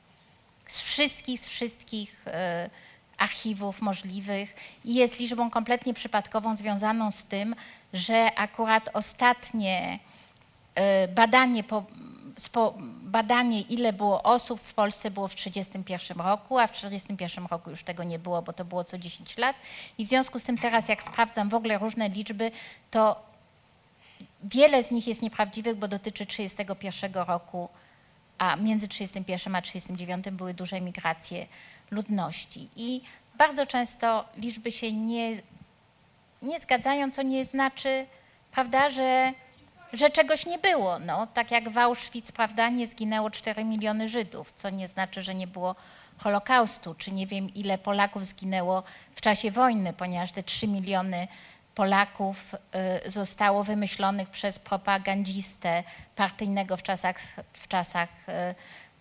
z 0.67 0.83
wszystkich, 0.83 1.41
z 1.41 1.49
wszystkich 1.49 2.25
e, 2.27 2.71
archiwów 3.19 3.83
możliwych 3.83 4.55
i 4.85 4.95
jest 4.95 5.19
liczbą 5.19 5.51
kompletnie 5.51 5.95
przypadkową, 5.95 6.57
związaną 6.57 7.11
z 7.11 7.25
tym, 7.25 7.55
że 7.93 8.35
akurat 8.37 8.91
ostatnie 8.93 9.99
e, 10.75 11.09
badanie, 11.09 11.65
po, 11.65 11.85
badanie, 13.03 13.61
ile 13.61 13.93
było 13.93 14.23
osób 14.23 14.61
w 14.61 14.75
Polsce 14.75 15.11
było 15.11 15.29
w 15.29 15.35
1931 15.35 16.27
roku, 16.27 16.59
a 16.59 16.67
w 16.67 16.73
1941 16.73 17.47
roku 17.47 17.71
już 17.71 17.83
tego 17.83 18.05
nie 18.05 18.19
było, 18.19 18.43
bo 18.43 18.53
to 18.53 18.65
było 18.65 18.85
co 18.85 18.99
10 18.99 19.39
lat. 19.39 19.57
I 19.99 20.07
w 20.07 20.09
związku 20.09 20.39
z 20.39 20.45
tym 20.45 20.59
teraz, 20.59 20.89
jak 20.89 21.03
sprawdzam 21.03 21.49
w 21.49 21.55
ogóle 21.55 21.79
różne 21.79 22.09
liczby, 22.09 22.51
to 22.91 23.23
wiele 24.45 24.83
z 24.83 24.91
nich 24.91 25.07
jest 25.07 25.23
nieprawdziwych, 25.23 25.77
bo 25.77 25.89
dotyczy 25.89 26.27
1931 26.27 27.25
roku, 27.25 27.69
a 28.39 28.57
między 28.57 28.89
1931 28.89 29.55
a 29.55 29.63
1939 29.63 30.37
były 30.39 30.55
duże 30.55 30.81
migracje 30.81 31.47
ludności. 31.91 32.69
I 32.77 33.01
bardzo 33.39 33.67
często 33.67 34.25
liczby 34.37 34.73
się 34.73 34.93
nie, 34.93 35.43
nie 36.43 36.61
zgadzają, 36.61 37.11
co 37.11 37.23
nie 37.23 37.45
znaczy, 37.45 38.07
prawda, 38.53 38.91
że 38.91 39.33
że 39.93 40.11
czegoś 40.11 40.47
nie 40.47 40.59
było. 40.59 40.99
No, 40.99 41.27
tak 41.27 41.51
jak 41.51 41.69
w 41.69 41.79
Auschwitz, 41.79 42.33
prawda, 42.33 42.69
nie 42.69 42.87
zginęło 42.87 43.31
4 43.31 43.65
miliony 43.65 44.09
Żydów, 44.09 44.53
co 44.53 44.71
nie 44.71 44.89
znaczy, 44.89 45.23
że 45.23 45.35
nie 45.35 45.47
było 45.47 45.75
Holokaustu, 46.19 46.95
czy 46.95 47.13
nie 47.13 47.27
wiem 47.27 47.55
ile 47.55 47.79
Polaków 47.79 48.27
zginęło 48.27 48.83
w 49.15 49.21
czasie 49.21 49.51
wojny, 49.51 49.93
ponieważ 49.93 50.33
te 50.33 50.43
3 50.43 50.69
miliony 50.69 51.29
Polaków 51.75 52.55
y, 53.07 53.11
zostało 53.11 53.65
wymyślonych 53.65 54.31
przez 54.31 54.59
propagandzistę 54.59 55.83
partyjnego 56.17 56.77
w 56.77 56.83
czasach, 56.83 57.17
w 57.53 57.69
czasach 57.69 58.09
y, 58.29 58.55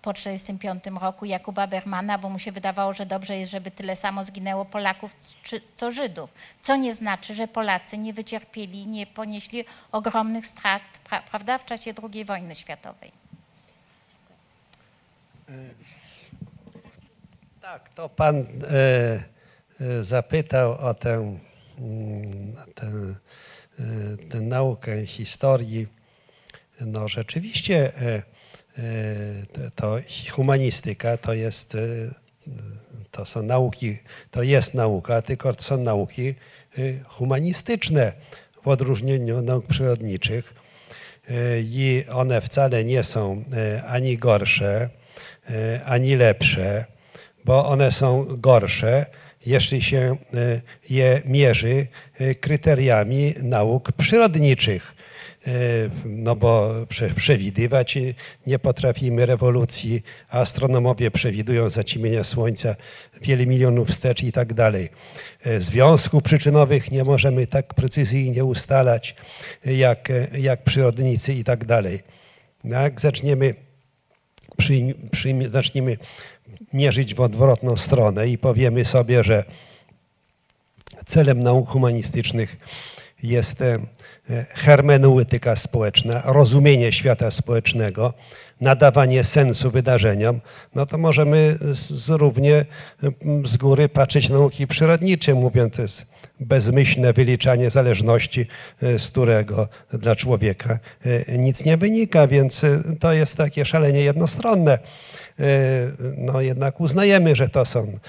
po 0.06 0.14
1945 0.14 1.02
roku 1.02 1.26
Jakuba 1.26 1.68
Bermana, 1.68 2.18
bo 2.18 2.30
mu 2.30 2.40
się 2.40 2.52
wydawało, 2.52 2.94
że 2.94 3.06
dobrze 3.06 3.38
jest, 3.38 3.52
żeby 3.52 3.72
tyle 3.72 3.96
samo 3.96 4.24
zginęło 4.24 4.66
Polaków 4.66 5.16
co 5.76 5.92
Żydów. 5.92 6.30
Co 6.62 6.76
nie 6.76 6.96
znaczy, 6.96 7.34
że 7.34 7.48
Polacy 7.48 7.98
nie 7.98 8.14
wycierpieli, 8.14 8.88
nie 8.88 9.08
ponieśli 9.08 9.66
ogromnych 9.92 10.46
strat 10.48 10.82
pra, 11.10 11.22
prawda, 11.22 11.58
w 11.58 11.66
czasie 11.66 11.94
II 12.14 12.26
wojny 12.26 12.56
światowej. 12.56 13.12
Tak, 17.62 17.90
to 17.90 18.10
pan 18.10 18.36
e, 18.36 18.46
e, 19.82 20.04
zapytał 20.04 20.72
o 20.72 20.94
tę, 20.94 21.40
mm, 21.80 22.56
tę, 22.76 22.88
e, 23.80 24.30
tę 24.30 24.42
naukę 24.42 25.06
historii. 25.06 25.88
No 26.82 27.08
rzeczywiście 27.08 27.94
e, 27.98 28.02
e, 28.02 28.35
to- 29.54 29.72
to 29.76 30.00
humanistyka 30.32 31.18
to 31.18 31.34
jest 31.34 31.76
e, 31.76 31.80
to 33.12 33.26
są 33.26 33.44
nauki, 33.44 33.98
to 34.32 34.44
jest 34.44 34.74
nauka, 34.74 35.22
tylko 35.22 35.54
to 35.54 35.64
są 35.64 35.78
nauki 35.78 36.36
y, 36.80 37.00
humanistyczne 37.06 38.14
w 38.64 38.68
odróżnieniu 38.68 39.38
od 39.38 39.46
nauk 39.46 39.68
przyrodniczych 39.68 40.54
i 41.60 42.06
one 42.12 42.42
wcale 42.42 42.84
nie 42.84 43.04
są 43.04 43.44
ani 43.88 44.18
gorsze, 44.18 44.90
ani 45.86 46.16
lepsze, 46.16 46.86
bo 47.46 47.66
one 47.66 47.92
są 47.92 48.26
gorsze, 48.38 49.06
jeśli 49.46 49.82
się 49.82 50.18
je 50.90 51.22
mierzy 51.26 51.88
kryteriami 52.42 53.34
nauk 53.42 53.92
przyrodniczych. 53.92 54.95
No 56.06 56.36
bo 56.36 56.74
przewidywać 57.16 57.98
nie 58.48 58.60
potrafimy 58.60 59.26
rewolucji, 59.26 60.04
astronomowie 60.30 61.12
przewidują 61.12 61.70
zaćmienia 61.70 62.24
Słońca 62.24 62.76
wiele 63.22 63.46
milionów 63.46 63.90
wstecz 63.90 64.24
i 64.24 64.32
tak 64.32 64.54
dalej. 64.54 64.90
Związków 65.60 66.24
przyczynowych 66.24 66.92
nie 66.92 67.04
możemy 67.04 67.48
tak 67.48 67.74
precyzyjnie 67.74 68.46
ustalać 68.46 69.16
jak, 69.66 70.12
jak 70.38 70.64
przyrodnicy 70.64 71.34
i 71.34 71.44
tak 71.44 71.66
dalej. 71.66 72.00
No 72.64 72.82
jak 72.82 73.02
zaczniemy, 73.02 73.56
przy, 74.58 74.74
przy, 75.12 75.50
zaczniemy 75.52 75.98
mierzyć 76.74 77.16
w 77.16 77.22
odwrotną 77.22 77.76
stronę 77.76 78.28
i 78.28 78.38
powiemy 78.38 78.86
sobie, 78.86 79.24
że 79.24 79.44
celem 81.06 81.44
nauk 81.44 81.70
humanistycznych 81.70 82.58
jest 83.28 83.62
e, 83.62 83.78
hermeneutyka 84.50 85.56
społeczna, 85.56 86.22
rozumienie 86.26 86.92
świata 86.92 87.32
społecznego, 87.32 88.14
nadawanie 88.62 89.24
sensu 89.24 89.72
wydarzeniom, 89.72 90.42
no 90.76 90.86
to 90.86 90.98
możemy 90.98 91.58
z, 91.74 92.10
równie 92.10 92.66
z 93.46 93.58
góry 93.58 93.90
patrzeć 93.90 94.30
na 94.30 94.38
nauki 94.38 94.68
przyrodnicze, 94.68 95.34
mówiąc, 95.34 95.74
to 95.76 95.82
jest 95.82 96.16
bezmyślne 96.40 97.14
wyliczanie 97.14 97.70
zależności, 97.70 98.48
e, 98.82 99.00
z 99.00 99.12
którego 99.12 99.68
dla 99.94 100.16
człowieka 100.16 100.80
e, 101.06 101.38
nic 101.38 101.66
nie 101.66 101.78
wynika, 101.78 102.28
więc 102.28 102.66
to 103.00 103.14
jest 103.14 103.38
takie 103.38 103.66
szalenie 103.66 104.00
jednostronne. 104.00 104.80
No 106.18 106.42
jednak 106.42 106.82
uznajemy, 106.82 107.36
że 107.36 107.48
to 107.48 107.66
są 107.66 108.00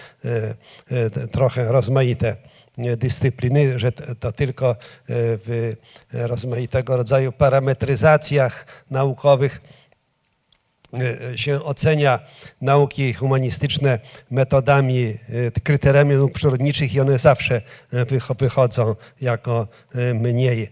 trochę 1.33 1.73
rozmaite 1.73 2.37
dyscypliny, 2.79 3.79
że 3.79 3.93
to 3.93 4.33
tylko 4.33 4.71
e, 4.71 4.77
w 5.09 5.77
rozmaitego 6.13 6.97
rodzaju 6.97 7.33
parametryzacjach 7.33 8.85
naukowych 8.91 9.61
e, 11.33 11.39
się 11.39 11.63
ocenia 11.63 12.21
nauki 12.61 13.13
humanistyczne 13.13 13.99
metodami, 14.31 15.19
e, 15.57 15.61
kryteriami 15.61 16.15
nauk 16.15 16.33
przyrodniczych 16.33 16.95
i 16.95 17.01
one 17.01 17.19
zawsze 17.19 17.63
wychodzą 18.39 18.95
jako 19.21 19.69
mniej 20.15 20.71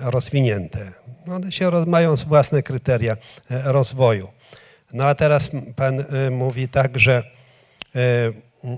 rozwinięte. 0.00 0.92
One 1.32 1.52
się 1.52 1.70
mają 1.86 2.16
własne 2.16 2.62
kryteria 2.62 3.16
rozwoju. 3.50 4.28
No 4.92 5.04
a 5.04 5.14
teraz 5.14 5.50
Pan 5.76 6.04
mówi 6.30 6.68
tak, 6.68 6.98
że 6.98 7.22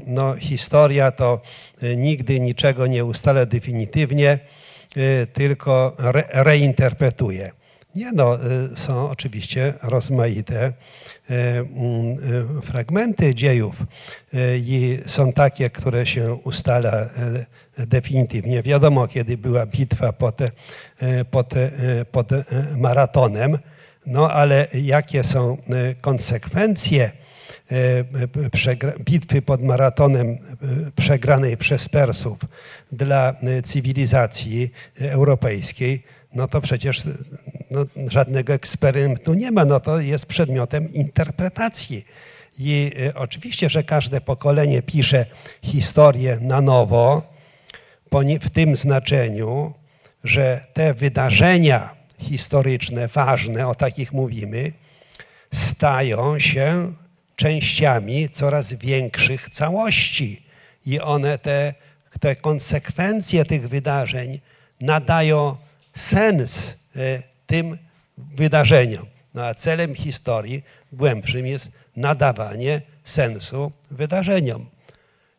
no, 0.06 0.34
historia 0.34 1.10
to 1.10 1.40
y, 1.82 1.96
nigdy 1.96 2.40
niczego 2.40 2.86
nie 2.86 3.04
ustala 3.04 3.46
definitywnie, 3.46 4.38
y, 4.96 5.26
tylko 5.32 5.96
re, 5.98 6.24
reinterpretuje. 6.30 7.50
Nie 7.94 8.12
no, 8.12 8.38
y, 8.46 8.76
są 8.76 9.10
oczywiście 9.10 9.74
rozmaite 9.82 10.72
mm, 11.28 12.62
fragmenty 12.62 13.34
dziejów 13.34 13.74
i 14.56 14.98
są 15.06 15.32
takie, 15.32 15.70
które 15.70 16.06
się 16.06 16.34
ustala 16.34 17.08
definitywnie. 17.78 18.62
Wiadomo, 18.62 19.08
kiedy 19.08 19.38
była 19.38 19.66
bitwa 19.66 20.12
pod, 20.12 20.38
pod, 21.30 21.54
pod 22.12 22.28
maratonem, 22.76 23.58
no 24.06 24.32
ale 24.32 24.66
jakie 24.74 25.24
są 25.24 25.56
konsekwencje 26.00 27.10
bitwy 29.00 29.42
pod 29.42 29.62
maratonem 29.62 30.28
e, 30.28 30.36
przegranej 30.96 31.56
przez 31.56 31.88
Persów 31.88 32.38
dla 32.92 33.34
e, 33.42 33.62
cywilizacji 33.62 34.70
europejskiej, 34.98 36.02
no 36.34 36.48
to 36.48 36.60
przecież 36.60 37.02
no, 37.70 37.86
żadnego 38.08 38.52
eksperymentu 38.52 39.34
nie 39.34 39.52
ma, 39.52 39.64
no 39.64 39.80
to 39.80 40.00
jest 40.00 40.26
przedmiotem 40.26 40.92
interpretacji. 40.92 42.04
I 42.58 42.92
oczywiście, 43.14 43.70
że 43.70 43.82
każde 43.82 44.20
pokolenie 44.20 44.82
pisze 44.82 45.26
historię 45.62 46.38
na 46.40 46.60
nowo, 46.60 47.36
w 48.40 48.50
tym 48.50 48.76
znaczeniu, 48.76 49.74
że 50.24 50.66
te 50.72 50.94
wydarzenia 50.94 51.96
historyczne, 52.18 53.08
ważne, 53.08 53.68
o 53.68 53.74
takich 53.74 54.12
mówimy, 54.12 54.72
stają 55.52 56.38
się 56.38 56.92
częściami 57.36 58.28
coraz 58.28 58.72
większych 58.72 59.48
całości 59.48 60.42
i 60.86 61.00
one 61.00 61.38
te, 61.38 61.74
te 62.20 62.36
konsekwencje 62.36 63.44
tych 63.44 63.68
wydarzeń 63.68 64.40
nadają 64.80 65.56
sens 65.94 66.74
e, 66.96 67.22
tym 67.46 67.78
wydarzeniom. 68.18 69.06
No 69.34 69.44
a 69.44 69.54
celem 69.54 69.94
historii 69.94 70.62
głębszym 70.92 71.46
jest 71.46 71.70
nadawanie 71.96 72.82
sensu 73.04 73.72
wydarzeniom. 73.90 74.66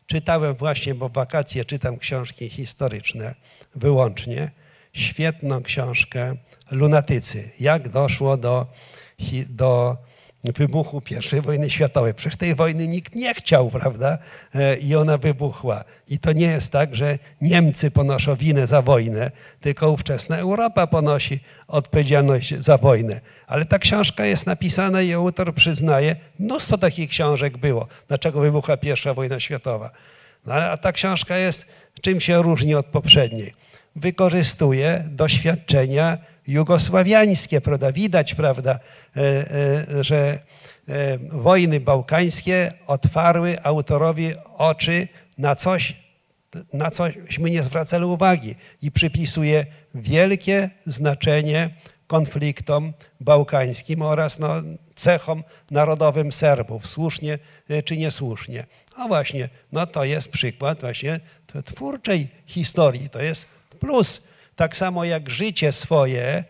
Czytałem 0.06 0.54
właśnie, 0.54 0.94
bo 0.94 1.08
wakacje 1.08 1.64
czytam 1.64 1.98
książki 1.98 2.48
historyczne 2.48 3.34
wyłącznie, 3.74 4.50
świetną 4.92 5.62
książkę 5.62 6.36
Lunatycy. 6.70 7.50
Jak 7.60 7.88
doszło 7.88 8.36
do, 8.36 8.66
do 9.48 9.96
wybuchu 10.52 11.02
I 11.38 11.40
wojny 11.40 11.70
światowej. 11.70 12.14
Przecież 12.14 12.36
tej 12.36 12.54
wojny 12.54 12.88
nikt 12.88 13.14
nie 13.14 13.34
chciał, 13.34 13.70
prawda? 13.70 14.18
E, 14.54 14.76
I 14.76 14.96
ona 14.96 15.18
wybuchła. 15.18 15.84
I 16.08 16.18
to 16.18 16.32
nie 16.32 16.46
jest 16.46 16.72
tak, 16.72 16.94
że 16.94 17.18
Niemcy 17.40 17.90
ponoszą 17.90 18.36
winę 18.36 18.66
za 18.66 18.82
wojnę, 18.82 19.30
tylko 19.60 19.90
ówczesna 19.90 20.36
Europa 20.36 20.86
ponosi 20.86 21.40
odpowiedzialność 21.68 22.54
za 22.58 22.78
wojnę. 22.78 23.20
Ale 23.46 23.64
ta 23.64 23.78
książka 23.78 24.24
jest 24.24 24.46
napisana 24.46 25.02
i 25.02 25.12
autor 25.12 25.54
przyznaje, 25.54 26.16
mnóstwo 26.38 26.78
takich 26.78 27.10
książek 27.10 27.58
było. 27.58 27.88
Dlaczego 28.08 28.40
wybuchła 28.40 28.74
I 28.74 29.14
wojna 29.14 29.40
światowa? 29.40 29.90
No, 30.46 30.54
a 30.54 30.76
ta 30.76 30.92
książka 30.92 31.36
jest, 31.36 31.72
czym 32.00 32.20
się 32.20 32.42
różni 32.42 32.74
od 32.74 32.86
poprzedniej? 32.86 33.52
Wykorzystuje 33.96 35.04
doświadczenia 35.10 36.18
jugosławiańskie, 36.48 37.60
prawda? 37.60 37.92
Widać, 37.92 38.34
prawda, 38.34 38.78
że 40.00 40.38
e, 40.88 41.18
wojny 41.18 41.80
bałkańskie 41.80 42.72
otwarły 42.86 43.62
autorowi 43.62 44.32
oczy 44.56 45.08
na 45.38 45.56
coś, 45.56 45.96
na 46.72 46.90
cośmy 46.90 47.50
nie 47.50 47.62
zwracali 47.62 48.04
uwagi 48.04 48.54
i 48.82 48.90
przypisuje 48.90 49.66
wielkie 49.94 50.70
znaczenie 50.86 51.70
konfliktom 52.06 52.92
bałkańskim 53.20 54.02
oraz 54.02 54.38
no, 54.38 54.48
cechom 54.94 55.44
narodowym 55.70 56.32
Serbów, 56.32 56.86
słusznie 56.86 57.38
czy 57.84 57.96
niesłusznie. 57.96 58.66
No 58.98 59.08
właśnie, 59.08 59.48
no 59.72 59.86
to 59.86 60.04
jest 60.04 60.30
przykład 60.30 60.80
właśnie 60.80 61.20
twórczej 61.64 62.28
historii, 62.46 63.10
to 63.10 63.22
jest 63.22 63.46
plus 63.80 64.28
tak 64.56 64.76
samo 64.76 65.04
jak 65.04 65.30
życie 65.30 65.72
swoje, 65.72 66.44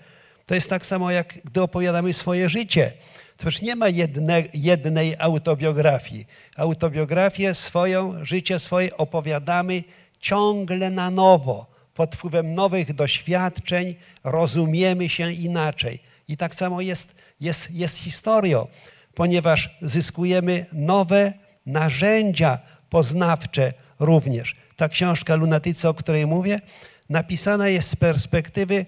to 0.49 0.55
jest 0.55 0.71
tak 0.71 0.87
samo 0.87 1.11
jak 1.11 1.35
gdy 1.45 1.63
opowiadamy 1.63 2.15
swoje 2.15 2.49
życie. 2.49 2.93
To 3.37 3.45
już 3.47 3.63
nie 3.63 3.77
ma 3.77 3.89
jedne, 3.89 4.45
jednej 4.55 5.17
autobiografii. 5.19 6.27
Autobiografię 6.57 7.55
swoją, 7.55 8.25
życie 8.25 8.59
swoje 8.59 8.97
opowiadamy 8.97 9.83
ciągle 10.21 10.91
na 10.91 11.11
nowo. 11.11 11.67
Pod 11.95 12.17
wpływem 12.17 12.55
nowych 12.55 12.95
doświadczeń 12.95 13.95
rozumiemy 14.25 15.09
się 15.09 15.33
inaczej. 15.33 16.01
I 16.29 16.37
tak 16.37 16.55
samo 16.55 16.81
jest, 16.81 17.15
jest, 17.41 17.71
jest 17.71 17.97
historią, 17.97 18.67
ponieważ 19.15 19.79
zyskujemy 19.83 20.67
nowe 20.73 21.33
narzędzia 21.67 22.59
poznawcze 22.91 23.73
również. 23.99 24.57
Ta 24.77 24.89
książka 24.89 25.35
Lunatycy, 25.35 25.89
o 25.89 25.95
której 25.95 26.27
mówię, 26.27 26.61
napisana 27.09 27.69
jest 27.69 27.89
z 27.89 27.97
perspektywy 27.97 28.87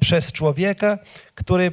przez 0.00 0.32
człowieka, 0.32 0.98
który, 1.34 1.72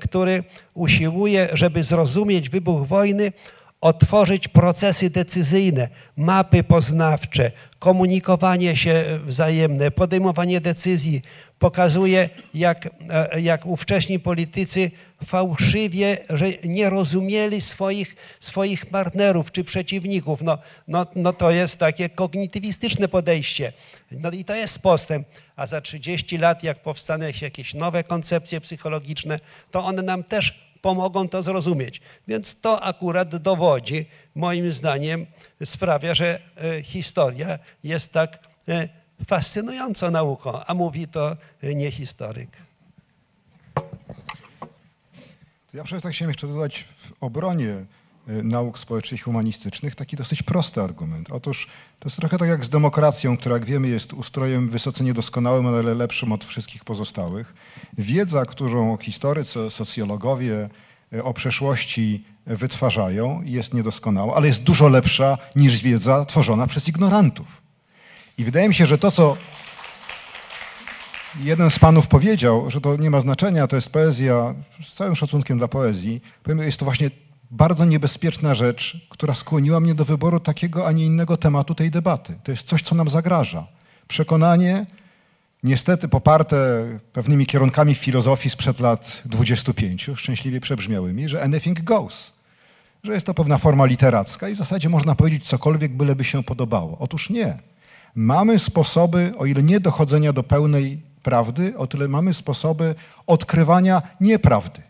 który 0.00 0.44
usiłuje, 0.74 1.48
żeby 1.52 1.82
zrozumieć 1.82 2.48
wybuch 2.50 2.86
wojny, 2.86 3.32
otworzyć 3.80 4.48
procesy 4.48 5.10
decyzyjne, 5.10 5.88
mapy 6.16 6.62
poznawcze, 6.62 7.50
komunikowanie 7.78 8.76
się 8.76 9.04
wzajemne, 9.24 9.90
podejmowanie 9.90 10.60
decyzji. 10.60 11.22
Pokazuje, 11.58 12.28
jak, 12.54 12.88
e, 13.10 13.40
jak 13.40 13.66
ówcześni 13.66 14.18
politycy 14.18 14.90
fałszywie, 15.26 16.18
że 16.30 16.46
nie 16.64 16.90
rozumieli 16.90 17.60
swoich, 17.60 18.16
swoich 18.40 18.86
partnerów 18.86 19.52
czy 19.52 19.64
przeciwników. 19.64 20.42
No, 20.42 20.58
no, 20.88 21.06
no 21.14 21.32
to 21.32 21.50
jest 21.50 21.78
takie 21.78 22.08
kognitywistyczne 22.08 23.08
podejście. 23.08 23.72
No 24.10 24.30
i 24.30 24.44
to 24.44 24.54
jest 24.54 24.82
postęp. 24.82 25.28
A 25.56 25.66
za 25.66 25.80
30 25.80 26.38
lat, 26.38 26.62
jak 26.62 26.82
powstaną 26.82 27.26
jakieś 27.42 27.74
nowe 27.74 28.04
koncepcje 28.04 28.60
psychologiczne, 28.60 29.38
to 29.70 29.84
one 29.84 30.02
nam 30.02 30.24
też 30.24 30.67
pomogą 30.88 31.28
to 31.28 31.42
zrozumieć. 31.42 32.00
Więc 32.28 32.60
to 32.60 32.82
akurat 32.82 33.36
dowodzi, 33.36 34.06
moim 34.34 34.72
zdaniem, 34.72 35.26
sprawia, 35.64 36.14
że 36.14 36.40
e, 36.56 36.82
historia 36.82 37.58
jest 37.84 38.12
tak 38.12 38.38
e, 38.68 38.88
fascynującą 39.26 40.10
nauką, 40.10 40.64
a 40.66 40.74
mówi 40.74 41.08
to 41.08 41.36
e, 41.62 41.74
nie 41.74 41.90
historyk. 41.90 42.50
Ja 45.74 45.84
przede 45.84 46.02
tak 46.02 46.12
chciałem 46.12 46.30
jeszcze 46.30 46.46
dodać 46.46 46.84
w 46.96 47.12
obronie 47.20 47.84
nauk 48.28 48.78
społecznych 48.78 49.20
i 49.20 49.24
humanistycznych 49.24 49.94
taki 49.94 50.16
dosyć 50.16 50.42
prosty 50.42 50.82
argument. 50.82 51.32
Otóż 51.32 51.66
to 51.98 52.08
jest 52.08 52.16
trochę 52.16 52.38
tak 52.38 52.48
jak 52.48 52.64
z 52.64 52.68
demokracją, 52.68 53.36
która 53.36 53.54
jak 53.56 53.64
wiemy 53.64 53.88
jest 53.88 54.12
ustrojem 54.12 54.68
wysoce 54.68 55.04
niedoskonałym, 55.04 55.66
ale 55.66 55.94
lepszym 55.94 56.32
od 56.32 56.44
wszystkich 56.44 56.84
pozostałych. 56.84 57.54
Wiedza, 57.98 58.44
którą 58.44 58.96
historycy, 58.96 59.70
socjologowie 59.70 60.68
y, 61.12 61.24
o 61.24 61.34
przeszłości 61.34 62.24
wytwarzają 62.46 63.42
jest 63.44 63.74
niedoskonała, 63.74 64.36
ale 64.36 64.46
jest 64.46 64.62
dużo 64.62 64.88
lepsza 64.88 65.38
niż 65.56 65.82
wiedza 65.82 66.24
tworzona 66.24 66.66
przez 66.66 66.88
ignorantów. 66.88 67.62
I 68.38 68.44
wydaje 68.44 68.68
mi 68.68 68.74
się, 68.74 68.86
że 68.86 68.98
to, 68.98 69.10
co 69.10 69.36
jeden 71.40 71.70
z 71.70 71.78
panów 71.78 72.08
powiedział, 72.08 72.70
że 72.70 72.80
to 72.80 72.96
nie 72.96 73.10
ma 73.10 73.20
znaczenia, 73.20 73.66
to 73.66 73.76
jest 73.76 73.92
poezja, 73.92 74.54
z 74.84 74.92
całym 74.92 75.16
szacunkiem 75.16 75.58
dla 75.58 75.68
poezji, 75.68 76.20
jest 76.46 76.78
to 76.78 76.84
właśnie 76.84 77.10
bardzo 77.50 77.84
niebezpieczna 77.84 78.54
rzecz, 78.54 79.06
która 79.08 79.34
skłoniła 79.34 79.80
mnie 79.80 79.94
do 79.94 80.04
wyboru 80.04 80.40
takiego, 80.40 80.86
a 80.86 80.92
nie 80.92 81.06
innego 81.06 81.36
tematu 81.36 81.74
tej 81.74 81.90
debaty. 81.90 82.34
To 82.44 82.50
jest 82.50 82.66
coś, 82.66 82.82
co 82.82 82.94
nam 82.94 83.08
zagraża. 83.08 83.66
Przekonanie, 84.08 84.86
niestety 85.62 86.08
poparte 86.08 86.84
pewnymi 87.12 87.46
kierunkami 87.46 87.94
filozofii 87.94 88.50
sprzed 88.50 88.80
lat 88.80 89.22
25, 89.24 90.10
szczęśliwie 90.16 90.60
przebrzmiałymi, 90.60 91.28
że 91.28 91.42
anything 91.42 91.82
goes. 91.82 92.32
Że 93.02 93.12
jest 93.12 93.26
to 93.26 93.34
pewna 93.34 93.58
forma 93.58 93.86
literacka 93.86 94.48
i 94.48 94.54
w 94.54 94.58
zasadzie 94.58 94.88
można 94.88 95.14
powiedzieć 95.14 95.44
cokolwiek, 95.44 95.92
byleby 95.92 96.24
się 96.24 96.42
podobało. 96.42 96.96
Otóż 97.00 97.30
nie. 97.30 97.58
Mamy 98.14 98.58
sposoby, 98.58 99.32
o 99.38 99.46
ile 99.46 99.62
nie 99.62 99.80
dochodzenia 99.80 100.32
do 100.32 100.42
pełnej 100.42 101.02
prawdy, 101.22 101.76
o 101.76 101.86
tyle 101.86 102.08
mamy 102.08 102.34
sposoby 102.34 102.94
odkrywania 103.26 104.02
nieprawdy, 104.20 104.82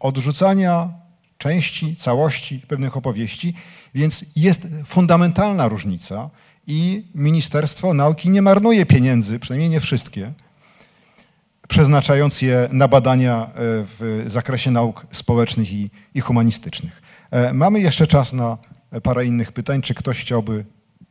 odrzucania 0.00 0.97
części, 1.38 1.96
całości 1.96 2.60
pewnych 2.68 2.96
opowieści, 2.96 3.54
więc 3.94 4.24
jest 4.36 4.66
fundamentalna 4.84 5.68
różnica 5.68 6.30
i 6.66 7.04
Ministerstwo 7.14 7.94
Nauki 7.94 8.30
nie 8.30 8.42
marnuje 8.42 8.86
pieniędzy, 8.86 9.38
przynajmniej 9.38 9.70
nie 9.70 9.80
wszystkie, 9.80 10.32
przeznaczając 11.68 12.42
je 12.42 12.68
na 12.72 12.88
badania 12.88 13.44
e, 13.44 13.48
w 13.54 14.24
zakresie 14.26 14.70
nauk 14.70 15.06
społecznych 15.12 15.72
i, 15.72 15.90
i 16.14 16.20
humanistycznych. 16.20 17.02
E, 17.30 17.54
Mamy 17.54 17.80
jeszcze 17.80 18.06
czas 18.06 18.32
na 18.32 18.58
parę 19.02 19.26
innych 19.26 19.52
pytań. 19.52 19.82
Czy 19.82 19.94
ktoś 19.94 20.20
chciałby 20.20 20.64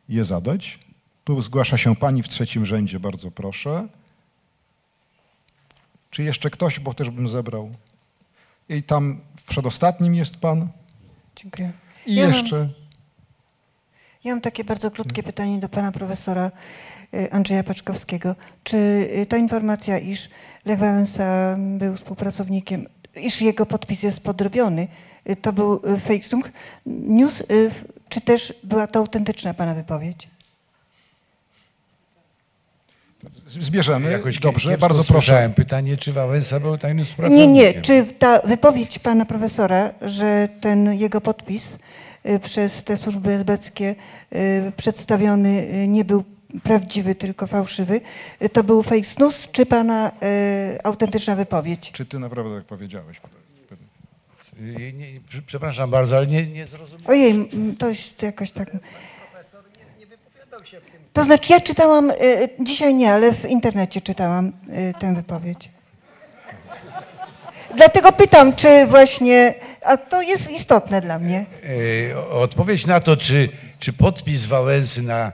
je 0.09 0.25
zadać? 0.25 0.79
Tu 1.23 1.41
zgłasza 1.41 1.77
się 1.77 1.95
pani 1.95 2.23
w 2.23 2.27
trzecim 2.27 2.65
rzędzie, 2.65 2.99
bardzo 2.99 3.31
proszę. 3.31 3.87
Czy 6.09 6.23
jeszcze 6.23 6.49
ktoś, 6.49 6.79
bo 6.79 6.93
też 6.93 7.09
bym 7.09 7.27
zebrał? 7.27 7.75
I 8.69 8.83
tam 8.83 9.21
przedostatnim 9.47 10.15
jest 10.15 10.37
pan. 10.37 10.67
Dziękuję. 11.35 11.71
I 12.05 12.15
Ja 12.15 12.23
mam- 12.27 12.33
jeszcze. 12.33 12.69
Ja 14.23 14.33
mam 14.33 14.41
takie 14.41 14.63
bardzo 14.63 14.91
krótkie 14.91 15.23
pytanie 15.23 15.59
do 15.59 15.69
pana 15.69 15.91
profesora 15.91 16.51
y, 17.13 17.31
Andrzeja 17.31 17.63
Paczkowskiego. 17.63 18.35
Czy 18.63 18.77
y, 19.21 19.25
ta 19.25 19.37
informacja, 19.37 19.99
iż 19.99 20.29
Lech 20.65 20.79
Wałęsa 20.79 21.57
był 21.77 21.95
współpracownikiem, 21.95 22.85
iż 23.15 23.41
jego 23.41 23.65
podpis 23.65 24.03
jest 24.03 24.23
podrobiony, 24.23 24.87
y, 25.29 25.35
to 25.35 25.53
był 25.53 25.79
fake 25.79 26.19
news, 26.85 27.43
czy 28.09 28.21
też 28.21 28.53
była 28.63 28.87
to 28.87 28.99
autentyczna 28.99 29.53
pana 29.53 29.73
wypowiedź? 29.73 30.27
Zbierzemy. 33.47 34.11
Jakoś 34.11 34.39
Dobrze, 34.39 34.77
bardzo 34.77 35.03
proszę. 35.03 35.53
pytanie, 35.55 35.97
czy 35.97 36.13
Wałęsa 36.13 36.59
był 36.59 36.77
tajnym 36.77 37.05
współpracownikiem. 37.05 37.53
Nie, 37.53 37.73
nie. 37.73 37.81
Czy 37.81 38.05
ta 38.19 38.39
wypowiedź 38.41 38.99
pana 38.99 39.25
profesora, 39.25 39.89
że 40.01 40.49
ten 40.61 40.93
jego 40.93 41.21
podpis 41.21 41.79
y, 42.29 42.39
przez 42.39 42.83
te 42.83 42.97
służby 42.97 43.31
esbeckie 43.33 43.95
y, 44.35 44.71
przedstawiony 44.77 45.49
y, 45.83 45.87
nie 45.87 46.05
był 46.05 46.23
prawdziwy, 46.63 47.15
tylko 47.15 47.47
fałszywy, 47.47 48.01
to 48.53 48.63
był 48.63 48.83
fake 48.83 49.01
news, 49.19 49.47
czy 49.51 49.65
pana 49.65 50.11
autentyczna 50.83 51.35
wypowiedź? 51.35 51.91
Czy 51.91 52.05
ty 52.05 52.19
naprawdę 52.19 52.55
tak 52.57 52.65
powiedziałeś? 52.65 53.17
Nie, 54.59 54.93
nie, 54.93 55.05
prze- 55.29 55.41
przepraszam 55.41 55.91
bardzo, 55.91 56.17
ale 56.17 56.27
nie, 56.27 56.47
nie 56.47 56.67
zrozumiałem. 56.67 57.07
Ojej, 57.07 57.49
to 57.77 57.89
jest 57.89 58.23
jakoś 58.23 58.51
tak... 58.51 58.71
To 61.17 61.23
znaczy, 61.23 61.53
ja 61.53 61.61
czytałam, 61.61 62.11
y, 62.11 62.49
dzisiaj 62.59 62.95
nie, 62.95 63.13
ale 63.13 63.33
w 63.33 63.45
internecie 63.45 64.01
czytałam 64.01 64.47
y, 64.47 64.93
tę 64.99 65.15
wypowiedź. 65.15 65.69
Dlatego 67.75 68.11
pytam, 68.11 68.55
czy 68.55 68.85
właśnie, 68.85 69.53
a 69.85 69.97
to 69.97 70.21
jest 70.21 70.51
istotne 70.51 71.01
dla 71.01 71.19
mnie. 71.19 71.45
E, 72.11 72.17
Odpowiedź 72.29 72.85
na 72.85 72.99
to, 72.99 73.17
czy, 73.17 73.49
czy 73.79 73.93
podpis 73.93 74.45
Wałęsy 74.45 75.01
na 75.01 75.31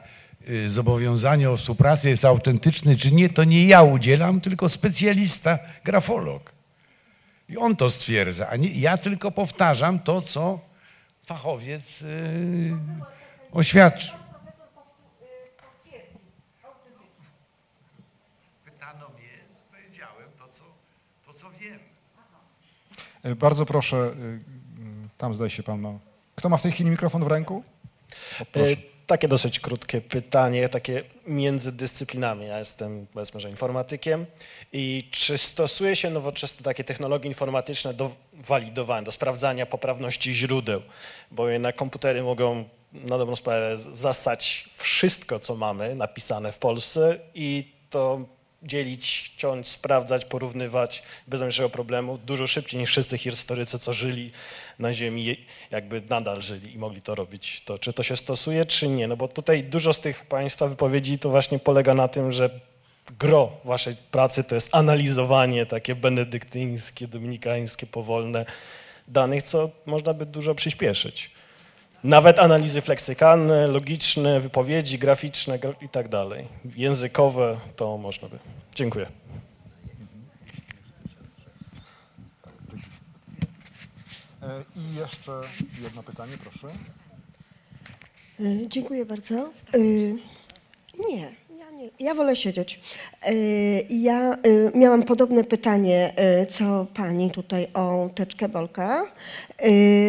zobowiązanie 0.67 1.49
o 1.49 1.57
współpracę 1.57 2.09
jest 2.09 2.25
autentyczny, 2.25 2.97
czy 2.97 3.11
nie, 3.11 3.29
to 3.29 3.43
nie 3.43 3.65
ja 3.65 3.81
udzielam, 3.81 4.41
tylko 4.41 4.69
specjalista, 4.69 5.59
grafolog. 5.83 6.51
I 7.49 7.57
on 7.57 7.75
to 7.75 7.89
stwierdza, 7.89 8.49
a 8.49 8.55
nie, 8.55 8.69
ja 8.69 8.97
tylko 8.97 9.31
powtarzam 9.31 9.99
to, 9.99 10.21
co 10.21 10.59
fachowiec 11.25 12.01
e, 12.01 12.05
oświadczył. 13.51 14.23
Pytano 18.65 19.09
mnie, 19.09 19.29
powiedziałem 19.71 20.29
to, 20.37 20.47
co, 20.47 20.63
to, 21.25 21.33
co 21.33 21.51
wiem. 21.51 21.79
E, 21.79 23.12
Bardzo 23.35 23.65
proszę, 23.65 23.97
y, 23.97 24.09
y, 24.09 24.39
tam 25.17 25.33
zdaje 25.33 25.49
się 25.49 25.63
pan 25.63 25.79
ma. 25.79 25.99
Kto 26.35 26.49
ma 26.49 26.57
w 26.57 26.61
tej 26.61 26.71
chwili 26.71 26.89
mikrofon 26.89 27.23
w 27.23 27.27
ręku? 27.27 27.63
O. 28.55 28.59
E, 28.59 28.75
Takie 29.07 29.27
dosyć 29.27 29.59
krótkie 29.59 30.01
pytanie, 30.01 30.69
takie 30.69 31.03
między 31.27 31.71
dyscyplinami. 31.71 32.45
Ja 32.47 32.59
jestem, 32.59 33.07
powiedzmy, 33.13 33.39
że 33.39 33.49
informatykiem 33.49 34.25
i 34.73 35.07
czy 35.11 35.37
stosuje 35.37 35.95
się 35.95 36.09
nowoczesne 36.09 36.63
takie 36.63 36.83
technologie 36.83 37.27
informatyczne 37.27 37.93
do 37.93 38.11
walidowania, 38.33 39.01
do 39.01 39.11
sprawdzania 39.11 39.65
poprawności 39.65 40.33
źródeł? 40.33 40.81
Bo 41.31 41.49
jednak 41.49 41.75
komputery 41.75 42.23
mogą 42.23 42.63
na 42.93 43.17
dobrą 43.17 43.35
sprawę 43.35 43.77
zasać 43.77 44.69
wszystko, 44.77 45.39
co 45.39 45.55
mamy 45.55 45.95
napisane 45.95 46.51
w 46.51 46.57
Polsce 46.57 47.19
i 47.35 47.71
to 47.89 48.25
dzielić, 48.63 49.33
ciąć, 49.37 49.67
sprawdzać, 49.67 50.25
porównywać 50.25 51.03
bez 51.27 51.39
najmniejszego 51.39 51.69
problemu, 51.69 52.17
dużo 52.17 52.47
szybciej 52.47 52.79
niż 52.79 52.89
wszyscy 52.89 53.17
historycy, 53.17 53.79
co 53.79 53.93
żyli 53.93 54.31
na 54.79 54.93
ziemi, 54.93 55.37
jakby 55.71 56.01
nadal 56.09 56.41
żyli 56.41 56.73
i 56.73 56.77
mogli 56.77 57.01
to 57.01 57.15
robić. 57.15 57.61
To 57.65 57.79
czy 57.79 57.93
to 57.93 58.03
się 58.03 58.17
stosuje, 58.17 58.65
czy 58.65 58.87
nie? 58.87 59.07
No 59.07 59.17
bo 59.17 59.27
tutaj 59.27 59.63
dużo 59.63 59.93
z 59.93 59.99
tych 59.99 60.25
Państwa 60.25 60.67
wypowiedzi 60.67 61.19
to 61.19 61.29
właśnie 61.29 61.59
polega 61.59 61.93
na 61.93 62.07
tym, 62.07 62.31
że 62.31 62.49
gro 63.19 63.51
waszej 63.63 63.95
pracy 64.11 64.43
to 64.43 64.55
jest 64.55 64.75
analizowanie 64.75 65.65
takie 65.65 65.95
benedyktyńskie, 65.95 67.07
dominikańskie, 67.07 67.87
powolne 67.87 68.45
danych, 69.07 69.43
co 69.43 69.69
można 69.85 70.13
by 70.13 70.25
dużo 70.25 70.55
przyspieszyć. 70.55 71.31
Nawet 72.03 72.39
analizy 72.39 72.81
fleksykalne, 72.81 73.67
logiczne, 73.67 74.39
wypowiedzi 74.39 74.99
graficzne 74.99 75.59
gra- 75.59 75.73
i 75.81 75.89
tak 75.89 76.07
dalej. 76.07 76.47
Językowe 76.75 77.57
to 77.75 77.97
można 77.97 78.27
by. 78.29 78.39
Dziękuję. 78.75 79.07
E, 84.41 84.63
I 84.75 84.95
jeszcze 84.95 85.31
jedno 85.81 86.03
pytanie, 86.03 86.33
proszę. 86.37 86.67
Y, 88.39 88.65
Dziękuję 88.67 89.05
bardzo. 89.05 89.49
Y, 89.75 90.15
Nie, 91.09 91.33
ja 91.99 92.13
wolę 92.13 92.35
siedzieć. 92.35 92.79
E, 93.25 93.33
Ja 93.89 94.33
e, 94.33 94.37
miałam 94.75 95.03
podobne 95.03 95.43
pytanie, 95.43 96.13
e, 96.15 96.45
co 96.45 96.85
pani 96.93 97.31
tutaj 97.31 97.67
o 97.73 98.09
teczkę 98.15 98.49
Bolka. 98.49 99.05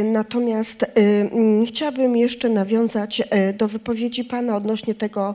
Natomiast 0.05 0.86
mm, 0.94 1.66
chciałabym 1.66 2.16
jeszcze 2.16 2.48
nawiązać 2.48 3.22
do 3.59 3.68
wypowiedzi 3.68 4.24
pana 4.24 4.56
odnośnie 4.56 4.94
tego 4.94 5.34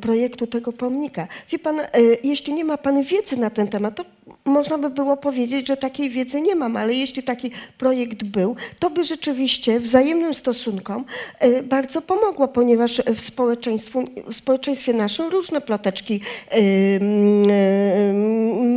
projektu, 0.00 0.46
tego 0.46 0.72
pomnika. 0.72 1.28
Wie 1.50 1.58
pan, 1.58 1.80
jeśli 2.24 2.52
nie 2.52 2.64
ma 2.64 2.78
pan 2.78 3.02
wiedzy 3.02 3.36
na 3.36 3.50
ten 3.50 3.68
temat, 3.68 3.94
to 3.94 4.04
można 4.44 4.78
by 4.78 4.90
było 4.90 5.16
powiedzieć, 5.16 5.68
że 5.68 5.76
takiej 5.76 6.10
wiedzy 6.10 6.40
nie 6.40 6.54
mam, 6.54 6.76
ale 6.76 6.94
jeśli 6.94 7.22
taki 7.22 7.50
projekt 7.78 8.24
był, 8.24 8.56
to 8.80 8.90
by 8.90 9.04
rzeczywiście 9.04 9.80
wzajemnym 9.80 10.34
stosunkom 10.34 11.04
e, 11.38 11.62
bardzo 11.62 12.02
pomogło, 12.02 12.48
ponieważ 12.48 13.02
w, 13.14 13.20
społeczeństwu, 13.20 14.04
w 14.26 14.34
społeczeństwie 14.34 14.92
naszym 14.92 15.28
różne 15.28 15.60
ploteczki 15.60 16.20
e, 16.50 16.56
e, 16.56 16.60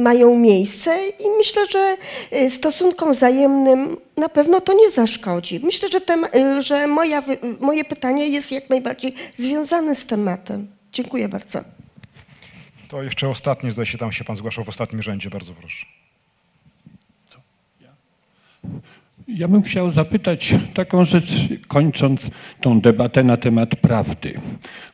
mają 0.04 0.36
miejsce 0.36 1.08
i 1.08 1.38
myślę, 1.38 1.62
że 1.70 1.98
stosunkom 2.50 3.12
wzajemnym 3.12 3.98
na 4.18 4.30
pewno 4.30 4.62
to 4.62 4.74
nie 4.74 4.92
zaszkodzi. 4.92 5.60
Myślę, 5.64 5.90
że, 5.90 6.02
że 6.62 6.88
moja, 6.88 7.24
moje 7.60 7.86
pytanie 7.86 8.28
jest 8.28 8.52
jak 8.52 8.70
najbardziej 8.70 9.14
związane 9.36 9.96
z 9.96 10.06
tematem. 10.06 10.68
Dziękuję 10.92 11.30
bardzo. 11.30 11.60
To 12.90 13.04
jeszcze 13.04 13.30
ostatnie, 13.30 13.72
zdaje 13.72 13.86
się, 13.86 13.98
tam 13.98 14.12
się 14.12 14.24
pan 14.24 14.36
zgłaszał 14.36 14.64
w 14.64 14.70
ostatnim 14.70 15.02
rzędzie, 15.02 15.30
bardzo 15.30 15.54
proszę. 15.54 15.86
Ja 19.28 19.48
bym 19.48 19.62
chciał 19.62 19.90
zapytać 19.90 20.56
taką 20.74 21.06
rzecz, 21.06 21.32
kończąc 21.68 22.32
tą 22.62 22.82
debatę 22.82 23.24
na 23.24 23.38
temat 23.38 23.76
prawdy. 23.76 24.34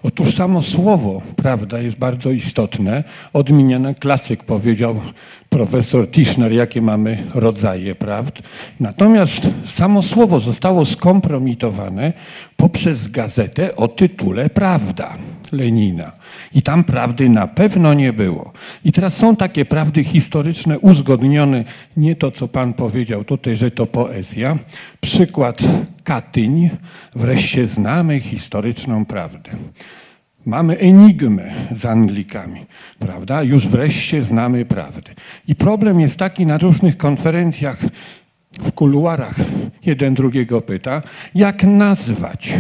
Otóż 0.04 0.36
samo 0.36 0.62
słowo 0.62 1.22
prawda 1.36 1.80
jest 1.80 1.98
bardzo 1.98 2.32
istotne. 2.32 3.04
Odmieniany 3.34 3.96
klasyk 3.96 4.44
powiedział 4.44 5.02
profesor 5.50 6.12
Tischner, 6.12 6.52
jakie 6.52 6.82
mamy 6.82 7.28
rodzaje 7.34 7.96
prawd. 7.96 8.42
Natomiast 8.80 9.42
samo 9.68 10.02
słowo 10.02 10.40
zostało 10.40 10.86
skompromitowane 10.86 12.14
poprzez 12.58 13.08
gazetę 13.08 13.76
o 13.76 13.88
tytule 13.88 14.50
Prawda 14.50 15.18
Lenina. 15.52 16.12
I 16.54 16.62
tam 16.62 16.84
prawdy 16.84 17.30
na 17.30 17.48
pewno 17.48 17.94
nie 17.94 18.14
było. 18.14 18.52
I 18.86 18.92
teraz 18.92 19.18
są 19.18 19.36
takie 19.36 19.66
prawdy 19.66 20.04
historyczne 20.04 20.80
uzgodnione, 20.80 21.64
nie 21.98 22.16
to 22.16 22.32
co 22.32 22.48
pan 22.48 22.74
powiedział 22.74 23.24
tutaj, 23.24 23.58
że 23.58 23.72
to 23.72 23.86
poezja. 23.86 24.58
Przykład 25.02 25.62
Katyń, 26.04 26.70
wreszcie 27.16 27.68
znamy 27.68 28.20
historyczną 28.20 29.06
prawdę. 29.06 29.52
Mamy 30.46 30.78
enigmę 30.78 31.52
z 31.72 31.86
Anglikami, 31.86 32.66
prawda? 33.00 33.44
Już 33.44 33.68
wreszcie 33.68 34.22
znamy 34.22 34.66
prawdę. 34.66 35.12
I 35.48 35.56
problem 35.56 36.00
jest 36.00 36.20
taki 36.20 36.46
na 36.46 36.58
różnych 36.58 36.98
konferencjach, 36.98 37.78
w 38.60 38.72
kuluarach 38.72 39.36
jeden 39.86 40.14
drugiego 40.14 40.62
pyta, 40.62 41.02
jak 41.36 41.64
nazwać 41.64 42.54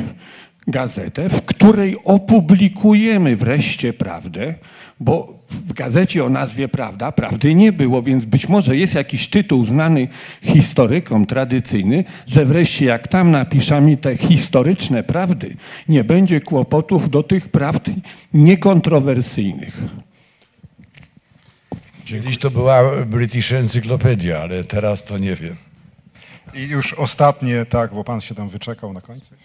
gazetę, 0.67 1.29
w 1.29 1.45
której 1.45 1.97
opublikujemy 2.03 3.35
wreszcie 3.35 3.93
prawdę, 3.93 4.55
bo 4.99 5.39
w 5.49 5.73
gazecie 5.73 6.25
o 6.25 6.29
nazwie 6.29 6.67
Prawda 6.67 7.11
prawdy 7.11 7.55
nie 7.55 7.71
było, 7.71 8.01
więc 8.01 8.25
być 8.25 8.49
może 8.49 8.77
jest 8.77 8.95
jakiś 8.95 9.29
tytuł 9.29 9.65
znany 9.65 10.07
historykom 10.41 11.25
tradycyjny, 11.25 12.03
że 12.27 12.45
wreszcie 12.45 12.85
jak 12.85 13.07
tam 13.07 13.31
napiszemy 13.31 13.97
te 13.97 14.17
historyczne 14.17 15.03
prawdy, 15.03 15.55
nie 15.89 16.03
będzie 16.03 16.41
kłopotów 16.41 17.09
do 17.09 17.23
tych 17.23 17.49
prawd 17.49 17.91
niekontrowersyjnych. 18.33 19.77
Kiedyś 22.05 22.37
to 22.37 22.51
była 22.51 23.05
British 23.05 23.51
Encyclopedia, 23.51 24.39
ale 24.41 24.63
teraz 24.63 25.03
to 25.03 25.17
nie 25.17 25.35
wiem. 25.35 25.55
I 26.53 26.61
już 26.61 26.93
ostatnie, 26.93 27.65
tak, 27.65 27.93
bo 27.93 28.03
pan 28.03 28.21
się 28.21 28.35
tam 28.35 28.49
wyczekał 28.49 28.93
na 28.93 29.01
końcu. 29.01 29.35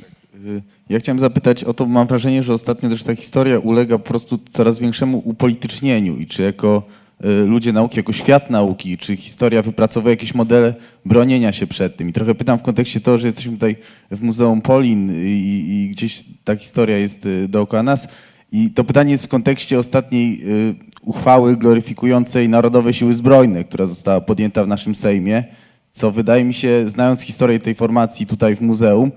Ja 0.89 0.99
chciałem 0.99 1.21
zapytać 1.21 1.65
o 1.65 1.75
to, 1.75 1.87
mam 1.87 2.07
wrażenie, 2.07 2.43
że 2.43 2.55
ostatnio 2.55 2.91
też 2.91 3.03
ta 3.03 3.15
historia 3.15 3.59
ulega 3.59 3.99
po 3.99 4.05
prostu 4.05 4.39
coraz 4.53 4.79
większemu 4.79 5.23
upolitycznieniu 5.25 6.17
i 6.17 6.27
czy 6.27 6.43
jako 6.43 6.83
y, 7.25 7.47
ludzie 7.47 7.73
nauki, 7.73 7.97
jako 7.97 8.13
świat 8.13 8.51
nauki, 8.51 8.99
czy 8.99 9.17
historia 9.17 9.63
wypracowuje 9.63 10.13
jakieś 10.13 10.35
modele 10.35 10.75
bronienia 11.05 11.53
się 11.53 11.67
przed 11.67 11.97
tym. 11.97 12.09
I 12.09 12.13
trochę 12.13 12.35
pytam 12.35 12.59
w 12.59 12.63
kontekście 12.63 13.01
tego, 13.01 13.19
że 13.19 13.27
jesteśmy 13.27 13.53
tutaj 13.53 13.77
w 14.11 14.23
Muzeum 14.23 14.61
Polin 14.61 15.13
i, 15.27 15.65
i 15.69 15.89
gdzieś 15.89 16.25
ta 16.45 16.57
historia 16.57 16.99
jest 16.99 17.27
y, 17.27 17.49
dookoła 17.49 17.83
nas. 17.83 18.09
I 18.53 18.71
to 18.71 18.85
pytanie 18.85 19.13
jest 19.13 19.27
w 19.27 19.29
kontekście 19.29 19.79
ostatniej 19.79 20.41
y, 20.49 20.75
uchwały 21.03 21.57
gloryfikującej 21.57 22.49
Narodowe 22.49 22.93
Siły 22.93 23.15
Zbrojne, 23.15 23.65
która 23.65 23.87
została 23.87 24.21
podjęta 24.21 24.65
w 24.65 24.69
naszym 24.69 24.95
Sejmie, 24.95 25.45
co 25.93 26.11
wydaje 26.11 26.45
mi 26.45 26.55
się, 26.55 26.91
znając 26.91 27.23
historię 27.23 27.59
tej 27.59 27.75
formacji 27.75 28.27
tutaj 28.27 28.57
w 28.57 28.61
muzeum, 28.61 29.13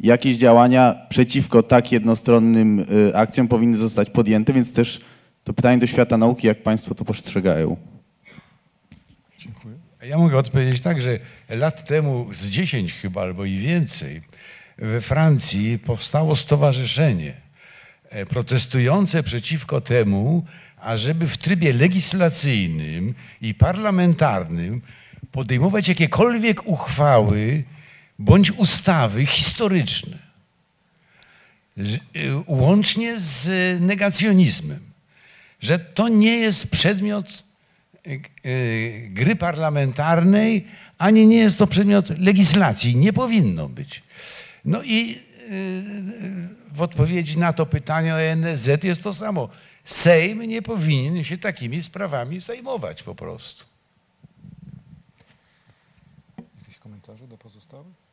jakieś 0.00 0.36
działania 0.36 1.06
przeciwko 1.08 1.62
tak 1.62 1.92
jednostronnym 1.92 2.80
y, 2.80 3.16
akcjom 3.16 3.48
powinny 3.48 3.76
zostać 3.76 4.10
podjęte, 4.10 4.52
więc 4.52 4.72
też 4.72 5.00
to 5.44 5.52
pytanie 5.52 5.78
do 5.78 5.86
świata 5.86 6.16
nauki, 6.18 6.46
jak 6.46 6.62
Państwo 6.62 6.94
to 6.94 7.04
postrzegają. 7.04 7.76
Ja 10.02 10.18
mogę 10.18 10.38
odpowiedzieć 10.38 10.80
tak, 10.80 11.00
że 11.00 11.18
lat 11.48 11.88
temu, 11.88 12.28
z 12.34 12.48
10 12.48 12.92
chyba 12.92 13.22
albo 13.22 13.44
i 13.44 13.58
więcej, 13.58 14.22
we 14.78 15.00
Francji 15.00 15.78
powstało 15.78 16.36
stowarzyszenie 16.36 17.34
e, 18.08 18.26
protestujące 18.26 19.22
przeciwko 19.22 19.80
temu, 19.80 20.44
ażeby 20.76 21.26
w 21.26 21.38
trybie 21.38 21.72
legislacyjnym 21.72 23.14
i 23.40 23.54
parlamentarnym 23.54 24.82
podejmować 25.36 25.88
jakiekolwiek 25.88 26.66
uchwały 26.66 27.64
bądź 28.18 28.50
ustawy 28.50 29.26
historyczne, 29.26 30.18
e, 31.78 31.82
łącznie 32.46 33.18
z 33.18 33.50
negacjonizmem, 33.80 34.80
że 35.60 35.78
to 35.78 36.08
nie 36.08 36.36
jest 36.36 36.70
przedmiot 36.70 37.26
e, 38.06 38.10
e, 38.10 38.18
gry 39.08 39.36
parlamentarnej, 39.36 40.64
ani 40.98 41.26
nie 41.26 41.36
jest 41.36 41.58
to 41.58 41.66
przedmiot 41.66 42.18
legislacji. 42.18 42.96
Nie 42.96 43.12
powinno 43.12 43.68
być. 43.68 44.02
No 44.64 44.82
i 44.82 45.26
w 46.72 46.82
odpowiedzi 46.82 47.38
na 47.38 47.52
to 47.52 47.66
pytanie 47.66 48.14
o 48.14 48.18
jest 48.82 49.02
to 49.02 49.14
samo. 49.14 49.48
Sejm 49.84 50.42
nie 50.42 50.62
powinien 50.62 51.24
się 51.24 51.38
takimi 51.38 51.82
sprawami 51.82 52.40
zajmować 52.40 53.02
po 53.02 53.14
prostu. 53.14 53.64
Jakieś 56.62 56.78
komentarze 56.78 57.28
do 57.28 57.38
pozostałych? 57.38 58.06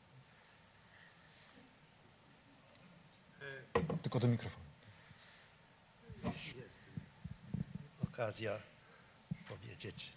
Tylko 4.03 4.19
do 4.19 4.27
mikrofonu. 4.27 4.63
okazja 8.13 8.59
powiedzieć 9.49 10.13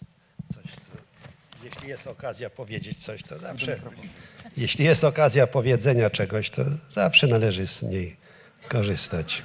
coś. 0.53 0.71
To, 0.71 0.97
jeśli 1.63 1.89
jest 1.89 2.07
okazja 2.07 2.49
powiedzieć 2.49 3.03
coś, 3.03 3.23
to 3.23 3.39
zawsze. 3.39 3.79
Jeśli 4.57 4.85
jest 4.85 5.03
okazja 5.03 5.47
powiedzenia 5.47 6.09
czegoś, 6.09 6.49
to 6.49 6.63
zawsze 6.91 7.27
należy 7.27 7.67
z 7.67 7.81
niej 7.81 8.15
korzystać. 8.67 9.43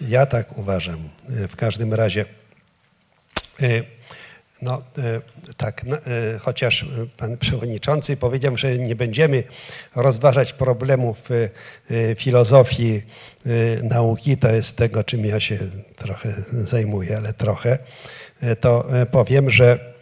Ja 0.00 0.26
tak 0.26 0.58
uważam. 0.58 1.08
W 1.28 1.56
każdym 1.56 1.94
razie, 1.94 2.24
e, 3.62 3.82
no 4.62 4.82
e, 4.98 5.20
tak, 5.56 5.84
no, 5.84 5.96
e, 5.96 6.38
chociaż 6.38 6.86
pan 7.16 7.36
przewodniczący 7.38 8.16
powiedział, 8.16 8.56
że 8.56 8.78
nie 8.78 8.96
będziemy 8.96 9.42
rozważać 9.96 10.52
problemów 10.52 11.28
e, 11.90 12.14
filozofii 12.14 13.02
nauki, 13.82 14.36
to 14.36 14.48
jest 14.48 14.76
tego, 14.76 15.04
czym 15.04 15.24
ja 15.24 15.40
się 15.40 15.58
trochę 15.96 16.34
zajmuję, 16.52 17.16
ale 17.16 17.32
trochę, 17.32 17.78
to 18.60 18.86
powiem, 19.10 19.50
że 19.50 19.94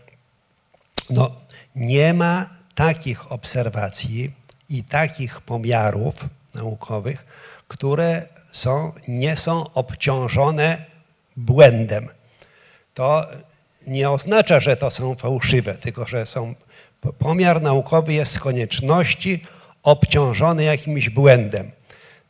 no, 1.11 1.37
nie 1.77 2.15
ma 2.15 2.51
takich 2.75 3.33
obserwacji 3.33 4.33
i 4.69 4.85
takich 4.85 5.41
pomiarów 5.41 6.15
naukowych, 6.55 7.27
które 7.69 8.27
są, 8.53 8.93
nie 9.09 9.37
są 9.37 9.73
obciążone 9.73 10.85
błędem. 11.37 12.09
To 12.95 13.27
nie 13.87 14.11
oznacza, 14.11 14.61
że 14.61 14.77
to 14.77 14.91
są 14.91 15.15
fałszywe, 15.15 15.75
tylko 15.75 16.05
że 16.05 16.27
są, 16.27 16.55
pomiar 17.19 17.63
naukowy 17.63 18.13
jest 18.13 18.33
z 18.33 18.39
konieczności 18.39 19.45
obciążony 19.83 20.65
jakimś 20.65 21.11
błędem. 21.11 21.71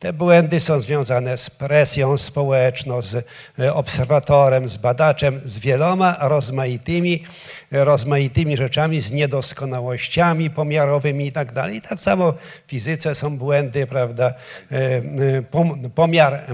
Te 0.03 0.13
błędy 0.13 0.61
są 0.61 0.81
związane 0.81 1.37
z 1.37 1.51
presją 1.51 2.19
społeczną, 2.19 3.03
z 3.03 3.27
e, 3.59 3.75
obserwatorem, 3.75 4.69
z 4.69 4.77
badaczem, 4.77 5.41
z 5.45 5.59
wieloma 5.59 6.17
rozmaitymi, 6.21 7.25
rozmaitymi 7.71 8.57
rzeczami, 8.57 9.01
z 9.01 9.13
niedoskonałościami 9.13 10.51
pomiarowymi 10.51 11.27
i 11.27 11.33
tak 11.33 11.53
dalej. 11.53 11.77
I 11.77 11.81
tak 11.81 12.01
samo 12.01 12.33
w 12.67 12.71
fizyce 12.71 13.15
są 13.15 13.39
błędy, 13.39 13.87
prawda? 13.87 14.35
E, 14.73 14.77
e, 14.77 15.91
pomiar 15.95 16.47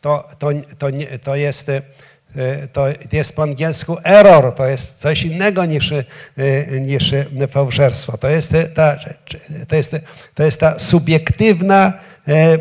to, 0.00 0.28
to, 0.38 0.48
to, 0.78 0.86
to 1.22 1.36
jest 1.36 1.70
to 2.72 2.86
jest 3.12 3.36
po 3.36 3.42
angielsku 3.42 3.96
error, 4.04 4.54
to 4.54 4.66
jest 4.66 4.98
coś 4.98 5.22
innego 5.22 5.64
niż, 5.64 5.92
niż 6.80 7.14
fałszerstwo. 7.48 8.18
To 8.18 8.28
jest 8.28 8.52
ta, 8.74 8.96
to 9.68 9.76
jest, 9.76 9.96
to 10.34 10.42
jest 10.42 10.60
ta 10.60 10.78
subiektywna 10.78 11.92
E, 12.28 12.58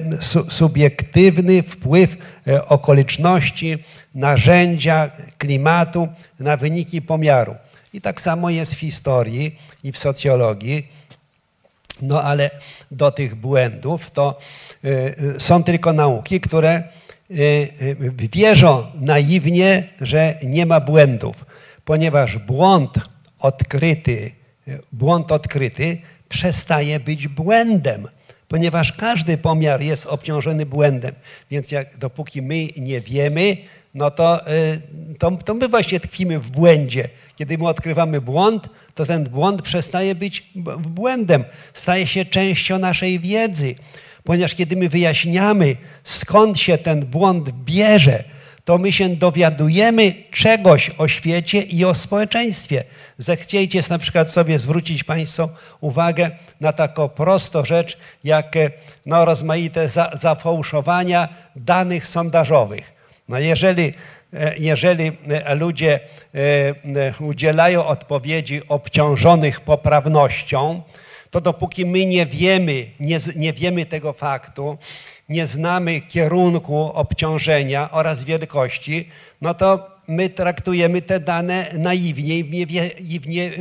subiektywny 0.49 1.63
wpływ 1.63 2.17
e, 2.47 2.65
okoliczności, 2.65 3.83
narzędzia, 4.15 5.11
klimatu 5.37 6.07
na 6.39 6.57
wyniki 6.57 7.01
pomiaru. 7.01 7.55
I 7.93 8.01
tak 8.01 8.21
samo 8.21 8.49
jest 8.49 8.75
w 8.75 8.79
historii 8.79 9.59
i 9.83 9.91
w 9.91 9.97
socjologii. 9.97 10.87
No 12.01 12.23
ale 12.23 12.51
do 12.91 13.11
tych 13.11 13.35
błędów 13.35 14.11
to 14.11 14.39
e, 14.83 15.39
są 15.39 15.63
tylko 15.63 15.93
nauki, 15.93 16.41
które 16.41 16.83
wierzą 18.33 18.85
naiwnie, 19.01 19.83
że 20.01 20.35
nie 20.43 20.65
ma 20.65 20.79
błędów, 20.79 21.45
ponieważ 21.85 22.37
błąd 22.37 22.93
odkryty, 23.39 24.31
błąd 24.91 25.31
odkryty 25.31 25.97
przestaje 26.29 26.99
być 26.99 27.27
błędem 27.27 28.07
ponieważ 28.53 28.91
każdy 28.91 29.37
pomiar 29.37 29.81
jest 29.81 30.05
obciążony 30.05 30.65
błędem. 30.65 31.15
Więc 31.51 31.71
jak, 31.71 31.97
dopóki 31.97 32.41
my 32.41 32.67
nie 32.77 33.01
wiemy, 33.01 33.57
no 33.93 34.11
to, 34.11 34.51
y, 34.51 34.81
to, 35.19 35.31
to 35.31 35.53
my 35.53 35.67
właśnie 35.67 35.99
tkwimy 35.99 36.39
w 36.39 36.51
błędzie. 36.51 37.09
Kiedy 37.35 37.57
my 37.57 37.67
odkrywamy 37.67 38.21
błąd, 38.21 38.69
to 38.95 39.05
ten 39.05 39.23
błąd 39.23 39.61
przestaje 39.61 40.15
być 40.15 40.51
błędem, 40.87 41.43
staje 41.73 42.07
się 42.07 42.25
częścią 42.25 42.79
naszej 42.79 43.19
wiedzy. 43.19 43.75
Ponieważ 44.23 44.55
kiedy 44.55 44.75
my 44.75 44.89
wyjaśniamy, 44.89 45.75
skąd 46.03 46.59
się 46.59 46.77
ten 46.77 47.05
błąd 47.05 47.49
bierze, 47.49 48.23
to 48.65 48.77
my 48.77 48.91
się 48.91 49.09
dowiadujemy 49.09 50.13
czegoś 50.31 50.91
o 50.97 51.07
świecie 51.07 51.61
i 51.61 51.85
o 51.85 51.93
społeczeństwie. 51.93 52.83
Zechciejcie 53.17 53.81
na 53.89 53.99
przykład 53.99 54.31
sobie 54.31 54.59
zwrócić 54.59 55.03
Państwo 55.03 55.49
uwagę 55.81 56.31
na 56.61 56.73
taką 56.73 57.09
prostą 57.09 57.65
rzecz, 57.65 57.97
jak 58.23 58.55
e, 58.55 58.71
no, 59.05 59.25
rozmaite 59.25 59.89
za, 59.89 60.11
zafałszowania 60.21 61.29
danych 61.55 62.07
sondażowych. 62.07 62.93
No 63.29 63.39
jeżeli, 63.39 63.93
e, 64.33 64.57
jeżeli 64.57 65.11
e, 65.29 65.55
ludzie 65.55 65.99
udzielają 67.19 67.85
odpowiedzi 67.85 68.61
obciążonych 68.67 69.61
poprawnością, 69.61 70.81
to 71.33 71.41
dopóki 71.41 71.85
my 71.85 72.05
nie 72.05 72.25
wiemy, 72.25 72.85
nie, 72.99 73.19
nie 73.35 73.53
wiemy 73.53 73.85
tego 73.85 74.13
faktu, 74.13 74.77
nie 75.29 75.47
znamy 75.47 76.01
kierunku 76.01 76.91
obciążenia 76.93 77.91
oraz 77.91 78.23
wielkości, 78.23 79.09
no 79.41 79.53
to 79.53 79.91
my 80.07 80.29
traktujemy 80.29 81.01
te 81.01 81.19
dane 81.19 81.71
naiwnie 81.73 82.37
i 82.39 83.19
w 83.19 83.27
nie 83.27 83.51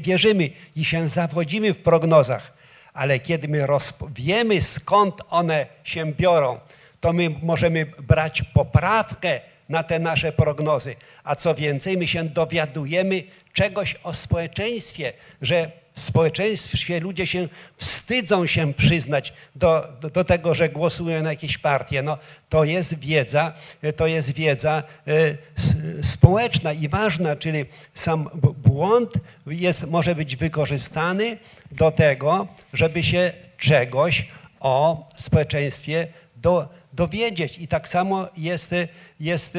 wierzymy 0.00 0.50
i 0.76 0.84
się 0.84 1.08
zawodzimy 1.08 1.74
w 1.74 1.78
prognozach. 1.78 2.52
Ale 2.94 3.18
kiedy 3.18 3.48
my 3.48 3.66
wiemy, 4.14 4.62
skąd 4.62 5.14
one 5.28 5.66
się 5.84 6.12
biorą, 6.12 6.58
to 7.00 7.12
my 7.12 7.30
możemy 7.42 7.86
brać 7.86 8.42
poprawkę 8.42 9.40
na 9.68 9.82
te 9.82 9.98
nasze 9.98 10.32
prognozy. 10.32 10.96
A 11.24 11.36
co 11.36 11.54
więcej, 11.54 11.96
my 11.96 12.06
się 12.08 12.24
dowiadujemy 12.24 13.22
czegoś 13.52 13.94
o 14.02 14.14
społeczeństwie, 14.14 15.12
że 15.42 15.83
w 15.94 16.00
społeczeństwie 16.00 17.00
ludzie 17.00 17.26
się 17.26 17.48
wstydzą 17.76 18.46
się 18.46 18.74
przyznać 18.74 19.32
do, 19.56 19.84
do, 20.00 20.10
do, 20.10 20.24
tego, 20.24 20.54
że 20.54 20.68
głosują 20.68 21.22
na 21.22 21.30
jakieś 21.30 21.58
partie. 21.58 22.02
No, 22.02 22.18
to 22.48 22.64
jest 22.64 22.98
wiedza, 22.98 23.52
to 23.96 24.06
jest 24.06 24.32
wiedza 24.32 24.82
y, 25.08 25.38
społeczna 26.02 26.72
i 26.72 26.88
ważna, 26.88 27.36
czyli 27.36 27.64
sam 27.94 28.30
błąd 28.56 29.12
jest, 29.46 29.86
może 29.86 30.14
być 30.14 30.36
wykorzystany 30.36 31.38
do 31.72 31.90
tego, 31.90 32.48
żeby 32.72 33.02
się 33.02 33.32
czegoś 33.58 34.28
o 34.60 35.06
społeczeństwie 35.16 36.06
do, 36.36 36.68
dowiedzieć. 36.92 37.58
I 37.58 37.68
tak 37.68 37.88
samo 37.88 38.28
jest, 38.36 38.74
jest 39.20 39.58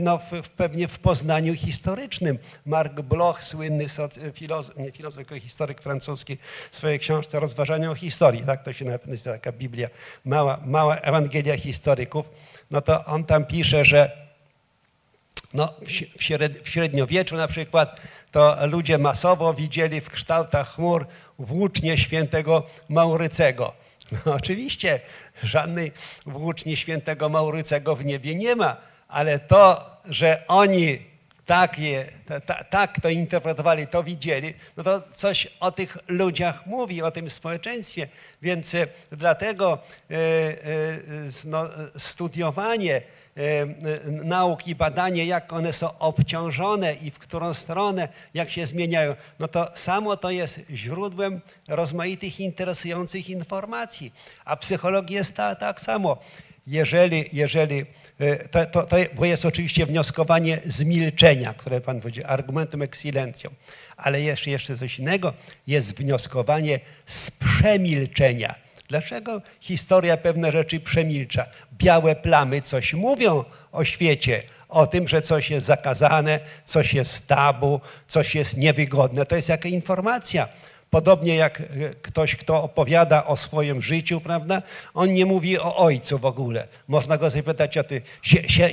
no, 0.00 0.18
w, 0.18 0.48
pewnie 0.48 0.88
w 0.88 0.98
poznaniu 0.98 1.54
historycznym. 1.54 2.38
Mark 2.66 3.00
Bloch, 3.00 3.44
słynny 3.44 3.86
filozof, 4.34 4.76
nie 4.76 4.92
filozof, 4.92 5.26
tylko 5.26 5.40
historyk 5.40 5.82
francuski, 5.82 6.36
w 6.70 6.76
swojej 6.76 6.98
książce 6.98 7.40
Rozważania 7.40 7.90
o 7.90 7.94
historii, 7.94 8.42
tak 8.42 8.62
to 8.62 8.72
się 8.72 8.84
nazywa, 8.84 9.32
taka 9.32 9.52
Biblia, 9.52 9.88
mała, 10.24 10.60
mała 10.66 10.96
Ewangelia 10.96 11.56
historyków, 11.56 12.26
no 12.70 12.80
to 12.80 13.04
on 13.04 13.24
tam 13.24 13.44
pisze, 13.44 13.84
że 13.84 14.26
no, 15.54 15.74
w 16.62 16.68
średniowieczu 16.68 17.36
na 17.36 17.48
przykład 17.48 18.00
to 18.30 18.66
ludzie 18.66 18.98
masowo 18.98 19.54
widzieli 19.54 20.00
w 20.00 20.10
kształtach 20.10 20.74
chmur 20.74 21.06
włócznie 21.38 21.98
świętego 21.98 22.62
Maurycego. 22.88 23.72
No, 24.12 24.34
oczywiście 24.34 25.00
żadnej 25.42 25.92
włóczni 26.26 26.76
świętego 26.76 27.28
Maurycego 27.28 27.96
w 27.96 28.04
niebie 28.04 28.34
nie 28.34 28.56
ma, 28.56 28.76
ale 29.08 29.38
to, 29.38 29.90
że 30.08 30.42
oni 30.48 30.98
tak, 31.46 31.78
je, 31.78 32.06
tak 32.70 33.00
to 33.00 33.08
interpretowali, 33.08 33.86
to 33.86 34.02
widzieli, 34.02 34.54
no 34.76 34.84
to 34.84 35.02
coś 35.14 35.46
o 35.60 35.70
tych 35.70 35.98
ludziach 36.08 36.66
mówi, 36.66 37.02
o 37.02 37.10
tym 37.10 37.30
społeczeństwie. 37.30 38.08
Więc 38.42 38.74
e, 38.74 38.86
dlatego 39.12 39.78
e, 40.10 40.14
e, 40.14 40.56
no, 41.44 41.64
studiowanie 41.96 43.02
nauki, 44.08 44.74
badanie, 44.74 45.26
jak 45.26 45.52
one 45.52 45.72
są 45.72 45.98
obciążone 45.98 46.94
i 46.94 47.10
w 47.10 47.18
którą 47.18 47.54
stronę, 47.54 48.08
jak 48.34 48.50
się 48.50 48.66
zmieniają, 48.66 49.14
no 49.38 49.48
to 49.48 49.68
samo 49.74 50.16
to 50.16 50.30
jest 50.30 50.60
źródłem 50.70 51.40
rozmaitych 51.68 52.40
interesujących 52.40 53.30
informacji. 53.30 54.12
A 54.44 54.56
psychologia 54.56 55.18
jest 55.18 55.36
ta, 55.36 55.54
tak 55.54 55.80
samo. 55.80 56.16
Jeżeli, 56.66 57.24
jeżeli 57.32 57.84
to, 58.50 58.66
to, 58.66 58.82
to, 58.82 58.96
bo 59.14 59.24
jest 59.24 59.44
oczywiście 59.44 59.86
wnioskowanie 59.86 60.60
z 60.66 60.82
milczenia, 60.82 61.54
które 61.54 61.80
Pan 61.80 62.00
powiedział, 62.00 62.24
argumentum 62.28 62.82
ex 62.82 63.02
silentium, 63.02 63.54
ale 63.96 64.20
jeszcze, 64.20 64.50
jeszcze 64.50 64.76
coś 64.76 64.98
innego, 64.98 65.32
jest 65.66 65.98
wnioskowanie 65.98 66.80
z 67.06 67.30
przemilczenia 67.30 68.65
Dlaczego 68.88 69.40
historia 69.60 70.16
pewne 70.16 70.52
rzeczy 70.52 70.80
przemilcza? 70.80 71.46
Białe 71.72 72.16
plamy 72.16 72.60
coś 72.60 72.94
mówią 72.94 73.44
o 73.72 73.84
świecie, 73.84 74.42
o 74.68 74.86
tym, 74.86 75.08
że 75.08 75.22
coś 75.22 75.50
jest 75.50 75.66
zakazane, 75.66 76.40
coś 76.64 76.94
jest 76.94 77.28
tabu, 77.28 77.80
coś 78.06 78.34
jest 78.34 78.56
niewygodne. 78.56 79.26
To 79.26 79.36
jest 79.36 79.48
jaka 79.48 79.68
informacja. 79.68 80.48
Podobnie 80.90 81.36
jak 81.36 81.60
e, 81.60 81.64
ktoś, 82.02 82.36
kto 82.36 82.62
opowiada 82.62 83.26
o 83.26 83.36
swoim 83.36 83.82
życiu, 83.82 84.20
prawda? 84.20 84.62
On 84.94 85.12
nie 85.12 85.26
mówi 85.26 85.58
o 85.58 85.76
ojcu 85.76 86.18
w 86.18 86.24
ogóle. 86.24 86.68
Można 86.88 87.16
go 87.16 87.30
zapytać, 87.30 87.76
a 87.76 87.84
ty 87.84 88.02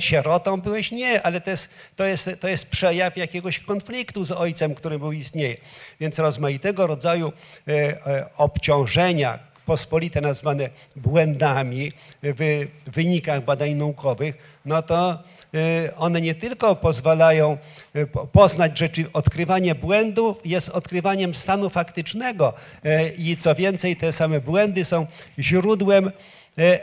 sierotą 0.00 0.60
byłeś? 0.60 0.90
Nie, 0.90 1.22
ale 1.22 1.40
to 1.40 1.50
jest, 1.50 1.70
to, 1.96 2.04
jest, 2.04 2.30
to 2.40 2.48
jest 2.48 2.70
przejaw 2.70 3.16
jakiegoś 3.16 3.58
konfliktu 3.58 4.24
z 4.24 4.30
ojcem, 4.30 4.74
który 4.74 4.98
był 4.98 5.12
istnieje. 5.12 5.56
Więc 6.00 6.18
rozmaitego 6.18 6.86
rodzaju 6.86 7.32
e, 7.68 7.72
e, 7.72 8.28
obciążenia, 8.36 9.38
pospolite 9.66 10.20
nazwane 10.20 10.70
błędami 10.96 11.92
w 12.22 12.66
wynikach 12.86 13.44
badań 13.44 13.74
naukowych, 13.74 14.58
no 14.64 14.82
to 14.82 15.18
y, 15.54 15.94
one 15.96 16.20
nie 16.20 16.34
tylko 16.34 16.76
pozwalają 16.76 17.58
y, 17.96 18.06
poznać 18.32 18.78
rzeczy, 18.78 19.04
odkrywanie 19.12 19.74
błędów 19.74 20.36
jest 20.44 20.68
odkrywaniem 20.68 21.34
stanu 21.34 21.70
faktycznego 21.70 22.52
y, 22.84 23.14
i 23.18 23.36
co 23.36 23.54
więcej, 23.54 23.96
te 23.96 24.12
same 24.12 24.40
błędy 24.40 24.84
są 24.84 25.06
źródłem 25.38 26.10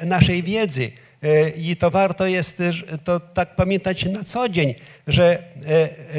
naszej 0.06 0.44
wiedzy. 0.44 0.92
I 1.58 1.76
to 1.76 1.92
warto 1.92 2.28
jest 2.28 2.64
to 3.04 3.20
tak 3.20 3.56
pamiętać 3.56 4.06
na 4.06 4.24
co 4.24 4.50
dzień, 4.50 4.76
że 5.08 5.44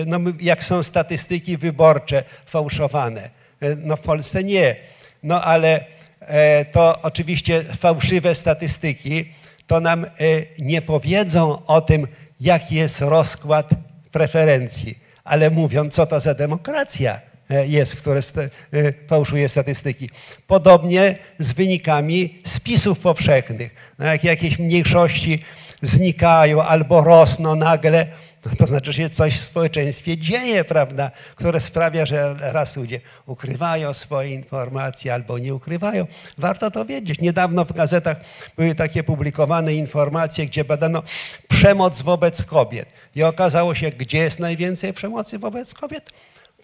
no, 0.07 0.19
jak 0.41 0.65
są 0.65 0.83
statystyki 0.83 1.57
wyborcze 1.57 2.25
fałszowane. 2.47 3.31
No 3.77 3.97
w 3.97 4.01
Polsce 4.01 4.45
nie. 4.45 4.77
No 5.23 5.45
ale 5.45 5.85
to 6.73 7.03
oczywiście 7.03 7.63
fałszywe 7.63 8.35
statystyki, 8.35 9.25
to 9.67 9.81
nam 9.81 10.05
e, 10.05 10.09
nie 10.59 10.83
powiedzą 10.83 11.67
o 11.67 11.81
tym, 11.81 12.07
jaki 12.41 12.75
jest 12.75 13.01
rozkład 13.01 13.71
preferencji, 14.13 14.99
ale 15.25 15.51
mówią, 15.51 15.89
co 15.89 16.07
to 16.07 16.21
za 16.21 16.35
demokracja. 16.35 17.21
e, 17.51 17.67
jest, 17.67 18.09
e, 18.39 18.93
fałszuje 19.09 19.49
statystyki. 19.49 20.11
Podobnie 20.47 21.19
z 21.39 21.53
wynikami 21.53 22.41
spisów 22.47 23.01
powszechnych. 23.01 23.75
No 23.99 24.07
jak 24.07 24.25
jakieś 24.25 24.59
mniejszości 24.59 25.45
znikają 25.83 26.63
albo 26.63 27.05
rosną 27.05 27.55
nagle, 27.55 28.07
to 28.59 28.67
znaczy, 28.67 28.93
że 28.93 28.93
się 28.93 29.09
coś 29.09 29.39
w 29.39 29.45
społeczeństwie 29.45 30.19
dzieje, 30.19 30.65
prawda, 30.65 31.11
które 31.35 31.61
sprawia, 31.61 32.07
że 32.07 32.35
raz 32.41 32.77
ludzie 32.77 33.01
ukrywają 33.27 33.95
swoje 33.95 34.31
informacje 34.31 35.15
albo 35.15 35.39
nie 35.39 35.55
ukrywają. 35.55 36.07
Warto 36.39 36.71
to 36.71 36.85
wiedzieć. 36.85 37.21
Niedawno 37.21 37.65
w 37.65 37.73
gazetach 37.73 38.17
były 38.57 38.75
takie 38.75 39.03
publikowane 39.03 39.75
informacje, 39.75 40.47
gdzie 40.47 40.65
badano 40.65 41.03
przemoc 41.49 42.03
wobec 42.03 42.43
kobiet. 42.43 42.89
I 43.17 43.23
okazało 43.23 43.75
się, 43.75 43.91
gdzie 43.91 44.19
jest 44.19 44.41
najwięcej 44.41 44.93
przemocy 44.93 45.39
wobec 45.39 45.75
kobiet? 45.75 46.11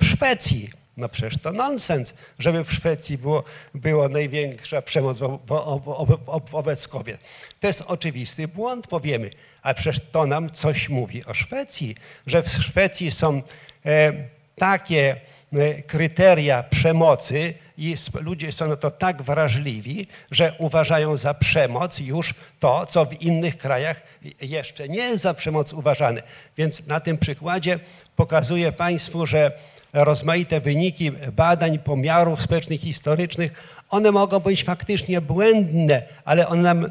W 0.01 0.05
Szwecji. 0.05 0.78
No 0.99 1.09
przecież 1.09 1.39
to 1.39 1.53
nonsens, 1.53 2.15
żeby 2.39 2.65
w 2.65 2.73
Szwecji 2.73 3.19
było, 3.19 3.45
było 3.75 4.09
największa 4.09 4.83
przemoc 4.83 5.19
wo, 5.19 5.39
wo, 5.47 5.81
wo, 5.85 6.19
wo, 6.25 6.41
wobec 6.51 6.89
kobiet. 6.89 7.21
To 7.61 7.67
jest 7.67 7.81
oczywisty 7.87 8.49
błąd, 8.49 8.87
powiemy. 8.87 9.31
A 9.63 9.75
przecież 9.75 10.01
to 10.13 10.27
nam 10.27 10.51
coś 10.51 10.89
mówi 10.89 11.25
o 11.25 11.35
Szwecji, 11.35 11.97
że 12.27 12.43
w 12.43 12.49
Szwecji 12.49 13.11
są 13.11 13.43
e, 13.87 14.13
takie 14.57 15.17
e, 15.53 15.83
kryteria 15.83 16.63
przemocy 16.63 17.55
i 17.79 17.95
ludzie 18.21 18.53
są 18.53 18.69
na 18.69 18.77
to 18.77 18.91
tak 18.91 19.23
wrażliwi, 19.23 20.07
że 20.31 20.53
uważają 20.59 21.17
za 21.17 21.35
przemoc 21.35 21.99
już 21.99 22.35
to, 22.61 22.87
co 22.87 23.05
w 23.05 23.23
innych 23.23 23.59
krajach 23.59 24.01
jeszcze 24.41 24.89
nie 24.89 24.99
jest 24.99 25.23
za 25.23 25.35
przemoc 25.35 25.73
uważane. 25.73 26.23
Więc 26.57 26.87
na 26.87 27.01
tym 27.01 27.19
przykładzie 27.19 27.79
pokazuję 28.17 28.73
Państwu, 28.73 29.27
że 29.27 29.53
rozmaite 29.93 30.61
wyniki 30.61 31.11
badań, 31.33 31.79
pomiarów 31.79 32.43
społecznych, 32.43 32.81
historycznych, 32.81 33.53
one 33.89 34.13
mogą 34.13 34.41
być 34.41 34.65
faktycznie 34.65 35.21
błędne, 35.21 36.03
ale 36.25 36.49
one 36.49 36.63
nam 36.63 36.85
e, 36.85 36.89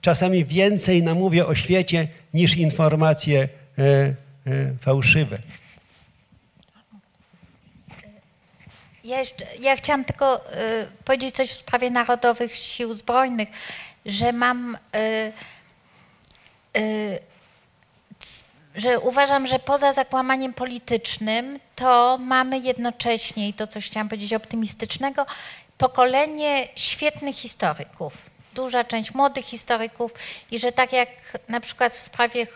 czasami 0.00 0.44
więcej 0.44 1.02
nam 1.02 1.18
mówią 1.18 1.46
o 1.46 1.54
świecie 1.54 2.08
niż 2.34 2.56
informacje 2.56 3.48
e, 3.78 3.82
e, 3.82 4.14
fałszywe. 4.80 5.38
Ja, 9.04 9.20
jeszcze, 9.20 9.46
ja 9.60 9.76
chciałam 9.76 10.04
tylko 10.04 10.44
powiedzieć 11.04 11.34
coś 11.34 11.50
w 11.50 11.56
sprawie 11.56 11.90
Narodowych 11.90 12.54
Sił 12.54 12.94
Zbrojnych, 12.94 13.48
że 14.06 14.32
mam, 14.32 14.78
y, 14.96 15.32
y, 16.80 17.18
że 18.76 19.00
uważam, 19.00 19.46
że 19.46 19.58
poza 19.58 19.92
zakłamaniem 19.92 20.54
politycznym, 20.54 21.58
to 21.76 22.18
mamy 22.18 22.58
jednocześnie, 22.58 23.48
i 23.48 23.54
to 23.54 23.66
coś 23.66 23.86
chciałam 23.86 24.08
powiedzieć 24.08 24.34
optymistycznego, 24.34 25.26
pokolenie 25.78 26.68
świetnych 26.76 27.36
historyków. 27.36 28.30
Duża 28.54 28.84
część 28.84 29.14
młodych 29.14 29.44
historyków 29.44 30.12
i 30.50 30.58
że 30.58 30.72
tak 30.72 30.92
jak 30.92 31.08
na 31.48 31.60
przykład 31.60 31.92
w 31.92 31.98
sprawie 31.98 32.46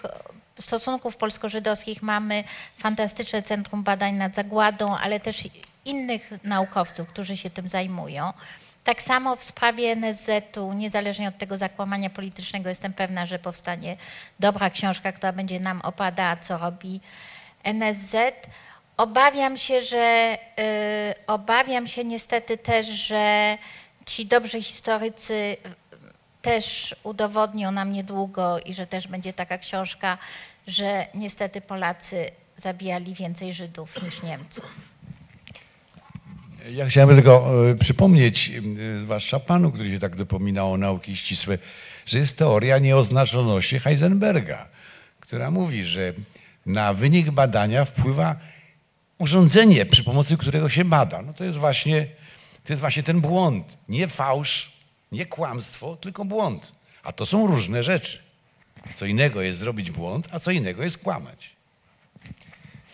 stosunków 0.59 1.17
polsko-żydowskich 1.17 2.03
mamy 2.03 2.45
fantastyczne 2.77 3.43
Centrum 3.43 3.83
Badań 3.83 4.15
nad 4.15 4.35
Zagładą, 4.35 4.97
ale 4.97 5.21
też 5.21 5.49
innych 5.85 6.31
naukowców, 6.45 7.09
którzy 7.09 7.37
się 7.37 7.51
tym 7.51 7.69
zajmują. 7.69 8.33
Tak 8.85 9.03
samo 9.03 9.37
w 9.37 9.43
sprawie 9.43 9.93
NSZ-u, 9.93 10.73
niezależnie 10.73 11.29
od 11.29 11.39
tego 11.39 11.57
zakłamania 11.57 12.11
politycznego, 12.11 12.69
jestem 12.69 12.93
pewna, 12.93 13.27
że 13.27 13.39
powstanie 13.39 13.97
dobra 14.39 14.71
książka, 14.71 15.13
która 15.13 15.33
będzie 15.33 15.61
nam 15.61 15.81
opadała, 15.81 16.37
co 16.37 16.59
robi 16.59 17.01
NSZ. 17.63 18.17
Obawiam 18.97 19.59
się, 19.59 19.83
że 19.83 20.39
y, 20.59 21.27
obawiam 21.27 21.87
się 21.87 22.05
niestety 22.05 22.59
też, 22.59 22.87
że 22.87 23.59
ci 24.07 24.27
dobrzy 24.27 24.63
historycy 24.63 25.57
też 26.43 26.97
udowodnią 27.03 27.71
nam 27.71 27.93
niedługo 27.93 28.59
i 28.59 28.75
że 28.75 28.87
też 28.87 29.09
będzie 29.09 29.33
taka 29.33 29.59
książka, 29.59 30.19
że 30.67 31.07
niestety 31.15 31.61
Polacy 31.61 32.31
zabijali 32.57 33.15
więcej 33.15 33.53
Żydów 33.53 34.03
niż 34.03 34.23
Niemców. 34.23 34.90
Ja 36.69 36.87
chciałem 36.87 37.17
tylko 37.17 37.53
e, 37.71 37.75
przypomnieć, 37.75 38.53
e, 38.99 39.03
zwłaszcza 39.03 39.41
panu, 39.41 39.73
który 39.73 39.91
się 39.91 39.99
tak 39.99 40.17
dopominał 40.17 40.73
o 40.73 40.77
nauki 40.77 41.17
ścisłe, 41.17 41.59
że 42.07 42.19
jest 42.19 42.39
teoria 42.39 42.79
nieoznaczoności 42.79 43.79
Heisenberga, 43.79 44.69
która 45.21 45.51
mówi, 45.51 45.85
że 45.85 46.13
na 46.67 46.95
wynik 46.95 47.31
badania 47.31 47.85
wpływa 47.85 48.37
urządzenie, 49.19 49.87
przy 49.87 50.05
pomocy 50.05 50.37
którego 50.37 50.69
się 50.69 50.85
bada. 50.85 51.23
No 51.23 51.35
to 51.35 51.45
jest 51.45 51.59
właśnie, 51.59 52.07
to 52.65 52.73
jest 52.73 52.81
właśnie 52.81 53.03
ten 53.03 53.21
błąd. 53.21 53.77
Nie 53.89 54.09
fałsz, 54.09 54.73
nie 55.13 55.27
kłamstwo, 55.27 55.97
tylko 55.97 56.25
błąd. 56.25 56.73
A 57.03 57.13
to 57.13 57.27
są 57.27 57.47
różne 57.47 57.83
rzeczy. 57.83 58.19
Co 58.97 59.07
innego 59.07 59.43
jest 59.43 59.59
zrobić 59.59 59.91
błąd, 59.91 60.29
a 60.33 60.41
co 60.41 60.51
innego 60.51 60.83
jest 60.83 60.99
kłamać. 60.99 61.51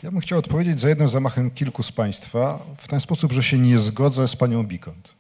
Ja 0.03 0.11
bym 0.11 0.21
chciał 0.21 0.39
odpowiedzieć 0.39 0.81
za 0.81 0.89
jednym 0.89 1.09
zamachem 1.09 1.51
kilku 1.51 1.83
z 1.83 1.93
Państwa 1.93 2.59
w 2.77 2.89
ten 2.89 3.01
sposób, 3.01 3.33
że 3.33 3.43
się 3.43 3.59
nie 3.59 3.79
zgodzę 3.79 4.29
z 4.29 4.37
panią 4.37 4.65
Bikont. 4.65 5.15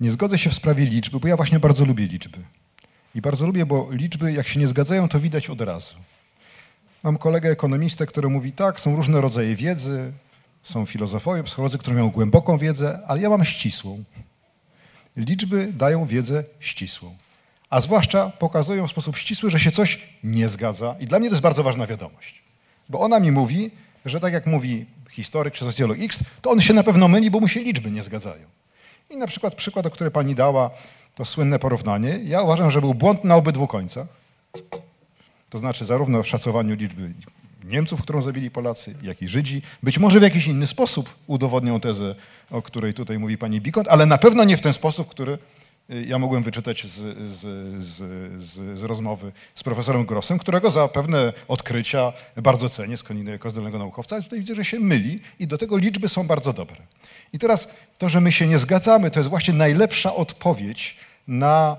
Nie 0.00 0.10
zgodzę 0.10 0.38
się 0.38 0.50
w 0.50 0.54
sprawie 0.54 0.84
liczby, 0.84 1.20
bo 1.20 1.28
ja 1.28 1.36
właśnie 1.36 1.60
bardzo 1.60 1.84
lubię 1.84 2.06
liczby. 2.06 2.38
I 3.14 3.20
bardzo 3.20 3.46
lubię, 3.46 3.66
bo 3.66 3.88
liczby, 3.90 4.32
jak 4.32 4.48
się 4.48 4.60
nie 4.60 4.68
zgadzają, 4.68 5.08
to 5.08 5.20
widać 5.20 5.50
od 5.50 5.60
razu. 5.60 5.94
Mam 7.02 7.18
kolegę 7.18 7.50
ekonomistę, 7.50 8.06
który 8.06 8.28
mówi 8.28 8.52
tak, 8.52 8.80
są 8.80 8.96
różne 8.96 9.20
rodzaje 9.20 9.56
wiedzy, 9.56 10.12
są 10.62 10.86
filozofowie, 10.86 11.42
psycholodzy, 11.42 11.78
którzy 11.78 11.94
mają 11.94 12.10
głęboką 12.10 12.58
wiedzę, 12.58 13.00
ale 13.06 13.20
ja 13.20 13.30
mam 13.30 13.44
ścisłą. 13.44 14.04
Liczby 15.16 15.72
dają 15.72 16.06
wiedzę 16.06 16.44
ścisłą. 16.60 17.16
A 17.70 17.80
zwłaszcza 17.80 18.30
pokazują 18.30 18.86
w 18.86 18.90
sposób 18.90 19.16
ścisły, 19.16 19.50
że 19.50 19.60
się 19.60 19.70
coś 19.70 20.08
nie 20.24 20.48
zgadza. 20.48 20.96
I 21.00 21.06
dla 21.06 21.18
mnie 21.18 21.28
to 21.28 21.34
jest 21.34 21.42
bardzo 21.42 21.62
ważna 21.62 21.86
wiadomość. 21.86 22.49
Bo 22.90 23.00
ona 23.00 23.20
mi 23.20 23.32
mówi, 23.32 23.70
że 24.04 24.20
tak 24.20 24.32
jak 24.32 24.46
mówi 24.46 24.86
historyk 25.10 25.54
czy 25.54 25.64
socjolog 25.64 25.96
X, 26.00 26.18
to 26.42 26.50
on 26.50 26.60
się 26.60 26.74
na 26.74 26.82
pewno 26.82 27.08
myli, 27.08 27.30
bo 27.30 27.40
mu 27.40 27.48
się 27.48 27.60
liczby 27.60 27.90
nie 27.90 28.02
zgadzają. 28.02 28.44
I 29.10 29.16
na 29.16 29.26
przykład 29.26 29.54
przykład, 29.54 29.86
o 29.86 29.90
który 29.90 30.10
pani 30.10 30.34
dała, 30.34 30.70
to 31.14 31.24
słynne 31.24 31.58
porównanie. 31.58 32.20
Ja 32.24 32.42
uważam, 32.42 32.70
że 32.70 32.80
był 32.80 32.94
błąd 32.94 33.24
na 33.24 33.36
obydwu 33.36 33.66
końcach. 33.66 34.06
To 35.50 35.58
znaczy 35.58 35.84
zarówno 35.84 36.22
w 36.22 36.28
szacowaniu 36.28 36.74
liczby 36.74 37.12
Niemców, 37.64 38.02
którą 38.02 38.22
zabili 38.22 38.50
Polacy, 38.50 38.94
jak 39.02 39.22
i 39.22 39.28
Żydzi. 39.28 39.62
Być 39.82 39.98
może 39.98 40.20
w 40.20 40.22
jakiś 40.22 40.46
inny 40.46 40.66
sposób 40.66 41.14
udowodnią 41.26 41.80
tezę, 41.80 42.14
o 42.50 42.62
której 42.62 42.94
tutaj 42.94 43.18
mówi 43.18 43.38
pani 43.38 43.60
Bikont, 43.60 43.88
ale 43.88 44.06
na 44.06 44.18
pewno 44.18 44.44
nie 44.44 44.56
w 44.56 44.60
ten 44.60 44.72
sposób, 44.72 45.08
który 45.08 45.38
ja 46.06 46.18
mogłem 46.18 46.42
wyczytać 46.42 46.86
z, 46.86 47.18
z, 47.30 47.40
z, 47.84 47.98
z, 48.42 48.82
rozmowy 48.82 49.32
z 49.54 49.62
profesorem 49.62 50.06
Grossem, 50.06 50.38
którego 50.38 50.70
za 50.70 50.88
pewne 50.88 51.32
odkrycia 51.48 52.12
bardzo 52.36 52.68
cenię, 52.68 52.96
skądinąd 52.96 53.32
jako 53.32 53.50
zdolnego 53.50 53.78
naukowca, 53.78 54.16
ale 54.16 54.22
tutaj 54.22 54.38
widzę, 54.38 54.54
że 54.54 54.64
się 54.64 54.80
myli 54.80 55.20
i 55.38 55.46
do 55.46 55.58
tego 55.58 55.76
liczby 55.76 56.08
są 56.08 56.26
bardzo 56.26 56.52
dobre. 56.52 56.76
I 57.32 57.38
teraz 57.38 57.74
to, 57.98 58.08
że 58.08 58.20
my 58.20 58.32
się 58.32 58.46
nie 58.46 58.58
zgadzamy, 58.58 59.10
to 59.10 59.20
jest 59.20 59.30
właśnie 59.30 59.54
najlepsza 59.54 60.14
odpowiedź 60.14 60.96
na 61.28 61.76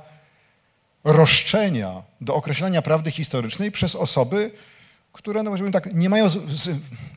roszczenia 1.04 2.02
do 2.22 2.36
określania 2.36 2.82
prawdy 2.82 3.12
historycznej 3.12 3.72
przez 3.72 3.96
osoby, 3.96 4.52
które, 5.14 5.44
no 5.44 5.72
tak, 5.72 5.94
nie 5.94 6.10
mają 6.10 6.30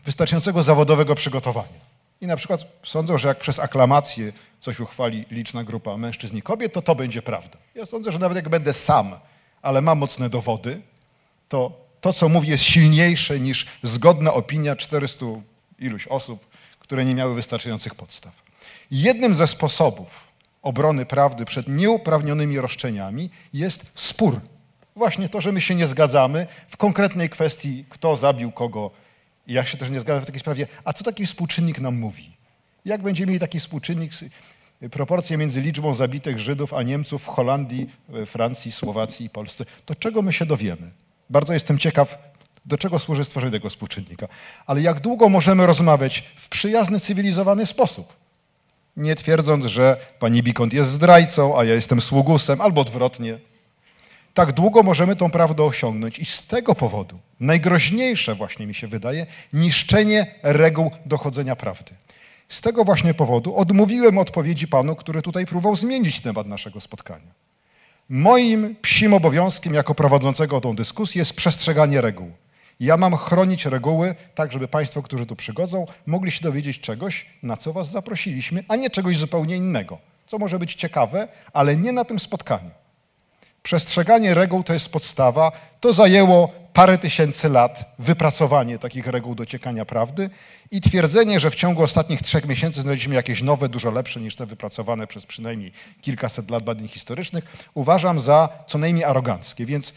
wystarczającego 0.05 0.63
zawodowego 0.63 1.15
przygotowania. 1.15 1.95
I 2.21 2.27
na 2.27 2.37
przykład 2.37 2.65
sądzą, 2.85 3.19
że 3.19 3.29
jak 3.29 3.39
przez 3.39 3.59
aklamację 3.59 4.33
coś 4.65 4.81
uchwali 4.81 5.25
liczna 5.31 5.65
grupa 5.65 5.97
mężczyzn 5.97 6.37
i 6.37 6.43
kobiet, 6.43 6.73
to 6.73 6.83
to 6.83 6.95
będzie 6.95 7.23
prawda. 7.23 7.59
Ja 7.75 7.87
sądzę, 7.87 8.13
że 8.13 8.19
nawet 8.19 8.37
jak 8.37 8.49
będę 8.49 8.73
sam, 8.73 9.13
ale 9.63 9.83
mam 9.83 9.99
mocne 9.99 10.31
dowody, 10.31 10.81
to 11.49 11.85
to, 12.01 12.13
co 12.13 12.29
mówi, 12.29 12.49
jest 12.49 12.65
silniejsze 12.65 13.41
niż 13.41 13.67
zgodna 13.83 14.33
opinia 14.33 14.77
400 14.77 15.27
iluś 15.79 16.07
osób, 16.07 16.47
które 16.79 17.05
nie 17.05 17.15
miały 17.15 17.35
wystarczających 17.35 17.95
podstaw. 17.95 18.33
Jednym 18.91 19.35
ze 19.35 19.47
sposobów 19.47 20.29
obrony 20.63 21.07
prawdy 21.07 21.45
przed 21.45 21.69
nieuprawnionymi 21.69 22.61
roszczeniami 22.61 23.31
jest 23.53 23.93
spór. 23.95 24.41
Właśnie 24.97 25.29
to, 25.29 25.41
że 25.41 25.53
my 25.53 25.61
się 25.61 25.75
nie 25.75 25.87
zgadzamy 25.87 26.47
w 26.69 26.77
konkretnej 26.77 27.31
kwestii, 27.31 27.85
kto 27.89 28.17
zabił 28.17 28.53
kogo. 28.53 28.91
Ja 29.47 29.65
się 29.65 29.79
też 29.79 29.91
nie 29.91 30.01
zgadzam 30.01 30.23
w 30.23 30.27
takiej 30.27 30.41
sprawie, 30.41 30.67
a 30.85 30.93
co 30.93 31.05
taki 31.05 31.27
współczynnik 31.27 31.81
nam 31.81 31.97
mówi? 31.97 32.37
Jak 32.85 33.03
będziemy 33.03 33.27
mieli 33.27 33.41
taki 33.41 33.61
współczynnik, 33.61 34.13
proporcje 34.91 35.37
między 35.37 35.61
liczbą 35.61 35.95
zabitych 35.95 36.39
Żydów 36.39 36.75
a 36.75 36.83
Niemców 36.83 37.23
w 37.23 37.27
Holandii, 37.27 37.91
Francji, 38.27 38.73
Słowacji 38.73 39.27
i 39.27 39.31
Polsce, 39.31 39.65
to 39.87 39.95
czego 39.95 40.23
my 40.23 40.33
się 40.33 40.47
dowiemy? 40.47 40.91
Bardzo 41.31 41.53
jestem 41.53 41.79
ciekaw, 41.79 42.19
do 42.65 42.79
czego 42.79 42.99
służy 42.99 43.25
stworzenie 43.25 43.53
tego 43.53 43.71
współczynnika. 43.71 44.29
Ale 44.67 44.81
jak 44.83 45.01
długo 45.01 45.29
możemy 45.29 45.67
rozmawiać 45.67 46.19
w 46.37 46.49
przyjazny, 46.49 47.01
cywilizowany 47.01 47.67
sposób? 47.67 48.13
Nie 48.97 49.15
twierdząc, 49.17 49.67
że 49.67 49.97
pani 50.19 50.43
Bikont 50.43 50.73
jest 50.73 50.91
zdrajcą, 50.91 51.59
a 51.59 51.65
ja 51.65 51.75
jestem 51.75 52.01
sługusem, 52.01 52.61
albo 52.61 52.81
odwrotnie. 52.81 53.39
Tak 54.35 54.53
długo 54.53 54.83
możemy 54.83 55.17
tą 55.17 55.31
prawdę 55.31 55.63
osiągnąć 55.63 56.19
i 56.19 56.25
z 56.25 56.47
tego 56.47 56.75
powodu 56.75 57.19
najgroźniejsze 57.41 58.35
właśnie 58.35 58.67
mi 58.67 58.75
się 58.75 58.89
wydaje 58.89 59.27
niszczenie 59.53 60.27
reguł 60.43 60.91
dochodzenia 61.07 61.57
prawdy. 61.57 61.93
Z 62.55 62.61
tego 62.61 62.85
właśnie 62.85 63.15
powodu 63.15 63.57
odmówiłem 63.57 64.19
odpowiedzi 64.19 64.69
panu, 64.69 64.97
który 64.97 65.23
tutaj 65.23 65.47
próbował 65.47 65.77
zmienić 65.77 66.21
temat 66.21 66.47
naszego 66.47 66.81
spotkania. 66.81 67.31
Moim 68.09 68.77
psim 68.83 69.15
obowiązkiem 69.15 69.75
jako 69.75 69.95
prowadzącego 69.95 70.61
tą 70.61 70.77
dyskusję 70.77 71.19
jest 71.19 71.37
przestrzeganie 71.37 72.01
reguł. 72.01 72.31
Ja 72.81 72.97
mam 72.97 73.17
chronić 73.17 73.67
reguły, 73.67 74.15
tak 74.35 74.53
żeby 74.53 74.69
Państwo, 74.69 75.03
którzy 75.03 75.27
tu 75.27 75.37
przygodzą, 75.37 75.87
mogli 76.07 76.31
się 76.31 76.41
dowiedzieć 76.43 76.81
czegoś, 76.81 77.27
na 77.43 77.57
co 77.57 77.73
Was 77.73 77.91
zaprosiliśmy, 77.91 78.65
a 78.69 78.77
nie 78.77 78.91
czegoś 78.91 79.17
zupełnie 79.17 79.57
innego, 79.57 79.99
co 80.27 80.39
może 80.39 80.59
być 80.59 80.75
ciekawe, 80.75 81.29
ale 81.53 81.77
nie 81.77 81.93
na 81.93 82.05
tym 82.05 82.19
spotkaniu. 82.19 82.71
Przestrzeganie 83.63 84.35
reguł 84.35 84.63
to 84.63 84.73
jest 84.73 84.93
podstawa. 84.93 85.53
To 85.81 85.93
zajęło 85.93 86.53
parę 86.73 86.99
tysięcy 86.99 87.49
lat 87.49 87.95
wypracowanie 87.99 88.79
takich 88.79 89.07
reguł 89.07 89.35
dociekania 89.35 89.85
prawdy 89.85 90.31
i 90.71 90.81
twierdzenie, 90.81 91.41
że 91.41 91.51
w 91.51 91.55
ciągu 91.55 91.83
ostatnich 91.83 92.23
trzech 92.23 92.47
miesięcy 92.47 92.81
znaleźliśmy 92.81 93.15
jakieś 93.15 93.43
nowe, 93.43 93.69
dużo 93.69 93.91
lepsze 93.91 94.21
niż 94.21 94.37
te 94.37 94.47
wypracowane 94.47 95.07
przez 95.07 95.27
przynajmniej 95.27 95.73
kilkaset 96.03 96.51
lat 96.51 96.63
badań 96.63 96.89
historycznych, 96.89 97.45
uważam 97.75 98.21
za 98.21 98.49
co 98.67 98.79
najmniej 98.79 99.05
aroganckie. 99.05 99.67
Więc 99.67 99.95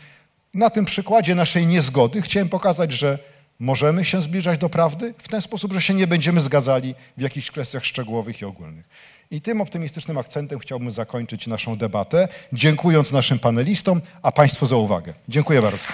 na 0.54 0.70
tym 0.70 0.86
przykładzie 0.86 1.36
naszej 1.36 1.68
niezgody 1.68 2.22
chciałem 2.22 2.50
pokazać, 2.50 2.92
że 2.92 3.20
możemy 3.60 4.06
się 4.06 4.22
zbliżać 4.22 4.60
do 4.60 4.70
prawdy 4.70 5.14
w 5.18 5.28
ten 5.28 5.42
sposób, 5.42 5.74
że 5.74 5.82
się 5.82 5.94
nie 5.94 6.08
będziemy 6.08 6.42
zgadzali 6.42 6.96
w 7.18 7.22
jakichś 7.22 7.52
kwestiach 7.52 7.86
szczegółowych 7.86 8.42
i 8.42 8.46
ogólnych. 8.46 8.86
I 9.32 9.42
tym 9.42 9.62
optymistycznym 9.62 10.18
akcentem 10.18 10.60
chciałbym 10.60 10.92
zakończyć 10.92 11.48
naszą 11.48 11.78
debatę, 11.78 12.28
dziękując 12.54 13.12
naszym 13.12 13.40
panelistom, 13.40 14.02
a 14.22 14.32
Państwu 14.32 14.66
za 14.66 14.76
uwagę. 14.76 15.14
Dziękuję 15.30 15.62
bardzo. 15.62 15.88